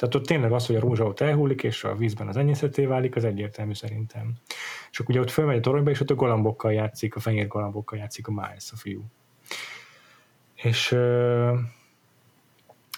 Tehát 0.00 0.14
ott 0.14 0.26
tényleg 0.26 0.52
az, 0.52 0.66
hogy 0.66 0.76
a 0.76 0.80
rózsa 0.80 1.04
ott 1.04 1.20
elhullik, 1.20 1.62
és 1.62 1.84
a 1.84 1.94
vízben 1.94 2.28
az 2.28 2.36
enyészeté 2.36 2.84
válik, 2.84 3.16
az 3.16 3.24
egyértelmű 3.24 3.74
szerintem. 3.74 4.32
És 4.90 5.00
akkor 5.00 5.14
ugye 5.14 5.24
ott 5.24 5.30
fölmegy 5.30 5.56
a 5.56 5.60
toronyba, 5.60 5.90
és 5.90 6.00
ott 6.00 6.10
a 6.10 6.14
galambokkal 6.14 6.72
játszik, 6.72 7.16
a 7.16 7.20
fenyér 7.20 7.48
galambokkal 7.48 7.98
játszik 7.98 8.26
a 8.26 8.30
Miles, 8.30 8.72
a 8.72 8.76
fiú. 8.76 9.04
És 10.54 10.92
ö, 10.92 11.54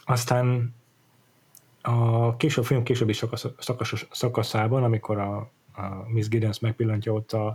aztán 0.04 0.74
a 1.80 2.36
később, 2.36 2.64
film 2.64 2.82
későbbi 2.82 3.12
szakasz, 3.12 3.46
szakasz, 3.58 4.06
szakaszában, 4.10 4.84
amikor 4.84 5.18
a, 5.18 5.36
a 5.74 6.08
Miss 6.08 6.28
Giddens 6.28 6.58
megpillantja 6.58 7.12
ott 7.12 7.32
a, 7.32 7.46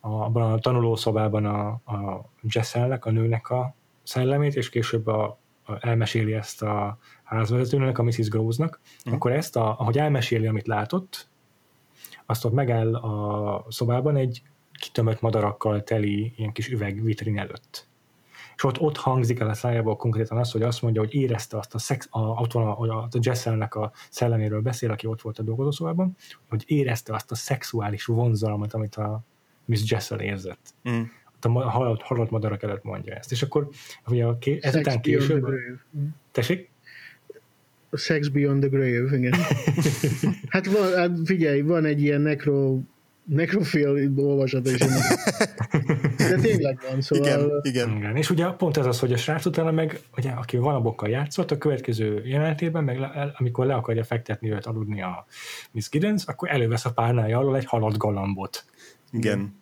a, 0.00 0.08
abban 0.08 0.52
a 0.52 0.58
tanulószobában 0.58 1.44
a, 1.44 1.66
a 1.68 2.30
Jesselnek, 2.42 3.04
a 3.04 3.10
nőnek 3.10 3.50
a 3.50 3.74
szellemét, 4.02 4.54
és 4.54 4.68
később 4.68 5.06
a, 5.06 5.38
a, 5.64 5.86
elmeséli 5.86 6.34
ezt 6.34 6.62
a 6.62 6.98
házvezetőnek, 7.34 7.98
a 7.98 8.02
Mrs. 8.02 8.28
Groves-nak, 8.28 8.80
mm. 9.10 9.12
akkor 9.12 9.32
ezt, 9.32 9.56
a, 9.56 9.78
ahogy 9.78 9.98
elmeséli, 9.98 10.46
amit 10.46 10.66
látott, 10.66 11.28
azt 12.26 12.44
ott 12.44 12.52
megáll 12.52 12.94
a 12.94 13.66
szobában 13.68 14.16
egy 14.16 14.42
kitömött 14.72 15.20
madarakkal 15.20 15.82
teli 15.82 16.32
ilyen 16.36 16.52
kis 16.52 16.68
üvegvitrin 16.68 17.38
előtt. 17.38 17.90
És 18.56 18.64
ott, 18.64 18.80
ott 18.80 18.96
hangzik 18.96 19.40
el 19.40 19.48
a 19.48 19.54
szájából 19.54 19.96
konkrétan 19.96 20.38
az, 20.38 20.50
hogy 20.50 20.62
azt 20.62 20.82
mondja, 20.82 21.00
hogy 21.00 21.14
érezte 21.14 21.58
azt 21.58 21.74
a 21.74 21.78
szex, 21.78 22.06
a, 22.10 22.20
ott 22.20 22.52
van 22.52 22.66
a, 22.66 22.78
a, 22.78 23.02
a 23.02 23.18
Jesselnek 23.20 23.74
a 23.74 23.92
szelleméről 24.10 24.60
beszél, 24.60 24.90
aki 24.90 25.06
ott 25.06 25.20
volt 25.20 25.38
a 25.38 25.42
dolgozószobában, 25.42 26.16
hogy 26.48 26.64
érezte 26.66 27.14
azt 27.14 27.30
a 27.30 27.34
szexuális 27.34 28.04
vonzalmat, 28.04 28.74
amit 28.74 28.94
a 28.94 29.22
Miss 29.64 29.90
Jessel 29.90 30.20
érzett. 30.20 30.74
Mm. 30.90 31.02
Ott 31.34 31.44
a 31.44 31.70
halott, 31.70 32.02
halott 32.02 32.30
madarak 32.30 32.62
előtt 32.62 32.82
mondja 32.82 33.14
ezt. 33.14 33.32
És 33.32 33.42
akkor 33.42 33.68
ugye 34.06 34.24
a 34.24 34.38
ké, 34.38 34.58
ezután 34.62 35.00
később... 35.00 35.46
Tessék? 36.30 36.71
A 37.94 37.96
Sex 37.96 38.28
Beyond 38.28 38.60
the 38.60 38.68
Grave, 38.68 39.16
igen. 39.16 39.32
hát, 40.48 40.66
van, 40.66 40.94
hát 40.96 41.10
figyelj, 41.24 41.60
van 41.60 41.84
egy 41.84 42.02
ilyen 42.02 42.20
necro 42.20 42.80
nekrofil 43.24 44.12
olvasata 44.16 44.70
is. 44.70 44.78
De 46.16 46.38
tényleg 46.40 46.78
van, 46.90 47.00
szóval... 47.00 47.26
Igen, 47.26 47.60
igen. 47.62 47.96
igen. 47.96 48.16
És 48.16 48.30
ugye 48.30 48.46
pont 48.46 48.76
ez 48.76 48.86
az, 48.86 48.98
hogy 48.98 49.12
a 49.12 49.16
srác 49.16 49.46
utána 49.46 49.70
meg, 49.70 50.00
ugye, 50.16 50.30
aki 50.30 50.56
valabokkal 50.56 51.08
játszott, 51.08 51.50
a 51.50 51.58
következő 51.58 52.22
jelenetében, 52.24 52.84
meg 52.84 52.98
le, 52.98 53.34
amikor 53.38 53.66
le 53.66 53.74
akarja 53.74 54.04
fektetni 54.04 54.52
őt 54.52 54.66
aludni 54.66 55.02
a 55.02 55.26
Miss 55.70 55.88
Giddens, 55.88 56.24
akkor 56.26 56.50
elővesz 56.50 56.84
a 56.84 56.92
párnája 56.92 57.38
alól 57.38 57.56
egy 57.56 57.66
halott 57.66 57.96
galambot. 57.96 58.64
Igen. 59.10 59.60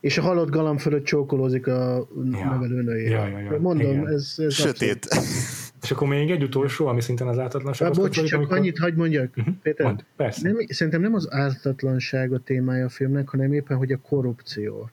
És 0.00 0.18
a 0.18 0.22
halott 0.22 0.50
galamb 0.50 0.78
fölött 0.78 1.04
csókolózik 1.04 1.66
a 1.66 2.08
ja. 2.32 2.50
nevelőnője. 2.50 3.10
Ja, 3.10 3.26
ja, 3.26 3.38
ja. 3.38 3.60
Mondom, 3.60 3.90
igen. 3.90 4.08
ez, 4.08 4.34
ez 4.36 4.54
Sötét. 4.54 5.04
Abszolút. 5.04 5.65
És 5.86 5.92
akkor 5.92 6.08
még 6.08 6.30
egy 6.30 6.42
utolsó, 6.42 6.86
ami 6.86 7.00
szintén 7.00 7.26
az 7.26 7.38
ártatlanság. 7.38 7.92
Bocs, 7.92 8.24
csak 8.24 8.38
amikor... 8.38 8.56
annyit 8.56 8.78
hagyd 8.78 8.96
mondjak, 8.96 9.36
uh-huh. 9.36 9.54
Péter. 9.62 9.86
Mond, 9.86 10.04
persze. 10.16 10.48
Nem, 10.48 10.56
szerintem 10.68 11.02
nem 11.02 11.14
az 11.14 11.28
ártatlanság 11.30 12.32
a 12.32 12.38
témája 12.38 12.84
a 12.84 12.88
filmnek, 12.88 13.28
hanem 13.28 13.52
éppen, 13.52 13.76
hogy 13.76 13.92
a 13.92 13.98
korrupció. 13.98 14.90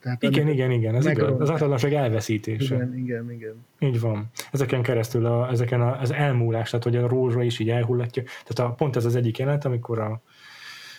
Tehát 0.00 0.22
igen, 0.22 0.48
igen, 0.48 0.70
igen, 0.70 0.94
ez 0.94 1.06
igaz. 1.06 1.40
Az 1.40 1.50
ártatlanság 1.50 1.92
elveszítése. 1.92 2.74
Igen, 2.74 2.96
igen, 2.96 3.32
igen. 3.32 3.64
Így 3.78 4.00
van. 4.00 4.30
Ezeken 4.52 4.82
keresztül, 4.82 5.26
a, 5.26 5.50
ezeken 5.50 5.80
a, 5.80 6.00
az 6.00 6.12
elmúlás, 6.12 6.70
tehát 6.70 6.84
hogy 6.84 6.96
a 6.96 7.08
rózsa 7.08 7.42
is 7.42 7.58
így 7.58 7.70
elhullatja. 7.70 8.22
Tehát 8.22 8.72
a, 8.72 8.74
pont 8.74 8.96
ez 8.96 9.04
az 9.04 9.16
egyik 9.16 9.38
jelenet, 9.38 9.64
amikor 9.64 9.98
a 9.98 10.20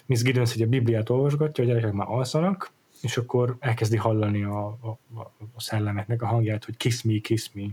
Miss 0.05 0.21
Giddens 0.21 0.61
a 0.61 0.65
Bibliát 0.65 1.09
olvasgatja, 1.09 1.63
a 1.63 1.67
gyerekek 1.67 1.91
már 1.91 2.07
alszanak, 2.09 2.71
és 3.01 3.17
akkor 3.17 3.55
elkezdi 3.59 3.97
hallani 3.97 4.43
a, 4.43 4.65
a, 4.67 5.19
a 5.55 5.61
szellemeknek 5.61 6.21
a 6.21 6.25
hangját, 6.25 6.65
hogy 6.65 6.77
kiss 6.77 7.01
me, 7.01 7.17
kiss 7.19 7.49
me 7.53 7.63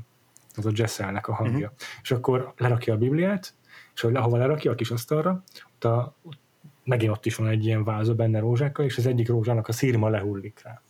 az 0.57 0.67
a 0.67 0.71
Jesselnek 0.75 1.29
a 1.29 1.35
hangja. 1.35 1.67
Uh-huh. 1.67 1.89
És 2.03 2.11
akkor 2.11 2.53
lerakja 2.57 2.95
a 2.95 2.97
Bibliát, 2.97 3.55
és 3.95 4.03
ahogy 4.03 4.17
ahova 4.17 4.37
lerakja 4.37 4.71
a 4.71 4.75
kis 4.75 4.91
asztalra, 4.91 5.43
ott, 5.75 5.85
a, 5.85 6.17
megint 6.85 7.13
ott 7.13 7.27
is 7.27 7.37
van 7.37 7.49
egy 7.49 7.65
ilyen 7.65 7.85
váza 7.85 8.15
benne 8.15 8.39
rózsákkal, 8.39 8.85
és 8.85 8.99
az 8.99 9.07
egyik 9.07 9.29
rózsának 9.29 9.69
a 9.69 9.73
szírma 9.73 10.09
lehullik 10.09 10.61
rá. 10.65 10.83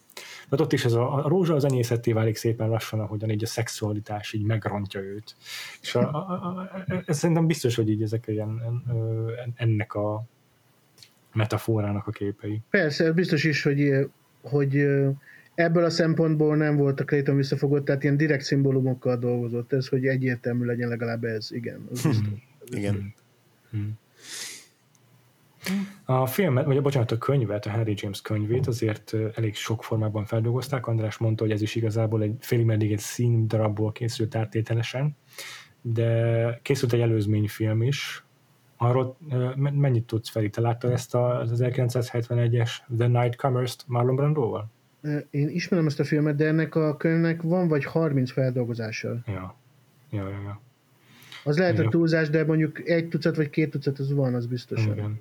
Tehát 0.45 0.61
ott 0.61 0.73
is 0.73 0.85
ez 0.85 0.93
a, 0.93 1.25
a 1.25 1.29
rózsa 1.29 1.55
az 1.55 1.65
enyészetté 1.65 2.13
válik 2.13 2.37
szépen 2.37 2.69
lassan, 2.69 3.01
ahogyan 3.01 3.31
így 3.31 3.43
a 3.43 3.47
szexualitás 3.47 4.33
így 4.33 4.43
megrontja 4.43 5.01
őt. 5.01 5.37
És 5.81 5.95
a, 5.95 6.01
a, 6.01 6.19
a, 6.19 6.71
ez 7.07 7.19
szerintem 7.19 7.47
biztos, 7.47 7.75
hogy 7.75 7.91
így 7.91 8.03
ezek 8.03 8.25
ilyen, 8.27 8.83
ennek 9.55 9.95
a 9.95 10.25
metaforának 11.33 12.07
a 12.07 12.11
képei. 12.11 12.61
Persze, 12.71 13.13
biztos 13.13 13.45
is, 13.45 13.63
hogy, 13.63 13.93
hogy 14.43 14.87
ebből 15.55 15.85
a 15.85 15.91
szempontból 15.91 16.57
nem 16.57 16.77
volt 16.77 17.01
a 17.01 17.05
Clayton 17.05 17.37
visszafogott, 17.37 17.85
tehát 17.85 18.03
ilyen 18.03 18.17
direkt 18.17 18.45
szimbólumokkal 18.45 19.17
dolgozott 19.17 19.73
ez, 19.73 19.89
hogy 19.89 20.07
egyértelmű 20.07 20.65
legyen 20.65 20.89
legalább 20.89 21.25
ez, 21.25 21.53
igen. 21.53 21.89
Az 21.91 22.03
biztos. 22.03 22.17
Hmm. 22.17 22.43
Igen. 22.65 23.15
Hmm. 23.71 23.99
A 26.05 26.27
filmet, 26.27 26.65
vagy 26.65 26.77
a 26.77 26.81
bocsánat, 26.81 27.11
a 27.11 27.19
könyvet, 27.19 27.67
a 27.67 27.71
Harry 27.71 27.95
James 27.97 28.21
könyvét 28.21 28.67
azért 28.67 29.15
elég 29.35 29.55
sok 29.55 29.85
formában 29.85 30.25
feldolgozták. 30.25 30.87
András 30.87 31.17
mondta, 31.17 31.43
hogy 31.43 31.53
ez 31.53 31.63
is 31.63 31.75
igazából 31.75 32.23
egy 32.23 32.37
félig 32.41 32.65
meddig 32.67 32.93
egy 32.93 32.99
színdarabból 32.99 33.93
készült 33.93 34.35
áttételesen, 34.35 35.17
de 35.81 36.61
készült 36.63 36.93
egy 36.93 37.01
előzményfilm 37.01 37.83
is. 37.83 38.25
Arról 38.77 39.17
mennyit 39.57 40.05
tudsz, 40.05 40.31
Feri? 40.31 40.51
Te 40.51 40.61
láttad 40.61 40.91
ezt 40.91 41.15
az 41.15 41.63
1971-es 41.65 42.71
The 42.99 43.07
Nightcomers-t 43.07 43.85
Marlon 43.87 44.17
Brando-val? 44.17 44.71
Én 45.31 45.49
ismerem 45.49 45.87
ezt 45.87 46.01
a 46.01 46.05
filmet, 46.05 46.37
de 46.37 46.47
ennek 46.47 46.75
a 46.75 46.97
könyvnek 46.97 47.43
van 47.43 47.69
vagy 47.69 47.85
30 47.85 48.33
feldolgozása. 48.33 49.23
Ja. 49.27 49.57
Ja, 50.11 50.29
ja, 50.29 50.41
ja. 50.45 50.61
Az 51.45 51.59
lehet 51.59 51.79
a 51.79 51.89
túlzás, 51.89 52.31
de 52.31 52.45
mondjuk 52.45 52.89
egy 52.89 53.09
tucat 53.09 53.37
vagy 53.37 53.51
két 53.51 53.71
tucat 53.71 53.99
az 53.99 54.13
van, 54.13 54.35
az 54.35 54.47
biztos. 54.47 54.85
Igen. 54.87 55.21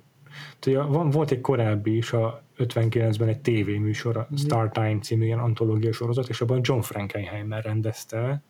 Tudja, 0.58 0.86
van, 0.86 1.10
volt 1.10 1.30
egy 1.30 1.40
korábbi 1.40 1.96
is, 1.96 2.12
a 2.12 2.42
59-ben 2.58 3.28
egy 3.28 3.40
tévéműsor, 3.40 4.16
a 4.16 4.28
Star 4.36 4.70
Time 4.70 4.98
című 5.02 5.24
ilyen 5.24 5.38
antológiai 5.38 5.92
sorozat, 5.92 6.28
és 6.28 6.40
abban 6.40 6.60
John 6.62 6.80
Frankenheimer 6.80 7.64
rendezte, 7.64 8.42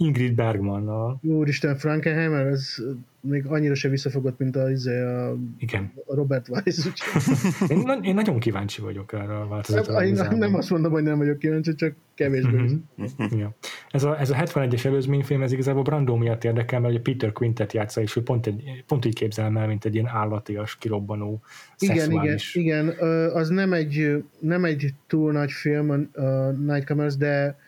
Ingrid 0.00 0.34
Bergmannal. 0.34 1.18
Úristen, 1.22 1.76
Frankenheimer, 1.76 2.46
ez 2.46 2.74
még 3.20 3.46
annyira 3.46 3.74
se 3.74 3.88
visszafogott, 3.88 4.38
mint 4.38 4.56
a, 4.56 4.70
izé, 4.70 5.00
a, 5.00 5.36
Igen. 5.58 5.92
a 6.06 6.14
Robert 6.14 6.48
Weiss. 6.48 6.86
Én, 7.68 7.78
na- 7.78 7.98
én 8.02 8.14
nagyon 8.14 8.38
kíváncsi 8.38 8.80
vagyok 8.80 9.12
erre 9.12 9.36
a 9.36 9.48
változatra. 9.48 10.04
Én 10.04 10.16
nem 10.36 10.54
azt 10.54 10.70
mondom, 10.70 10.92
hogy 10.92 11.02
nem 11.02 11.18
vagyok 11.18 11.38
kíváncsi, 11.38 11.74
csak 11.74 11.94
kevésbé. 12.14 12.56
Mhm. 12.94 13.38
Ja. 13.38 13.54
Ez, 13.90 14.04
a, 14.04 14.20
ez 14.20 14.30
a 14.30 14.34
71-es 14.34 14.84
előzményfilm, 14.84 15.42
ez 15.42 15.52
igazából 15.52 15.82
Brando 15.82 16.16
miatt 16.16 16.44
érdekel, 16.44 16.80
mert 16.80 16.92
ugye 16.92 17.02
Peter 17.02 17.32
Quintet 17.32 17.72
játsza, 17.72 18.00
és 18.00 18.16
ő 18.16 18.22
pont, 18.22 18.46
egy, 18.46 18.84
pont 18.86 19.04
így 19.04 19.14
képzelem 19.14 19.56
el, 19.56 19.66
mint 19.66 19.84
egy 19.84 19.94
ilyen 19.94 20.06
állatias, 20.06 20.76
kirobbanó, 20.76 21.40
Igen, 21.78 22.10
igen, 22.10 22.38
igen, 22.52 22.88
az 23.32 23.48
nem 23.48 23.72
egy, 23.72 24.24
nem 24.38 24.64
egy 24.64 24.94
túl 25.06 25.32
nagy 25.32 25.50
film, 25.52 25.90
a 25.90 26.20
a 26.20 26.50
Nightcomers, 26.50 27.16
de 27.16 27.58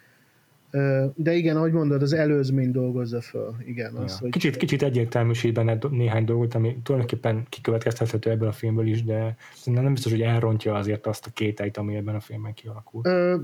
de 1.15 1.33
igen, 1.33 1.57
ahogy 1.57 1.73
mondod, 1.73 2.03
az 2.03 2.13
előzmény 2.13 2.71
dolgozza 2.71 3.21
föl. 3.21 3.55
Igen, 3.65 3.95
az, 3.95 4.13
Ja. 4.13 4.17
hogy 4.21 4.31
Kicsit, 4.31 4.57
kicsit 4.57 4.83
egyértelműsít 4.83 5.55
benne 5.55 5.79
néhány 5.91 6.25
dolgot, 6.25 6.55
ami 6.55 6.77
tulajdonképpen 6.83 7.47
kikövetkeztethető 7.49 8.31
ebből 8.31 8.49
a 8.49 8.53
filmből 8.53 8.87
is, 8.87 9.05
de 9.05 9.37
szerintem 9.55 9.85
nem 9.85 9.93
biztos, 9.93 10.13
hogy 10.13 10.23
elrontja 10.23 10.75
azért 10.75 11.07
azt 11.07 11.27
a 11.27 11.31
kételyt, 11.35 11.77
ami 11.77 11.97
ebben 11.97 12.15
a 12.15 12.21
filmben 12.21 12.55
kialakult. 12.55 13.07
Ö, 13.07 13.37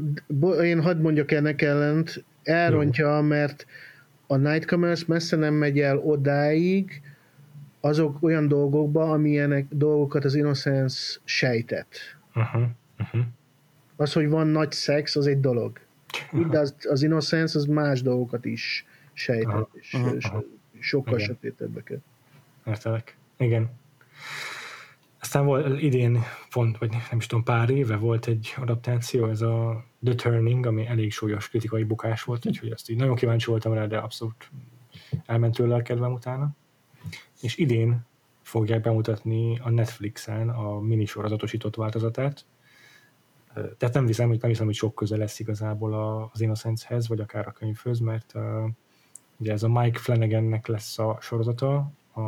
én 0.62 0.82
hadd 0.82 0.96
mondjak 0.98 1.32
ennek 1.32 1.62
ellent, 1.62 2.24
elrontja, 2.42 3.20
mert 3.20 3.66
a 4.26 4.36
Nightcomers 4.36 5.04
messze 5.04 5.36
nem 5.36 5.54
megy 5.54 5.78
el 5.78 5.98
odáig, 5.98 7.02
azok 7.80 8.22
olyan 8.22 8.48
dolgokba, 8.48 9.10
amilyenek 9.10 9.66
dolgokat 9.70 10.24
az 10.24 10.34
Innocence 10.34 11.18
sejtett. 11.24 11.96
Uh-huh. 12.34 12.62
Uh-huh. 12.98 13.20
Az, 13.96 14.12
hogy 14.12 14.28
van 14.28 14.46
nagy 14.46 14.72
szex, 14.72 15.16
az 15.16 15.26
egy 15.26 15.40
dolog. 15.40 15.78
Itt 16.32 16.54
az, 16.54 16.74
az 16.88 17.02
Innocence 17.02 17.58
az 17.58 17.64
más 17.64 18.02
dolgokat 18.02 18.44
is 18.44 18.86
sejtett, 19.12 19.46
Aha. 19.46 19.68
és, 19.72 19.94
Aha. 19.94 20.10
és 20.14 20.30
sokkal 20.78 21.14
Igen. 21.14 21.26
sötétebbeket. 21.26 22.00
Értelek. 22.66 23.16
Igen. 23.36 23.70
Aztán 25.20 25.44
volt 25.44 25.80
idén 25.80 26.22
pont, 26.50 26.78
vagy 26.78 26.90
nem 26.90 27.18
is 27.18 27.26
tudom, 27.26 27.44
pár 27.44 27.70
éve 27.70 27.96
volt 27.96 28.26
egy 28.26 28.54
adaptáció, 28.56 29.28
ez 29.28 29.40
a 29.40 29.84
The 30.04 30.14
Turning, 30.14 30.66
ami 30.66 30.86
elég 30.86 31.12
súlyos 31.12 31.48
kritikai 31.48 31.84
bukás 31.84 32.22
volt, 32.22 32.46
úgyhogy 32.46 32.70
azt 32.70 32.90
így 32.90 32.96
nagyon 32.96 33.14
kíváncsi 33.14 33.50
voltam 33.50 33.72
rá, 33.72 33.86
de 33.86 33.98
abszolút 33.98 34.50
elment 35.26 35.54
tőle 35.54 35.74
a 35.74 35.82
kedvem 35.82 36.12
utána. 36.12 36.50
És 37.40 37.56
idén 37.56 38.06
fogják 38.42 38.80
bemutatni 38.80 39.58
a 39.58 39.70
Netflixen 39.70 40.48
a 40.48 40.80
minisorozatosított 40.80 41.74
változatát. 41.74 42.44
Tehát 43.78 43.94
nem 43.94 44.06
hiszem, 44.06 44.28
hogy 44.28 44.38
nem 44.40 44.50
hiszem, 44.50 44.66
hogy 44.66 44.74
sok 44.74 44.94
köze 44.94 45.16
lesz 45.16 45.38
igazából 45.38 46.28
az 46.32 46.40
Innocence-hez, 46.40 47.08
vagy 47.08 47.20
akár 47.20 47.46
a 47.46 47.52
könyvhöz, 47.52 47.98
mert 47.98 48.32
uh, 48.34 48.42
ugye 49.36 49.52
ez 49.52 49.62
a 49.62 49.68
Mike 49.68 49.98
Flanagannek 49.98 50.66
lesz 50.66 50.98
a 50.98 51.18
sorozata, 51.20 51.92
a, 52.14 52.20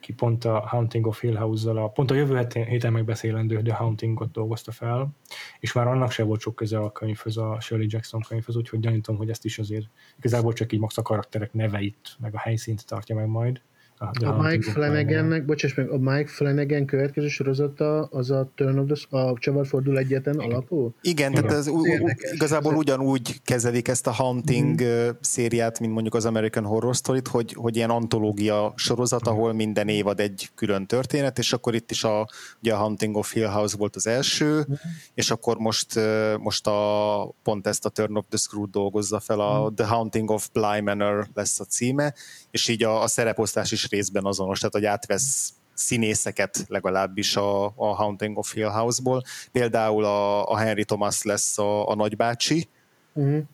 ki 0.00 0.12
pont 0.12 0.44
a 0.44 0.60
Haunting 0.66 1.06
of 1.06 1.20
Hill 1.20 1.36
House-zal, 1.36 1.76
a, 1.76 1.88
pont 1.88 2.10
a 2.10 2.14
jövő 2.14 2.46
héten 2.52 2.92
megbeszélendő 2.92 3.62
The 3.62 3.74
Hauntingot 3.74 4.30
dolgozta 4.30 4.72
fel, 4.72 5.10
és 5.60 5.72
már 5.72 5.86
annak 5.86 6.10
se 6.10 6.22
volt 6.22 6.40
sok 6.40 6.54
köze 6.54 6.78
a 6.78 6.92
könyvhöz, 6.92 7.36
a 7.36 7.60
Shirley 7.60 7.86
Jackson 7.90 8.20
könyvhöz, 8.20 8.56
úgyhogy 8.56 8.80
gyanítom, 8.80 9.16
hogy 9.16 9.30
ezt 9.30 9.44
is 9.44 9.58
azért 9.58 9.86
igazából 10.18 10.52
csak 10.52 10.72
így 10.72 10.80
max 10.80 10.98
a 10.98 11.02
karakterek 11.02 11.52
neveit, 11.52 12.16
meg 12.18 12.34
a 12.34 12.38
helyszínt 12.38 12.86
tartja 12.86 13.14
meg 13.14 13.26
majd. 13.26 13.62
A 14.02 14.24
Haunting 14.24 14.42
Mike 14.58 14.70
Flanagannek, 14.70 15.44
bocsáss 15.44 15.74
meg, 15.74 15.90
a 15.90 15.98
Mike 15.98 16.26
Flanagan 16.30 16.86
következő 16.86 17.28
sorozata 17.28 18.02
az 18.04 18.30
a 18.30 18.50
Turn 18.54 18.78
of 18.78 18.86
the, 18.98 19.18
a 19.18 19.38
Csavarfordul 19.38 19.98
egyetlen 19.98 20.38
alapú? 20.38 20.94
Igen, 21.00 21.30
tehát 21.30 21.44
Igen. 21.46 21.56
ez 21.58 21.68
ú- 21.68 21.86
Érdekes. 21.86 22.32
igazából 22.32 22.72
Ez- 22.72 22.78
ugyanúgy 22.78 23.42
kezelik 23.42 23.88
ezt 23.88 24.06
a 24.06 24.10
Haunting 24.10 24.82
mm 24.82 24.90
szériát, 25.20 25.80
mint 25.80 25.92
mondjuk 25.92 26.14
az 26.14 26.24
American 26.24 26.64
Horror 26.64 26.94
Story-t, 26.94 27.28
hogy, 27.28 27.52
hogy 27.52 27.76
ilyen 27.76 27.90
antológia 27.90 28.72
sorozat, 28.76 29.26
ahol 29.26 29.52
minden 29.52 29.88
évad 29.88 30.20
egy 30.20 30.50
külön 30.54 30.86
történet, 30.86 31.38
és 31.38 31.52
akkor 31.52 31.74
itt 31.74 31.90
is 31.90 32.04
a, 32.04 32.28
ugye 32.62 32.74
a 32.74 32.76
Haunting 32.76 33.16
of 33.16 33.32
Hill 33.32 33.46
House 33.48 33.76
volt 33.76 33.96
az 33.96 34.06
első, 34.06 34.66
és 35.14 35.30
akkor 35.30 35.56
most, 35.56 36.00
most 36.38 36.66
a, 36.66 37.34
pont 37.42 37.66
ezt 37.66 37.84
a 37.84 37.88
Turn 37.88 38.16
of 38.16 38.24
the 38.28 38.38
Screw 38.38 38.70
dolgozza 38.70 39.20
fel, 39.20 39.40
a 39.40 39.72
The 39.74 39.86
Haunting 39.86 40.30
of 40.30 40.48
Bly 40.52 40.80
Manor 40.80 41.26
lesz 41.34 41.60
a 41.60 41.64
címe, 41.64 42.14
és 42.52 42.68
így 42.68 42.82
a, 42.82 43.02
a 43.02 43.06
szereposztás 43.06 43.72
is 43.72 43.88
részben 43.88 44.24
azonos, 44.24 44.58
tehát 44.58 44.74
hogy 44.74 44.84
átvesz 44.84 45.52
színészeket 45.74 46.64
legalábbis 46.68 47.36
a, 47.36 47.64
a 47.64 47.94
Haunting 47.94 48.38
of 48.38 48.52
Hill 48.52 48.68
House-ból. 48.68 49.22
Például 49.52 50.04
a, 50.04 50.48
a 50.48 50.56
Henry 50.56 50.84
Thomas 50.84 51.22
lesz 51.22 51.58
a, 51.58 51.88
a 51.88 51.94
nagybácsi, 51.94 52.68
Uh-huh. 53.14 53.44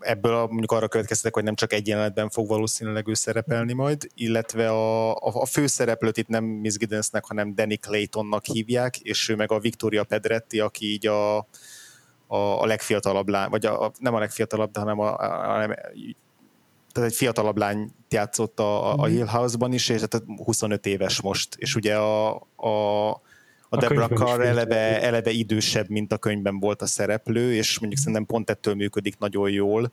Ebből 0.00 0.46
mondjuk 0.46 0.72
arra 0.72 0.88
következtetek, 0.88 1.34
hogy 1.34 1.44
nem 1.44 1.54
csak 1.54 1.72
egy 1.72 1.86
jelenetben 1.86 2.28
fog 2.28 2.48
valószínűleg 2.48 3.08
ő 3.08 3.14
szerepelni 3.14 3.72
majd, 3.72 4.08
illetve 4.14 4.70
a, 4.70 5.10
a, 5.10 5.18
a 5.20 5.46
főszereplőt 5.46 6.16
itt 6.16 6.28
nem 6.28 6.44
Miss 6.44 6.76
Giddensnek, 6.76 7.24
hanem 7.24 7.54
Danny 7.54 7.78
Claytonnak 7.80 8.44
hívják, 8.44 9.00
és 9.00 9.28
ő 9.28 9.36
meg 9.36 9.52
a 9.52 9.58
Victoria 9.58 10.04
Pedretti, 10.04 10.60
aki 10.60 10.92
így 10.92 11.06
a, 11.06 11.36
a, 12.26 12.36
a 12.36 12.66
legfiatalabb 12.66 13.28
lány, 13.28 13.48
vagy 13.48 13.66
a, 13.66 13.84
a, 13.84 13.92
nem 13.98 14.14
a 14.14 14.18
legfiatalabb, 14.18 14.70
de 14.70 14.80
hanem 14.80 14.98
a, 14.98 15.16
a, 15.16 15.62
a 15.62 15.76
tehát 16.94 17.10
egy 17.10 17.16
fiatalabb 17.16 17.56
lány 17.56 17.90
játszott 18.08 18.60
a, 18.60 18.92
a, 18.92 18.96
a 18.96 19.04
Hill 19.04 19.26
House-ban 19.26 19.72
is, 19.72 19.88
és 19.88 20.02
tehát 20.08 20.26
25 20.44 20.86
éves 20.86 21.20
most, 21.20 21.54
és 21.58 21.74
ugye 21.74 21.96
a, 21.96 22.34
a, 22.56 23.10
a 23.10 23.20
A 23.68 23.76
Deborah 23.76 24.08
könyvben 24.08 24.28
is 24.28 24.32
Carr 24.32 24.40
eleve, 24.40 25.02
eleve 25.02 25.30
idősebb, 25.30 25.88
mint 25.88 26.12
a 26.12 26.18
könyvben 26.18 26.60
volt 26.60 26.82
a 26.82 26.86
szereplő, 26.86 27.54
és 27.54 27.78
mondjuk 27.78 28.00
szerintem 28.00 28.26
pont 28.26 28.50
ettől 28.50 28.74
működik 28.74 29.18
nagyon 29.18 29.50
jól, 29.50 29.92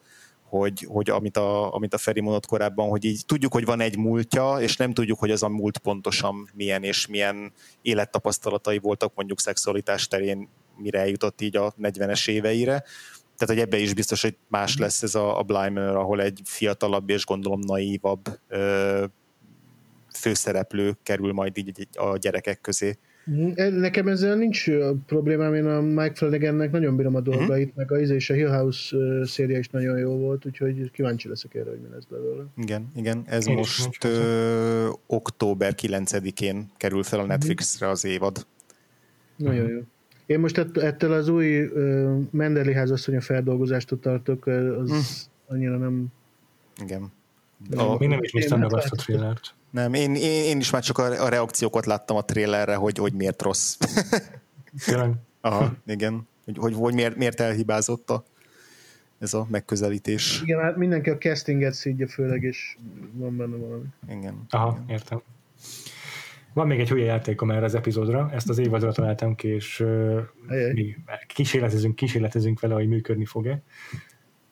hogy, 0.51 0.87
hogy 0.89 1.09
amit, 1.09 1.37
a, 1.37 1.73
amit 1.73 1.93
a 1.93 1.97
Feri 1.97 2.21
mondott 2.21 2.45
korábban, 2.45 2.89
hogy 2.89 3.05
így 3.05 3.25
tudjuk, 3.25 3.53
hogy 3.53 3.65
van 3.65 3.79
egy 3.79 3.97
múltja, 3.97 4.57
és 4.59 4.77
nem 4.77 4.93
tudjuk, 4.93 5.19
hogy 5.19 5.31
az 5.31 5.43
a 5.43 5.49
múlt 5.49 5.77
pontosan 5.77 6.49
milyen, 6.53 6.83
és 6.83 7.07
milyen 7.07 7.51
élettapasztalatai 7.81 8.77
voltak 8.77 9.11
mondjuk 9.15 9.39
szexualitás 9.39 10.07
terén, 10.07 10.49
mire 10.77 10.99
eljutott 10.99 11.41
így 11.41 11.55
a 11.55 11.73
40-es 11.81 12.29
éveire. 12.29 12.83
Tehát, 13.41 13.55
hogy 13.55 13.73
ebbe 13.73 13.83
is 13.83 13.93
biztos, 13.93 14.21
hogy 14.21 14.37
más 14.47 14.77
lesz 14.77 15.03
ez 15.03 15.15
a, 15.15 15.39
a 15.39 15.43
Blymer, 15.43 15.95
ahol 15.95 16.21
egy 16.21 16.41
fiatalabb 16.43 17.09
és 17.09 17.25
gondolom 17.25 17.59
naívabb 17.59 18.39
ö, 18.47 19.05
főszereplő 20.13 20.97
kerül 21.03 21.33
majd 21.33 21.57
így 21.57 21.87
a 21.93 22.17
gyerekek 22.17 22.61
közé. 22.61 22.97
Mhm. 23.25 23.79
Nekem 23.79 24.07
ezzel 24.07 24.35
nincs 24.35 24.65
problémám, 25.05 25.53
én 25.53 25.65
a 25.65 25.81
Mike 25.81 26.15
Flanagannek 26.15 26.71
nagyon 26.71 26.95
bírom 26.95 27.15
a 27.15 27.21
dolgait, 27.21 27.75
meg 27.75 27.91
a 27.91 27.99
Izé 27.99 28.15
és 28.15 28.29
a 28.29 28.33
Hill 28.33 28.49
House 28.49 28.97
széria 29.25 29.57
is 29.57 29.69
nagyon 29.69 29.97
jó 29.97 30.17
volt, 30.17 30.45
úgyhogy 30.45 30.91
kíváncsi 30.91 31.27
leszek 31.27 31.55
erre, 31.55 31.69
hogy 31.69 31.79
mi 31.79 31.87
lesz 31.93 32.05
belőle. 32.09 32.43
Igen, 32.57 32.91
igen. 32.95 33.23
Ez 33.25 33.47
Én 33.47 33.55
most 33.55 34.03
ö, 34.03 34.89
október 35.07 35.73
9-én 35.81 36.71
kerül 36.77 37.03
fel 37.03 37.19
a 37.19 37.25
Netflixre 37.25 37.89
az 37.89 38.05
évad. 38.05 38.45
Nagyon 39.35 39.69
jó. 39.69 39.79
Én 40.31 40.39
most 40.39 40.57
ett, 40.57 40.77
ettől 40.77 41.11
az 41.13 41.27
új 41.27 41.63
uh, 41.63 42.21
Mendeli 42.29 42.73
házasszonya 42.73 43.21
feldolgozástól 43.21 43.99
tartok, 43.99 44.45
az 44.45 45.29
annyira 45.47 45.77
nem... 45.77 46.05
Igen. 46.83 47.11
nem 47.69 47.87
A- 47.87 47.97
Még 47.97 48.09
nem 48.09 48.23
is 48.23 48.31
néztem 48.31 48.59
meg 48.59 48.73
azt 48.73 48.91
a 48.91 48.95
trailert. 48.95 49.53
Nem, 49.69 49.93
én, 49.93 50.15
én, 50.15 50.43
én 50.43 50.57
is 50.57 50.69
már 50.69 50.83
csak 50.83 50.97
a, 50.97 51.23
a 51.23 51.29
reakciókat 51.29 51.85
láttam 51.85 52.17
a 52.17 52.21
trailerre, 52.25 52.75
hogy, 52.75 52.97
hogy 52.97 53.13
miért 53.13 53.41
rossz. 53.41 53.77
Tényleg? 54.85 55.11
Aha, 55.41 55.73
igen. 55.85 56.27
Hogy, 56.45 56.57
hogy, 56.57 56.73
hogy 56.73 56.93
miért, 56.93 57.15
miért 57.15 57.39
elhibázott 57.39 58.09
a, 58.09 58.23
ez 59.19 59.33
a 59.33 59.47
megközelítés. 59.49 60.41
Igen, 60.41 60.59
hát 60.61 60.77
mindenki 60.77 61.09
a 61.09 61.17
castinget 61.17 61.73
szídja 61.73 62.07
főleg, 62.07 62.43
és 62.43 62.77
van 63.13 63.37
benne 63.37 63.55
valami. 63.55 63.83
Igen. 64.09 64.45
Aha, 64.49 64.83
értem. 64.87 65.21
Van 66.53 66.67
még 66.67 66.79
egy 66.79 66.89
hülye 66.89 67.05
játékom 67.05 67.51
erre 67.51 67.65
az 67.65 67.75
epizódra, 67.75 68.29
ezt 68.33 68.49
az 68.49 68.57
évadra 68.57 68.91
találtam 68.91 69.35
ki, 69.35 69.47
és 69.47 69.79
uh, 69.79 70.19
még 70.73 70.97
kísérletezünk, 71.27 71.95
kísérletezünk 71.95 72.59
vele, 72.59 72.73
hogy 72.73 72.87
működni 72.87 73.25
fog-e. 73.25 73.61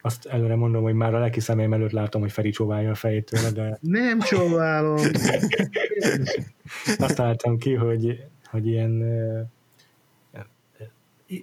Azt 0.01 0.25
előre 0.25 0.55
mondom, 0.55 0.83
hogy 0.83 0.93
már 0.93 1.13
a 1.13 1.19
lelki 1.19 1.39
szemeim 1.39 1.73
előtt 1.73 1.91
látom, 1.91 2.21
hogy 2.21 2.31
Feri 2.31 2.49
csóválja 2.49 2.91
a 2.91 2.95
fejét 2.95 3.25
tőle, 3.25 3.51
de 3.51 3.77
Nem 3.81 4.19
csóválom! 4.19 4.97
azt 6.97 7.15
találtam 7.15 7.57
ki, 7.57 7.73
hogy, 7.73 8.23
hogy 8.45 8.67
ilyen 8.67 8.91
uh, 8.91 9.47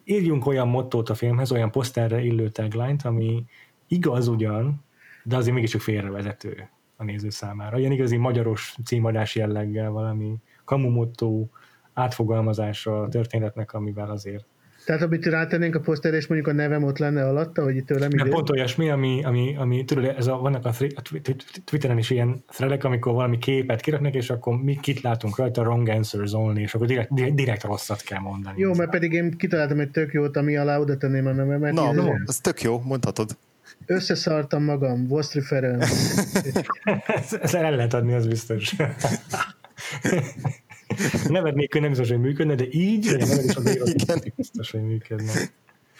írjunk 0.04 0.46
olyan 0.46 0.68
mottót 0.68 1.08
a 1.08 1.14
filmhez, 1.14 1.52
olyan 1.52 1.70
poszterre 1.70 2.20
illő 2.20 2.48
tagline 2.48 2.96
ami 3.02 3.44
igaz 3.88 4.28
ugyan, 4.28 4.84
de 5.24 5.36
azért 5.36 5.54
mégiscsak 5.54 5.80
félrevezető 5.80 6.68
a 6.96 7.04
néző 7.04 7.30
számára. 7.30 7.78
Ilyen 7.78 7.92
igazi 7.92 8.16
magyaros 8.16 8.76
címadás 8.84 9.34
jelleggel 9.34 9.90
valami 9.90 10.34
kamu 10.66 10.90
motto 10.90 11.46
átfogalmazása 11.92 13.02
a 13.02 13.08
történetnek, 13.08 13.72
amivel 13.72 14.10
azért 14.10 14.44
Tehát, 14.84 15.02
amit 15.02 15.26
rátennénk 15.26 15.74
a 15.74 15.80
poszterre, 15.80 16.16
és 16.16 16.26
mondjuk 16.26 16.50
a 16.50 16.56
nevem 16.56 16.82
ott 16.82 16.98
lenne 16.98 17.26
alatta, 17.28 17.62
hogy 17.62 17.76
itt 17.76 17.86
tőlem 17.86 18.10
idő. 18.10 18.28
pont 18.30 18.50
olyasmi, 18.50 18.90
ami, 18.90 19.24
ami, 19.24 19.56
ami 19.56 19.84
tudod, 19.84 20.04
ez 20.04 20.26
a, 20.26 20.36
vannak 20.36 20.64
a, 20.64 20.68
a 20.94 21.02
twi- 21.02 21.62
Twitteren 21.64 21.98
is 21.98 22.10
ilyen 22.10 22.44
threadek, 22.48 22.84
amikor 22.84 23.12
valami 23.12 23.38
képet 23.38 23.80
kiraknak, 23.80 24.14
és 24.14 24.30
akkor 24.30 24.62
mi 24.62 24.78
kit 24.80 25.00
látunk 25.00 25.36
rajta, 25.36 25.62
wrong 25.62 25.88
answers 25.88 26.32
only, 26.32 26.60
és 26.60 26.74
akkor 26.74 26.86
direkt, 26.86 27.14
direkt, 27.14 27.34
direkt 27.34 27.62
rosszat 27.62 28.02
kell 28.02 28.20
mondani. 28.20 28.60
Jó, 28.60 28.74
mert 28.74 28.90
pedig 28.90 29.12
én 29.12 29.36
kitaláltam 29.36 29.80
egy 29.80 29.90
tök 29.90 30.12
jót, 30.12 30.36
ami 30.36 30.56
alá 30.56 30.78
oda 30.78 30.96
tenném 30.96 31.26
a 31.26 31.32
nevemet. 31.32 31.72
Na, 31.72 31.92
no, 31.92 32.12
az 32.24 32.40
tök 32.40 32.62
jó, 32.62 32.80
mondhatod. 32.84 33.36
Összeszartam 33.86 34.64
magam, 34.64 35.06
Vostri 35.06 35.40
Ferenc. 35.40 35.88
Ezt 37.42 37.54
el 37.54 37.70
lehet 37.70 37.94
adni, 37.94 38.12
az 38.12 38.26
biztos. 38.26 38.74
Nevet 41.28 41.54
nélkül 41.54 41.80
nem 41.80 41.90
biztos, 41.90 42.08
hogy 42.08 42.20
működne, 42.20 42.54
de 42.54 42.64
így, 42.70 43.08
a 43.08 43.16
neved 43.16 43.44
is 43.44 43.54
azért 43.54 44.34
biztos, 44.34 44.70
hogy 44.70 44.82
működne. 44.82 45.32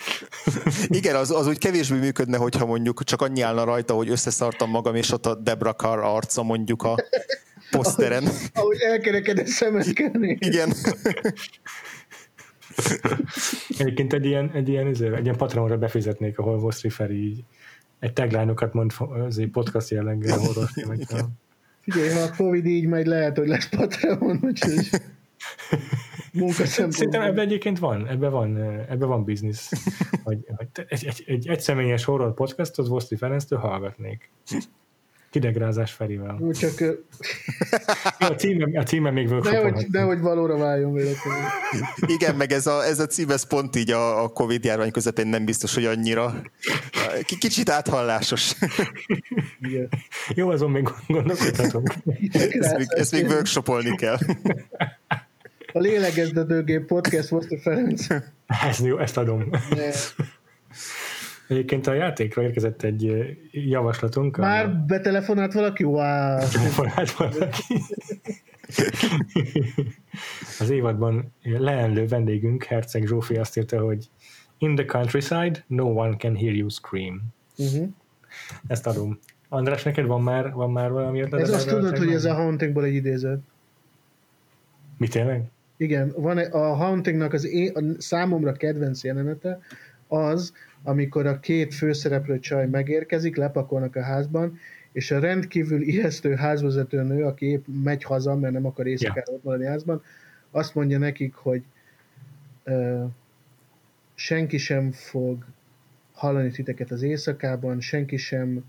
Igen, 0.89 1.17
az, 1.17 1.31
az 1.31 1.47
úgy 1.47 1.59
kevésbé 1.59 1.99
működne, 1.99 2.37
hogyha 2.37 2.67
mondjuk 2.67 3.05
csak 3.05 3.23
annyi 3.23 3.41
állna 3.41 3.65
rajta, 3.65 3.95
hogy 3.95 4.09
összeszartam 4.09 4.71
magam, 4.71 4.95
és 4.95 5.13
ott 5.13 5.27
a 5.27 5.35
Debra 5.35 5.75
Carr 5.75 5.99
arca 5.99 6.43
mondjuk 6.43 6.83
a 6.83 6.97
poszteren. 7.71 8.23
Ahogy, 8.25 8.53
ahogy 8.55 8.81
elkerekedett 8.81 9.47
szemekkelni. 9.47 10.37
Igen. 10.41 10.73
Egyébként 13.79 14.13
egy 14.13 14.25
ilyen, 14.25 14.51
egy 14.55 14.69
ilyen, 14.69 14.87
egy 14.87 15.25
ilyen 15.25 15.37
patronra 15.37 15.79
befizetnék, 15.79 16.39
ahol 16.39 16.59
Voszri 16.59 16.89
Feri 16.89 17.27
így 17.27 17.45
egy 17.99 18.13
tagline-okat 18.13 18.73
mond 18.73 18.93
az 19.27 19.39
egy 19.39 19.51
podcast 19.51 19.91
jelleggel 19.91 20.39
horrorfilmekkel. 20.39 21.29
Figyelj, 21.87 22.11
ha 22.11 22.21
a 22.21 22.31
Covid 22.37 22.67
így 22.67 22.87
megy, 22.87 23.07
lehet, 23.07 23.39
hogy 23.39 23.49
lesz 23.49 23.69
Patreon, 23.69 24.39
úgyhogy 24.43 24.91
Szerintem 26.65 27.23
ebben 27.23 27.45
egyébként 27.45 27.79
van, 27.79 28.09
ebben 28.09 28.31
van, 28.31 28.57
ebben 28.89 29.09
van 29.09 29.25
biznisz. 29.25 29.71
Hogy, 30.25 30.39
hogy 30.57 30.69
egy, 30.89 31.07
egy, 31.07 31.25
egy, 31.27 31.49
egy 31.49 31.61
személyes 31.61 32.05
horror 32.05 32.35
podcastot 32.35 32.87
Voszti 32.87 33.17
Ferenctől 33.17 33.59
hallgatnék. 33.59 34.31
Kidegrázás 35.37 35.93
Ferivel. 35.93 36.37
Jó, 36.41 36.53
csak... 36.53 36.73
a, 38.19 38.25
címe, 38.25 38.81
a 38.81 38.83
címe 38.83 39.11
még 39.11 39.29
workshopolhat. 39.29 39.91
De 39.91 40.01
hogy 40.01 40.21
valóra 40.21 40.57
váljon 40.57 40.93
véletlenül. 40.93 41.43
Igen, 42.07 42.35
meg 42.35 42.53
ez 42.53 42.67
a, 42.67 42.85
ez 42.85 42.99
a 42.99 43.07
cím, 43.07 43.31
ez 43.31 43.47
pont 43.47 43.77
így 43.77 43.91
a, 43.91 44.23
a 44.23 44.29
Covid 44.29 44.65
járvány 44.65 44.91
közepén 44.91 45.27
nem 45.27 45.45
biztos, 45.45 45.75
hogy 45.75 45.85
annyira 45.85 46.43
kicsit 47.39 47.71
áthallásos. 47.71 48.55
Igen. 49.61 49.89
Jó, 50.35 50.51
azon 50.51 50.71
még 50.71 50.89
gondolkodhatunk. 51.07 51.95
ezt, 52.33 52.77
még, 52.77 52.87
ezt 52.89 53.13
még 53.13 53.27
workshopolni 53.27 53.97
kell. 53.97 54.19
A 55.73 55.79
lélegeztetőgép 55.79 56.87
podcast 56.87 57.31
most 57.31 57.51
a 57.51 57.59
Ferenc. 57.63 58.07
Ez 58.47 58.81
jó, 58.81 58.99
ezt 58.99 59.17
adom. 59.17 59.51
Egyébként 61.49 61.87
a 61.87 61.93
játékra 61.93 62.43
érkezett 62.43 62.83
egy 62.83 63.13
javaslatunk. 63.51 64.37
Már 64.37 64.65
a... 64.65 64.85
betelefonált 64.87 65.53
valaki? 65.53 65.85
Wow. 65.85 66.39
Betelefonált 66.39 67.11
valaki. 67.11 67.75
Az 70.61 70.71
évadban 70.71 71.33
leendő 71.43 72.07
vendégünk, 72.07 72.65
Herceg 72.65 73.07
Zsófi 73.07 73.37
azt 73.37 73.57
írta, 73.57 73.81
hogy 73.81 74.09
In 74.59 74.75
the 74.75 74.85
countryside, 74.85 75.65
no 75.67 75.85
one 75.85 76.17
can 76.17 76.37
hear 76.37 76.55
you 76.55 76.69
scream. 76.69 77.23
Uh-huh. 77.59 77.89
Ezt 78.67 78.87
adom. 78.87 79.19
András, 79.49 79.83
neked 79.83 80.07
van 80.07 80.23
már, 80.23 80.53
van 80.53 80.71
már 80.71 80.91
valami 80.91 81.21
ötlet? 81.21 81.41
Ez 81.41 81.51
azt 81.51 81.69
tudod, 81.69 81.99
hogy 81.99 82.13
ez 82.13 82.25
a 82.25 82.35
Hauntingból 82.35 82.85
egy 82.85 82.95
idézet. 82.95 83.39
Mi 84.99 85.09
tényleg? 85.09 85.45
Igen, 85.77 86.13
van 86.17 86.39
a 86.39 86.75
Hauntingnak 86.75 87.33
az 87.33 87.47
én, 87.47 87.73
a 87.75 87.81
számomra 87.99 88.53
kedvenc 88.53 89.05
jelenete 89.05 89.61
az, 90.09 90.53
amikor 90.87 91.27
a 91.27 91.41
két 91.41 91.75
főszereplő 91.75 92.39
csaj 92.39 92.67
megérkezik, 92.67 93.37
lepakolnak 93.37 93.97
a 93.97 94.03
házban, 94.03 94.59
és 94.93 95.11
a 95.11 95.19
rendkívül 95.19 95.83
ijesztő 95.83 96.35
házvezető 96.35 97.03
nő, 97.03 97.25
aki 97.25 97.47
épp 97.47 97.65
megy 97.83 98.03
haza, 98.03 98.37
mert 98.37 98.53
nem 98.53 98.67
akar 98.67 98.87
éjszakára 98.87 99.23
yeah. 99.27 99.39
ott 99.39 99.45
maradni 99.45 99.67
házban, 99.67 100.03
azt 100.51 100.75
mondja 100.75 100.99
nekik, 100.99 101.35
hogy 101.35 101.63
uh, 102.65 103.05
senki 104.15 104.59
sem 104.59 104.93
fog 104.93 105.45
hallani 106.13 106.51
titeket 106.51 106.91
az 106.91 107.03
éjszakában, 107.03 107.81
senki 107.81 108.17
sem 108.17 108.65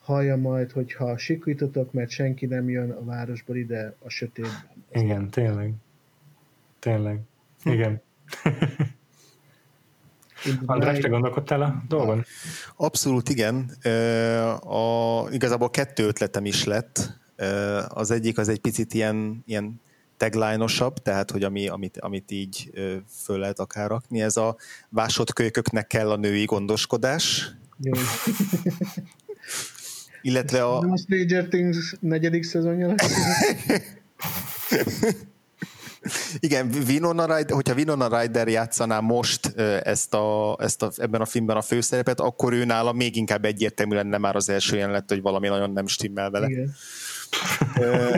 hallja 0.00 0.36
majd, 0.36 0.70
hogyha 0.70 1.18
sikítotok, 1.18 1.92
mert 1.92 2.10
senki 2.10 2.46
nem 2.46 2.68
jön 2.68 2.90
a 2.90 3.04
városból 3.04 3.56
ide 3.56 3.94
a 3.98 4.08
sötétben. 4.08 4.70
Igen, 4.92 5.30
tényleg. 5.30 5.72
Tényleg. 6.78 7.20
Igen. 7.64 8.00
András, 10.66 10.98
te 10.98 11.08
gondolkodtál 11.08 11.62
a 11.62 11.82
dolgon? 11.88 12.24
Abszolút 12.76 13.28
igen. 13.28 13.70
A, 14.60 15.26
igazából 15.30 15.70
kettő 15.70 16.06
ötletem 16.06 16.44
is 16.44 16.64
lett. 16.64 17.20
Az 17.88 18.10
egyik 18.10 18.38
az 18.38 18.48
egy 18.48 18.60
picit 18.60 18.94
ilyen, 18.94 19.42
ilyen 19.46 19.80
tagline-osabb, 20.16 20.98
tehát 20.98 21.30
hogy 21.30 21.42
ami, 21.42 21.68
amit, 21.68 21.98
amit 21.98 22.30
így 22.30 22.70
föl 23.24 23.38
lehet 23.38 23.58
akár 23.58 23.88
rakni, 23.88 24.22
ez 24.22 24.36
a 24.36 24.56
kölykök 25.32 25.86
kell 25.86 26.10
a 26.10 26.16
női 26.16 26.44
gondoskodás. 26.44 27.54
Jó. 27.80 27.92
Illetve 30.22 30.64
a... 30.64 30.80
Nem 30.80 30.92
a 30.92 30.96
Stranger 30.96 31.44
Things 31.44 31.96
negyedik 32.00 32.42
szezonja 32.42 32.94
Igen, 36.38 36.70
Winona 36.88 37.36
Ryder, 37.36 37.54
hogyha 37.54 37.74
Winona 37.74 38.20
Ryder 38.20 38.48
játszaná 38.48 39.00
most 39.00 39.46
ezt 39.82 40.14
a, 40.14 40.56
ezt 40.60 40.82
a, 40.82 40.90
ebben 40.96 41.20
a 41.20 41.24
filmben 41.24 41.56
a 41.56 41.62
főszerepet, 41.62 42.20
akkor 42.20 42.52
ő 42.52 42.64
nála 42.64 42.92
még 42.92 43.16
inkább 43.16 43.44
egyértelmű 43.44 43.94
lenne 43.94 44.18
már 44.18 44.36
az 44.36 44.48
első 44.48 44.76
jelenet, 44.76 45.08
hogy 45.08 45.22
valami 45.22 45.48
nagyon 45.48 45.70
nem 45.70 45.86
stimmel 45.86 46.30
vele. 46.30 46.46
Igen. 46.48 46.74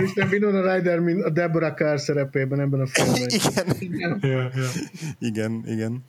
Isten 0.05 0.29
Winona 0.29 0.75
Ryder, 0.75 0.99
mint 0.99 1.23
a 1.23 1.31
Deborah 1.31 1.75
Carr 1.75 1.99
szerepében 1.99 2.61
ebben 2.61 2.81
a 2.81 2.87
filmben. 2.87 3.27
Igen. 3.79 4.19
Igen. 4.23 4.53
Igen, 5.19 5.63
igen. 5.67 6.05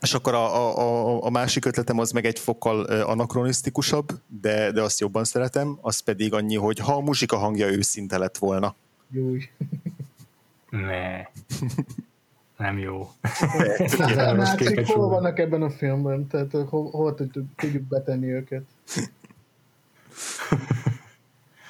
És 0.00 0.14
akkor 0.14 0.34
a, 0.34 0.78
a, 0.78 1.24
a 1.24 1.30
másik 1.30 1.64
ötletem 1.64 1.98
az 1.98 2.10
meg 2.10 2.24
egy 2.24 2.38
fokkal 2.38 2.82
anakronisztikusabb, 2.84 4.08
de, 4.40 4.72
de 4.72 4.82
azt 4.82 5.00
jobban 5.00 5.24
szeretem, 5.24 5.78
az 5.80 5.98
pedig 5.98 6.32
annyi, 6.32 6.56
hogy 6.56 6.78
ha 6.78 6.94
a 6.94 7.00
muzsika 7.00 7.36
hangja 7.36 7.66
őszinte 7.66 8.18
lett 8.18 8.38
volna. 8.38 8.74
Júj. 9.12 9.42
Ne. 10.70 11.26
Nem 12.56 12.78
jó. 12.78 13.10
A 14.16 14.32
nácik 14.32 14.86
hol 14.86 15.08
vannak 15.08 15.38
ebben 15.38 15.62
a 15.62 15.70
filmben? 15.70 16.26
Tehát 16.26 16.52
hol, 16.68 16.90
hol 16.90 17.14
tudjuk 17.14 17.82
betenni 17.82 18.32
őket? 18.32 18.62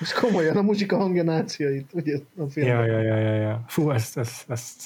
És 0.01 0.13
komolyan 0.13 0.57
a 0.57 0.63
muzsika 0.63 0.97
hangja 0.97 1.23
náciait, 1.23 1.91
ugye 1.93 2.19
a 2.37 2.47
filmben. 2.47 2.77
Ja, 2.77 2.85
ja, 2.85 3.01
ja, 3.01 3.17
ja, 3.17 3.35
ja. 3.35 3.65
Fú, 3.67 3.91
ezt, 3.91 4.19
ezt, 4.19 4.51
ezt, 4.51 4.83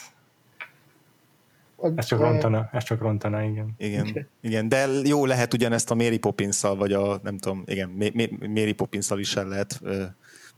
ez 1.97 2.07
csak 2.07 2.21
rontana, 2.21 2.69
ez 2.73 2.85
csak 2.85 3.01
rontana, 3.01 3.43
igen. 3.43 3.75
Igen, 3.79 4.29
igen, 4.41 4.69
de 4.69 4.87
jó 5.05 5.27
lehet 5.27 5.55
ugyanezt 5.55 5.91
a 5.91 5.95
Mary 5.95 6.19
poppins 6.19 6.61
vagy 6.61 6.93
a, 6.93 7.21
nem 7.23 7.39
tudom, 7.39 7.63
igen, 7.67 7.89
Mary 8.41 8.73
poppins 8.73 9.11
is 9.17 9.37
el 9.37 9.49
lehet 9.49 9.81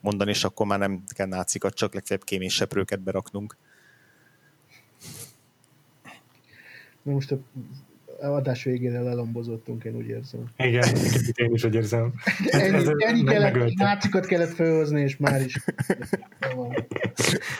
mondani, 0.01 0.31
és 0.31 0.45
akkor 0.45 0.67
már 0.67 0.79
nem 0.79 1.03
kell 1.07 1.27
nácikat, 1.27 1.75
csak 1.75 1.95
legfeljebb 1.95 2.25
kéményseprőket 2.25 3.01
beraknunk. 3.01 3.57
Most 7.03 7.33
a 7.33 7.39
adás 8.21 8.65
végére 8.65 9.01
lelombozottunk, 9.01 9.85
én 9.85 9.95
úgy 9.95 10.09
érzem. 10.09 10.45
Igen, 10.57 10.89
én 11.35 11.53
is 11.53 11.65
úgy 11.65 11.75
érzem. 11.75 12.13
ennyi, 12.51 13.05
ennyi 13.05 13.25
kellett, 13.25 13.75
nácikat 13.75 14.27
kellett 14.27 14.55
felhozni, 14.55 15.01
és 15.01 15.17
már 15.17 15.41
is. 15.41 15.65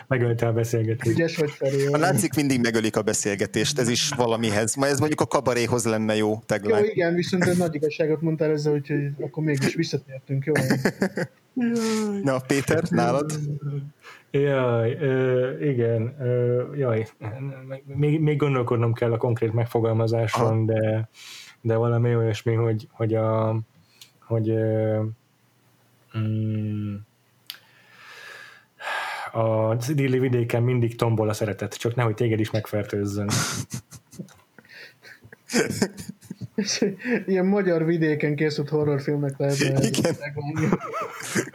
Megölte 0.07 0.47
a 0.47 0.53
beszélgetést. 0.53 1.17
Ügyes 1.17 1.37
vagy 1.37 1.51
felé. 1.51 1.87
A 1.87 1.97
nácik 1.97 2.35
mindig 2.35 2.61
megölik 2.61 2.97
a 2.97 3.03
beszélgetést, 3.03 3.79
ez 3.79 3.89
is 3.89 4.09
valamihez. 4.09 4.75
Ma 4.75 4.87
ez 4.87 4.99
mondjuk 4.99 5.21
a 5.21 5.27
kabaréhoz 5.27 5.85
lenne 5.85 6.17
jó 6.17 6.39
tagline. 6.47 6.79
Jó, 6.79 6.85
igen, 6.85 7.15
viszont 7.15 7.45
egy 7.45 7.59
nagy 7.59 7.75
igazságot 7.75 8.21
mondtál 8.21 8.51
ezzel, 8.51 8.73
úgyhogy 8.73 9.11
akkor 9.21 9.45
mégis 9.45 9.75
visszatértünk, 9.75 10.45
jó? 10.45 10.53
Na, 12.23 12.41
Péter, 12.47 12.83
nálad? 12.89 13.33
Jaj, 14.31 14.97
ö, 15.01 15.61
igen, 15.61 16.21
ö, 16.21 16.63
jaj, 16.75 17.09
még, 17.85 18.21
még 18.21 18.37
gondolkodnom 18.37 18.93
kell 18.93 19.13
a 19.13 19.17
konkrét 19.17 19.53
megfogalmazáson, 19.53 20.67
de, 20.67 21.09
de 21.61 21.77
valami 21.77 22.17
olyasmi, 22.17 22.55
hogy, 22.55 22.89
hogy 22.91 23.15
a 23.15 23.59
hogy 24.21 24.51
ö, 24.51 25.03
mm, 26.19 26.95
a 29.33 29.77
idilli 29.89 30.19
vidéken 30.19 30.63
mindig 30.63 30.97
tombol 30.97 31.29
a 31.29 31.33
szeretet, 31.33 31.75
csak 31.75 31.95
nehogy 31.95 32.15
téged 32.15 32.41
is 32.41 32.51
megfertőzzön. 32.51 33.29
Ilyen 37.27 37.47
magyar 37.47 37.85
vidéken 37.85 38.37
készült 38.37 38.69
horrorfilmek 38.69 39.39
lehetne. 39.39 39.89
Igen. 39.89 40.17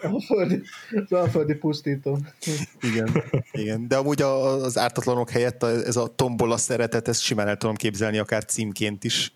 Alföldi, 0.01 0.61
az 1.05 1.11
alföldi 1.11 1.53
pusztító. 1.53 2.17
Igen, 2.81 3.23
igen. 3.51 3.87
De 3.87 3.95
amúgy 3.95 4.21
az 4.21 4.77
ártatlanok 4.77 5.29
helyett 5.29 5.63
ez 5.63 5.95
a 5.95 6.07
tombola 6.07 6.57
szeretet, 6.57 7.07
ezt 7.07 7.21
simán 7.21 7.47
el 7.47 7.57
tudom 7.57 7.75
képzelni 7.75 8.17
akár 8.17 8.45
címként 8.45 9.03
is. 9.03 9.33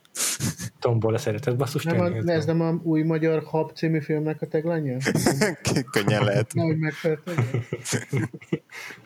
Tombola 0.80 1.18
szeretet, 1.18 1.58
basszus 1.58 1.84
nem, 1.84 2.00
a, 2.00 2.32
Ez 2.32 2.46
nem 2.46 2.62
a 2.62 2.80
új 2.84 3.02
magyar 3.02 3.44
Hab 3.44 3.72
című 3.74 4.02
filmnek 4.02 4.42
a 4.42 4.48
teglanya? 4.48 4.98
Könnyen 5.92 6.24
lehet. 6.24 6.54
Nehogy 6.54 6.78
megfertőző. 6.78 7.66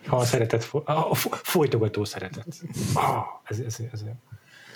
Ha 0.06 0.16
a 0.16 0.24
szeretet, 0.24 0.68
a 0.84 1.14
folytogató 1.42 2.04
szeretet. 2.04 2.46
Ah, 2.94 3.24
ez, 3.44 3.58
ez, 3.58 3.76
ez, 3.92 4.00
ez. 4.00 4.00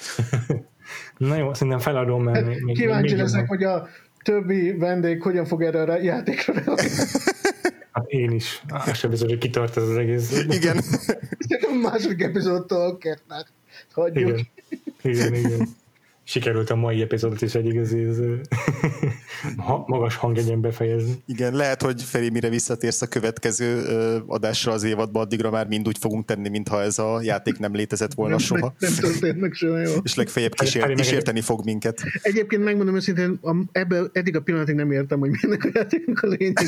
Na 1.16 1.36
jó, 1.36 1.54
szerintem 1.54 1.78
feladom, 1.78 2.22
mert 2.22 2.46
még, 2.46 2.62
még 2.62 2.76
Kíváncsi 2.76 3.14
még 3.14 3.22
leszek, 3.22 3.48
hogy 3.48 3.62
a 3.62 3.88
többi 4.22 4.72
vendég 4.72 5.22
hogyan 5.22 5.44
fog 5.44 5.62
erre 5.62 5.92
a 5.92 6.02
játékra 6.02 6.52
reagálni. 6.52 6.90
Hát 7.92 8.06
én 8.06 8.30
is. 8.30 8.62
Azt 8.68 8.94
sem 8.94 9.10
biztos, 9.10 9.28
hogy 9.28 9.38
kitart 9.38 9.76
ez 9.76 9.82
az 9.82 9.96
egész. 9.96 10.44
Igen. 10.48 10.76
a 11.48 11.74
második 11.90 12.22
epizódtól 12.22 12.98
kertnek. 12.98 13.46
Hagyjuk. 13.92 14.40
Igen, 15.02 15.34
igen. 15.34 15.34
igen 15.34 15.68
sikerült 16.24 16.70
a 16.70 16.74
mai 16.74 17.00
epizódot 17.00 17.42
is 17.42 17.54
egy 17.54 17.66
igazi 17.66 18.06
ha, 19.66 19.84
magas 19.86 20.16
hangjegyen 20.16 20.60
befejezni. 20.60 21.22
Igen, 21.26 21.54
lehet, 21.54 21.82
hogy 21.82 22.02
Feri, 22.02 22.30
mire 22.30 22.48
visszatérsz 22.48 23.02
a 23.02 23.06
következő 23.06 23.82
adásra 24.26 24.72
az 24.72 24.82
évadba, 24.82 25.20
addigra 25.20 25.50
már 25.50 25.66
mind 25.66 25.86
úgy 25.86 25.98
fogunk 25.98 26.24
tenni, 26.24 26.48
mintha 26.48 26.82
ez 26.82 26.98
a 26.98 27.20
játék 27.22 27.58
nem 27.58 27.74
létezett 27.74 28.14
volna 28.14 28.30
nem, 28.30 28.44
soha. 28.44 28.74
Nem, 28.78 28.92
nem 28.92 29.00
történt 29.00 29.40
meg 29.40 29.52
soha, 29.52 29.78
jó. 29.78 29.92
És 30.02 30.14
legfeljebb 30.14 30.54
kísér, 30.54 30.94
kísérteni 30.94 31.40
fog 31.40 31.64
minket. 31.64 32.02
Egyébként 32.22 32.64
megmondom 32.64 32.94
őszintén, 32.94 33.40
ebbe 33.72 34.02
eddig 34.12 34.36
a 34.36 34.40
pillanatig 34.40 34.74
nem 34.74 34.90
értem, 34.90 35.18
hogy 35.18 35.30
milyennek 35.30 35.64
a 35.64 35.70
játéknak 35.74 36.22
a 36.22 36.26
lényeg. 36.26 36.66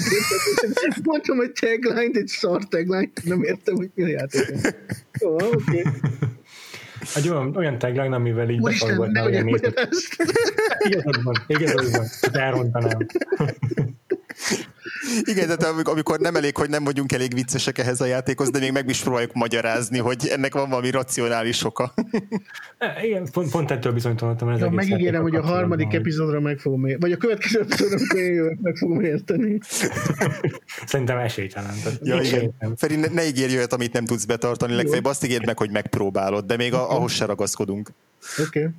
Mondtam 1.02 1.40
egy 1.40 1.52
tagline, 1.52 2.18
egy 2.18 2.26
szar 2.26 2.68
tagline, 2.68 3.10
nem 3.24 3.42
értem, 3.42 3.74
hogy 3.76 3.90
mi 3.94 4.02
a 4.02 4.08
játék. 4.08 4.74
Jó, 5.20 5.34
oké. 5.34 5.52
Okay. 5.54 5.82
Egy 7.14 7.28
olyan, 7.28 7.56
olyan 7.56 7.78
tagline, 7.78 8.14
amivel 8.14 8.50
így 8.50 8.60
Úristen, 8.60 9.10
ne 9.10 9.22
legyen 9.22 9.46
Igazad 10.78 11.22
van, 11.22 11.34
igazad 11.46 11.90
van, 11.90 12.06
elrontanám. 12.32 13.06
Igen, 15.20 15.46
tehát 15.46 15.88
amikor 15.88 16.18
nem 16.18 16.36
elég, 16.36 16.56
hogy 16.56 16.68
nem 16.68 16.84
vagyunk 16.84 17.12
elég 17.12 17.34
viccesek 17.34 17.78
ehhez 17.78 18.00
a 18.00 18.04
játékhoz, 18.04 18.50
de 18.50 18.58
még 18.58 18.72
meg 18.72 18.88
is 18.88 19.00
próbáljuk 19.00 19.32
magyarázni, 19.32 19.98
hogy 19.98 20.26
ennek 20.26 20.54
van 20.54 20.68
valami 20.68 20.90
racionális 20.90 21.64
oka. 21.64 21.94
E, 22.78 23.06
igen, 23.06 23.28
pont, 23.32 23.50
pont 23.50 23.70
ettől 23.70 23.92
bizonytalanodtam. 23.92 24.48
Ez 24.48 24.58
ja, 24.58 24.70
megígérem, 24.70 25.22
hogy 25.22 25.34
a 25.34 25.42
harmadik 25.42 25.92
epizódra 25.92 26.40
meg 26.40 26.58
fogom 26.58 26.86
érteni, 26.86 27.00
vagy 27.00 27.12
a 27.12 27.16
következő 27.16 27.60
epizódra 27.60 28.54
meg 28.62 28.76
fogom 28.76 29.00
érteni. 29.00 29.58
Szerintem 30.86 31.18
esélytelen. 31.18 31.74
Ja, 32.02 32.20
igen. 32.20 32.54
Feri, 32.76 32.96
ne, 32.96 33.06
ne 33.06 33.26
ígérj 33.26 33.56
olyat, 33.56 33.72
amit 33.72 33.92
nem 33.92 34.04
tudsz 34.04 34.24
betartani, 34.24 34.74
legfeljebb 34.74 35.04
azt 35.04 35.24
ígérd 35.24 35.46
meg, 35.46 35.58
hogy 35.58 35.70
megpróbálod, 35.70 36.44
de 36.44 36.56
még 36.56 36.74
a, 36.74 36.90
ahhoz 36.90 37.12
se 37.12 37.24
ragaszkodunk. 37.24 37.90
Oké. 38.46 38.58
Okay. 38.58 38.72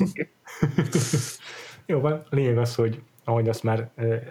okay. 0.08 0.28
Jó 1.86 2.00
van, 2.00 2.26
lényeg 2.30 2.58
az, 2.58 2.74
hogy 2.74 3.00
ahogy 3.24 3.48
azt 3.48 3.62
már 3.62 3.90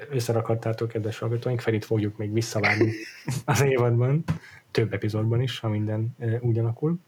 összerakhattátok, 0.10 0.88
kedves 0.88 1.20
hallgatóink, 1.20 1.60
Ferit 1.60 1.86
fogjuk 1.86 2.18
még 2.18 2.34
visszavárni 2.34 2.92
az 3.46 3.62
évadban, 3.62 4.24
több 4.72 4.94
epizódban 4.94 5.42
is, 5.42 5.60
ha 5.60 5.70
minden 5.70 6.16
úgy 6.42 6.60
alakul. 6.60 7.00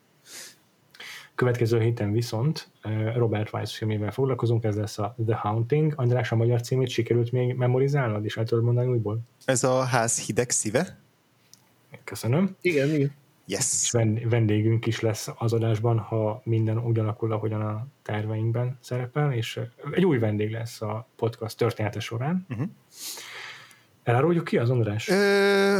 Következő 1.35 1.79
héten 1.79 2.11
viszont 2.11 2.69
Robert 3.15 3.53
Weiss 3.53 3.77
filmével 3.77 4.11
foglalkozunk, 4.11 4.63
ez 4.63 4.75
lesz 4.75 4.97
a 4.97 5.15
The 5.25 5.35
Haunting. 5.35 5.93
András, 5.95 6.31
a 6.31 6.35
magyar 6.35 6.61
címét 6.61 6.89
sikerült 6.89 7.31
még 7.31 7.55
memorizálnod, 7.55 8.25
és 8.25 8.37
el 8.37 8.45
tudod 8.45 8.63
mondani 8.63 8.87
újból? 8.87 9.19
Ez 9.45 9.63
a 9.63 9.83
ház 9.83 10.25
hideg 10.25 10.49
szíve? 10.49 10.99
Köszönöm. 12.03 12.55
Igen, 12.61 12.93
igen. 12.93 13.13
Yes. 13.45 13.83
És 13.83 13.91
vendégünk 14.29 14.85
is 14.85 14.99
lesz 14.99 15.27
az 15.37 15.53
adásban, 15.53 15.99
ha 15.99 16.41
minden 16.43 16.77
ugyanakul, 16.77 17.31
ahogyan 17.31 17.61
a 17.61 17.87
terveinkben 18.03 18.77
szerepel, 18.81 19.33
és 19.33 19.59
egy 19.91 20.05
új 20.05 20.17
vendég 20.17 20.51
lesz 20.51 20.81
a 20.81 21.07
podcast 21.15 21.57
története 21.57 21.99
során. 21.99 22.45
Uh-huh. 22.49 22.67
Eláruljuk 24.03 24.43
ki 24.43 24.57
az 24.57 24.69
András? 24.69 25.09
Ö, 25.09 25.13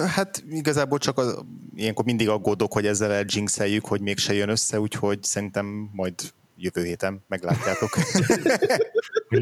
hát 0.08 0.44
igazából 0.50 0.98
csak 0.98 1.18
az, 1.18 1.44
ilyenkor 1.76 2.06
mindig 2.06 2.30
aggódok, 2.30 2.74
hogy 2.74 2.86
ezzel 2.86 3.12
eljinxeljük, 3.12 3.86
hogy 3.86 4.02
mégse 4.02 4.34
jön 4.34 4.50
össze, 4.50 4.80
úgyhogy 4.80 5.24
szerintem 5.24 5.90
majd 5.94 6.14
jövő 6.56 6.84
héten 6.84 7.23
meglátjátok. 7.27 7.90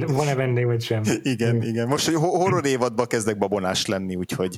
Van-e 0.08 0.36
vendég, 0.36 0.66
vagy 0.66 0.82
sem? 0.82 1.02
Igen, 1.24 1.64
igen. 1.64 1.88
Most, 1.88 2.06
hogy 2.06 2.16
horror 2.16 2.66
évadba 2.66 3.06
kezdek 3.06 3.38
babonás 3.38 3.86
lenni, 3.86 4.16
úgyhogy 4.16 4.58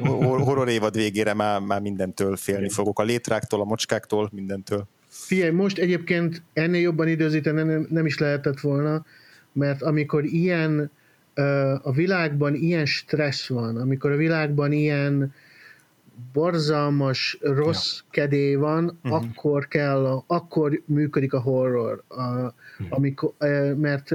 horror 0.00 0.68
évad 0.68 0.94
végére 0.94 1.34
már, 1.34 1.60
már 1.60 1.80
mindentől 1.80 2.36
félni 2.36 2.68
fogok. 2.68 2.98
A 2.98 3.02
létráktól, 3.02 3.60
a 3.60 3.64
mocskáktól, 3.64 4.28
mindentől. 4.32 4.88
Figyelj, 5.08 5.50
most 5.50 5.78
egyébként 5.78 6.42
ennél 6.52 6.80
jobban 6.80 7.08
időzíteni 7.08 7.62
nem, 7.62 7.86
nem 7.90 8.06
is 8.06 8.18
lehetett 8.18 8.60
volna, 8.60 9.04
mert 9.52 9.82
amikor 9.82 10.24
ilyen 10.24 10.90
a 11.82 11.92
világban 11.92 12.54
ilyen 12.54 12.86
stressz 12.86 13.48
van, 13.48 13.76
amikor 13.76 14.10
a 14.10 14.16
világban 14.16 14.72
ilyen 14.72 15.34
borzalmas, 16.32 17.38
rossz 17.40 17.96
ja. 17.96 18.04
kedély 18.10 18.54
van, 18.54 18.98
uh-huh. 19.02 19.22
akkor 19.22 19.68
kell, 19.68 20.22
akkor 20.26 20.82
működik 20.86 21.32
a 21.32 21.40
horror. 21.40 22.02
A, 22.08 22.22
uh-huh. 22.22 22.52
amikor, 22.88 23.32
mert 23.76 24.14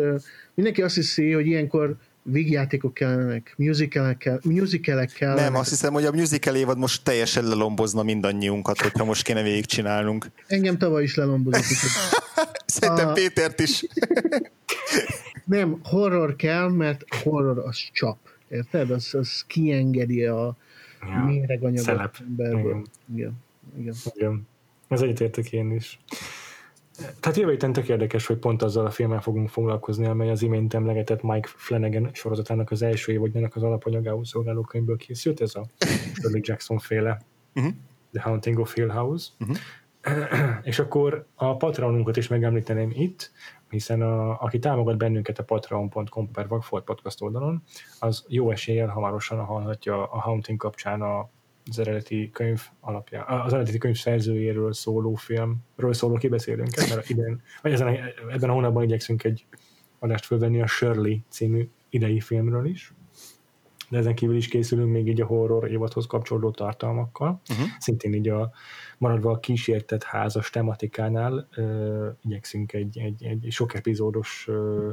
mindenki 0.54 0.82
azt 0.82 0.96
hiszi, 0.96 1.32
hogy 1.32 1.46
ilyenkor 1.46 1.98
vígjátékok 2.24 2.94
kellenek, 2.94 3.54
musicalek, 3.58 4.18
kell, 4.18 4.40
musicalek 4.44 5.12
kellenek. 5.12 5.44
Nem, 5.44 5.56
azt 5.56 5.70
hiszem, 5.70 5.94
hogy 5.94 6.06
a 6.06 6.12
musical 6.12 6.56
évad 6.56 6.78
most 6.78 7.04
teljesen 7.04 7.48
lelombozna 7.48 8.04
mindannyiunkat, 8.04 8.82
hogyha 8.82 9.06
most 9.06 9.24
kéne 9.24 9.42
végigcsinálnunk. 9.42 10.26
Engem 10.48 10.78
tavaly 10.78 11.04
is 11.04 11.16
lelombozott. 11.16 11.64
Szerintem 12.66 13.08
a... 13.08 13.14
Pétert 13.14 13.60
is. 13.60 13.86
nem, 15.46 15.80
horror 15.84 16.36
kell, 16.36 16.70
mert 16.70 17.04
horror 17.24 17.60
az 17.60 17.78
csap. 17.92 18.18
Érted? 18.50 18.92
Az, 18.92 19.14
az 19.14 19.44
kiengedi 19.48 20.26
a 20.26 20.58
ja, 21.08 21.24
méreganyagot 21.24 22.20
emberből. 22.20 22.84
Igen. 23.14 23.34
Igen. 23.78 23.94
Igen. 24.14 24.48
Ez 24.88 25.02
egyetértek 25.02 25.52
én 25.52 25.72
is. 25.72 26.00
Tehát 27.20 27.38
jövő 27.38 27.52
héten 27.52 27.74
tök 27.74 27.90
érdekes, 27.90 28.26
hogy 28.26 28.38
pont 28.38 28.62
azzal 28.62 28.86
a 28.86 28.90
filmmel 28.90 29.22
fogunk 29.22 29.50
foglalkozni, 29.50 30.06
amely 30.06 30.30
az 30.30 30.42
imént 30.42 30.74
emlegetett 30.74 31.22
Mike 31.22 31.50
Flanagan 31.56 32.10
sorozatának 32.14 32.72
az 32.72 32.82
első 32.82 33.12
évadjának 33.12 33.56
az 33.56 33.64
alapanyagául 33.64 34.26
szolgáló 34.26 34.62
könyvből 34.62 34.98
készült, 34.98 35.42
ez 35.42 35.56
a 35.56 35.66
Shirley 36.14 36.42
Jackson 36.44 36.78
féle 36.78 37.22
uh-huh. 37.56 37.74
The 38.12 38.22
Haunting 38.22 38.60
of 38.60 38.74
Hill 38.74 38.90
House. 38.90 39.30
Uh-huh. 39.40 39.58
És 40.64 40.80
akkor 40.80 41.26
a 41.36 41.58
Patreonunkat 41.58 42.18
is 42.18 42.28
megemlíteném 42.28 42.92
itt, 42.94 43.32
hiszen 43.74 44.02
a, 44.02 44.41
aki 44.41 44.60
támogat 44.60 44.98
bennünket 44.98 45.40
a 45.40 45.44
patreon.com 45.44 46.32
per 46.32 46.48
Vagfolt 46.48 46.84
podcast 46.84 47.22
oldalon, 47.22 47.64
az 48.00 48.26
jó 48.28 48.52
eséllyel 48.52 48.88
hamarosan 48.88 49.45
hallhatja 49.45 50.04
a 50.04 50.20
Haunting 50.20 50.60
kapcsán 50.60 51.02
a 51.02 51.30
az 51.70 51.80
eredeti 51.80 52.30
könyv 52.34 52.62
alapján, 52.80 53.26
az 53.28 53.54
eredeti 53.54 53.78
könyv 53.78 53.95
szerzőjéről 53.95 54.74
szóló 54.74 55.14
filmről 55.14 55.94
szóló 55.94 56.16
kibeszélünk, 56.16 56.76
mert 56.76 57.10
idén, 57.10 57.41
vagy 57.62 57.72
ezen, 57.72 57.98
ebben 58.30 58.50
a 58.50 58.54
hónapban 58.54 58.84
igyekszünk 58.84 59.24
egy 59.24 59.45
adást 60.00 60.26
fölvenni 60.26 60.62
a 60.62 60.68
Shirley 60.68 61.18
című 61.30 61.70
idei 61.90 62.20
filmről 62.20 62.66
is, 62.66 62.94
de 63.90 63.98
ezen 63.98 64.16
kívül 64.16 64.36
is 64.36 64.48
készülünk 64.48 64.91
még 64.91 65.08
így 65.08 65.22
a 65.22 65.26
horror 65.26 65.72
évadhoz 65.72 66.06
kapcsolódó 66.06 66.52
tartalmakkal. 66.52 67.41
Uh-huh. 67.50 67.68
Szintén 67.80 68.14
így 68.14 68.30
a 68.30 68.52
maradva 69.04 69.32
a 69.32 69.40
kísértett 69.40 70.04
házas 70.04 70.50
tematikánál 70.50 71.48
uh, 71.58 72.08
igyekszünk 72.24 72.74
egy, 72.74 72.98
egy, 72.98 73.24
egy 73.24 73.48
sok 73.50 73.74
epizódos 73.74 74.48
uh, 74.48 74.90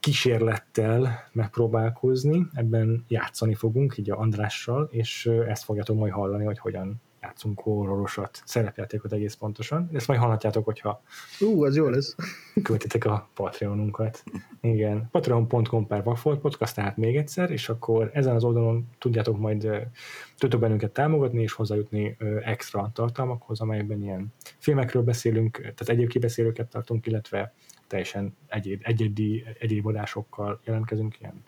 kísérlettel 0.00 1.28
megpróbálkozni, 1.32 2.46
ebben 2.52 3.04
játszani 3.08 3.54
fogunk, 3.54 3.96
így 3.96 4.10
a 4.10 4.18
Andrással, 4.18 4.88
és 4.90 5.26
ezt 5.26 5.64
fogjátok 5.64 5.96
majd 5.96 6.12
hallani, 6.12 6.44
hogy 6.44 6.58
hogyan 6.58 7.00
játszunk 7.22 7.60
horrorosat, 7.60 8.42
szerepjátékot 8.44 9.12
egész 9.12 9.34
pontosan. 9.34 9.90
Ezt 9.92 10.06
majd 10.06 10.20
hallhatjátok, 10.20 10.64
hogyha 10.64 11.02
Ú, 11.40 11.64
az 11.64 11.76
jó 11.76 11.88
lesz. 11.88 12.16
Követitek 12.62 13.04
a 13.04 13.28
Patreonunkat. 13.34 14.22
Igen, 14.60 15.08
patreon.com 15.10 15.86
per 15.86 16.02
Podcast, 16.02 16.74
tehát 16.74 16.96
még 16.96 17.16
egyszer, 17.16 17.50
és 17.50 17.68
akkor 17.68 18.10
ezen 18.12 18.34
az 18.34 18.44
oldalon 18.44 18.88
tudjátok 18.98 19.38
majd 19.38 19.88
tudtok 20.36 20.60
bennünket 20.60 20.92
támogatni, 20.92 21.42
és 21.42 21.52
hozzájutni 21.52 22.16
extra 22.44 22.90
tartalmakhoz, 22.94 23.60
amelyekben 23.60 24.02
ilyen 24.02 24.32
filmekről 24.58 25.02
beszélünk, 25.02 25.56
tehát 25.56 25.88
egyéb 25.88 26.08
kibeszélőket 26.08 26.68
tartunk, 26.68 27.06
illetve 27.06 27.54
teljesen 27.86 28.36
egyéb, 28.46 28.80
egyedi, 28.84 29.44
egyéb 29.58 29.86
adásokkal 29.86 30.60
jelentkezünk, 30.64 31.20
ilyen 31.20 31.44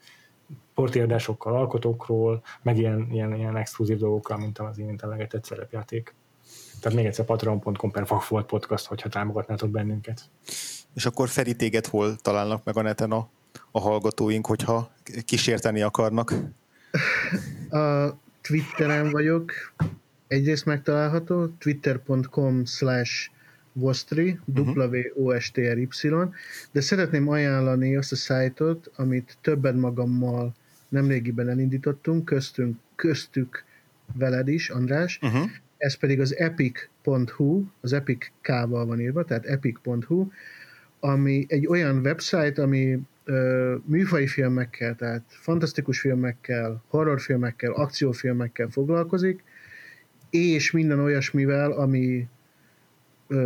portérdásokkal, 0.74 1.56
alkotókról, 1.56 2.42
meg 2.62 2.78
ilyen, 2.78 3.08
ilyen, 3.10 3.34
ilyen 3.34 3.56
exkluzív 3.56 3.98
dolgokkal, 3.98 4.36
mint 4.36 4.58
az 4.58 4.78
imént 4.78 5.02
emlegetett 5.02 5.44
szerepjáték. 5.44 6.14
Tehát 6.80 6.96
még 6.98 7.06
egyszer 7.06 7.24
patreon.com 7.24 7.90
per 7.90 8.06
Vagfolt 8.06 8.46
podcast, 8.46 8.86
hogyha 8.86 9.08
támogatnátok 9.08 9.70
bennünket. 9.70 10.20
És 10.94 11.06
akkor 11.06 11.28
Feri, 11.28 11.56
téged 11.56 11.86
hol 11.86 12.16
találnak 12.16 12.64
meg 12.64 12.76
a 12.76 12.82
neten 12.82 13.12
a, 13.12 13.28
a 13.70 13.80
hallgatóink, 13.80 14.46
hogyha 14.46 14.90
kísérteni 15.24 15.82
akarnak? 15.82 16.34
A 17.70 18.14
Twitteren 18.40 19.10
vagyok, 19.10 19.52
egyrészt 20.26 20.64
megtalálható, 20.64 21.46
twitter.com 21.46 22.64
slash 22.64 23.30
Vostri, 23.72 24.38
W-O-S-T-R-Y, 24.54 25.88
de 26.72 26.80
szeretném 26.80 27.28
ajánlani 27.28 27.96
azt 27.96 28.12
a 28.12 28.16
szájtot, 28.16 28.90
amit 28.96 29.36
többet 29.40 29.74
magammal 29.74 30.54
nemrégiben 30.88 31.48
elindítottunk, 31.48 32.24
köztünk, 32.24 32.78
köztük 32.94 33.64
veled 34.14 34.48
is, 34.48 34.70
András, 34.70 35.18
uh-huh. 35.22 35.50
ez 35.76 35.94
pedig 35.94 36.20
az 36.20 36.36
epic.hu, 36.36 37.64
az 37.80 37.92
epic 37.92 38.30
K-val 38.40 38.86
van 38.86 39.00
írva, 39.00 39.24
tehát 39.24 39.46
epic.hu, 39.46 40.30
ami 41.00 41.44
egy 41.48 41.66
olyan 41.66 41.98
website, 41.98 42.62
ami 42.62 42.98
ö, 43.24 43.74
műfai 43.84 44.26
filmekkel, 44.26 44.94
tehát 44.96 45.22
fantasztikus 45.28 46.00
filmekkel, 46.00 46.82
horrorfilmekkel, 46.88 47.72
akciófilmekkel 47.72 48.68
foglalkozik, 48.68 49.42
és 50.30 50.70
minden 50.70 51.00
olyasmivel, 51.00 51.72
ami 51.72 52.28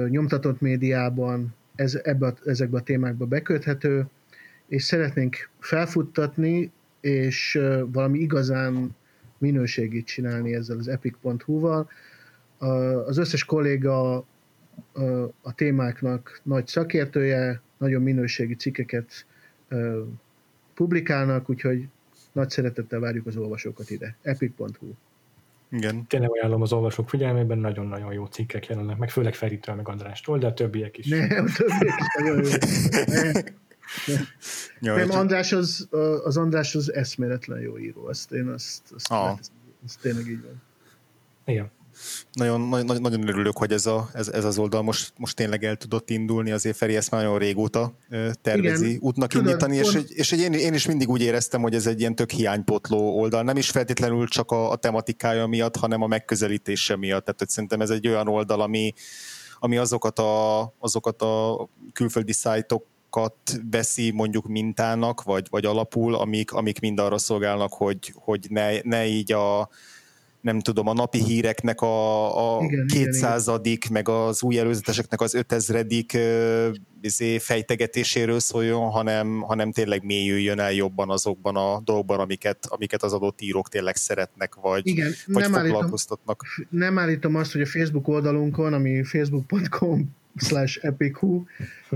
nyomtatott 0.08 0.60
médiában 0.60 1.54
ez, 1.74 2.00
ebbe 2.02 2.26
a, 2.26 2.34
ezekbe 2.44 2.78
a 2.78 2.82
témákba 2.82 3.26
beköthető, 3.26 4.06
és 4.68 4.82
szeretnénk 4.82 5.50
felfuttatni, 5.58 6.72
és 7.00 7.60
valami 7.86 8.18
igazán 8.18 8.96
minőségét 9.38 10.06
csinálni 10.06 10.54
ezzel 10.54 10.78
az 10.78 10.88
epic.hu-val. 10.88 11.90
Az 13.06 13.18
összes 13.18 13.44
kolléga 13.44 14.16
a 15.40 15.54
témáknak 15.54 16.40
nagy 16.42 16.66
szakértője, 16.66 17.60
nagyon 17.78 18.02
minőségi 18.02 18.54
cikkeket 18.54 19.26
publikálnak, 20.74 21.50
úgyhogy 21.50 21.88
nagy 22.32 22.50
szeretettel 22.50 23.00
várjuk 23.00 23.26
az 23.26 23.36
olvasókat 23.36 23.90
ide. 23.90 24.16
epic.hu 24.22 24.94
igen. 25.74 26.06
Tényleg 26.06 26.30
ajánlom 26.30 26.62
az 26.62 26.72
olvasók 26.72 27.08
figyelmében, 27.08 27.58
nagyon-nagyon 27.58 28.12
jó 28.12 28.24
cikkek 28.24 28.66
jelennek, 28.66 28.96
meg 28.96 29.10
főleg 29.10 29.34
Feritől, 29.34 29.74
meg 29.74 29.88
Andrástól, 29.88 30.38
de 30.38 30.46
a 30.46 30.54
többiek 30.54 30.98
is. 30.98 31.06
Nem, 31.06 31.44
a 31.46 31.52
többiek 31.56 31.98
is 31.98 32.06
nagyon 32.18 32.44
jó. 32.44 32.50
Nem, 34.06 34.26
nem. 34.78 34.96
nem 34.96 35.10
András 35.10 35.52
az, 35.52 35.88
az 36.24 36.36
András 36.36 36.74
az 36.74 36.92
eszméletlen 36.92 37.60
jó 37.60 37.78
író, 37.78 38.06
azt 38.06 38.32
én 38.32 38.48
azt, 38.48 38.82
azt, 38.94 39.10
ah. 39.10 39.38
azt 39.84 40.00
tényleg 40.00 40.26
így 40.26 40.42
van. 40.42 40.62
Igen. 41.44 41.70
Nagyon, 42.32 42.60
nagyon, 42.60 43.00
nagyon 43.00 43.28
örülök, 43.28 43.56
hogy 43.56 43.72
ez, 43.72 43.86
a, 43.86 44.10
ez, 44.12 44.28
ez 44.28 44.44
az 44.44 44.58
oldal 44.58 44.82
most, 44.82 45.12
most 45.16 45.36
tényleg 45.36 45.64
el 45.64 45.76
tudott 45.76 46.10
indulni, 46.10 46.50
azért 46.50 46.76
Feri 46.76 46.96
ezt 46.96 47.10
már 47.10 47.22
nagyon 47.22 47.38
régóta 47.38 47.98
tervezi 48.42 48.88
Igen, 48.88 48.98
útnak 49.00 49.28
tudod, 49.28 49.46
indítani, 49.46 49.76
és, 49.76 49.92
pont... 49.92 50.10
és, 50.10 50.32
és 50.32 50.40
én, 50.40 50.52
én 50.52 50.74
is 50.74 50.86
mindig 50.86 51.08
úgy 51.08 51.22
éreztem, 51.22 51.62
hogy 51.62 51.74
ez 51.74 51.86
egy 51.86 52.00
ilyen 52.00 52.14
tök 52.14 52.30
hiánypotló 52.30 53.18
oldal, 53.18 53.42
nem 53.42 53.56
is 53.56 53.70
feltétlenül 53.70 54.28
csak 54.28 54.50
a, 54.50 54.70
a 54.70 54.76
tematikája 54.76 55.46
miatt, 55.46 55.76
hanem 55.76 56.02
a 56.02 56.06
megközelítése 56.06 56.96
miatt, 56.96 57.24
tehát 57.24 57.38
hogy 57.38 57.48
szerintem 57.48 57.80
ez 57.80 57.90
egy 57.90 58.08
olyan 58.08 58.28
oldal, 58.28 58.60
ami, 58.60 58.92
ami 59.58 59.76
azokat, 59.76 60.18
a, 60.18 60.62
azokat 60.78 61.22
a 61.22 61.68
külföldi 61.92 62.32
szájtok 62.32 62.84
veszi 63.70 64.10
mondjuk 64.10 64.46
mintának, 64.46 65.22
vagy, 65.22 65.46
vagy 65.50 65.64
alapul, 65.64 66.14
amik, 66.14 66.52
amik 66.52 66.80
mind 66.80 66.98
arra 67.00 67.18
szolgálnak, 67.18 67.72
hogy, 67.72 68.12
hogy 68.14 68.46
ne, 68.48 68.80
ne 68.82 69.06
így 69.06 69.32
a, 69.32 69.68
nem 70.44 70.60
tudom, 70.60 70.86
a 70.88 70.92
napi 70.92 71.24
híreknek 71.24 71.80
a, 71.80 72.58
a 72.58 72.62
igen, 72.62 72.86
200 72.86 73.46
igen, 73.46 73.60
igen. 73.64 73.92
meg 73.92 74.08
az 74.08 74.42
új 74.42 74.58
előzeteseknek 74.58 75.20
az 75.20 75.34
5000 75.34 75.86
izé, 77.00 77.38
fejtegetéséről 77.38 78.40
szóljon, 78.40 78.90
hanem, 78.90 79.40
hanem 79.40 79.72
tényleg 79.72 80.04
mélyüljön 80.04 80.58
el 80.58 80.72
jobban 80.72 81.10
azokban 81.10 81.56
a 81.56 81.80
dolgokban, 81.84 82.20
amiket, 82.20 82.66
amiket 82.68 83.02
az 83.02 83.12
adott 83.12 83.40
írók 83.40 83.68
tényleg 83.68 83.96
szeretnek, 83.96 84.54
vagy, 84.54 84.86
igen, 84.86 85.12
vagy 85.26 85.50
nem 85.50 85.52
foglalkoztatnak. 85.52 86.42
Állítom, 86.44 86.78
nem 86.78 86.98
állítom 86.98 87.34
azt, 87.34 87.52
hogy 87.52 87.60
a 87.60 87.66
Facebook 87.66 88.08
oldalunkon, 88.08 88.72
ami 88.72 89.04
facebook.com 89.04 90.14
slash 90.36 90.78
epichu, 90.82 91.44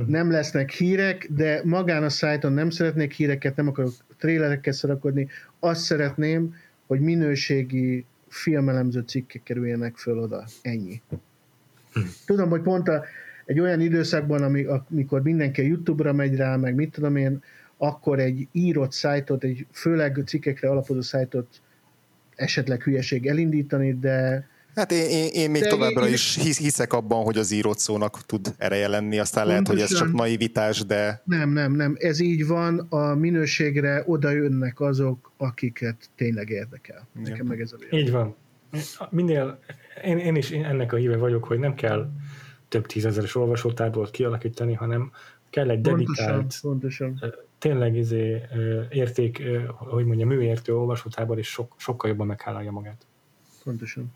nem 0.06 0.30
lesznek 0.30 0.70
hírek, 0.70 1.28
de 1.30 1.60
magán 1.64 2.02
a 2.02 2.08
szájton 2.08 2.52
nem 2.52 2.70
szeretnék 2.70 3.12
híreket, 3.12 3.56
nem 3.56 3.68
akarok 3.68 3.92
trélereket 4.18 4.74
szarakodni, 4.74 5.28
azt 5.60 5.80
szeretném, 5.80 6.54
hogy 6.86 7.00
minőségi 7.00 8.04
filmelemző 8.28 9.00
cikkek 9.00 9.42
kerüljenek 9.42 9.96
föl 9.96 10.18
oda. 10.18 10.44
Ennyi. 10.62 11.02
Tudom, 12.26 12.48
hogy 12.48 12.62
pont 12.62 12.88
a, 12.88 13.04
egy 13.44 13.60
olyan 13.60 13.80
időszakban, 13.80 14.42
amikor 14.90 15.22
mindenki 15.22 15.60
a 15.60 15.64
YouTube-ra 15.64 16.12
megy 16.12 16.36
rá, 16.36 16.56
meg 16.56 16.74
mit 16.74 16.90
tudom 16.90 17.16
én, 17.16 17.42
akkor 17.76 18.18
egy 18.18 18.48
írott 18.52 18.92
szájtot, 18.92 19.44
egy 19.44 19.66
főleg 19.72 20.22
cikkekre 20.26 20.70
alapozó 20.70 21.00
szájtot 21.00 21.60
esetleg 22.34 22.82
hülyeség 22.82 23.26
elindítani, 23.26 23.98
de 23.98 24.48
Hát 24.78 24.92
én, 24.92 25.08
én, 25.08 25.28
én 25.32 25.50
még 25.50 25.62
De 25.62 25.68
továbbra 25.68 26.06
én, 26.06 26.12
is 26.12 26.36
hiszek 26.56 26.92
abban, 26.92 27.24
hogy 27.24 27.36
az 27.36 27.50
írott 27.50 27.78
szónak 27.78 28.26
tud 28.26 28.54
ereje 28.58 28.88
lenni, 28.88 29.18
aztán 29.18 29.46
lehet, 29.46 29.68
hogy 29.68 29.80
ez 29.80 29.94
csak 29.94 30.12
naivitás, 30.12 30.84
de... 30.86 31.22
Nem, 31.24 31.50
nem, 31.50 31.72
nem, 31.72 31.96
ez 31.98 32.20
így 32.20 32.46
van, 32.46 32.78
a 32.78 33.14
minőségre 33.14 34.02
oda 34.06 34.30
jönnek 34.30 34.80
azok, 34.80 35.32
akiket 35.36 36.10
tényleg 36.16 36.48
érdekel. 36.48 37.08
Nekem 37.12 37.34
Igen. 37.34 37.46
meg 37.46 37.60
ez 37.60 37.72
a 37.72 37.76
vélemény. 37.76 38.06
Így 38.06 38.12
van. 38.12 38.36
Minél, 39.10 39.58
én, 40.04 40.18
én 40.18 40.36
is 40.36 40.50
ennek 40.50 40.92
a 40.92 40.96
híve 40.96 41.16
vagyok, 41.16 41.44
hogy 41.44 41.58
nem 41.58 41.74
kell 41.74 42.10
több 42.68 42.86
tízezeres 42.86 43.34
olvasótábort 43.34 44.10
kialakítani, 44.10 44.74
hanem 44.74 45.12
kell 45.50 45.70
egy 45.70 45.80
dedikált, 45.80 46.60
pontosan, 46.60 46.60
pontosan. 46.60 47.34
tényleg 47.58 47.96
izé, 47.96 48.42
érték, 48.90 49.42
hogy 49.68 50.04
mondja, 50.04 50.26
műértő 50.26 50.76
olvasótábor, 50.76 51.38
és 51.38 51.48
sok, 51.48 51.74
sokkal 51.76 52.10
jobban 52.10 52.26
meghálálja 52.26 52.70
magát. 52.70 53.06
Pontosan. 53.64 54.12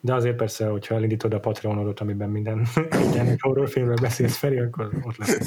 De 0.00 0.14
azért 0.14 0.36
persze, 0.36 0.68
hogyha 0.68 0.94
elindítod 0.94 1.34
a 1.34 1.40
Patreonodot, 1.40 2.00
amiben 2.00 2.30
minden, 2.30 2.66
minden 2.98 3.36
horrorfilmről 3.40 3.96
beszélsz 4.00 4.36
Feri, 4.36 4.58
akkor 4.58 4.90
ott 5.02 5.16
lesz. 5.16 5.38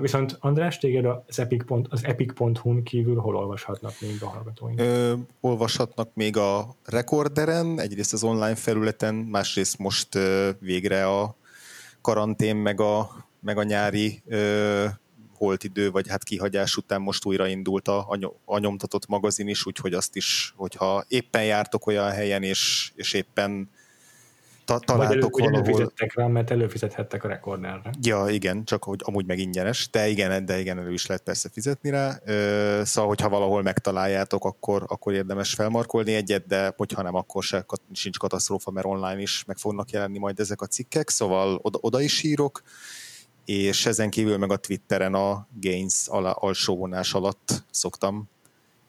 Viszont 0.00 0.36
András, 0.40 0.78
téged 0.78 1.04
az 1.26 1.38
epic.hu 1.38 1.82
az 1.88 2.04
epic.hu-n 2.04 2.82
kívül 2.82 3.16
hol 3.16 3.36
olvashatnak 3.36 3.92
még 4.00 4.16
a 4.20 4.26
hallgatóink? 4.26 4.80
Ö, 4.80 5.12
olvashatnak 5.40 6.10
még 6.14 6.36
a 6.36 6.76
Recorderen, 6.84 7.80
egyrészt 7.80 8.12
az 8.12 8.24
online 8.24 8.54
felületen, 8.54 9.14
másrészt 9.14 9.78
most 9.78 10.14
ö, 10.14 10.50
végre 10.60 11.06
a 11.06 11.36
karantén 12.00 12.56
meg 12.56 12.80
a, 12.80 13.10
meg 13.40 13.58
a 13.58 13.62
nyári 13.62 14.22
ö, 14.26 14.84
holt 15.38 15.64
idő, 15.64 15.90
vagy 15.90 16.08
hát 16.08 16.24
kihagyás 16.24 16.76
után 16.76 17.00
most 17.00 17.24
újraindult 17.24 17.88
a, 17.88 18.18
a 18.44 18.58
nyomtatott 18.58 19.06
magazin 19.06 19.48
is, 19.48 19.66
úgyhogy 19.66 19.92
azt 19.92 20.16
is, 20.16 20.52
hogyha 20.56 21.04
éppen 21.08 21.44
jártok 21.44 21.86
olyan 21.86 22.10
helyen, 22.10 22.42
és, 22.42 22.92
és 22.94 23.12
éppen 23.12 23.70
ta, 24.68 24.78
találtok 24.78 25.38
Vagy 25.38 25.42
elő, 25.42 25.50
valahol... 25.50 25.70
előfizettek 25.70 26.14
rá, 26.14 26.26
mert 26.26 26.50
előfizethettek 26.50 27.24
a 27.24 27.28
rekorderre. 27.28 27.90
Ja, 28.02 28.26
igen, 28.28 28.64
csak 28.64 28.84
hogy 28.84 29.00
amúgy 29.02 29.26
meg 29.26 29.38
ingyenes, 29.38 29.90
de 29.90 30.08
igen, 30.08 30.44
de 30.44 30.60
igen, 30.60 30.78
elő 30.78 30.92
is 30.92 31.06
lehet 31.06 31.22
persze 31.22 31.48
fizetni 31.48 31.90
rá. 31.90 32.20
Szóval, 32.84 33.08
hogyha 33.08 33.28
valahol 33.28 33.62
megtaláljátok, 33.62 34.44
akkor, 34.44 34.84
akkor 34.86 35.12
érdemes 35.12 35.54
felmarkolni 35.54 36.14
egyet, 36.14 36.46
de 36.46 36.72
hogyha 36.76 37.02
nem, 37.02 37.14
akkor 37.14 37.42
se, 37.42 37.66
sincs 37.92 38.18
katasztrófa, 38.18 38.70
mert 38.70 38.86
online 38.86 39.20
is 39.20 39.44
meg 39.44 39.56
fognak 39.56 39.90
jelenni 39.90 40.18
majd 40.18 40.40
ezek 40.40 40.60
a 40.60 40.66
cikkek, 40.66 41.08
szóval 41.08 41.58
oda, 41.62 41.78
oda 41.80 42.00
is 42.00 42.22
írok 42.22 42.62
és 43.48 43.86
ezen 43.86 44.10
kívül 44.10 44.36
meg 44.36 44.50
a 44.50 44.56
Twitteren 44.56 45.14
a 45.14 45.46
Gains 45.60 46.06
alsó 46.32 46.76
vonás 46.76 47.14
alatt 47.14 47.64
szoktam 47.70 48.28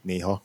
néha 0.02 0.44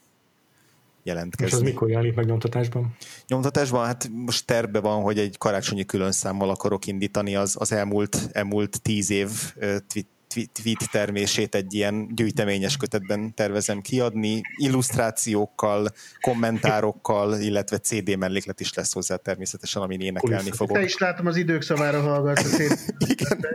jelentkezni. 1.02 1.46
És 1.46 1.52
az 1.52 1.60
mikor 1.60 1.88
jelenik 1.88 2.14
meg 2.14 2.26
nyomtatásban? 2.26 2.96
Nyomtatásban, 3.26 3.86
hát 3.86 4.08
most 4.12 4.46
terve 4.46 4.80
van, 4.80 5.02
hogy 5.02 5.18
egy 5.18 5.38
karácsonyi 5.38 5.84
külön 5.84 6.12
számmal 6.12 6.50
akarok 6.50 6.86
indítani 6.86 7.36
az, 7.36 7.56
az 7.58 7.72
elmúlt, 7.72 8.28
elmúlt 8.32 8.82
tíz 8.82 9.10
év 9.10 9.30
tweet, 10.34 10.90
termését 10.90 11.54
egy 11.54 11.74
ilyen 11.74 12.08
gyűjteményes 12.14 12.76
kötetben 12.76 13.34
tervezem 13.34 13.80
kiadni, 13.80 14.40
illusztrációkkal, 14.56 15.88
kommentárokkal, 16.20 17.40
illetve 17.40 17.78
CD 17.78 18.16
melléklet 18.16 18.60
is 18.60 18.74
lesz 18.74 18.92
hozzá 18.92 19.16
természetesen, 19.16 19.82
amin 19.82 20.00
énekelni 20.00 20.50
fogok. 20.50 20.76
Te 20.76 20.82
is 20.82 20.98
látom 20.98 21.26
az 21.26 21.36
idők 21.36 21.62
szavára 21.62 22.00
hallgatsz. 22.00 22.58
Igen. 23.08 23.46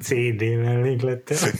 CD 0.00 0.40
melléklettel. 0.40 1.38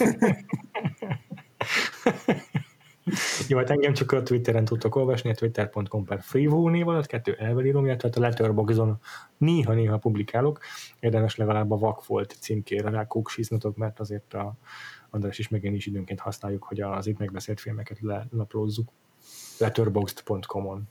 Jó, 3.48 3.58
hát 3.58 3.70
engem 3.70 3.92
csak 3.92 4.12
a 4.12 4.22
Twitteren 4.22 4.64
tudtok 4.64 4.96
olvasni, 4.96 5.30
a 5.30 5.34
twitter.com 5.34 6.04
per 6.04 6.22
freehold 6.22 6.72
név 6.72 6.88
alatt, 6.88 7.06
kettő 7.06 7.34
elvelírom, 7.34 7.86
illetve 7.86 8.10
a 8.14 8.20
Letterboxdon 8.20 8.98
néha-néha 9.38 9.98
publikálok. 9.98 10.60
Érdemes 11.00 11.36
legalább 11.36 11.70
a 11.70 11.78
Vakfolt 11.78 12.36
címkére 12.40 12.90
rá 12.90 13.06
kóksíznatok, 13.06 13.76
mert 13.76 14.00
azért 14.00 14.34
a 14.34 14.56
András 15.10 15.38
is 15.38 15.48
meg 15.48 15.64
én 15.64 15.74
is 15.74 15.86
időnként 15.86 16.20
használjuk, 16.20 16.64
hogy 16.64 16.80
az 16.80 17.06
itt 17.06 17.18
megbeszélt 17.18 17.60
filmeket 17.60 18.00
lelaplózzuk. 18.00 18.88
letterboxd.com-on. 19.58 20.88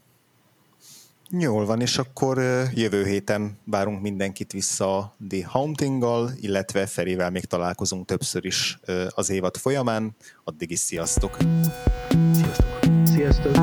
Jól 1.30 1.66
van, 1.66 1.82
és 1.82 1.98
akkor 1.98 2.38
jövő 2.74 3.06
héten 3.06 3.58
várunk 3.64 4.02
mindenkit 4.02 4.52
vissza 4.52 4.98
a 4.98 5.16
The 5.30 5.48
Haunting-gal, 5.48 6.32
illetve 6.40 6.86
Ferivel 6.86 7.30
még 7.30 7.46
találkozunk 7.46 8.06
többször 8.06 8.46
is 8.46 8.80
az 9.10 9.30
évad 9.30 9.58
folyamán. 9.58 10.16
Addig 10.44 10.72
is 10.72 10.80
sziasztok! 10.80 11.38
Sziasztok! 12.34 12.68
Sziasztok! 13.04 13.56